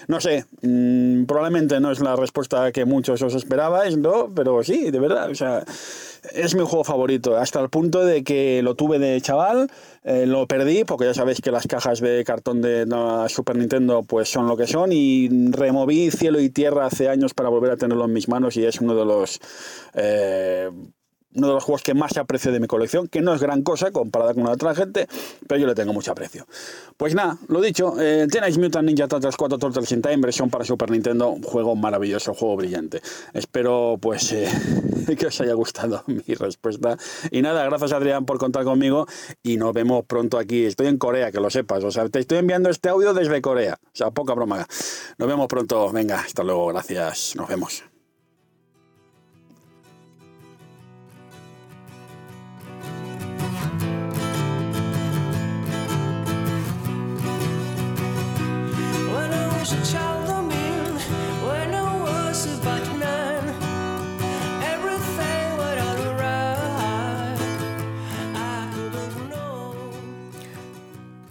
No 0.08 0.22
sé, 0.22 0.46
mm, 0.62 1.26
probablemente 1.26 1.80
no 1.80 1.92
es 1.92 2.00
la 2.00 2.16
respuesta 2.16 2.72
que 2.72 2.86
muchos 2.86 3.22
os 3.22 3.34
esperabais, 3.34 3.98
¿no? 3.98 4.30
Pero 4.34 4.64
sí, 4.64 4.92
de 4.92 5.00
verdad, 5.00 5.30
o 5.30 5.36
sea 5.36 5.64
es 6.34 6.56
mi 6.56 6.62
juego 6.62 6.84
favorito, 6.84 7.38
hasta 7.38 7.60
el 7.60 7.70
punto 7.70 8.06
de 8.06 8.24
que 8.24 8.62
lo 8.64 8.76
tuve 8.76 9.00
de 9.00 9.20
chaval, 9.22 9.70
eh, 10.04 10.26
lo 10.26 10.48
perdí, 10.48 10.84
porque 10.84 11.06
ya 11.06 11.14
sabéis 11.14 11.42
que 11.42 11.52
las 11.52 11.68
cajas 11.68 12.00
de 12.00 12.24
cartón 12.24 12.62
de 12.62 12.86
Super 13.30 13.56
Nintendo 13.56 14.04
pues 14.04 14.30
son 14.30 14.48
lo 14.48 14.58
que 14.58 14.68
son, 14.68 14.92
y 14.92 15.30
removí 15.52 16.12
cielo 16.12 16.40
y 16.40 16.50
tierra 16.50 16.86
hace 16.86 17.10
años 17.10 17.34
para 17.34 17.50
volver 17.50 17.72
a 17.72 17.78
tenerlo 17.78 18.06
en 18.06 18.14
mis 18.14 18.28
manos, 18.28 18.58
y 18.58 18.66
es 18.66 18.80
uno 18.82 18.96
de 18.96 19.06
los 19.06 19.40
eh, 19.94 20.70
uno 21.36 21.48
de 21.48 21.54
los 21.54 21.64
juegos 21.64 21.84
que 21.84 21.94
más 21.94 22.18
aprecio 22.18 22.52
de 22.52 22.60
mi 22.60 22.68
colección, 22.68 23.08
que 23.08 23.22
no 23.22 23.34
es 23.34 23.42
gran 23.42 23.62
cosa 23.62 23.92
comparada 23.92 24.34
con 24.34 24.44
la 24.44 24.52
otra 24.52 24.74
gente, 24.74 25.08
pero 25.48 25.60
yo 25.60 25.68
le 25.68 25.76
tengo 25.76 25.94
mucho 25.94 26.12
aprecio. 26.12 26.48
Pues 26.98 27.14
nada, 27.14 27.38
lo 27.48 27.62
dicho, 27.62 28.00
eh, 28.00 28.28
tenéis 28.32 28.58
Mutant 28.58 28.88
Ninja 28.88 29.08
Turtles 29.08 29.36
4 29.36 29.58
Turtles 29.58 29.92
in 29.92 30.02
Time, 30.02 30.18
versión 30.18 30.50
para 30.50 30.66
Super 30.66 30.90
Nintendo, 30.90 31.30
un 31.30 31.44
juego 31.44 31.76
maravilloso, 31.76 32.34
juego 32.34 32.58
brillante. 32.58 33.02
Espero 33.34 33.98
pues 34.02 34.32
eh, 34.32 34.48
que 35.18 35.28
os 35.28 35.42
haya 35.42 35.54
gustado 35.54 36.04
mi 36.08 36.34
respuesta. 36.34 36.98
Y 37.32 37.42
nada, 37.42 37.64
gracias 37.66 37.92
Adrián 37.92 38.26
por 38.26 38.38
contar 38.38 38.64
conmigo 38.64 39.06
y 39.44 39.58
nos 39.58 39.74
vemos 39.74 40.06
pronto 40.06 40.38
aquí. 40.38 40.66
Estoy 40.66 40.88
en 40.88 40.98
Corea, 40.98 41.32
que 41.32 41.40
lo 41.40 41.50
sepas, 41.50 41.84
o 41.84 41.92
sea, 41.92 42.08
te 42.10 42.20
estoy 42.20 42.40
enviando 42.40 42.70
este 42.70 42.90
audio 42.90 43.14
desde 43.14 43.42
Corea, 43.42 43.78
o 43.84 43.96
sea, 43.96 44.12
poca 44.12 44.34
broma. 44.34 44.66
Nos 45.18 45.28
vemos 45.28 45.48
pronto, 45.48 45.92
venga, 45.92 46.20
hasta 46.22 46.44
luego, 46.44 46.68
gracias, 46.68 47.36
nos 47.36 47.48
vemos. 47.48 47.97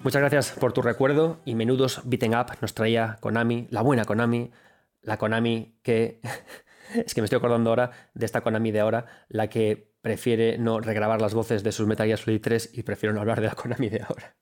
Muchas 0.03 0.20
gracias 0.20 0.51
por 0.53 0.74
tu 0.74 0.82
recuerdo 0.82 1.41
y 1.47 1.55
menudos 1.55 2.03
beaten 2.05 2.34
up 2.34 2.49
nos 2.61 2.74
traía 2.74 3.16
Konami, 3.20 3.68
la 3.70 3.80
buena 3.80 4.05
Konami, 4.05 4.53
la 5.01 5.16
Konami 5.16 5.78
que 5.82 6.20
es 6.95 7.14
que 7.14 7.22
me 7.22 7.24
estoy 7.24 7.39
acordando 7.39 7.70
ahora 7.70 7.91
de 8.12 8.26
esta 8.26 8.43
Konami 8.43 8.70
de 8.70 8.80
ahora, 8.80 9.07
la 9.28 9.49
que 9.49 9.95
prefiere 10.03 10.59
no 10.59 10.80
regrabar 10.80 11.22
las 11.22 11.32
voces 11.32 11.64
de 11.64 11.72
sus 11.72 11.87
Metal 11.87 12.07
Gear 12.07 12.18
Solid 12.18 12.43
3 12.43 12.70
y 12.74 12.82
prefiero 12.82 13.14
no 13.14 13.20
hablar 13.22 13.41
de 13.41 13.47
la 13.47 13.55
Konami 13.55 13.89
de 13.89 14.03
ahora. 14.03 14.37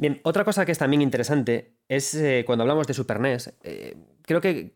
Bien, 0.00 0.18
otra 0.24 0.46
cosa 0.46 0.64
que 0.64 0.72
es 0.72 0.78
también 0.78 1.02
interesante 1.02 1.74
es 1.86 2.14
eh, 2.14 2.44
cuando 2.46 2.62
hablamos 2.62 2.86
de 2.86 2.94
Super 2.94 3.20
NES, 3.20 3.52
eh, 3.62 3.98
creo, 4.22 4.40
que, 4.40 4.72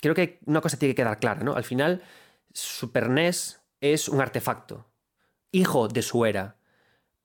creo 0.00 0.16
que 0.16 0.40
una 0.46 0.60
cosa 0.60 0.76
tiene 0.76 0.96
que 0.96 1.02
quedar 1.02 1.20
clara, 1.20 1.44
¿no? 1.44 1.54
Al 1.54 1.62
final, 1.62 2.02
Super 2.52 3.08
NES 3.08 3.60
es 3.80 4.08
un 4.08 4.20
artefacto, 4.20 4.84
hijo 5.52 5.86
de 5.86 6.02
su 6.02 6.26
era. 6.26 6.56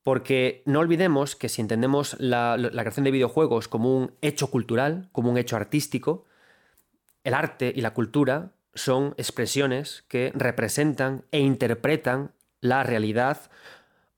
Porque 0.04 0.62
no 0.68 0.80
olvidemos 0.80 1.36
que 1.36 1.50
si 1.50 1.62
entendemos 1.62 2.16
la, 2.20 2.56
creación 2.72 3.06
de 3.06 3.12
videojuegos 3.12 3.68
como 3.68 3.98
un 3.98 4.14
hecho 4.22 4.52
cultural, 4.52 5.10
como 5.12 5.32
un 5.32 5.40
hecho 5.40 5.56
artístico, 5.56 6.26
el 7.24 7.34
arte 7.34 7.74
y 7.76 7.82
la 7.82 7.96
cultura 7.96 8.52
son 8.76 9.16
expresiones 9.18 10.04
que 10.08 10.32
representan 10.36 11.26
e 11.32 11.40
interpretan 11.40 12.32
la 12.62 12.84
realidad 12.84 13.50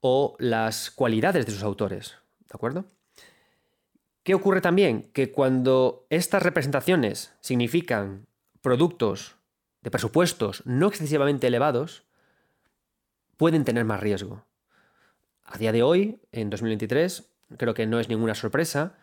o 0.01 0.35
las 0.37 0.91
cualidades 0.91 1.45
de 1.45 1.53
sus 1.53 1.63
autores. 1.63 2.17
¿De 2.41 2.55
acuerdo? 2.55 2.83
¿Qué 4.23 4.35
ocurre 4.35 4.61
también? 4.61 5.09
Que 5.13 5.31
cuando 5.31 6.05
estas 6.09 6.43
representaciones 6.43 7.33
significan 7.41 8.27
productos 8.61 9.35
de 9.81 9.89
presupuestos 9.89 10.63
no 10.65 10.87
excesivamente 10.87 11.47
elevados, 11.47 12.03
pueden 13.37 13.63
tener 13.63 13.85
más 13.85 13.99
riesgo. 13.99 14.45
A 15.43 15.57
día 15.57 15.71
de 15.71 15.81
hoy, 15.81 16.21
en 16.31 16.51
2023, 16.51 17.31
creo 17.57 17.73
que 17.73 17.87
no 17.87 17.99
es 17.99 18.07
ninguna 18.07 18.35
sorpresa 18.35 18.95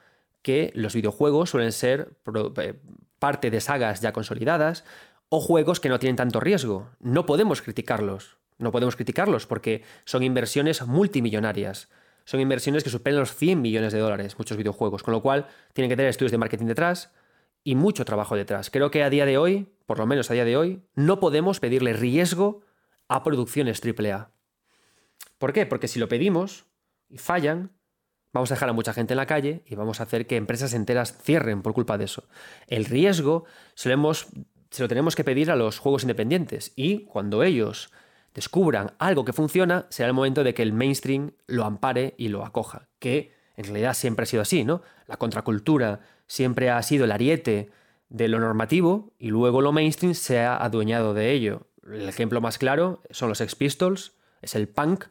que 0.42 0.70
los 0.74 0.94
videojuegos 0.94 1.50
suelen 1.50 1.72
ser 1.72 2.16
eh, 2.62 2.74
parte 3.18 3.50
de 3.50 3.60
sagas 3.60 4.00
ya 4.00 4.12
consolidadas 4.12 4.84
o 5.28 5.40
juegos 5.40 5.80
que 5.80 5.88
no 5.88 5.98
tienen 5.98 6.16
tanto 6.16 6.38
riesgo. 6.38 6.90
No 7.00 7.26
podemos 7.26 7.60
criticarlos. 7.60 8.38
No 8.56 8.70
podemos 8.70 8.96
criticarlos 8.96 9.46
porque 9.46 9.82
son 10.04 10.22
inversiones 10.22 10.86
multimillonarias. 10.86 11.88
Son 12.28 12.40
inversiones 12.40 12.84
que 12.84 12.90
superan 12.90 13.20
los 13.20 13.34
100 13.34 13.62
millones 13.62 13.90
de 13.90 14.00
dólares, 14.00 14.36
muchos 14.36 14.58
videojuegos, 14.58 15.02
con 15.02 15.12
lo 15.12 15.22
cual 15.22 15.46
tienen 15.72 15.88
que 15.88 15.96
tener 15.96 16.10
estudios 16.10 16.30
de 16.30 16.36
marketing 16.36 16.66
detrás 16.66 17.10
y 17.64 17.74
mucho 17.74 18.04
trabajo 18.04 18.36
detrás. 18.36 18.68
Creo 18.68 18.90
que 18.90 19.02
a 19.02 19.08
día 19.08 19.24
de 19.24 19.38
hoy, 19.38 19.72
por 19.86 19.98
lo 19.98 20.06
menos 20.06 20.30
a 20.30 20.34
día 20.34 20.44
de 20.44 20.54
hoy, 20.54 20.82
no 20.94 21.20
podemos 21.20 21.58
pedirle 21.58 21.94
riesgo 21.94 22.60
a 23.08 23.24
producciones 23.24 23.80
AAA. 23.82 24.30
¿Por 25.38 25.54
qué? 25.54 25.64
Porque 25.64 25.88
si 25.88 25.98
lo 25.98 26.10
pedimos 26.10 26.66
y 27.08 27.16
fallan, 27.16 27.72
vamos 28.34 28.50
a 28.50 28.56
dejar 28.56 28.68
a 28.68 28.74
mucha 28.74 28.92
gente 28.92 29.14
en 29.14 29.18
la 29.18 29.24
calle 29.24 29.62
y 29.64 29.74
vamos 29.76 30.00
a 30.00 30.02
hacer 30.02 30.26
que 30.26 30.36
empresas 30.36 30.74
enteras 30.74 31.16
cierren 31.22 31.62
por 31.62 31.72
culpa 31.72 31.96
de 31.96 32.04
eso. 32.04 32.28
El 32.66 32.84
riesgo 32.84 33.46
se 33.72 33.88
lo, 33.88 33.94
hemos, 33.94 34.26
se 34.70 34.82
lo 34.82 34.88
tenemos 34.88 35.16
que 35.16 35.24
pedir 35.24 35.50
a 35.50 35.56
los 35.56 35.78
juegos 35.78 36.02
independientes 36.02 36.74
y 36.76 37.06
cuando 37.06 37.42
ellos 37.42 37.90
descubran 38.38 38.92
algo 39.00 39.24
que 39.24 39.32
funciona, 39.32 39.86
será 39.88 40.06
el 40.06 40.14
momento 40.14 40.44
de 40.44 40.54
que 40.54 40.62
el 40.62 40.72
mainstream 40.72 41.32
lo 41.48 41.64
ampare 41.64 42.14
y 42.18 42.28
lo 42.28 42.44
acoja, 42.44 42.88
que 43.00 43.32
en 43.56 43.64
realidad 43.64 43.94
siempre 43.94 44.22
ha 44.22 44.26
sido 44.26 44.42
así, 44.42 44.62
¿no? 44.62 44.80
La 45.08 45.16
contracultura 45.16 46.02
siempre 46.28 46.70
ha 46.70 46.80
sido 46.84 47.04
el 47.04 47.10
ariete 47.10 47.72
de 48.08 48.28
lo 48.28 48.38
normativo 48.38 49.12
y 49.18 49.30
luego 49.30 49.60
lo 49.60 49.72
mainstream 49.72 50.14
se 50.14 50.38
ha 50.38 50.56
adueñado 50.56 51.14
de 51.14 51.32
ello. 51.32 51.66
El 51.84 52.08
ejemplo 52.08 52.40
más 52.40 52.58
claro 52.58 53.02
son 53.10 53.28
los 53.28 53.40
Ex 53.40 53.56
Pistols, 53.56 54.12
es 54.40 54.54
el 54.54 54.68
punk, 54.68 55.06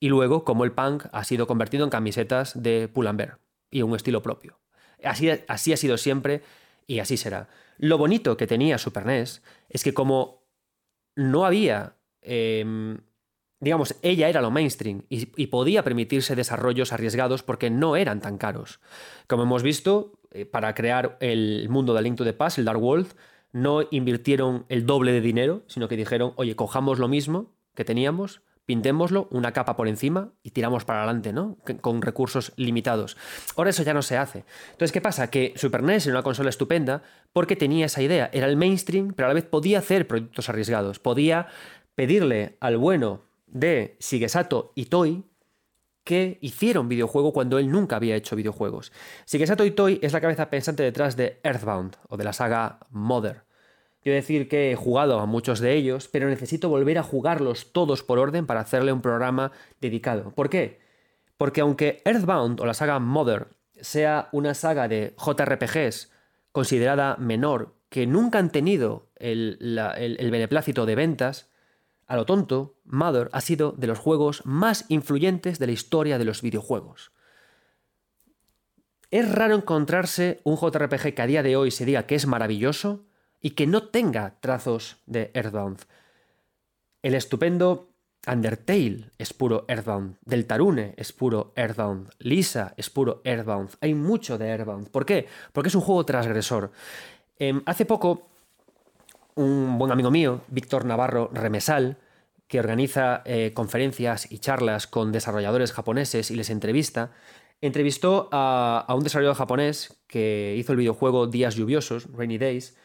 y 0.00 0.08
luego 0.08 0.42
como 0.42 0.64
el 0.64 0.72
punk 0.72 1.04
ha 1.12 1.24
sido 1.24 1.46
convertido 1.46 1.84
en 1.84 1.90
camisetas 1.90 2.62
de 2.62 2.88
Pull&Bear 2.88 3.38
y 3.70 3.82
un 3.82 3.94
estilo 3.94 4.22
propio. 4.22 4.58
Así, 5.04 5.28
así 5.46 5.74
ha 5.74 5.76
sido 5.76 5.98
siempre 5.98 6.42
y 6.86 7.00
así 7.00 7.18
será. 7.18 7.50
Lo 7.76 7.98
bonito 7.98 8.38
que 8.38 8.46
tenía 8.46 8.78
Super 8.78 9.04
NES 9.04 9.42
es 9.68 9.84
que 9.84 9.92
como 9.92 10.42
no 11.14 11.44
había, 11.44 11.96
em, 12.22 12.98
digamos, 13.60 13.94
ella 14.02 14.28
era 14.28 14.40
lo 14.40 14.50
mainstream 14.50 15.04
y, 15.08 15.46
podía 15.46 15.84
permitirse 15.84 16.34
desarrollos 16.34 16.92
arriesgados 16.92 17.42
porque 17.42 17.70
no 17.70 17.94
eran 17.94 18.20
tan 18.20 18.36
caros. 18.36 18.80
Como 19.28 19.44
hemos 19.44 19.62
visto, 19.62 20.18
eh, 20.32 20.46
para 20.46 20.74
crear 20.74 21.16
el 21.20 21.68
mundo 21.68 21.94
de 21.94 22.02
Link 22.02 22.16
to 22.16 22.24
the 22.24 22.32
Past, 22.32 22.58
el 22.58 22.64
Dark 22.64 22.82
World, 22.82 23.14
no 23.52 23.82
invirtieron 23.90 24.66
el 24.68 24.84
doble 24.84 25.12
de 25.12 25.20
dinero, 25.20 25.62
sino 25.68 25.86
que 25.86 25.96
dijeron, 25.96 26.32
oye, 26.36 26.56
cojamos 26.56 26.98
lo 26.98 27.06
mismo 27.06 27.54
que 27.74 27.84
teníamos, 27.84 28.42
pintémoslo, 28.66 29.28
una 29.30 29.52
capa 29.52 29.76
por 29.76 29.88
encima 29.88 30.32
y 30.42 30.50
tiramos 30.50 30.84
para 30.84 31.02
adelante, 31.02 31.32
¿no? 31.32 31.58
Con 31.80 32.02
recursos 32.02 32.52
limitados. 32.56 33.16
Ahora 33.56 33.70
eso 33.70 33.82
ya 33.82 33.94
no 33.94 34.02
se 34.02 34.16
hace. 34.16 34.44
Entonces, 34.72 34.92
¿qué 34.92 35.00
pasa? 35.00 35.30
Que 35.30 35.52
Super 35.56 35.82
NES 35.82 36.06
era 36.06 36.16
una 36.16 36.22
consola 36.22 36.50
estupenda 36.50 37.02
porque 37.32 37.56
tenía 37.56 37.86
esa 37.86 38.02
idea. 38.02 38.30
Era 38.32 38.46
el 38.46 38.56
mainstream, 38.56 39.12
pero 39.14 39.26
a 39.26 39.28
la 39.28 39.34
vez 39.34 39.44
podía 39.44 39.78
hacer 39.78 40.06
proyectos 40.06 40.48
arriesgados. 40.48 40.98
Podía 40.98 41.48
pedirle 41.94 42.56
al 42.60 42.76
bueno 42.76 43.22
de 43.46 43.96
Shigesato 44.00 44.72
y 44.74 44.86
Toy 44.86 45.24
que 46.04 46.38
hicieron 46.40 46.88
videojuego 46.88 47.32
cuando 47.32 47.58
él 47.58 47.70
nunca 47.70 47.96
había 47.96 48.16
hecho 48.16 48.34
videojuegos. 48.34 48.92
Shigesato 49.26 49.70
Toy 49.72 50.00
es 50.02 50.12
la 50.12 50.20
cabeza 50.20 50.50
pensante 50.50 50.82
detrás 50.82 51.16
de 51.16 51.40
Earthbound 51.44 51.96
o 52.08 52.16
de 52.16 52.24
la 52.24 52.32
saga 52.32 52.80
Mother. 52.90 53.44
Quiero 54.02 54.16
decir 54.16 54.48
que 54.48 54.72
he 54.72 54.76
jugado 54.76 55.20
a 55.20 55.26
muchos 55.26 55.60
de 55.60 55.74
ellos, 55.74 56.08
pero 56.08 56.28
necesito 56.28 56.68
volver 56.68 56.98
a 56.98 57.04
jugarlos 57.04 57.72
todos 57.72 58.02
por 58.02 58.18
orden 58.18 58.46
para 58.46 58.60
hacerle 58.60 58.92
un 58.92 59.00
programa 59.00 59.52
dedicado. 59.80 60.32
¿Por 60.32 60.50
qué? 60.50 60.80
Porque 61.36 61.60
aunque 61.60 62.02
Earthbound 62.04 62.60
o 62.60 62.66
la 62.66 62.74
saga 62.74 62.98
Mother 62.98 63.48
sea 63.80 64.28
una 64.32 64.54
saga 64.54 64.88
de 64.88 65.14
JRPGs 65.18 66.10
considerada 66.50 67.16
menor, 67.16 67.76
que 67.88 68.06
nunca 68.06 68.40
han 68.40 68.50
tenido 68.50 69.08
el, 69.16 69.58
el 69.60 70.30
beneplácito 70.32 70.84
de 70.84 70.94
ventas, 70.96 71.51
a 72.12 72.16
lo 72.16 72.26
tonto, 72.26 72.74
Mother 72.84 73.30
ha 73.32 73.40
sido 73.40 73.72
de 73.72 73.86
los 73.86 73.98
juegos 73.98 74.44
más 74.44 74.84
influyentes 74.90 75.58
de 75.58 75.64
la 75.64 75.72
historia 75.72 76.18
de 76.18 76.26
los 76.26 76.42
videojuegos. 76.42 77.10
Es 79.10 79.32
raro 79.32 79.54
encontrarse 79.54 80.42
un 80.44 80.58
JRPG 80.58 81.14
que 81.14 81.22
a 81.22 81.26
día 81.26 81.42
de 81.42 81.56
hoy 81.56 81.70
se 81.70 81.86
diga 81.86 82.04
que 82.04 82.14
es 82.14 82.26
maravilloso 82.26 83.06
y 83.40 83.52
que 83.52 83.66
no 83.66 83.88
tenga 83.88 84.36
trazos 84.40 84.98
de 85.06 85.30
Earthbound. 85.32 85.86
El 87.00 87.14
estupendo 87.14 87.88
Undertale 88.30 89.10
es 89.16 89.32
puro 89.32 89.64
Earthbound, 89.66 90.18
Deltarune 90.20 90.92
es 90.98 91.14
puro 91.14 91.54
Earthbound, 91.56 92.10
Lisa 92.18 92.74
es 92.76 92.90
puro 92.90 93.22
Earthbound. 93.24 93.70
Hay 93.80 93.94
mucho 93.94 94.36
de 94.36 94.48
Earthbound. 94.48 94.90
¿Por 94.90 95.06
qué? 95.06 95.28
Porque 95.54 95.68
es 95.68 95.74
un 95.74 95.80
juego 95.80 96.04
transgresor. 96.04 96.72
Em, 97.38 97.62
hace 97.64 97.86
poco, 97.86 98.28
un 99.34 99.78
buen 99.78 99.90
amigo 99.90 100.10
mío, 100.10 100.42
Víctor 100.48 100.84
Navarro 100.84 101.30
Remesal, 101.32 101.96
que 102.52 102.60
organiza 102.60 103.22
eh, 103.24 103.52
conferencias 103.54 104.30
y 104.30 104.38
charlas 104.38 104.86
con 104.86 105.10
desarrolladores 105.10 105.72
japoneses 105.72 106.30
y 106.30 106.34
les 106.34 106.50
entrevista, 106.50 107.10
entrevistó 107.62 108.28
a, 108.30 108.84
a 108.86 108.94
un 108.94 109.02
desarrollador 109.02 109.38
japonés 109.38 110.02
que 110.06 110.54
hizo 110.58 110.72
el 110.72 110.78
videojuego 110.78 111.28
Días 111.28 111.54
Lluviosos, 111.54 112.12
Rainy 112.12 112.36
Days, 112.36 112.76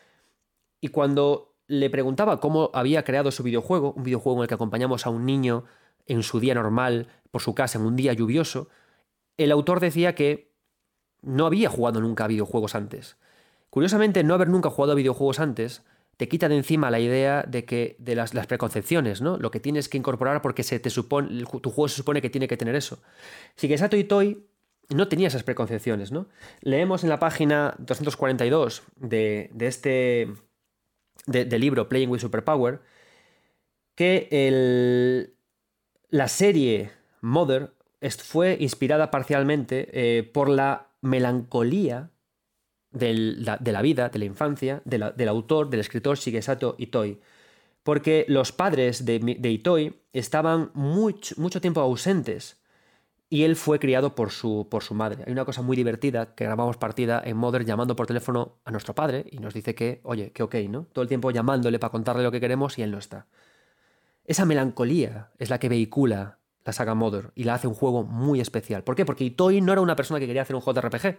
y 0.79 0.87
cuando 0.87 1.57
le 1.67 1.89
preguntaba 1.89 2.39
cómo 2.39 2.71
había 2.73 3.03
creado 3.03 3.29
su 3.29 3.43
videojuego, 3.43 3.91
un 3.91 4.03
videojuego 4.03 4.39
en 4.39 4.43
el 4.43 4.47
que 4.47 4.53
acompañamos 4.53 5.05
a 5.05 5.09
un 5.09 5.25
niño 5.25 5.65
en 6.05 6.23
su 6.23 6.39
día 6.39 6.53
normal, 6.53 7.09
por 7.29 7.41
su 7.41 7.53
casa, 7.53 7.77
en 7.77 7.87
un 7.87 7.97
día 7.97 8.13
lluvioso, 8.13 8.69
el 9.35 9.51
autor 9.51 9.81
decía 9.81 10.15
que 10.15 10.55
no 11.21 11.45
había 11.45 11.69
jugado 11.69 11.99
nunca 11.99 12.23
a 12.23 12.27
videojuegos 12.27 12.73
antes. 12.73 13.17
Curiosamente, 13.69 14.23
no 14.23 14.33
haber 14.33 14.47
nunca 14.47 14.69
jugado 14.69 14.93
a 14.93 14.95
videojuegos 14.95 15.41
antes 15.41 15.83
te 16.17 16.27
quita 16.27 16.49
de 16.49 16.57
encima 16.57 16.89
la 16.91 16.99
idea 16.99 17.43
de 17.43 17.63
que 17.65 17.95
de 17.99 18.15
las, 18.15 18.31
preconcepciones, 18.47 19.21
¿no? 19.21 19.37
Lo 19.37 19.51
que 19.51 19.59
tienes 19.59 19.87
que 19.87 19.97
incorporar 19.97 20.41
porque 20.41 20.63
se 20.63 20.79
te 20.79 20.89
supone, 20.89 21.43
tu 21.61 21.69
juego 21.69 21.87
se 21.87 21.95
supone 21.95 22.21
que 22.21 22.29
tiene 22.29 22.47
que 22.47 22.57
tener 22.57 22.75
eso. 22.75 22.99
Shigesato 23.55 23.95
Itoi 23.95 24.45
no 24.89 25.07
tenía 25.07 25.27
esas 25.27 25.43
preconcepciones, 25.43 26.11
¿no? 26.11 26.27
Leemos 26.61 27.03
en 27.03 27.09
la 27.09 27.19
página 27.19 27.75
242 27.77 28.83
de, 28.95 29.49
de 29.53 29.67
este 29.67 30.33
del 31.27 31.61
libro 31.61 31.89
Playing 31.89 32.09
with 32.09 32.21
Superpower, 32.21 32.79
que 33.95 34.27
el, 34.31 35.35
la 36.09 36.27
serie 36.29 36.91
Mother 37.21 37.73
fue 38.23 38.57
inspirada 38.59 39.11
parcialmente 39.11 39.89
eh, 39.91 40.23
por 40.23 40.49
la 40.49 40.87
melancolía 41.01 42.11
de 42.97 43.71
la 43.71 43.81
vida, 43.81 44.09
de 44.09 44.19
la 44.19 44.25
infancia, 44.25 44.81
del 44.85 45.27
autor, 45.27 45.69
del 45.69 45.79
escritor 45.79 46.17
Shigesato 46.17 46.75
Itoi. 46.77 47.19
Porque 47.83 48.25
los 48.27 48.51
padres 48.51 49.05
de, 49.05 49.39
Itoi 49.49 49.93
estaban 50.11 50.71
mucho, 50.73 51.35
mucho 51.37 51.61
tiempo 51.61 51.79
ausentes 51.79 52.57
y 53.29 53.43
él 53.43 53.55
fue 53.55 53.79
criado 53.79 54.15
por 54.15 54.31
su, 54.31 54.67
por 54.69 54.83
su 54.83 54.93
madre. 54.93 55.23
Hay 55.25 55.33
una 55.33 55.45
cosa 55.45 55.61
muy 55.61 55.75
divertida 55.75 56.33
que 56.35 56.45
grabamos 56.45 56.77
partida 56.77 57.21
en 57.23 57.37
Mother 57.37 57.65
llamando 57.65 57.95
por 57.95 58.07
teléfono 58.07 58.57
a 58.63 58.71
nuestro 58.71 58.95
padre 58.95 59.25
y 59.31 59.39
nos 59.39 59.53
dice 59.53 59.75
que, 59.75 60.01
oye, 60.03 60.31
que 60.31 60.43
ok, 60.43 60.55
¿no? 60.69 60.85
Todo 60.91 61.03
el 61.03 61.07
tiempo 61.07 61.31
llamándole 61.31 61.79
para 61.79 61.91
contarle 61.91 62.23
lo 62.23 62.31
que 62.31 62.39
queremos 62.39 62.77
y 62.77 62.83
él 62.83 62.91
no 62.91 62.97
está. 62.97 63.27
Esa 64.25 64.45
melancolía 64.45 65.31
es 65.39 65.49
la 65.49 65.59
que 65.59 65.69
vehicula 65.69 66.39
la 66.65 66.73
saga 66.73 66.95
Mother 66.95 67.31
y 67.35 67.45
la 67.45 67.55
hace 67.55 67.67
un 67.67 67.73
juego 67.73 68.03
muy 68.03 68.41
especial. 68.41 68.83
¿Por 68.83 68.95
qué? 68.95 69.05
Porque 69.05 69.23
Itoi 69.23 69.61
no 69.61 69.71
era 69.71 69.81
una 69.81 69.95
persona 69.95 70.19
que 70.19 70.27
quería 70.27 70.41
hacer 70.41 70.55
un 70.55 70.61
JRPG, 70.61 71.17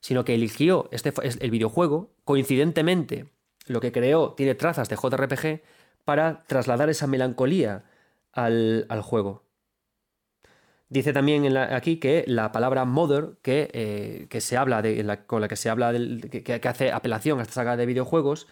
sino 0.00 0.24
que 0.24 0.34
eligió 0.34 0.88
este, 0.92 1.12
el 1.40 1.50
videojuego, 1.50 2.10
coincidentemente 2.24 3.26
lo 3.66 3.80
que 3.80 3.92
creó 3.92 4.32
tiene 4.32 4.54
trazas 4.54 4.88
de 4.88 4.96
JRPG 4.96 5.62
para 6.04 6.44
trasladar 6.46 6.90
esa 6.90 7.06
melancolía 7.06 7.84
al, 8.32 8.86
al 8.88 9.02
juego. 9.02 9.44
Dice 10.94 11.12
también 11.12 11.56
aquí 11.56 11.96
que 11.96 12.24
la 12.28 12.52
palabra 12.52 12.84
mother, 12.84 13.30
que, 13.42 13.68
eh, 13.72 14.26
que 14.28 14.40
se 14.40 14.56
habla 14.56 14.82
de, 14.82 15.18
con 15.26 15.40
la 15.40 15.48
que 15.48 15.56
se 15.56 15.70
habla, 15.70 15.92
que, 15.92 16.60
hace 16.68 16.92
apelación 16.92 17.40
a 17.40 17.42
esta 17.42 17.54
saga 17.54 17.76
de 17.76 17.86
videojuegos, 17.86 18.46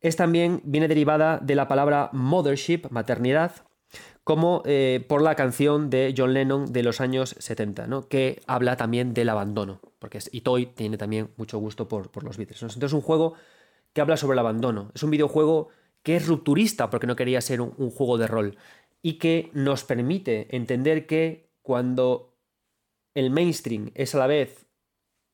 es 0.00 0.16
también, 0.16 0.60
viene 0.64 0.88
derivada 0.88 1.38
de 1.38 1.54
la 1.54 1.68
palabra 1.68 2.10
mothership, 2.12 2.88
maternidad, 2.90 3.52
como 4.24 4.62
eh, 4.64 5.04
por 5.08 5.22
la 5.22 5.34
canción 5.34 5.90
de 5.90 6.14
John 6.16 6.34
Lennon 6.34 6.72
de 6.72 6.82
los 6.82 7.00
años 7.00 7.36
70, 7.38 7.86
¿no? 7.86 8.08
que 8.08 8.42
habla 8.46 8.76
también 8.76 9.14
del 9.14 9.28
abandono, 9.28 9.80
porque 9.98 10.18
Itoy 10.32 10.66
tiene 10.66 10.98
también 10.98 11.30
mucho 11.36 11.58
gusto 11.58 11.88
por, 11.88 12.10
por 12.10 12.24
los 12.24 12.36
Beatles. 12.36 12.62
Entonces 12.62 12.82
es 12.82 12.92
un 12.92 13.02
juego 13.02 13.34
que 13.92 14.00
habla 14.00 14.16
sobre 14.16 14.34
el 14.34 14.40
abandono, 14.40 14.90
es 14.94 15.02
un 15.02 15.10
videojuego 15.10 15.68
que 16.02 16.16
es 16.16 16.26
rupturista 16.26 16.90
porque 16.90 17.06
no 17.06 17.16
quería 17.16 17.40
ser 17.40 17.60
un 17.60 17.90
juego 17.90 18.18
de 18.18 18.26
rol 18.26 18.56
y 19.02 19.14
que 19.14 19.50
nos 19.52 19.84
permite 19.84 20.54
entender 20.54 21.06
que 21.06 21.48
cuando 21.62 22.34
el 23.14 23.30
mainstream 23.30 23.90
es 23.94 24.14
a 24.14 24.18
la 24.18 24.26
vez 24.26 24.66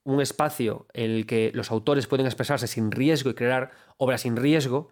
un 0.04 0.20
espacio 0.20 0.86
en 0.92 1.10
el 1.10 1.26
que 1.26 1.52
los 1.54 1.70
autores 1.70 2.06
pueden 2.06 2.26
expresarse 2.26 2.66
sin 2.66 2.90
riesgo 2.90 3.30
y 3.30 3.34
crear 3.34 3.70
obras 3.96 4.22
sin 4.22 4.36
riesgo, 4.36 4.90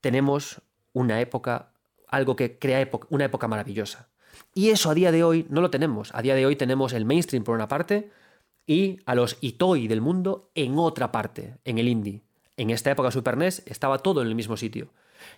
tenemos 0.00 0.62
una 0.92 1.20
época, 1.20 1.72
algo 2.08 2.36
que 2.36 2.58
crea 2.58 2.88
una 3.10 3.24
época 3.24 3.48
maravillosa. 3.48 4.08
Y 4.54 4.70
eso 4.70 4.90
a 4.90 4.94
día 4.94 5.12
de 5.12 5.24
hoy 5.24 5.46
no 5.50 5.60
lo 5.60 5.70
tenemos. 5.70 6.10
A 6.14 6.22
día 6.22 6.34
de 6.34 6.46
hoy 6.46 6.56
tenemos 6.56 6.92
el 6.92 7.04
mainstream 7.04 7.44
por 7.44 7.54
una 7.54 7.68
parte 7.68 8.10
y 8.66 8.98
a 9.06 9.14
los 9.14 9.38
Itoi 9.40 9.88
del 9.88 10.00
mundo 10.00 10.50
en 10.54 10.78
otra 10.78 11.12
parte, 11.12 11.56
en 11.64 11.78
el 11.78 11.88
indie. 11.88 12.22
En 12.56 12.70
esta 12.70 12.90
época 12.90 13.10
Super 13.10 13.36
NES 13.36 13.62
estaba 13.66 13.98
todo 13.98 14.20
en 14.20 14.28
el 14.28 14.34
mismo 14.34 14.56
sitio. 14.56 14.90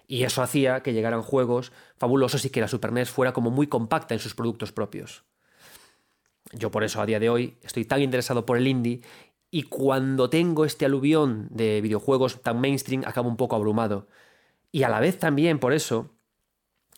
Y 0.06 0.24
eso 0.24 0.42
hacía 0.42 0.82
que 0.82 0.92
llegaran 0.92 1.22
juegos 1.22 1.72
fabulosos 1.96 2.44
y 2.44 2.50
que 2.50 2.60
la 2.60 2.68
Super 2.68 2.92
NES 2.92 3.10
fuera 3.10 3.32
como 3.32 3.50
muy 3.50 3.66
compacta 3.66 4.14
en 4.14 4.20
sus 4.20 4.34
productos 4.34 4.72
propios. 4.72 5.24
Yo 6.52 6.70
por 6.70 6.82
eso 6.82 7.00
a 7.00 7.06
día 7.06 7.20
de 7.20 7.30
hoy 7.30 7.58
estoy 7.62 7.84
tan 7.84 8.02
interesado 8.02 8.44
por 8.46 8.56
el 8.56 8.66
indie 8.66 9.02
y 9.50 9.64
cuando 9.64 10.30
tengo 10.30 10.64
este 10.64 10.86
aluvión 10.86 11.48
de 11.50 11.80
videojuegos 11.80 12.42
tan 12.42 12.60
mainstream 12.60 13.02
acabo 13.06 13.28
un 13.28 13.36
poco 13.36 13.56
abrumado. 13.56 14.08
Y 14.72 14.84
a 14.84 14.88
la 14.88 15.00
vez 15.00 15.18
también 15.18 15.58
por 15.58 15.72
eso 15.72 16.10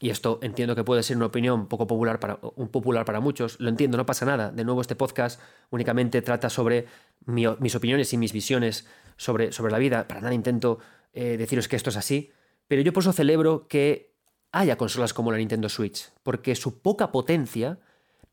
y 0.03 0.11
esto 0.11 0.41
entiendo 0.43 0.75
que 0.75 0.83
puede 0.83 1.05
ser 1.05 1.17
una 1.17 1.27
opinión 1.27 1.69
poco 1.69 1.87
popular 1.87 2.19
para, 2.19 2.41
un 2.57 2.67
popular 2.67 3.05
para 3.05 3.21
muchos, 3.21 3.61
lo 3.61 3.69
entiendo, 3.69 3.97
no 3.97 4.05
pasa 4.05 4.27
nada. 4.27 4.51
De 4.51 4.65
nuevo, 4.65 4.81
este 4.81 4.97
podcast 4.97 5.41
únicamente 5.71 6.21
trata 6.23 6.51
sobre 6.51 6.87
mis 7.25 7.77
opiniones 7.77 8.13
y 8.13 8.17
mis 8.17 8.33
visiones 8.33 8.89
sobre, 9.17 9.53
sobre 9.53 9.71
la 9.71 9.79
vida. 9.79 10.09
Para 10.09 10.21
nada 10.21 10.35
intento 10.35 10.81
eh, 11.13 11.37
deciros 11.37 11.69
que 11.69 11.77
esto 11.77 11.91
es 11.91 11.97
así, 11.97 12.33
pero 12.67 12.83
yo 12.83 12.93
por 12.93 13.05
eso 13.05 13.13
celebro 13.13 13.69
que 13.69 14.17
haya 14.51 14.77
consolas 14.77 15.15
como 15.15 15.31
la 15.31 15.39
Nintendo 15.39 15.69
Switch, 15.69 16.11
porque 16.25 16.57
su 16.57 16.83
poca 16.83 17.13
potencia 17.13 17.79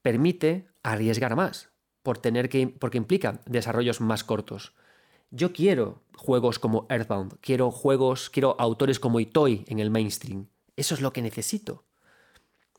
permite 0.02 0.70
arriesgar 0.82 1.36
más, 1.36 1.70
por 2.02 2.18
tener 2.18 2.50
que, 2.50 2.68
porque 2.68 2.98
implica 2.98 3.42
desarrollos 3.46 4.02
más 4.02 4.24
cortos. 4.24 4.74
Yo 5.30 5.54
quiero 5.54 6.02
juegos 6.16 6.58
como 6.58 6.88
Earthbound, 6.90 7.38
quiero 7.42 7.70
juegos, 7.70 8.32
quiero 8.32 8.56
autores 8.58 9.00
como 9.00 9.20
Itoy 9.20 9.66
en 9.68 9.78
el 9.78 9.92
mainstream. 9.92 10.48
Eso 10.80 10.96
es 10.96 11.02
lo 11.02 11.12
que 11.12 11.22
necesito. 11.22 11.84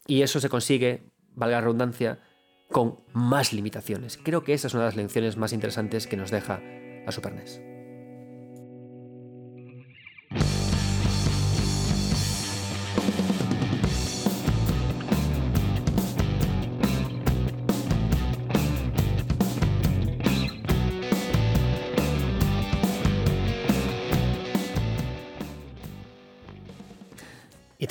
Y 0.07 0.23
eso 0.23 0.41
se 0.41 0.49
consigue, 0.49 1.13
valga 1.35 1.59
la 1.59 1.61
redundancia, 1.61 2.23
con 2.71 3.01
más 3.13 3.53
limitaciones. 3.53 4.17
Creo 4.17 4.43
que 4.43 4.55
esa 4.55 4.69
es 4.69 4.75
una 4.75 4.85
de 4.85 4.89
las 4.89 4.97
lecciones 4.97 5.37
más 5.37 5.53
interesantes 5.53 6.07
que 6.07 6.17
nos 6.17 6.31
deja 6.31 6.63
la 7.05 7.13
Super 7.13 7.35
NES. 7.35 7.70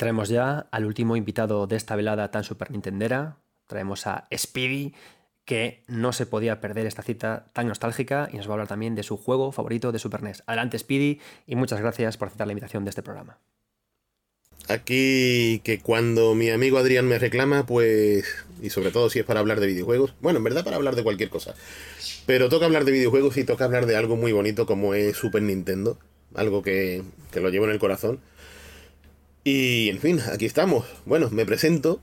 Traemos 0.00 0.30
ya 0.30 0.66
al 0.70 0.86
último 0.86 1.14
invitado 1.14 1.66
de 1.66 1.76
esta 1.76 1.94
velada 1.94 2.30
tan 2.30 2.42
super 2.42 2.70
nintendera. 2.70 3.36
Traemos 3.66 4.06
a 4.06 4.26
Speedy, 4.34 4.94
que 5.44 5.82
no 5.88 6.14
se 6.14 6.24
podía 6.24 6.58
perder 6.62 6.86
esta 6.86 7.02
cita 7.02 7.44
tan 7.52 7.68
nostálgica 7.68 8.30
y 8.32 8.38
nos 8.38 8.46
va 8.46 8.52
a 8.52 8.54
hablar 8.54 8.68
también 8.68 8.94
de 8.94 9.02
su 9.02 9.18
juego 9.18 9.52
favorito 9.52 9.92
de 9.92 9.98
Super 9.98 10.22
NES. 10.22 10.42
Adelante 10.46 10.78
Speedy 10.78 11.20
y 11.46 11.54
muchas 11.54 11.82
gracias 11.82 12.16
por 12.16 12.28
aceptar 12.28 12.46
la 12.46 12.54
invitación 12.54 12.82
de 12.84 12.88
este 12.88 13.02
programa. 13.02 13.40
Aquí 14.68 15.60
que 15.64 15.80
cuando 15.80 16.34
mi 16.34 16.48
amigo 16.48 16.78
Adrián 16.78 17.06
me 17.06 17.18
reclama, 17.18 17.66
pues, 17.66 18.24
y 18.62 18.70
sobre 18.70 18.92
todo 18.92 19.10
si 19.10 19.18
es 19.18 19.26
para 19.26 19.40
hablar 19.40 19.60
de 19.60 19.66
videojuegos, 19.66 20.14
bueno, 20.22 20.38
en 20.38 20.44
verdad 20.44 20.64
para 20.64 20.76
hablar 20.76 20.96
de 20.96 21.02
cualquier 21.02 21.28
cosa, 21.28 21.54
pero 22.24 22.48
toca 22.48 22.64
hablar 22.64 22.86
de 22.86 22.92
videojuegos 22.92 23.36
y 23.36 23.44
toca 23.44 23.66
hablar 23.66 23.84
de 23.84 23.96
algo 23.96 24.16
muy 24.16 24.32
bonito 24.32 24.64
como 24.64 24.94
es 24.94 25.18
Super 25.18 25.42
Nintendo, 25.42 25.98
algo 26.34 26.62
que, 26.62 27.02
que 27.32 27.40
lo 27.40 27.50
llevo 27.50 27.66
en 27.66 27.72
el 27.72 27.78
corazón. 27.78 28.18
Y 29.42 29.88
en 29.88 29.98
fin, 30.00 30.20
aquí 30.32 30.44
estamos. 30.44 30.84
Bueno, 31.06 31.30
me 31.30 31.46
presento. 31.46 32.00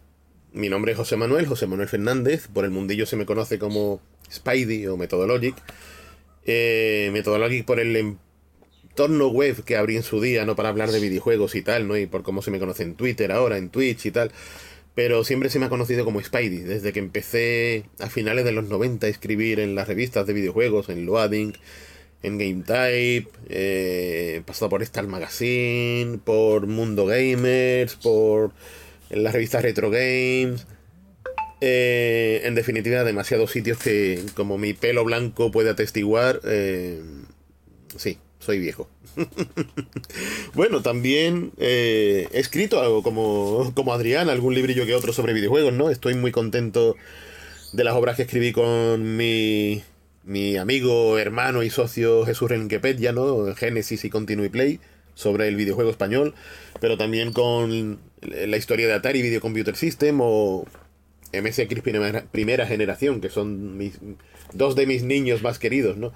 Mi 0.54 0.70
nombre 0.70 0.94
es 0.94 0.98
José 0.98 1.18
Manuel, 1.18 1.46
José 1.46 1.68
Manuel 1.68 1.88
Fernández. 1.88 2.48
Por 2.48 2.66
el 2.66 2.72
mundillo 2.72 3.06
se 3.06 3.16
me 3.16 3.28
conoce 3.28 3.60
como 3.60 4.02
Spidey 4.32 4.88
o 4.88 4.98
Methodologic. 4.98 5.56
Eh, 6.46 7.12
Methodologic 7.14 7.66
por 7.66 7.80
el 7.80 7.96
entorno 7.96 9.28
web 9.28 9.64
que 9.64 9.76
abrí 9.76 9.98
en 9.98 10.04
su 10.04 10.20
día, 10.20 10.46
no 10.46 10.56
para 10.56 10.70
hablar 10.70 10.90
de 10.90 11.00
videojuegos 11.00 11.54
y 11.54 11.62
tal, 11.62 11.88
¿no? 11.88 11.96
Y 11.96 12.08
por 12.08 12.24
cómo 12.24 12.42
se 12.42 12.50
me 12.50 12.58
conoce 12.58 12.82
en 12.82 12.96
Twitter 12.96 13.32
ahora, 13.32 13.58
en 13.58 13.70
Twitch 13.70 14.08
y 14.08 14.12
tal. 14.12 14.32
Pero 14.96 15.24
siempre 15.24 15.52
se 15.52 15.60
me 15.60 15.68
ha 15.68 15.70
conocido 15.70 16.06
como 16.06 16.20
Spidey, 16.24 16.62
desde 16.62 16.92
que 16.92 17.00
empecé 17.00 17.86
a 18.00 18.10
finales 18.10 18.46
de 18.46 18.52
los 18.52 18.68
90 18.68 19.06
a 19.06 19.10
escribir 19.12 19.60
en 19.60 19.76
las 19.76 19.88
revistas 19.88 20.26
de 20.26 20.34
videojuegos, 20.34 20.90
en 20.90 21.06
Loading, 21.06 21.54
en 22.24 22.38
Game 22.38 22.64
Type, 22.64 23.30
eh, 23.50 24.42
pasado 24.46 24.70
por 24.70 24.82
Star 24.84 25.08
Magazine, 25.08 26.20
por 26.24 26.68
Mundo 26.68 27.06
Gamers, 27.06 27.96
por 27.96 28.52
las 29.10 29.34
revistas 29.34 29.62
Retro 29.62 29.90
Games. 29.90 30.66
Eh, 31.60 32.42
en 32.44 32.56
definitiva, 32.56 33.04
demasiados 33.04 33.52
sitios 33.52 33.78
que, 33.80 34.22
como 34.36 34.58
mi 34.58 34.74
pelo 34.74 35.04
blanco 35.04 35.52
puede 35.52 35.70
atestiguar, 35.70 36.40
eh, 36.46 37.02
sí, 37.96 38.18
soy 38.40 38.60
viejo. 38.60 38.90
bueno, 40.54 40.82
también 40.82 41.52
he 41.58 42.28
escrito 42.34 42.82
algo 42.82 43.02
como, 43.02 43.72
como 43.76 43.94
Adrián, 43.94 44.30
algún 44.30 44.54
librillo 44.54 44.86
que 44.86 44.94
otro 44.94 45.14
sobre 45.14 45.34
videojuegos, 45.34 45.74
¿no? 45.74 45.90
Estoy 45.90 46.14
muy 46.14 46.32
contento 46.32 46.96
de 47.74 47.84
las 47.84 47.96
obras 47.96 48.18
que 48.18 48.24
escribí 48.24 48.52
con 48.52 49.18
mi 49.18 49.84
mi 50.28 50.58
amigo, 50.58 51.18
hermano 51.18 51.64
y 51.64 51.70
socio 51.70 52.26
Jesús 52.26 52.50
Renquepedia, 52.50 53.14
¿no? 53.14 53.56
Genesis 53.56 54.04
y 54.04 54.10
Continue 54.10 54.50
Play, 54.50 54.82
sobre 55.16 55.48
el 55.48 55.56
videojuego 55.56 55.90
español, 55.90 56.36
pero 56.82 56.98
también 56.98 57.32
con 57.32 57.98
la 58.22 58.58
historia 58.58 58.88
de 58.88 58.94
Atari 58.94 59.22
Video 59.22 59.40
Computer 59.40 59.76
System 59.76 60.20
o 60.22 60.66
MSX 61.32 61.82
primera, 61.82 62.26
primera 62.30 62.68
generación, 62.68 63.22
que 63.22 63.30
son 63.30 63.78
mis, 63.78 64.00
dos 64.54 64.76
de 64.76 64.86
mis 64.86 65.04
niños 65.04 65.42
más 65.42 65.60
queridos, 65.60 65.96
¿no? 65.96 66.12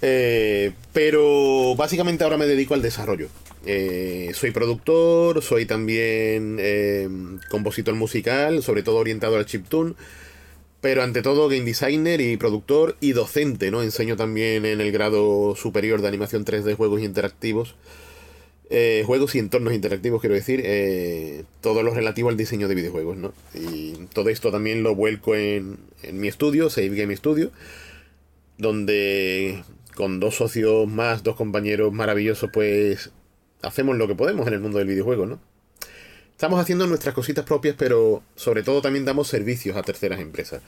Eh, 0.00 0.72
pero 0.94 1.74
básicamente 1.76 2.24
ahora 2.24 2.38
me 2.38 2.46
dedico 2.46 2.72
al 2.72 2.82
desarrollo. 2.82 3.28
Eh, 3.66 4.30
soy 4.34 4.50
productor, 4.50 5.42
soy 5.42 5.66
también 5.66 6.56
eh, 6.58 7.08
compositor 7.50 7.94
musical, 7.94 8.62
sobre 8.62 8.82
todo 8.82 8.96
orientado 8.96 9.36
al 9.36 9.46
chiptune 9.46 9.94
pero 10.84 11.02
ante 11.02 11.22
todo 11.22 11.48
game 11.48 11.64
designer 11.64 12.20
y 12.20 12.36
productor 12.36 12.98
y 13.00 13.12
docente, 13.12 13.70
¿no? 13.70 13.82
Enseño 13.82 14.16
también 14.16 14.66
en 14.66 14.82
el 14.82 14.92
grado 14.92 15.56
superior 15.56 16.02
de 16.02 16.08
animación 16.08 16.44
3D 16.44 16.76
juegos 16.76 17.00
interactivos. 17.00 17.74
Eh, 18.68 19.02
juegos 19.06 19.34
y 19.34 19.38
entornos 19.38 19.72
interactivos, 19.72 20.20
quiero 20.20 20.34
decir, 20.34 20.60
eh, 20.62 21.44
todo 21.62 21.82
lo 21.82 21.94
relativo 21.94 22.28
al 22.28 22.36
diseño 22.36 22.68
de 22.68 22.74
videojuegos, 22.74 23.16
¿no? 23.16 23.32
Y 23.54 23.94
todo 24.12 24.28
esto 24.28 24.52
también 24.52 24.82
lo 24.82 24.94
vuelco 24.94 25.34
en, 25.34 25.78
en 26.02 26.20
mi 26.20 26.28
estudio, 26.28 26.68
Save 26.68 26.90
Game 26.90 27.16
Studio, 27.16 27.50
donde 28.58 29.64
con 29.94 30.20
dos 30.20 30.34
socios 30.34 30.86
más, 30.86 31.22
dos 31.22 31.36
compañeros 31.36 31.94
maravillosos, 31.94 32.50
pues 32.52 33.10
hacemos 33.62 33.96
lo 33.96 34.06
que 34.06 34.16
podemos 34.16 34.46
en 34.48 34.52
el 34.52 34.60
mundo 34.60 34.76
del 34.76 34.88
videojuego, 34.88 35.24
¿no? 35.24 35.53
Estamos 36.34 36.60
haciendo 36.60 36.86
nuestras 36.88 37.14
cositas 37.14 37.44
propias, 37.44 37.76
pero 37.78 38.22
sobre 38.34 38.64
todo 38.64 38.82
también 38.82 39.04
damos 39.04 39.28
servicios 39.28 39.76
a 39.76 39.82
terceras 39.82 40.20
empresas. 40.20 40.62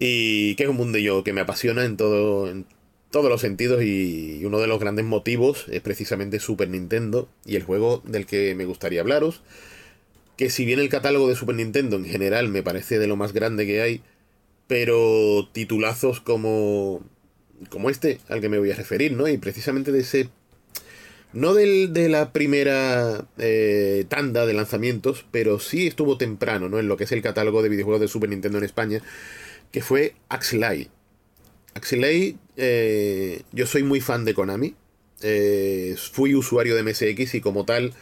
Y 0.00 0.56
que 0.56 0.64
es 0.64 0.68
un 0.68 0.76
mundillo 0.76 1.22
que 1.22 1.32
me 1.32 1.40
apasiona 1.40 1.84
en, 1.84 1.96
todo, 1.96 2.50
en 2.50 2.66
todos 3.12 3.30
los 3.30 3.40
sentidos 3.40 3.82
y 3.84 4.44
uno 4.44 4.58
de 4.58 4.66
los 4.66 4.80
grandes 4.80 5.04
motivos 5.04 5.66
es 5.70 5.80
precisamente 5.80 6.40
Super 6.40 6.68
Nintendo 6.68 7.28
y 7.44 7.56
el 7.56 7.62
juego 7.62 8.02
del 8.04 8.26
que 8.26 8.54
me 8.56 8.64
gustaría 8.64 9.00
hablaros. 9.00 9.42
Que 10.36 10.50
si 10.50 10.64
bien 10.64 10.80
el 10.80 10.88
catálogo 10.88 11.28
de 11.28 11.36
Super 11.36 11.54
Nintendo 11.54 11.96
en 11.96 12.04
general 12.04 12.48
me 12.48 12.64
parece 12.64 12.98
de 12.98 13.06
lo 13.06 13.16
más 13.16 13.32
grande 13.32 13.66
que 13.66 13.80
hay, 13.80 14.02
pero 14.66 15.48
titulazos 15.52 16.20
como, 16.20 17.02
como 17.70 17.88
este 17.88 18.18
al 18.28 18.40
que 18.40 18.48
me 18.48 18.58
voy 18.58 18.72
a 18.72 18.76
referir, 18.76 19.12
¿no? 19.12 19.28
Y 19.28 19.38
precisamente 19.38 19.92
de 19.92 20.00
ese 20.00 20.28
no 21.36 21.52
del, 21.52 21.92
de 21.92 22.08
la 22.08 22.32
primera 22.32 23.26
eh, 23.36 24.06
tanda 24.08 24.46
de 24.46 24.54
lanzamientos, 24.54 25.26
pero 25.30 25.60
sí 25.60 25.86
estuvo 25.86 26.16
temprano, 26.16 26.70
¿no? 26.70 26.78
En 26.78 26.88
lo 26.88 26.96
que 26.96 27.04
es 27.04 27.12
el 27.12 27.20
catálogo 27.20 27.62
de 27.62 27.68
videojuegos 27.68 28.00
de 28.00 28.08
Super 28.08 28.30
Nintendo 28.30 28.56
en 28.56 28.64
España, 28.64 29.02
que 29.70 29.82
fue 29.82 30.14
Axelay. 30.30 30.88
Axelay, 31.74 32.38
eh, 32.56 33.42
yo 33.52 33.66
soy 33.66 33.82
muy 33.82 34.00
fan 34.00 34.24
de 34.24 34.32
Konami. 34.32 34.74
Eh, 35.20 35.94
fui 36.10 36.34
usuario 36.34 36.74
de 36.74 36.82
MSX 36.82 37.34
y 37.34 37.40
como 37.42 37.66
tal, 37.66 37.92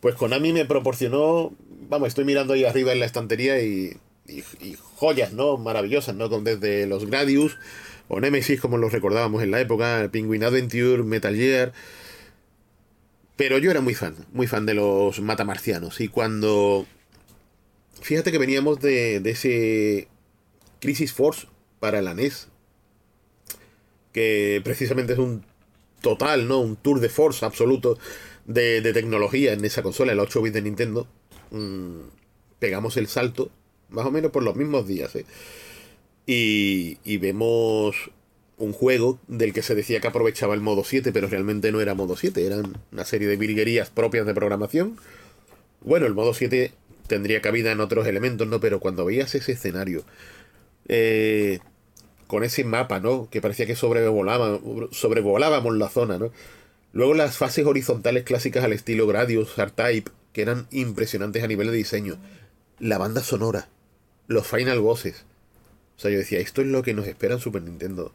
pues 0.00 0.14
Konami 0.14 0.54
me 0.54 0.64
proporcionó, 0.64 1.54
vamos, 1.90 2.08
estoy 2.08 2.24
mirando 2.24 2.54
ahí 2.54 2.64
arriba 2.64 2.92
en 2.92 3.00
la 3.00 3.06
estantería 3.06 3.60
y, 3.60 3.98
y, 4.26 4.42
joyas, 4.94 5.34
¿no? 5.34 5.58
Maravillosas, 5.58 6.14
¿no? 6.14 6.28
Desde 6.40 6.86
los 6.86 7.04
Gradius 7.04 7.58
o 8.08 8.18
Nemesis, 8.18 8.62
como 8.62 8.78
los 8.78 8.92
recordábamos 8.92 9.42
en 9.42 9.50
la 9.50 9.60
época, 9.60 10.08
Penguin 10.10 10.42
Adventure, 10.42 11.02
Metal 11.02 11.36
Gear. 11.36 11.74
Pero 13.38 13.58
yo 13.58 13.70
era 13.70 13.80
muy 13.80 13.94
fan, 13.94 14.16
muy 14.32 14.48
fan 14.48 14.66
de 14.66 14.74
los 14.74 15.20
matamarcianos. 15.20 16.00
Y 16.00 16.08
cuando. 16.08 16.86
Fíjate 18.02 18.32
que 18.32 18.38
veníamos 18.38 18.80
de, 18.80 19.20
de 19.20 19.30
ese 19.30 20.08
Crisis 20.80 21.12
Force 21.12 21.46
para 21.78 22.02
la 22.02 22.14
NES. 22.14 22.48
Que 24.12 24.60
precisamente 24.64 25.12
es 25.12 25.20
un 25.20 25.44
total, 26.00 26.48
¿no? 26.48 26.58
Un 26.58 26.74
tour 26.74 26.98
de 26.98 27.08
force 27.08 27.44
absoluto 27.44 27.96
de, 28.44 28.80
de 28.80 28.92
tecnología 28.92 29.52
en 29.52 29.64
esa 29.64 29.84
consola, 29.84 30.10
el 30.10 30.18
8 30.18 30.42
bits 30.42 30.54
de 30.54 30.62
Nintendo. 30.62 31.06
Mm, 31.52 32.08
pegamos 32.58 32.96
el 32.96 33.06
salto, 33.06 33.52
más 33.88 34.04
o 34.04 34.10
menos 34.10 34.32
por 34.32 34.42
los 34.42 34.56
mismos 34.56 34.88
días, 34.88 35.14
¿eh? 35.14 35.24
Y, 36.26 36.98
y 37.04 37.18
vemos 37.18 38.10
un 38.58 38.72
juego 38.72 39.18
del 39.28 39.52
que 39.52 39.62
se 39.62 39.74
decía 39.74 40.00
que 40.00 40.08
aprovechaba 40.08 40.54
el 40.54 40.60
modo 40.60 40.84
7, 40.84 41.12
pero 41.12 41.28
realmente 41.28 41.72
no 41.72 41.80
era 41.80 41.94
modo 41.94 42.16
7, 42.16 42.44
eran 42.44 42.76
una 42.92 43.04
serie 43.04 43.28
de 43.28 43.36
virguerías 43.36 43.90
propias 43.90 44.26
de 44.26 44.34
programación. 44.34 44.98
Bueno, 45.80 46.06
el 46.06 46.14
modo 46.14 46.34
7 46.34 46.72
tendría 47.06 47.40
cabida 47.40 47.72
en 47.72 47.80
otros 47.80 48.06
elementos, 48.06 48.46
¿no? 48.48 48.60
Pero 48.60 48.80
cuando 48.80 49.04
veías 49.04 49.34
ese 49.34 49.52
escenario, 49.52 50.04
eh, 50.88 51.60
con 52.26 52.42
ese 52.44 52.64
mapa, 52.64 53.00
¿no? 53.00 53.28
Que 53.30 53.40
parecía 53.40 53.66
que 53.66 53.76
sobrevolaba, 53.76 54.60
sobrevolábamos 54.90 55.76
la 55.76 55.88
zona, 55.88 56.18
¿no? 56.18 56.32
Luego 56.92 57.14
las 57.14 57.36
fases 57.36 57.64
horizontales 57.64 58.24
clásicas 58.24 58.64
al 58.64 58.72
estilo 58.72 59.06
Gradius, 59.06 59.56
R-Type, 59.56 60.10
que 60.32 60.42
eran 60.42 60.66
impresionantes 60.70 61.44
a 61.44 61.46
nivel 61.46 61.68
de 61.68 61.76
diseño. 61.76 62.18
La 62.80 62.98
banda 62.98 63.22
sonora, 63.22 63.68
los 64.26 64.46
final 64.46 64.80
bosses. 64.80 65.24
O 65.96 66.00
sea, 66.00 66.10
yo 66.10 66.18
decía, 66.18 66.40
esto 66.40 66.60
es 66.60 66.68
lo 66.68 66.82
que 66.82 66.94
nos 66.94 67.06
espera 67.06 67.34
en 67.34 67.40
Super 67.40 67.62
Nintendo 67.62 68.12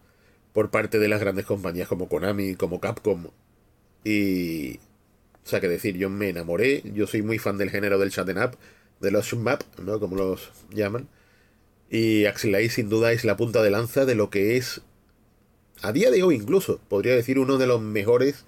por 0.54 0.70
parte 0.70 1.00
de 1.00 1.08
las 1.08 1.20
grandes 1.20 1.46
compañías 1.46 1.88
como 1.88 2.08
Konami, 2.08 2.56
como 2.56 2.80
Capcom. 2.80 3.28
Y... 4.04 4.78
O 5.46 5.50
sea, 5.50 5.60
que 5.60 5.68
decir, 5.68 5.98
yo 5.98 6.10
me 6.10 6.30
enamoré, 6.30 6.84
yo 6.94 7.06
soy 7.06 7.22
muy 7.22 7.38
fan 7.38 7.58
del 7.58 7.70
género 7.70 8.00
del 8.00 8.12
chat 8.12 8.30
up, 8.30 8.58
de 9.02 9.12
los 9.12 9.34
map, 9.36 9.62
¿no? 9.78 10.00
Como 10.00 10.16
los 10.16 10.52
llaman. 10.72 11.10
Y 11.90 12.26
Axelay 12.26 12.70
sin 12.70 12.88
duda 12.88 13.12
es 13.12 13.26
la 13.26 13.36
punta 13.36 13.62
de 13.62 13.70
lanza 13.70 14.06
de 14.06 14.16
lo 14.16 14.30
que 14.30 14.56
es, 14.56 14.82
a 15.82 15.92
día 15.92 16.12
de 16.12 16.24
hoy 16.24 16.36
incluso, 16.36 16.80
podría 16.88 17.14
decir 17.14 17.38
uno 17.38 17.58
de 17.58 17.68
los 17.68 17.82
mejores 17.82 18.46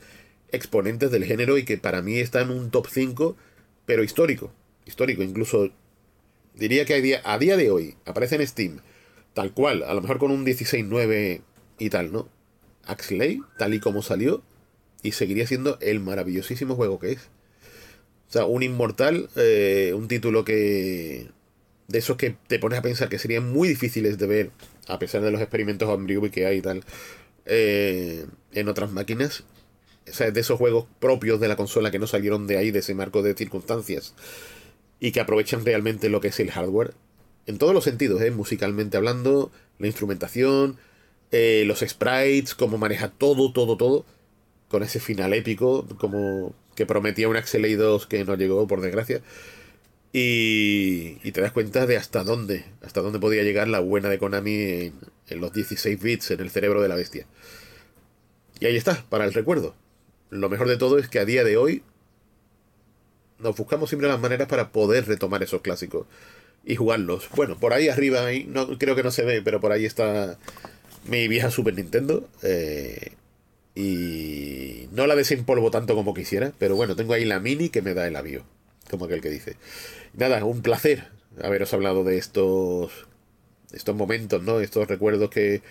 exponentes 0.52 1.12
del 1.12 1.26
género 1.26 1.58
y 1.58 1.66
que 1.66 1.78
para 1.78 2.02
mí 2.02 2.18
está 2.18 2.42
en 2.42 2.50
un 2.50 2.72
top 2.72 2.88
5, 2.90 3.36
pero 3.86 4.04
histórico. 4.04 4.52
Histórico, 4.86 5.22
incluso 5.22 5.70
diría 6.54 6.86
que 6.86 6.94
a 6.94 7.02
día, 7.02 7.22
a 7.26 7.38
día 7.38 7.58
de 7.58 7.72
hoy 7.72 7.96
aparece 8.06 8.36
en 8.36 8.48
Steam, 8.48 8.80
tal 9.34 9.52
cual, 9.54 9.84
a 9.84 9.94
lo 9.94 10.02
mejor 10.02 10.18
con 10.18 10.32
un 10.32 10.46
16.9 10.46 11.42
y 11.80 11.90
tal, 11.90 12.12
¿no? 12.12 12.30
Axley, 12.86 13.42
tal 13.58 13.74
y 13.74 13.80
como 13.80 14.02
salió, 14.02 14.44
y 15.02 15.12
seguiría 15.12 15.48
siendo 15.48 15.78
el 15.82 16.00
maravillosísimo 16.00 16.76
juego 16.76 17.00
que 17.00 17.14
es. 17.14 17.30
O 18.28 18.32
sea, 18.32 18.46
un 18.46 18.64
inmortal, 18.64 19.30
eh, 19.36 19.94
un 19.96 20.08
título 20.08 20.44
que. 20.46 21.28
de 21.88 21.98
esos 21.98 22.18
que 22.18 22.36
te 22.48 22.60
pones 22.60 22.80
a 22.80 22.82
pensar 22.82 23.10
que 23.10 23.20
serían 23.20 23.52
muy 23.52 23.68
difíciles 23.68 24.18
de 24.18 24.28
ver, 24.28 24.52
a 24.88 25.00
pesar 25.00 25.22
de 25.22 25.32
los 25.32 25.42
experimentos 25.42 25.88
homebrew 25.88 26.30
que 26.32 26.46
hay 26.46 26.58
y 26.58 26.62
tal, 26.62 26.84
eh, 27.46 28.26
en 28.54 28.68
otras 28.68 28.92
máquinas. 28.92 29.44
O 30.10 30.14
sea, 30.14 30.30
de 30.32 30.40
esos 30.40 30.58
juegos 30.58 30.86
propios 31.00 31.40
de 31.40 31.48
la 31.48 31.56
consola 31.56 31.92
que 31.92 32.00
no 32.00 32.08
salieron 32.08 32.46
de 32.48 32.58
ahí, 32.58 32.72
de 32.72 32.80
ese 32.80 32.94
marco 32.94 33.24
de 33.24 33.34
circunstancias, 33.36 34.14
y 35.00 35.12
que 35.12 35.20
aprovechan 35.20 35.66
realmente 35.66 36.10
lo 36.10 36.22
que 36.22 36.30
es 36.30 36.40
el 36.40 36.52
hardware. 36.52 36.94
En 37.48 37.58
todos 37.58 37.74
los 37.74 37.84
sentidos, 37.84 38.22
¿eh? 38.22 38.32
musicalmente 38.32 38.98
hablando, 38.98 39.52
la 39.78 39.88
instrumentación, 39.88 40.78
eh, 41.32 41.64
los 41.66 41.80
sprites, 41.80 42.56
cómo 42.56 42.78
maneja 42.78 43.10
todo, 43.10 43.52
todo, 43.52 43.78
todo, 43.78 44.06
con 44.70 44.84
ese 44.84 45.00
final 45.00 45.34
épico, 45.34 45.86
como 45.98 46.54
que 46.76 46.86
prometía 46.86 47.30
un 47.30 47.36
Axel 47.38 47.78
2 47.78 48.08
que 48.08 48.26
no 48.26 48.36
llegó, 48.36 48.68
por 48.68 48.82
desgracia. 48.82 49.22
Y, 50.14 51.18
y, 51.24 51.32
te 51.34 51.42
das 51.42 51.52
cuenta 51.52 51.86
de 51.86 51.98
hasta 51.98 52.24
dónde, 52.24 52.66
hasta 52.82 53.02
dónde 53.02 53.20
podía 53.20 53.44
llegar 53.44 53.68
la 53.68 53.80
buena 53.82 54.08
de 54.10 54.18
Konami 54.18 54.54
en, 54.54 54.94
en 55.28 55.42
los 55.42 55.52
16 55.52 56.02
bits, 56.02 56.32
en 56.32 56.40
el 56.40 56.50
cerebro 56.50 56.82
de 56.82 56.88
la 56.88 56.96
bestia. 56.96 57.28
Y 58.60 58.66
ahí 58.66 58.78
está, 58.78 59.04
para 59.10 59.26
el 59.26 59.34
recuerdo. 59.34 59.76
Lo 60.30 60.50
mejor 60.50 60.68
de 60.70 60.78
todo 60.78 60.98
es 60.98 61.10
que 61.10 61.20
a 61.20 61.26
día 61.26 61.44
de 61.44 61.58
hoy 61.58 61.84
nos 63.40 63.56
buscamos 63.58 63.90
siempre 63.90 64.08
las 64.08 64.20
maneras 64.20 64.48
para 64.48 64.72
poder 64.72 65.08
retomar 65.08 65.44
esos 65.44 65.62
clásicos 65.62 66.08
y 66.66 66.76
jugarlos. 66.76 67.30
Bueno, 67.36 67.58
por 67.58 67.74
ahí 67.74 67.90
arriba, 67.90 68.22
no, 68.48 68.78
creo 68.78 68.96
que 68.96 69.04
no 69.04 69.12
se 69.12 69.24
ve, 69.24 69.42
pero 69.42 69.60
por 69.60 69.72
ahí 69.72 69.86
está 69.86 70.38
mi 71.08 71.28
vieja 71.28 71.52
Super 71.52 71.76
Nintendo. 71.76 72.28
Eh, 72.44 73.12
y 73.76 74.88
no 74.92 75.06
la 75.06 75.16
desempolvo 75.16 75.70
tanto 75.70 75.96
como 75.96 76.14
quisiera, 76.14 76.54
pero 76.58 76.76
bueno, 76.78 76.96
tengo 76.96 77.14
ahí 77.14 77.26
la 77.26 77.42
mini 77.42 77.68
que 77.70 77.82
me 77.82 77.94
da 77.94 78.08
el 78.08 78.16
avión, 78.16 78.44
como 78.90 79.06
aquel 79.06 79.22
que 79.22 79.30
dice. 79.30 79.58
Nada, 80.14 80.44
un 80.46 80.62
placer 80.62 81.10
haberos 81.44 81.74
hablado 81.74 82.04
de 82.04 82.18
estos, 82.18 83.06
estos 83.74 83.96
momentos, 83.96 84.42
¿no? 84.44 84.60
Estos 84.60 84.88
recuerdos 84.88 85.30
que, 85.30 85.62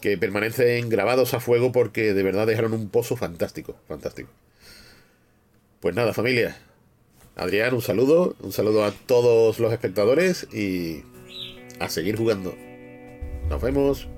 que 0.00 0.16
permanecen 0.16 0.88
grabados 0.88 1.34
a 1.34 1.40
fuego 1.40 1.72
porque 1.72 2.14
de 2.14 2.22
verdad 2.22 2.46
dejaron 2.46 2.72
un 2.72 2.88
pozo 2.88 3.16
fantástico, 3.16 3.76
fantástico. 3.86 4.30
Pues 5.80 5.94
nada, 5.94 6.14
familia. 6.14 6.56
Adrián, 7.36 7.74
un 7.74 7.82
saludo, 7.82 8.36
un 8.40 8.52
saludo 8.52 8.84
a 8.84 8.92
todos 8.92 9.58
los 9.58 9.72
espectadores 9.72 10.46
y 10.52 11.02
a 11.78 11.90
seguir 11.90 12.16
jugando. 12.16 12.56
Nos 13.50 13.60
vemos. 13.60 14.08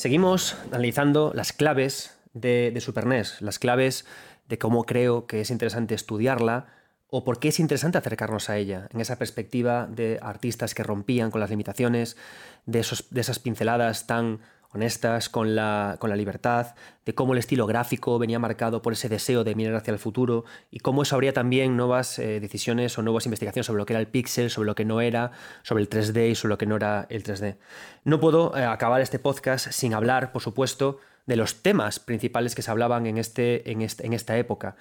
Seguimos 0.00 0.56
analizando 0.72 1.30
las 1.34 1.52
claves 1.52 2.16
de, 2.32 2.70
de, 2.72 2.80
Super 2.80 3.04
NES, 3.04 3.42
las 3.42 3.58
claves 3.58 4.06
de 4.48 4.56
cómo 4.56 4.84
creo 4.84 5.26
que 5.26 5.42
es 5.42 5.50
interesante 5.50 5.94
estudiarla 5.94 6.68
o 7.08 7.22
por 7.22 7.38
qué 7.38 7.48
es 7.48 7.60
interesante 7.60 7.98
acercarnos 7.98 8.48
a 8.48 8.56
ella, 8.56 8.88
en 8.94 9.02
esa 9.02 9.18
perspectiva 9.18 9.86
de 9.86 10.18
artistas 10.22 10.72
que 10.72 10.84
rompían 10.84 11.30
con 11.30 11.42
las 11.42 11.50
limitaciones, 11.50 12.16
de, 12.64 12.80
esos, 12.80 13.08
de 13.10 13.20
esas 13.20 13.40
pinceladas 13.40 14.06
tan 14.06 14.40
honestas 14.72 15.28
con 15.28 15.54
la, 15.54 15.96
con 15.98 16.10
la 16.10 16.16
libertad, 16.16 16.74
de 17.04 17.14
cómo 17.14 17.32
el 17.32 17.38
estilo 17.38 17.66
gráfico 17.66 18.18
venía 18.18 18.38
marcado 18.38 18.82
por 18.82 18.92
ese 18.92 19.08
deseo 19.08 19.42
de 19.42 19.54
mirar 19.54 19.74
hacia 19.74 19.92
el 19.92 19.98
futuro 19.98 20.44
y 20.70 20.78
cómo 20.78 21.02
eso 21.02 21.16
habría 21.16 21.32
también 21.32 21.76
nuevas 21.76 22.18
eh, 22.18 22.40
decisiones 22.40 22.96
o 22.96 23.02
nuevas 23.02 23.26
investigaciones 23.26 23.66
sobre 23.66 23.78
lo 23.78 23.86
que 23.86 23.94
era 23.94 24.00
el 24.00 24.06
pixel, 24.06 24.50
sobre 24.50 24.66
lo 24.66 24.74
que 24.74 24.84
no 24.84 25.00
era, 25.00 25.32
sobre 25.62 25.82
el 25.82 25.90
3D 25.90 26.30
y 26.30 26.34
sobre 26.34 26.50
lo 26.50 26.58
que 26.58 26.66
no 26.66 26.76
era 26.76 27.06
el 27.10 27.24
3D. 27.24 27.56
No 28.04 28.20
puedo 28.20 28.56
eh, 28.56 28.64
acabar 28.64 29.00
este 29.00 29.18
podcast 29.18 29.72
sin 29.72 29.92
hablar, 29.92 30.32
por 30.32 30.42
supuesto, 30.42 30.98
de 31.26 31.36
los 31.36 31.62
temas 31.62 31.98
principales 31.98 32.54
que 32.54 32.62
se 32.62 32.70
hablaban 32.70 33.06
en, 33.06 33.18
este, 33.18 33.70
en, 33.70 33.82
este, 33.82 34.06
en 34.06 34.12
esta 34.12 34.38
época. 34.38 34.76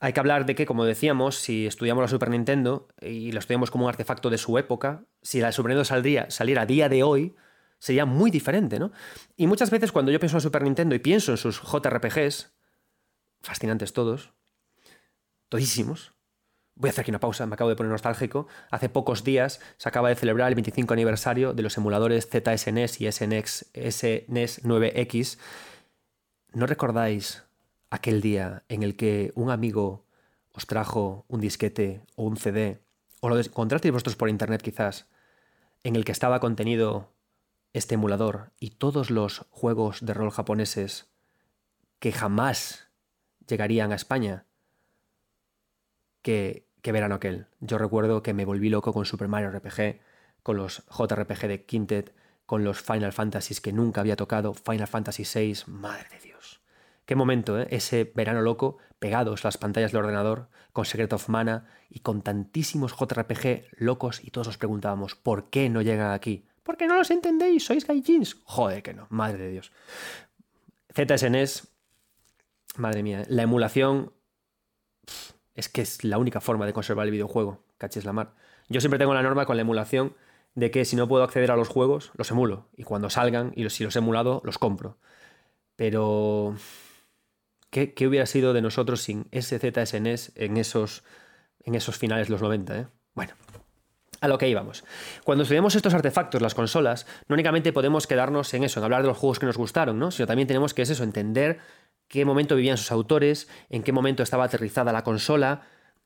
Hay 0.00 0.12
que 0.12 0.20
hablar 0.20 0.46
de 0.46 0.54
que, 0.54 0.66
como 0.66 0.84
decíamos, 0.84 1.36
si 1.36 1.66
estudiamos 1.66 2.02
la 2.02 2.08
Super 2.08 2.30
Nintendo 2.30 2.88
y 3.00 3.32
la 3.32 3.40
estudiamos 3.40 3.70
como 3.70 3.84
un 3.84 3.90
artefacto 3.90 4.30
de 4.30 4.38
su 4.38 4.56
época, 4.56 5.02
si 5.22 5.40
la 5.40 5.52
Super 5.52 5.70
Nintendo 5.70 5.84
saldría, 5.84 6.30
saliera 6.30 6.62
a 6.62 6.66
día 6.66 6.88
de 6.88 7.02
hoy, 7.02 7.34
sería 7.80 8.06
muy 8.06 8.30
diferente, 8.30 8.78
¿no? 8.78 8.92
Y 9.36 9.48
muchas 9.48 9.70
veces 9.70 9.90
cuando 9.90 10.12
yo 10.12 10.20
pienso 10.20 10.36
en 10.36 10.42
Super 10.42 10.62
Nintendo 10.62 10.94
y 10.94 11.00
pienso 11.00 11.32
en 11.32 11.38
sus 11.38 11.60
JRPGs, 11.60 12.52
fascinantes 13.40 13.92
todos, 13.92 14.32
todísimos, 15.48 16.12
voy 16.76 16.88
a 16.88 16.90
hacer 16.90 17.02
aquí 17.02 17.10
una 17.10 17.20
pausa, 17.20 17.46
me 17.46 17.54
acabo 17.54 17.70
de 17.70 17.76
poner 17.76 17.90
nostálgico, 17.90 18.46
hace 18.70 18.88
pocos 18.88 19.24
días 19.24 19.60
se 19.78 19.88
acaba 19.88 20.10
de 20.10 20.14
celebrar 20.14 20.48
el 20.48 20.54
25 20.54 20.92
aniversario 20.92 21.52
de 21.52 21.62
los 21.62 21.76
emuladores 21.76 22.28
ZSNES 22.28 23.00
y 23.00 23.10
SNES, 23.10 23.70
SNES 23.74 24.62
9X. 24.62 25.38
¿No 26.52 26.66
recordáis 26.66 27.44
aquel 27.90 28.20
día 28.20 28.62
en 28.68 28.82
el 28.82 28.94
que 28.94 29.32
un 29.34 29.50
amigo 29.50 30.04
os 30.52 30.66
trajo 30.66 31.24
un 31.28 31.40
disquete 31.40 32.02
o 32.16 32.24
un 32.24 32.36
CD, 32.36 32.80
o 33.20 33.28
lo 33.28 33.38
encontrasteis 33.38 33.92
vosotros 33.92 34.16
por 34.16 34.28
internet 34.28 34.62
quizás, 34.62 35.06
en 35.82 35.96
el 35.96 36.04
que 36.04 36.12
estaba 36.12 36.40
contenido 36.40 37.12
este 37.72 37.94
emulador 37.94 38.52
y 38.58 38.70
todos 38.70 39.10
los 39.10 39.46
juegos 39.50 40.04
de 40.04 40.14
rol 40.14 40.30
japoneses 40.30 41.10
que 41.98 42.12
jamás 42.12 42.88
llegarían 43.46 43.92
a 43.92 43.96
España, 43.96 44.46
que, 46.22 46.68
verano 46.82 47.16
aquel. 47.16 47.46
Yo 47.60 47.78
recuerdo 47.78 48.22
que 48.22 48.34
me 48.34 48.44
volví 48.44 48.68
loco 48.68 48.92
con 48.92 49.04
Super 49.04 49.28
Mario 49.28 49.50
RPG, 49.50 50.00
con 50.42 50.56
los 50.56 50.82
JRPG 50.88 51.46
de 51.46 51.64
Quintet, 51.64 52.14
con 52.46 52.64
los 52.64 52.80
Final 52.80 53.12
Fantasies 53.12 53.60
que 53.60 53.72
nunca 53.72 54.00
había 54.00 54.16
tocado, 54.16 54.54
Final 54.54 54.88
Fantasy 54.88 55.22
VI, 55.22 55.64
madre 55.66 56.08
de 56.10 56.20
Dios. 56.20 56.60
Qué 57.04 57.14
momento, 57.14 57.60
¿eh? 57.60 57.68
ese 57.70 58.10
verano 58.14 58.40
loco, 58.40 58.78
pegados 58.98 59.44
las 59.44 59.58
pantallas 59.58 59.92
del 59.92 60.02
ordenador, 60.02 60.48
con 60.72 60.84
Secret 60.84 61.12
of 61.12 61.28
Mana 61.28 61.66
y 61.88 62.00
con 62.00 62.22
tantísimos 62.22 62.94
JRPG 62.94 63.66
locos 63.78 64.22
y 64.24 64.30
todos 64.30 64.48
nos 64.48 64.58
preguntábamos, 64.58 65.14
¿por 65.14 65.50
qué 65.50 65.68
no 65.68 65.82
llegan 65.82 66.12
aquí? 66.12 66.46
Porque 66.62 66.86
no 66.86 66.96
los 66.96 67.10
entendéis, 67.10 67.64
sois 67.64 67.86
gaijins. 67.86 68.36
Joder 68.44 68.82
que 68.82 68.94
no, 68.94 69.06
madre 69.10 69.44
de 69.44 69.50
Dios. 69.50 69.72
ZSNES, 70.94 71.68
madre 72.76 73.02
mía, 73.02 73.24
la 73.28 73.42
emulación 73.42 74.12
es 75.54 75.68
que 75.68 75.82
es 75.82 76.04
la 76.04 76.18
única 76.18 76.40
forma 76.40 76.66
de 76.66 76.72
conservar 76.72 77.06
el 77.06 77.12
videojuego, 77.12 77.62
caches 77.78 78.04
la 78.04 78.12
mar. 78.12 78.34
Yo 78.68 78.80
siempre 78.80 78.98
tengo 78.98 79.14
la 79.14 79.22
norma 79.22 79.46
con 79.46 79.56
la 79.56 79.62
emulación 79.62 80.14
de 80.54 80.70
que 80.70 80.84
si 80.84 80.96
no 80.96 81.08
puedo 81.08 81.24
acceder 81.24 81.50
a 81.50 81.56
los 81.56 81.68
juegos, 81.68 82.12
los 82.14 82.30
emulo. 82.30 82.68
Y 82.76 82.84
cuando 82.84 83.10
salgan, 83.10 83.52
y 83.54 83.68
si 83.70 83.84
los 83.84 83.96
he 83.96 83.98
emulado, 83.98 84.42
los 84.44 84.58
compro. 84.58 84.98
Pero... 85.76 86.56
¿Qué, 87.70 87.94
qué 87.94 88.08
hubiera 88.08 88.26
sido 88.26 88.52
de 88.52 88.62
nosotros 88.62 89.00
sin 89.00 89.28
ese 89.30 89.60
ZSNES 89.60 90.32
en 90.34 90.56
esos, 90.56 91.04
en 91.60 91.76
esos 91.76 91.96
finales 91.96 92.26
de 92.26 92.32
los 92.32 92.42
90? 92.42 92.80
Eh? 92.80 92.86
Bueno, 93.14 93.34
a 94.20 94.28
lo 94.28 94.38
que 94.38 94.48
íbamos. 94.48 94.84
Cuando 95.24 95.42
estudiamos 95.42 95.74
estos 95.74 95.94
artefactos, 95.94 96.42
las 96.42 96.54
consolas, 96.54 97.06
no 97.28 97.34
únicamente 97.34 97.72
podemos 97.72 98.06
quedarnos 98.06 98.52
en 98.54 98.64
eso, 98.64 98.80
en 98.80 98.84
hablar 98.84 99.02
de 99.02 99.08
los 99.08 99.18
juegos 99.18 99.38
que 99.38 99.46
nos 99.46 99.56
gustaron, 99.56 99.98
¿no? 99.98 100.10
sino 100.10 100.26
también 100.26 100.46
tenemos 100.46 100.74
que 100.74 100.82
es 100.82 100.90
eso, 100.90 101.04
entender 101.04 101.58
qué 102.08 102.24
momento 102.24 102.56
vivían 102.56 102.76
sus 102.76 102.92
autores, 102.92 103.48
en 103.68 103.82
qué 103.82 103.92
momento 103.92 104.22
estaba 104.22 104.44
aterrizada 104.44 104.92
la 104.92 105.04
consola 105.04 105.62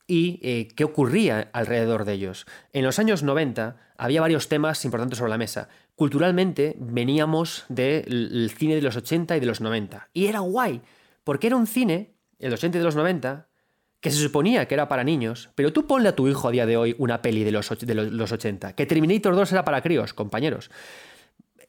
y 0.07 0.39
eh, 0.43 0.69
qué 0.77 0.85
ocurría 0.85 1.49
alrededor 1.53 2.05
de 2.05 2.13
ellos. 2.13 2.47
En 2.73 2.85
los 2.85 2.99
años 2.99 3.23
90 3.23 3.77
había 3.97 4.21
varios 4.21 4.49
temas 4.49 4.85
importantes 4.85 5.19
sobre 5.19 5.31
la 5.31 5.39
mesa. 5.39 5.69
Culturalmente 5.97 6.77
veníamos 6.79 7.65
del 7.69 8.53
cine 8.57 8.75
de 8.75 8.83
los 8.83 8.97
80 8.97 9.37
y 9.37 9.41
de 9.41 9.47
los 9.47 9.61
90. 9.61 10.11
Y 10.13 10.27
era 10.27 10.41
guay, 10.41 10.83
porque 11.25 11.47
era 11.47 11.57
un 11.57 11.67
cine, 11.67 12.15
el 12.39 12.53
80 12.53 12.77
y 12.77 12.81
de 12.81 12.85
los 12.85 12.97
90, 12.97 13.49
que 14.05 14.11
se 14.11 14.19
suponía 14.19 14.69
que 14.69 14.75
era 14.75 14.87
para 14.87 15.03
niños, 15.03 15.49
pero 15.55 15.73
tú 15.73 15.87
ponle 15.87 16.11
a 16.11 16.15
tu 16.15 16.29
hijo 16.29 16.47
a 16.47 16.51
día 16.51 16.67
de 16.67 16.77
hoy 16.77 16.95
una 16.99 17.23
peli 17.23 17.43
de 17.43 17.51
los, 17.51 17.71
de 17.71 17.95
los 17.95 18.33
80, 18.33 18.75
que 18.75 18.85
Terminator 18.85 19.35
2 19.35 19.53
era 19.53 19.65
para 19.65 19.81
críos, 19.81 20.13
compañeros. 20.13 20.71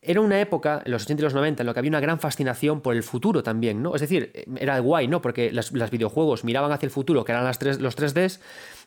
Era 0.01 0.19
una 0.19 0.41
época, 0.41 0.81
en 0.83 0.91
los 0.91 1.03
80 1.03 1.21
y 1.21 1.23
los 1.23 1.33
90, 1.33 1.63
en 1.63 1.67
la 1.67 1.73
que 1.73 1.79
había 1.79 1.91
una 1.91 2.01
gran 2.01 2.19
fascinación 2.19 2.81
por 2.81 2.93
el 2.93 3.03
futuro 3.03 3.41
también, 3.41 3.81
¿no? 3.81 3.95
Es 3.95 4.01
decir, 4.01 4.33
era 4.57 4.77
guay, 4.79 5.07
¿no? 5.07 5.21
Porque 5.21 5.49
los 5.53 5.71
videojuegos 5.71 6.43
miraban 6.43 6.73
hacia 6.73 6.87
el 6.87 6.91
futuro, 6.91 7.23
que 7.23 7.31
eran 7.31 7.45
las 7.45 7.57
tres, 7.57 7.79
los 7.79 7.97
3Ds, 7.97 8.41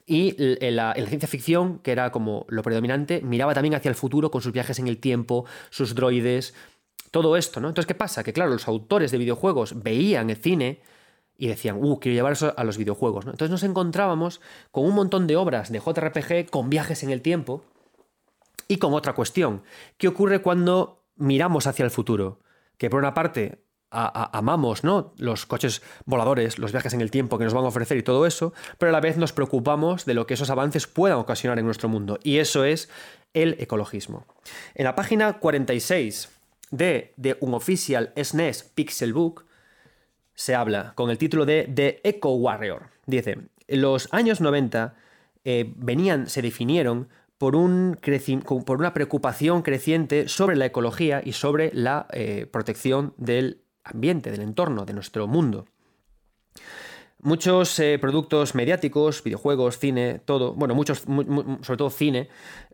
y 0.04 0.36
en 0.38 0.76
la, 0.76 0.92
ciencia 0.92 1.26
ficción, 1.26 1.78
que 1.78 1.92
era 1.92 2.12
como 2.12 2.44
lo 2.50 2.62
predominante, 2.62 3.22
miraba 3.22 3.54
también 3.54 3.76
hacia 3.76 3.88
el 3.88 3.94
futuro 3.94 4.30
con 4.30 4.42
sus 4.42 4.52
viajes 4.52 4.78
en 4.78 4.88
el 4.88 4.98
tiempo, 4.98 5.46
sus 5.70 5.94
droides, 5.94 6.52
todo 7.10 7.34
esto, 7.38 7.60
¿no? 7.60 7.68
Entonces, 7.68 7.86
¿qué 7.86 7.94
pasa? 7.94 8.22
Que 8.22 8.34
claro, 8.34 8.50
los 8.50 8.68
autores 8.68 9.10
de 9.10 9.16
videojuegos 9.16 9.82
veían 9.82 10.28
el 10.28 10.36
cine 10.36 10.82
y 11.38 11.46
decían, 11.46 11.78
uh, 11.80 11.98
quiero 12.00 12.16
llevar 12.16 12.32
eso 12.32 12.52
a 12.56 12.64
los 12.64 12.76
videojuegos. 12.76 13.24
¿no? 13.24 13.30
Entonces 13.30 13.50
nos 13.52 13.62
encontrábamos 13.62 14.40
con 14.72 14.84
un 14.84 14.94
montón 14.94 15.26
de 15.28 15.36
obras 15.36 15.70
de 15.70 15.78
JRPG 15.78 16.50
con 16.50 16.68
viajes 16.68 17.04
en 17.04 17.10
el 17.10 17.22
tiempo 17.22 17.62
y 18.66 18.78
con 18.78 18.92
otra 18.92 19.14
cuestión. 19.14 19.62
¿Qué 19.96 20.08
ocurre 20.08 20.42
cuando 20.42 21.04
miramos 21.16 21.68
hacia 21.68 21.84
el 21.84 21.92
futuro? 21.92 22.40
Que 22.76 22.90
por 22.90 22.98
una 22.98 23.14
parte 23.14 23.64
amamos 23.90 24.84
¿no? 24.84 25.14
los 25.16 25.46
coches 25.46 25.80
voladores, 26.04 26.58
los 26.58 26.72
viajes 26.72 26.92
en 26.92 27.00
el 27.00 27.10
tiempo 27.10 27.38
que 27.38 27.44
nos 27.44 27.54
van 27.54 27.64
a 27.64 27.68
ofrecer 27.68 27.96
y 27.96 28.02
todo 28.02 28.26
eso, 28.26 28.52
pero 28.76 28.90
a 28.90 28.92
la 28.92 29.00
vez 29.00 29.16
nos 29.16 29.32
preocupamos 29.32 30.04
de 30.04 30.12
lo 30.12 30.26
que 30.26 30.34
esos 30.34 30.50
avances 30.50 30.86
puedan 30.86 31.18
ocasionar 31.18 31.58
en 31.58 31.64
nuestro 31.64 31.88
mundo. 31.88 32.18
Y 32.22 32.38
eso 32.38 32.64
es 32.64 32.90
el 33.32 33.56
ecologismo. 33.60 34.26
En 34.74 34.84
la 34.84 34.94
página 34.94 35.38
46 35.38 36.30
de 36.70 37.14
The 37.18 37.38
Unofficial 37.40 38.12
SNES 38.22 38.64
Pixel 38.74 39.14
Book, 39.14 39.47
se 40.38 40.54
habla 40.54 40.92
con 40.94 41.10
el 41.10 41.18
título 41.18 41.44
de 41.44 41.68
The 41.74 42.00
Eco 42.04 42.32
Warrior. 42.36 42.90
Dice, 43.06 43.38
los 43.66 44.08
años 44.12 44.40
90 44.40 44.94
eh, 45.44 45.72
venían, 45.76 46.28
se 46.28 46.42
definieron 46.42 47.08
por, 47.38 47.56
un 47.56 47.98
por, 48.64 48.78
una 48.78 48.94
preocupación 48.94 49.62
creciente 49.62 50.28
sobre 50.28 50.54
la 50.54 50.66
ecología 50.66 51.22
y 51.24 51.32
sobre 51.32 51.72
la 51.74 52.06
eh, 52.12 52.46
protección 52.48 53.14
del 53.16 53.62
ambiente, 53.82 54.30
del 54.30 54.42
entorno, 54.42 54.84
de 54.84 54.92
nuestro 54.92 55.26
mundo. 55.26 55.64
Muchos 57.20 57.80
eh, 57.80 57.98
productos 57.98 58.54
mediáticos, 58.54 59.24
videojuegos, 59.24 59.80
cine, 59.80 60.20
todo, 60.24 60.54
bueno, 60.54 60.76
muchos, 60.76 61.00
sobre 61.00 61.76
todo 61.76 61.90
cine, 61.90 62.28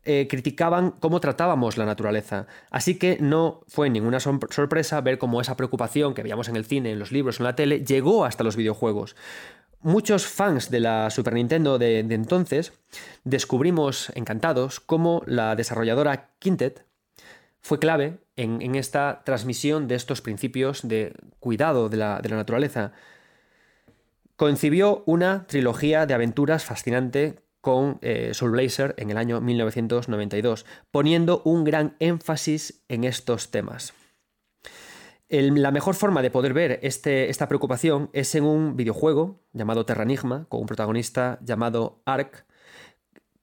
eh, 0.04 0.26
criticaban 0.28 0.90
cómo 0.90 1.18
tratábamos 1.18 1.78
la 1.78 1.86
naturaleza. 1.86 2.46
Así 2.70 2.98
que 2.98 3.16
no 3.20 3.62
fue 3.68 3.88
ninguna 3.88 4.20
sorpresa 4.20 5.00
ver 5.00 5.16
cómo 5.16 5.40
esa 5.40 5.56
preocupación 5.56 6.12
que 6.12 6.22
veíamos 6.22 6.48
en 6.48 6.56
el 6.56 6.66
cine, 6.66 6.92
en 6.92 6.98
los 6.98 7.10
libros, 7.10 7.40
en 7.40 7.44
la 7.44 7.56
tele, 7.56 7.86
llegó 7.86 8.26
hasta 8.26 8.44
los 8.44 8.54
videojuegos. 8.54 9.16
Muchos 9.80 10.26
fans 10.26 10.70
de 10.70 10.80
la 10.80 11.08
Super 11.08 11.32
Nintendo 11.32 11.78
de, 11.78 12.00
entonces 12.00 12.74
descubrimos 13.24 14.12
encantados 14.14 14.78
cómo 14.78 15.22
la 15.26 15.56
desarrolladora 15.56 16.32
Quintet 16.38 16.84
fue 17.62 17.78
clave 17.78 18.18
en, 18.36 18.74
esta 18.74 19.22
transmisión 19.24 19.88
de 19.88 19.94
estos 19.94 20.20
principios 20.20 20.86
de 20.86 21.14
cuidado 21.40 21.88
de 21.88 21.96
la 21.96 22.20
naturaleza 22.22 22.92
concibió 24.36 25.02
una 25.06 25.47
trilogía 25.47 26.06
de 26.06 26.15
aventuras 26.15 26.65
fascinante 26.65 27.44
con 27.61 27.98
eh, 28.02 28.32
Soul 28.35 28.52
Blazer 28.52 28.94
en 28.98 29.11
el 29.11 29.16
año 29.16 29.40
1992, 29.40 30.66
poniendo 30.90 31.40
un 31.44 31.65
gran 31.65 31.97
énfasis 31.98 32.85
en 32.89 33.05
estos 33.05 33.51
temas. 33.51 33.94
la 35.28 35.70
mejor 35.70 35.94
forma 35.94 36.20
de 36.20 36.31
poder 36.31 36.52
ver 36.52 36.78
este, 36.82 37.31
esta 37.31 37.48
preocupación 37.48 38.11
es 38.12 38.35
en 38.35 38.44
un 38.44 38.77
videojuego 38.77 39.40
llamado 39.52 39.86
Terranigma, 39.86 40.47
con 40.48 40.61
un 40.61 40.66
protagonista 40.66 41.39
llamado 41.43 42.02
Ark, 42.05 42.44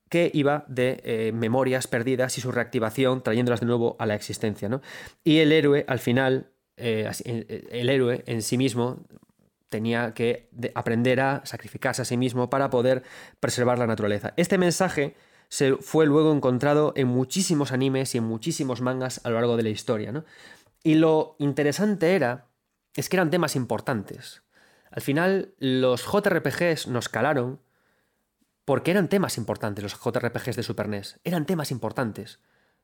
que 0.08 0.30
iba 0.34 0.66
de 0.68 1.02
eh, 1.04 1.32
memorias 1.34 1.88
perdidas 1.88 2.38
y 2.38 2.42
su 2.42 2.52
reactivación, 2.52 3.24
trayéndolas 3.24 3.62
de 3.62 3.66
nuevo 3.66 3.96
a 3.98 4.06
la 4.06 4.14
existencia. 4.14 4.70
Y 5.24 5.40
el 5.40 5.52
héroe, 5.52 5.86
al 5.88 6.00
final, 6.00 6.52
eh, 6.78 7.10
el 7.72 7.90
héroe 7.90 8.24
en 8.28 8.42
sí 8.42 8.58
mismo 8.58 9.06
tenía 9.72 10.14
que 10.14 10.50
aprender 10.76 11.22
a 11.22 11.42
sacrificarse 11.46 12.02
a 12.02 12.06
sí 12.06 12.18
mismo 12.18 12.50
para 12.50 12.70
poder 12.70 13.04
preservar 13.40 13.80
la 13.80 13.88
naturaleza. 13.88 14.34
Este 14.36 14.58
mensaje 14.58 15.16
se 15.48 15.78
fue 15.78 16.06
luego 16.06 16.34
encontrado 16.34 16.94
en 16.96 17.08
muchísimos 17.08 17.72
animes 17.72 18.14
y 18.14 18.20
en 18.20 18.26
muchísimos 18.26 18.82
mangas 18.82 19.22
a 19.24 19.30
lo 19.30 19.36
largo 19.36 19.58
de 19.58 19.64
la 19.64 19.70
historia. 19.70 20.26
Y 20.84 20.96
lo 20.96 21.38
interesante 21.40 22.16
era, 22.16 22.50
es 22.96 23.08
que 23.08 23.16
eran 23.16 23.30
temas 23.30 23.56
importantes. 23.56 24.44
Al 24.92 25.02
final, 25.02 25.56
los 25.58 26.04
JRPGs 26.04 26.88
nos 26.88 27.08
calaron 27.08 27.62
porque 28.66 28.92
eran 28.92 29.08
temas 29.08 29.38
importantes, 29.38 29.84
los 29.84 29.98
JRPGs 29.98 30.58
de 30.58 30.64
Super 30.64 30.90
NES. 30.90 31.20
Eran 31.24 31.46
temas 31.46 31.72
importantes. 31.72 32.40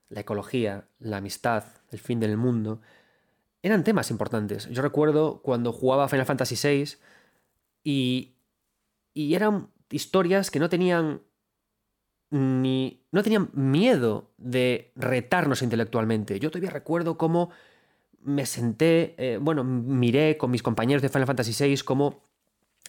La 0.07 0.21
ecología, 0.21 0.87
la 0.99 1.17
amistad, 1.17 1.65
el 1.91 1.99
fin 1.99 2.21
del 2.21 2.37
mundo 2.37 2.81
eran 3.67 3.83
temas 3.83 4.11
importantes. 4.11 4.67
Yo 4.69 4.81
recuerdo 4.81 5.41
cuando 5.41 5.71
jugaba 5.71 6.09
Final 6.09 6.25
Fantasy 6.25 6.55
VI 6.55 6.97
y, 7.83 8.35
y 9.13 9.35
eran 9.35 9.69
historias 9.89 10.51
que 10.51 10.59
no 10.59 10.69
tenían 10.69 11.21
ni 12.29 13.05
no 13.11 13.23
tenían 13.23 13.49
miedo 13.53 14.31
de 14.37 14.91
retarnos 14.95 15.61
intelectualmente. 15.61 16.39
Yo 16.39 16.51
todavía 16.51 16.71
recuerdo 16.71 17.17
cómo 17.17 17.51
me 18.21 18.45
senté, 18.45 19.15
eh, 19.17 19.37
bueno, 19.39 19.63
miré 19.63 20.37
con 20.37 20.51
mis 20.51 20.61
compañeros 20.61 21.01
de 21.01 21.09
Final 21.09 21.27
Fantasy 21.27 21.53
VI 21.63 21.83
cómo 21.85 22.23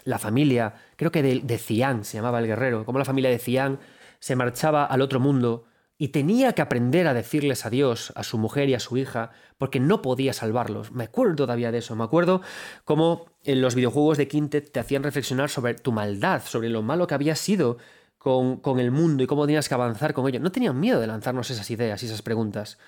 la 0.04 0.18
familia, 0.18 0.74
creo 0.96 1.12
que 1.12 1.22
de, 1.22 1.40
de 1.40 1.58
Cian 1.58 2.04
se 2.04 2.16
llamaba 2.16 2.40
el 2.40 2.46
guerrero, 2.46 2.84
cómo 2.84 2.98
la 2.98 3.04
familia 3.04 3.30
de 3.30 3.38
Cian 3.38 3.78
se 4.18 4.34
marchaba 4.34 4.84
al 4.84 5.02
otro 5.02 5.20
mundo 5.20 5.67
y 6.00 6.08
tenía 6.08 6.52
que 6.52 6.62
aprender 6.62 7.08
a 7.08 7.14
decirles 7.14 7.66
adiós 7.66 8.12
a 8.14 8.22
su 8.22 8.38
mujer 8.38 8.68
y 8.68 8.74
a 8.74 8.80
su 8.80 8.96
hija 8.96 9.32
porque 9.58 9.80
no 9.80 10.00
podía 10.00 10.32
salvarlos. 10.32 10.92
Me 10.92 11.04
acuerdo 11.04 11.34
todavía 11.34 11.72
de 11.72 11.78
eso, 11.78 11.96
me 11.96 12.04
acuerdo 12.04 12.40
cómo 12.84 13.26
en 13.42 13.60
los 13.60 13.74
videojuegos 13.74 14.16
de 14.16 14.28
Quintet 14.28 14.70
te 14.70 14.78
hacían 14.78 15.02
reflexionar 15.02 15.50
sobre 15.50 15.74
tu 15.74 15.90
maldad, 15.90 16.42
sobre 16.44 16.68
lo 16.68 16.82
malo 16.82 17.08
que 17.08 17.14
había 17.14 17.34
sido 17.34 17.78
con, 18.16 18.78
el 18.78 18.92
mundo 18.92 19.24
y 19.24 19.26
cómo 19.26 19.44
tenías 19.46 19.68
que 19.68 19.74
avanzar 19.74 20.14
con 20.14 20.28
ello. 20.28 20.38
No 20.38 20.52
tenían 20.52 20.78
miedo 20.78 21.00
de 21.00 21.08
lanzarnos 21.08 21.50
esas 21.50 21.68
ideas 21.70 22.00
y 22.02 22.06
esas 22.06 22.22
preguntas. 22.22 22.78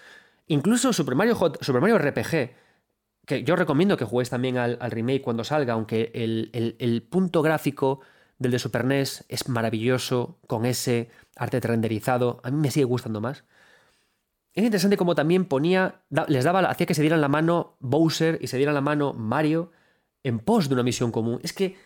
Incluso 0.46 0.92
Super 0.92 1.16
Mario, 1.16 1.36
Super 1.60 1.80
Mario 1.80 1.98
RPG, 1.98 2.54
que 3.26 3.42
yo 3.42 3.56
recomiendo 3.56 3.96
que 3.96 4.04
juegues 4.04 4.30
también 4.30 4.56
al, 4.56 4.78
remake 4.88 5.22
cuando 5.22 5.42
salga, 5.42 5.72
aunque 5.72 6.12
el, 6.14 6.50
el 6.78 7.02
punto 7.02 7.42
gráfico 7.42 8.00
del 8.40 8.50
de 8.50 8.58
Super 8.58 8.84
NES 8.84 9.24
es 9.28 9.48
maravilloso, 9.48 10.38
con 10.48 10.66
ese 10.66 11.10
arte 11.36 11.60
renderizado, 11.60 12.40
a 12.42 12.50
mí 12.50 12.56
me 12.56 12.70
sigue 12.70 12.84
gustando 12.84 13.20
más. 13.20 13.44
Es 14.54 14.64
interesante 14.64 14.96
como 14.96 15.14
también 15.14 15.44
ponía, 15.44 16.00
les 16.26 16.42
daba, 16.42 16.60
hacía 16.60 16.86
que 16.86 16.94
se 16.94 17.02
dieran 17.02 17.20
la 17.20 17.28
mano 17.28 17.76
Bowser 17.78 18.38
y 18.40 18.48
se 18.48 18.56
dieran 18.56 18.74
la 18.74 18.80
mano 18.80 19.12
Mario 19.12 19.70
en 20.24 20.40
pos 20.40 20.68
de 20.68 20.74
una 20.74 20.82
misión 20.82 21.12
común. 21.12 21.38
Es 21.42 21.52
que 21.52 21.76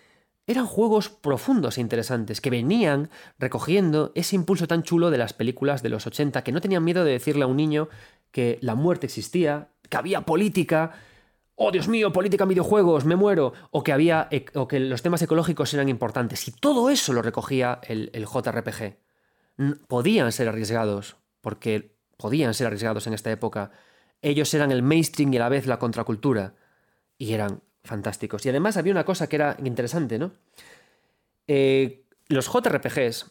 eran 0.47 0.66
juegos 0.66 1.09
profundos 1.09 1.76
e 1.76 1.81
interesantes 1.81 2.40
que 2.40 2.51
venían 2.51 3.10
recogiendo 3.39 4.12
ese 4.14 4.36
impulso 4.36 4.68
tan 4.68 4.85
chulo 4.85 5.10
de 5.10 5.18
las 5.18 5.32
películas 5.32 5.82
de 5.82 5.89
los 5.89 6.06
80, 6.06 6.44
que 6.44 6.52
no 6.52 6.60
tenían 6.60 6.85
miedo 6.85 7.05
de 7.05 7.12
decirle 7.12 7.44
a 7.44 7.48
un 7.48 7.56
niño 7.56 7.89
que 8.31 8.59
la 8.60 8.76
muerte 8.76 9.06
existía, 9.06 9.68
que 9.89 9.97
había 9.97 10.20
política, 10.20 10.93
oh 11.56 11.70
Dios 11.70 11.89
mío, 11.89 12.12
política 12.12 12.44
en 12.44 12.51
videojuegos, 12.51 13.05
me 13.05 13.16
muero, 13.16 13.52
o 13.70 13.82
que, 13.82 13.93
había, 13.93 14.28
o 14.55 14.68
que 14.68 14.81
los 14.81 15.02
temas 15.02 15.22
ecológicos 15.22 15.72
eran 15.74 15.89
importantes. 15.89 16.47
Y 16.48 16.52
todo 16.52 16.90
eso 16.90 17.12
lo 17.12 17.22
recogía 17.22 17.81
el, 17.82 18.10
JRPG. 18.12 18.97
Podían 19.86 20.32
ser 20.32 20.48
arriesgados, 20.48 21.16
porque 21.40 21.97
podían 22.16 22.55
ser 22.55 22.66
arriesgados 22.66 23.06
en 23.06 23.14
esta 23.14 23.31
época. 23.31 23.70
Ellos 24.22 24.52
eran 24.55 24.72
el 24.72 24.82
mainstream 24.82 25.32
y 25.32 25.36
a 25.36 25.40
la 25.40 25.48
vez 25.48 25.66
la 25.66 25.78
contracultura. 25.78 26.55
Y 27.18 27.32
eran 27.32 27.62
fantásticos. 27.85 28.44
Y 28.44 28.48
además 28.48 28.76
había 28.76 28.93
una 28.93 29.05
cosa 29.05 29.28
que 29.28 29.36
era 29.36 29.56
interesante, 29.62 30.18
¿no? 30.18 30.32
Eh, 31.47 32.06
los 32.28 32.47
JRPGs, 32.47 33.31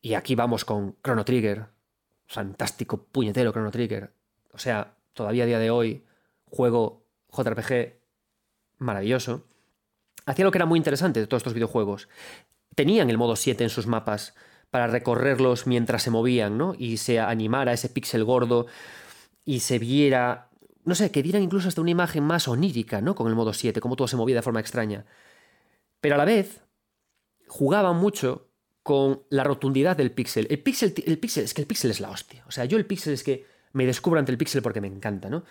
y 0.00 0.14
aquí 0.14 0.34
vamos 0.34 0.64
con 0.64 0.96
Chrono 1.02 1.24
Trigger, 1.24 1.66
fantástico 2.26 3.04
puñetero 3.04 3.52
Chrono 3.52 3.70
Trigger. 3.70 4.12
O 4.52 4.58
sea, 4.58 4.95
todavía 5.16 5.44
a 5.44 5.46
día 5.46 5.58
de 5.58 5.70
hoy, 5.70 6.04
juego 6.44 7.04
JRPG 7.36 7.94
maravilloso, 8.78 9.44
hacía 10.26 10.44
lo 10.44 10.52
que 10.52 10.58
era 10.58 10.66
muy 10.66 10.76
interesante 10.76 11.18
de 11.18 11.26
todos 11.26 11.40
estos 11.40 11.54
videojuegos. 11.54 12.08
Tenían 12.74 13.10
el 13.10 13.18
modo 13.18 13.34
7 13.34 13.64
en 13.64 13.70
sus 13.70 13.86
mapas 13.86 14.34
para 14.70 14.86
recorrerlos 14.86 15.66
mientras 15.66 16.02
se 16.02 16.10
movían, 16.10 16.58
¿no? 16.58 16.74
Y 16.78 16.98
se 16.98 17.18
animara 17.18 17.72
ese 17.72 17.88
píxel 17.88 18.24
gordo 18.24 18.66
y 19.44 19.60
se 19.60 19.78
viera, 19.78 20.50
no 20.84 20.94
sé, 20.94 21.10
que 21.10 21.22
dieran 21.22 21.42
incluso 21.42 21.68
hasta 21.68 21.80
una 21.80 21.90
imagen 21.90 22.22
más 22.22 22.46
onírica, 22.46 23.00
¿no? 23.00 23.14
Con 23.14 23.28
el 23.28 23.34
modo 23.34 23.54
7, 23.54 23.80
como 23.80 23.96
todo 23.96 24.08
se 24.08 24.16
movía 24.16 24.36
de 24.36 24.42
forma 24.42 24.60
extraña. 24.60 25.06
Pero 26.00 26.16
a 26.16 26.18
la 26.18 26.26
vez 26.26 26.60
jugaban 27.48 27.96
mucho 27.96 28.50
con 28.82 29.22
la 29.30 29.44
rotundidad 29.44 29.96
del 29.96 30.12
píxel. 30.12 30.46
El 30.50 30.62
píxel, 30.62 30.92
el 31.06 31.18
píxel, 31.18 31.44
es 31.44 31.54
que 31.54 31.62
el 31.62 31.66
píxel 31.66 31.90
es 31.90 32.00
la 32.00 32.10
hostia. 32.10 32.44
O 32.46 32.52
sea, 32.52 32.66
yo 32.66 32.76
el 32.76 32.84
píxel 32.84 33.14
es 33.14 33.24
que 33.24 33.55
me 33.76 33.86
descubro 33.86 34.18
ante 34.18 34.32
el 34.32 34.38
píxel 34.38 34.62
porque 34.62 34.80
me 34.80 34.88
encanta, 34.88 35.28
¿no? 35.28 35.44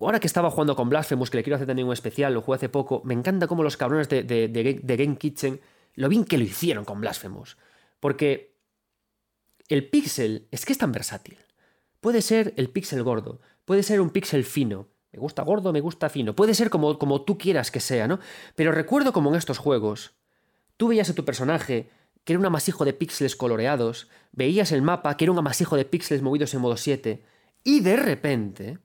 ahora 0.00 0.20
que 0.20 0.26
estaba 0.26 0.50
jugando 0.50 0.74
con 0.74 0.88
Blasphemous, 0.88 1.30
que 1.30 1.36
le 1.36 1.42
quiero 1.42 1.56
hacer 1.56 1.66
también 1.66 1.86
un 1.86 1.92
especial, 1.92 2.32
lo 2.32 2.40
jugué 2.40 2.56
hace 2.56 2.68
poco, 2.70 3.02
me 3.04 3.12
encanta 3.12 3.46
cómo 3.46 3.62
los 3.62 3.76
cabrones 3.76 4.08
de 4.08 4.96
Game 4.98 5.16
Kitchen, 5.18 5.60
lo 5.94 6.08
bien 6.08 6.24
que 6.24 6.38
lo 6.38 6.44
hicieron 6.44 6.84
con 6.84 7.00
Blasphemous. 7.00 7.58
Porque 8.00 8.56
el 9.68 9.88
pixel 9.88 10.48
es 10.50 10.64
que 10.64 10.72
es 10.72 10.78
tan 10.78 10.92
versátil. 10.92 11.38
Puede 12.00 12.22
ser 12.22 12.54
el 12.56 12.70
pixel 12.70 13.02
gordo, 13.02 13.40
puede 13.64 13.82
ser 13.82 14.00
un 14.00 14.10
pixel 14.10 14.44
fino, 14.44 14.88
me 15.12 15.20
gusta 15.20 15.42
gordo, 15.42 15.72
me 15.72 15.80
gusta 15.80 16.08
fino, 16.08 16.34
puede 16.34 16.54
ser 16.54 16.70
como, 16.70 16.98
como 16.98 17.22
tú 17.22 17.38
quieras 17.38 17.70
que 17.70 17.80
sea, 17.80 18.08
¿no? 18.08 18.18
Pero 18.56 18.72
recuerdo 18.72 19.12
como 19.12 19.30
en 19.30 19.36
estos 19.36 19.58
juegos, 19.58 20.14
tú 20.76 20.88
veías 20.88 21.10
a 21.10 21.14
tu 21.14 21.24
personaje 21.24 21.90
que 22.24 22.32
era 22.32 22.40
un 22.40 22.46
amasijo 22.46 22.84
de 22.84 22.92
píxeles 22.92 23.36
coloreados, 23.36 24.08
veías 24.32 24.72
el 24.72 24.82
mapa 24.82 25.16
que 25.16 25.24
era 25.24 25.32
un 25.32 25.38
amasijo 25.38 25.76
de 25.76 25.84
píxeles 25.84 26.22
movidos 26.22 26.54
en 26.54 26.60
modo 26.60 26.76
7, 26.76 27.22
y 27.64 27.80
de 27.80 27.96
repente 27.96 28.78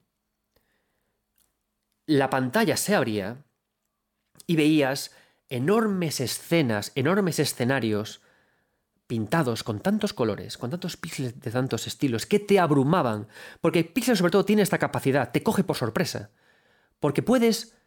la 2.05 2.29
pantalla 2.29 2.77
se 2.77 2.95
abría 2.95 3.43
y 4.45 4.55
veías 4.55 5.11
enormes 5.49 6.19
escenas, 6.19 6.91
enormes 6.95 7.39
escenarios 7.39 8.21
pintados 9.07 9.63
con 9.63 9.79
tantos 9.79 10.13
colores, 10.13 10.57
con 10.57 10.69
tantos 10.69 10.97
píxeles 10.97 11.39
de 11.39 11.51
tantos 11.51 11.87
estilos, 11.87 12.25
que 12.25 12.39
te 12.39 12.59
abrumaban. 12.59 13.27
Porque 13.61 13.83
Pixel 13.83 14.17
sobre 14.17 14.31
todo 14.31 14.45
tiene 14.45 14.61
esta 14.61 14.77
capacidad, 14.77 15.31
te 15.31 15.43
coge 15.43 15.63
por 15.63 15.77
sorpresa. 15.77 16.31
Porque 16.99 17.21
puedes 17.21 17.77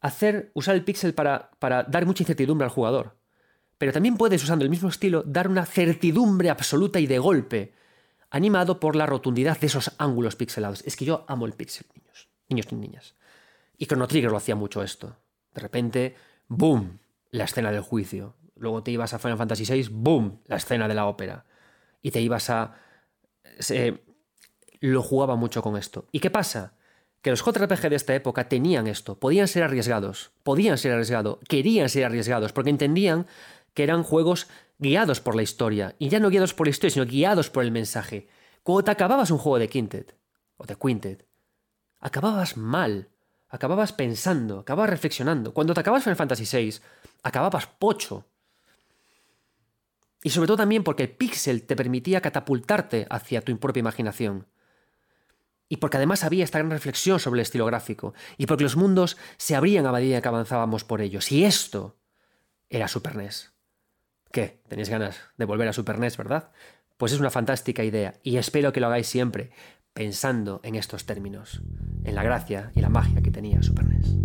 hacer, 0.00 0.50
usar 0.54 0.74
el 0.74 0.84
píxel 0.84 1.14
para, 1.14 1.50
para 1.58 1.82
dar 1.84 2.06
mucha 2.06 2.22
incertidumbre 2.22 2.64
al 2.64 2.70
jugador. 2.70 3.18
Pero 3.76 3.92
también 3.92 4.16
puedes, 4.16 4.42
usando 4.42 4.64
el 4.64 4.70
mismo 4.70 4.88
estilo, 4.88 5.22
dar 5.22 5.48
una 5.48 5.66
certidumbre 5.66 6.50
absoluta 6.50 6.98
y 7.00 7.06
de 7.06 7.18
golpe, 7.18 7.74
animado 8.30 8.80
por 8.80 8.96
la 8.96 9.06
rotundidad 9.06 9.58
de 9.58 9.66
esos 9.66 9.92
ángulos 9.98 10.36
pixelados. 10.36 10.82
Es 10.86 10.96
que 10.96 11.04
yo 11.04 11.24
amo 11.28 11.46
el 11.46 11.52
pixel, 11.52 11.86
niños, 11.94 12.28
niños 12.48 12.66
y 12.70 12.74
niñas. 12.76 13.14
Y 13.76 13.86
Chrono 13.86 14.06
Trigger 14.06 14.30
lo 14.30 14.36
hacía 14.36 14.54
mucho 14.54 14.82
esto. 14.82 15.16
De 15.52 15.60
repente, 15.60 16.14
¡boom! 16.48 16.98
La 17.30 17.44
escena 17.44 17.72
del 17.72 17.82
juicio. 17.82 18.36
Luego 18.54 18.82
te 18.82 18.90
ibas 18.90 19.14
a 19.14 19.18
Final 19.18 19.38
Fantasy 19.38 19.64
VI, 19.64 19.88
¡boom! 19.90 20.40
La 20.46 20.56
escena 20.56 20.86
de 20.86 20.94
la 20.94 21.06
ópera. 21.06 21.44
Y 22.02 22.10
te 22.10 22.20
ibas 22.20 22.50
a... 22.50 22.74
lo 24.80 25.02
jugaba 25.02 25.36
mucho 25.36 25.62
con 25.62 25.76
esto. 25.76 26.06
¿Y 26.12 26.20
qué 26.20 26.30
pasa? 26.30 26.74
Que 27.22 27.30
los 27.30 27.44
JRPG 27.44 27.90
de 27.90 27.96
esta 27.96 28.14
época 28.14 28.48
tenían 28.48 28.86
esto, 28.86 29.18
podían 29.18 29.48
ser 29.48 29.62
arriesgados, 29.62 30.30
podían 30.42 30.78
ser 30.78 30.92
arriesgados, 30.92 31.38
querían 31.48 31.90
ser 31.90 32.06
arriesgados, 32.06 32.52
porque 32.52 32.70
entendían 32.70 33.26
que 33.74 33.82
eran 33.82 34.02
juegos 34.02 34.48
guiados 34.80 35.20
por 35.20 35.36
la 35.36 35.42
historia, 35.42 35.94
y 35.98 36.08
ya 36.08 36.18
no 36.18 36.30
guiados 36.30 36.54
por 36.54 36.66
la 36.66 36.70
historia, 36.70 36.94
sino 36.94 37.06
guiados 37.06 37.50
por 37.50 37.62
el 37.62 37.70
mensaje. 37.70 38.28
Cuando 38.62 38.84
te 38.84 38.90
acababas 38.90 39.30
un 39.30 39.38
juego 39.38 39.58
de 39.58 39.68
Quintet, 39.68 40.16
o 40.56 40.64
de 40.64 40.74
Quintet, 40.74 41.26
acababas 42.00 42.56
mal, 42.56 43.10
acababas 43.48 43.92
pensando, 43.92 44.58
acababas 44.60 44.90
reflexionando. 44.90 45.54
Cuando 45.54 45.74
te 45.74 45.80
acabas 45.80 46.02
Final 46.02 46.16
Fantasy 46.16 46.44
VI, 46.44 46.80
acababas 47.22 47.66
pocho, 47.66 48.26
y 50.22 50.30
sobre 50.30 50.46
todo 50.48 50.58
también 50.58 50.84
porque 50.84 51.04
el 51.04 51.10
pixel 51.10 51.62
te 51.62 51.76
permitía 51.76 52.20
catapultarte 52.20 53.06
hacia 53.08 53.42
tu 53.42 53.58
propia 53.58 53.80
imaginación. 53.80 54.46
Y 55.68 55.76
porque 55.76 55.96
además 55.96 56.24
había 56.24 56.44
esta 56.44 56.58
gran 56.58 56.70
reflexión 56.70 57.20
sobre 57.20 57.38
el 57.38 57.42
estilo 57.42 57.64
gráfico. 57.64 58.12
Y 58.36 58.46
porque 58.46 58.64
los 58.64 58.76
mundos 58.76 59.16
se 59.36 59.54
abrían 59.54 59.86
a 59.86 59.92
medida 59.92 60.20
que 60.20 60.28
avanzábamos 60.28 60.84
por 60.84 61.00
ellos. 61.00 61.30
Y 61.32 61.44
esto 61.44 61.96
era 62.68 62.88
Super 62.88 63.16
NES. 63.16 63.52
¿Qué? 64.32 64.60
Tenéis 64.68 64.88
ganas 64.88 65.20
de 65.36 65.44
volver 65.44 65.68
a 65.68 65.72
Super 65.72 65.98
NES, 65.98 66.16
¿verdad? 66.16 66.50
Pues 66.96 67.12
es 67.12 67.20
una 67.20 67.30
fantástica 67.30 67.82
idea. 67.82 68.14
Y 68.22 68.36
espero 68.36 68.72
que 68.72 68.80
lo 68.80 68.86
hagáis 68.86 69.08
siempre 69.08 69.50
pensando 69.92 70.60
en 70.62 70.76
estos 70.76 71.04
términos. 71.04 71.62
En 72.04 72.14
la 72.14 72.22
gracia 72.22 72.70
y 72.74 72.80
la 72.80 72.88
magia 72.88 73.22
que 73.22 73.30
tenía 73.30 73.62
Super 73.62 73.86
NES. 73.86 74.16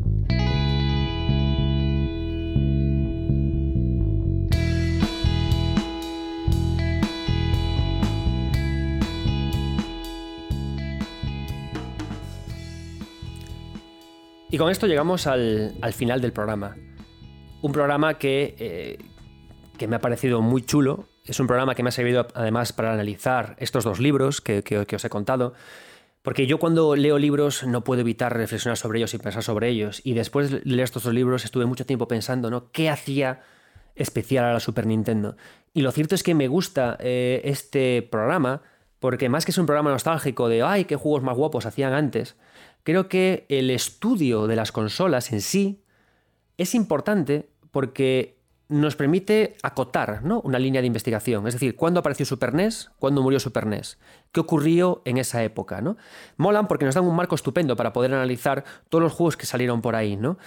Y 14.52 14.58
con 14.58 14.70
esto 14.70 14.86
llegamos 14.88 15.28
al, 15.28 15.74
final 15.92 16.22
del 16.22 16.32
programa. 16.32 16.78
Un 17.62 17.72
programa 17.72 18.20
que, 18.20 18.56
eh, 18.60 18.98
que, 19.78 19.88
me 19.88 19.96
ha 19.96 20.00
parecido 20.00 20.42
muy 20.42 20.62
chulo. 20.62 21.06
Es 21.26 21.40
un 21.40 21.48
programa 21.48 21.76
que 21.76 21.84
me 21.84 21.90
ha 21.90 21.92
servido 21.92 22.28
además 22.34 22.74
para 22.74 22.94
analizar 22.94 23.56
estos 23.60 23.84
dos 23.84 24.00
libros 24.00 24.42
que, 24.42 24.64
que, 24.64 24.96
os 24.96 25.06
he 25.06 25.10
contado. 25.10 25.54
Porque 26.22 26.48
yo 26.48 26.58
cuando 26.58 26.96
leo 26.96 27.20
libros 27.20 27.66
no 27.66 27.84
puedo 27.84 28.02
evitar 28.02 28.36
reflexionar 28.36 28.78
sobre 28.78 29.00
ellos 29.00 29.14
y 29.14 29.18
pensar 29.20 29.44
sobre 29.44 29.70
ellos. 29.70 30.02
Y 30.04 30.14
después 30.14 30.52
de 30.52 30.62
leer 30.64 30.86
estos 30.86 31.04
dos 31.04 31.14
libros 31.14 31.46
estuve 31.46 31.66
mucho 31.66 31.86
tiempo 31.86 32.08
pensando, 32.08 32.50
¿no? 32.50 32.72
¿Qué 32.72 32.90
hacía 32.90 33.42
especial 33.96 34.46
a 34.46 34.54
la 34.54 34.60
Super 34.60 34.88
Nintendo? 34.88 35.38
Y 35.74 35.82
lo 35.82 35.92
cierto 35.92 36.16
es 36.16 36.24
que 36.24 36.34
me 36.34 36.48
gusta 36.48 36.98
eh, 37.00 37.42
este 37.44 38.02
programa 38.02 38.62
porque 39.00 39.30
más 39.30 39.46
que 39.46 39.52
es 39.52 39.58
un 39.58 39.68
programa 39.68 39.92
nostálgico 39.92 40.50
de, 40.50 40.64
ay, 40.64 40.86
qué 40.86 40.96
juegos 40.96 41.22
más 41.22 41.38
guapos 41.38 41.68
hacían 41.68 41.94
antes, 41.94 42.36
creo 42.82 43.08
que 43.08 43.46
el 43.50 43.70
estudio 43.70 44.48
de 44.48 44.56
las 44.56 44.72
consolas 44.72 45.32
en 45.32 45.42
sí 45.42 45.84
es 46.58 46.74
importante 46.74 47.50
porque 47.70 48.35
nos 48.68 48.96
permite 48.96 49.58
acotar 49.62 50.24
¿no? 50.24 50.42
una 50.42 50.60
línea 50.60 50.82
de 50.82 50.88
investigación. 50.88 51.48
Es 51.48 51.54
decir, 51.54 51.76
¿cuándo 51.76 52.00
apareció 52.00 52.26
Super 52.26 52.54
NES? 52.54 52.92
¿Cuándo 52.98 53.22
murió 53.22 53.40
Super 53.40 53.68
NES? 53.68 54.00
¿Qué 54.32 54.40
ocurrió 54.40 55.02
en 55.06 55.18
esa 55.18 55.44
época? 55.44 55.82
¿no? 55.82 55.98
Molan 56.38 56.68
porque 56.68 56.86
nos 56.86 56.96
dan 56.96 57.06
un 57.06 57.16
marco 57.16 57.36
estupendo 57.36 57.76
para 57.76 57.94
poder 57.94 58.14
analizar 58.14 58.64
todos 58.90 59.04
los 59.04 59.14
juegos 59.14 59.38
que 59.38 59.46
salieron 59.46 59.82
por 59.82 59.96
ahí. 59.96 60.16
¿no? 60.16 60.38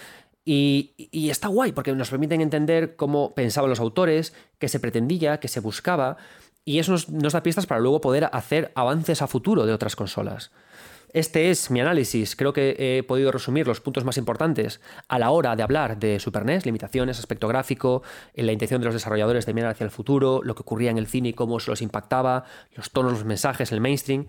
Y, 0.45 0.95
está 1.31 1.49
guay 1.49 1.73
porque 1.73 1.93
nos 1.93 2.11
permiten 2.11 2.40
entender 2.40 2.97
cómo 2.97 3.35
pensaban 3.35 3.70
los 3.70 3.81
autores, 3.81 4.35
qué 4.59 4.69
se 4.69 4.81
pretendía, 4.81 5.39
qué 5.40 5.49
se 5.49 5.61
buscaba. 5.61 6.16
Y 6.65 6.81
eso 6.81 6.93
nos, 6.93 7.09
nos 7.09 7.35
da 7.35 7.43
pistas 7.43 7.66
para 7.66 7.81
luego 7.81 8.01
poder 8.01 8.28
hacer 8.32 8.73
avances 8.74 9.23
a 9.23 9.27
futuro 9.27 9.65
de 9.65 9.73
otras 9.73 9.95
consolas. 9.95 10.51
Este 11.12 11.51
es 11.51 11.70
mi 11.70 11.80
análisis. 11.80 12.36
Creo 12.36 12.52
que 12.52 12.76
he 12.78 13.02
podido 13.02 13.32
resumir 13.32 13.66
los 13.66 13.80
puntos 13.80 14.05
más 14.05 14.18
importantes 14.18 14.80
a 15.09 15.18
la 15.18 15.30
hora 15.30 15.56
de 15.56 15.62
hablar 15.62 15.98
de 15.98 16.20
Super 16.20 16.44
NES, 16.44 16.66
limitaciones, 16.66 17.18
aspecto 17.18 17.48
gráfico, 17.48 18.02
la 18.35 18.52
intención 18.52 18.80
de 18.80 18.86
los 18.86 18.94
desarrolladores 18.94 19.47
de 19.47 19.55
mirar 19.55 19.70
hacia 19.70 19.85
el 19.85 19.90
futuro, 19.90 20.43
lo 20.44 20.55
que 20.55 20.62
ocurría 20.62 20.90
en 20.90 20.98
el 20.98 21.06
cine 21.06 21.30
y 21.30 21.32
cómo 21.32 21.60
se 21.60 21.70
los 21.70 21.80
impactaba, 21.80 22.44
los 22.74 22.90
tonos, 22.90 23.12
los 23.12 23.24
mensajes, 23.24 23.72
el 23.72 23.80
mainstream. 23.80 24.26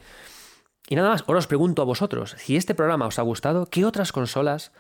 Y 0.87 0.95
nada 0.95 1.09
más, 1.09 1.25
ahora 1.27 1.39
os 1.39 1.47
pregunto 1.47 1.81
a 1.81 1.85
vosotros, 1.85 2.35
si 2.39 2.55
este 2.55 2.73
programa 2.73 3.07
os 3.07 3.19
ha 3.19 3.23
gustado, 3.23 3.65
¿qué 3.65 3.83
otras 3.83 4.13
consolas, 4.13 4.71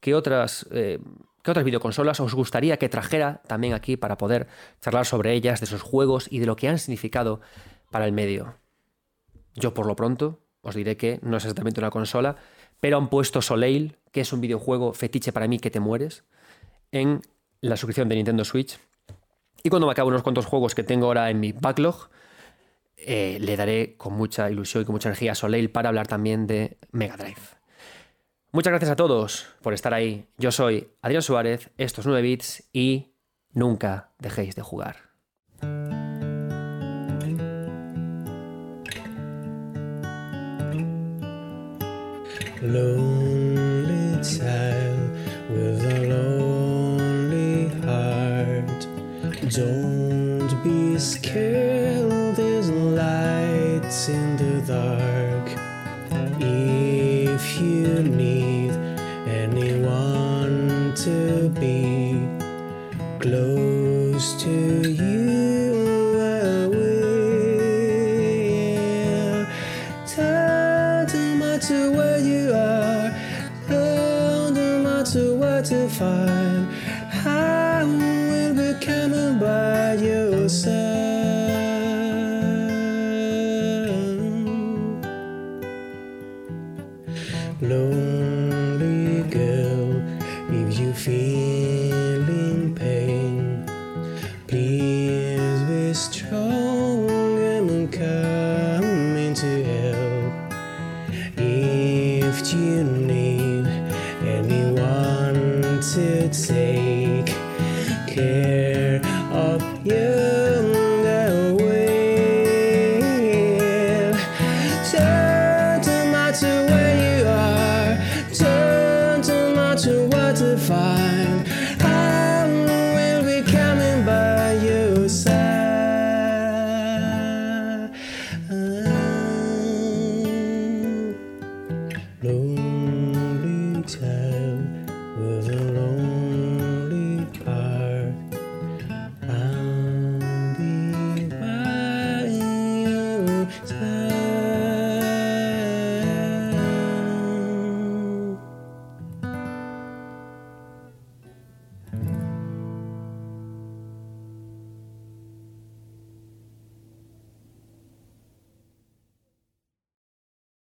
qué 0.00 0.14
otras, 0.14 0.66
eh, 0.70 1.00
qué 1.42 1.50
otras 1.50 1.64
videoconsolas 1.64 2.20
os 2.20 2.34
gustaría 2.34 2.78
que 2.78 2.88
trajera 2.88 3.42
también 3.48 3.74
aquí 3.74 3.96
para 3.96 4.16
poder 4.16 4.46
charlar 4.80 5.06
sobre 5.06 5.32
ellas, 5.34 5.60
de 5.60 5.66
sus 5.66 5.82
juegos 5.82 6.28
y 6.30 6.38
de 6.38 6.46
lo 6.46 6.54
que 6.54 6.68
han 6.68 6.78
significado 6.78 7.40
para 7.90 8.06
el 8.06 8.12
medio? 8.12 8.54
Yo 9.56 9.74
por 9.74 9.86
lo 9.86 9.96
pronto 9.96 10.38
os 10.68 10.74
diré 10.74 10.96
que 10.96 11.18
no 11.22 11.36
es 11.36 11.44
exactamente 11.44 11.80
una 11.80 11.90
consola, 11.90 12.36
pero 12.80 12.96
han 12.96 13.08
puesto 13.08 13.42
Soleil, 13.42 13.96
que 14.12 14.20
es 14.20 14.32
un 14.32 14.40
videojuego 14.40 14.92
fetiche 14.92 15.32
para 15.32 15.48
mí 15.48 15.58
que 15.58 15.70
te 15.70 15.80
mueres, 15.80 16.24
en 16.92 17.22
la 17.60 17.76
suscripción 17.76 18.08
de 18.08 18.16
Nintendo 18.16 18.44
Switch. 18.44 18.78
Y 19.62 19.70
cuando 19.70 19.86
me 19.86 19.92
acabe 19.92 20.08
unos 20.08 20.22
cuantos 20.22 20.46
juegos 20.46 20.74
que 20.74 20.84
tengo 20.84 21.06
ahora 21.06 21.30
en 21.30 21.40
mi 21.40 21.52
backlog, 21.52 22.08
eh, 22.96 23.38
le 23.40 23.56
daré 23.56 23.96
con 23.96 24.14
mucha 24.14 24.50
ilusión 24.50 24.82
y 24.82 24.86
con 24.86 24.94
mucha 24.94 25.08
energía 25.08 25.32
a 25.32 25.34
Soleil 25.34 25.70
para 25.70 25.88
hablar 25.88 26.06
también 26.06 26.46
de 26.46 26.78
Mega 26.92 27.16
Drive. 27.16 27.58
Muchas 28.50 28.70
gracias 28.70 28.90
a 28.90 28.96
todos 28.96 29.46
por 29.62 29.74
estar 29.74 29.92
ahí. 29.92 30.26
Yo 30.38 30.50
soy 30.52 30.88
Adrián 31.02 31.22
Suárez, 31.22 31.70
estos 31.76 32.06
9 32.06 32.22
bits 32.22 32.68
y 32.72 33.12
nunca 33.52 34.10
dejéis 34.18 34.54
de 34.54 34.62
jugar. 34.62 35.07
lonely 42.62 44.20
time. 44.22 44.77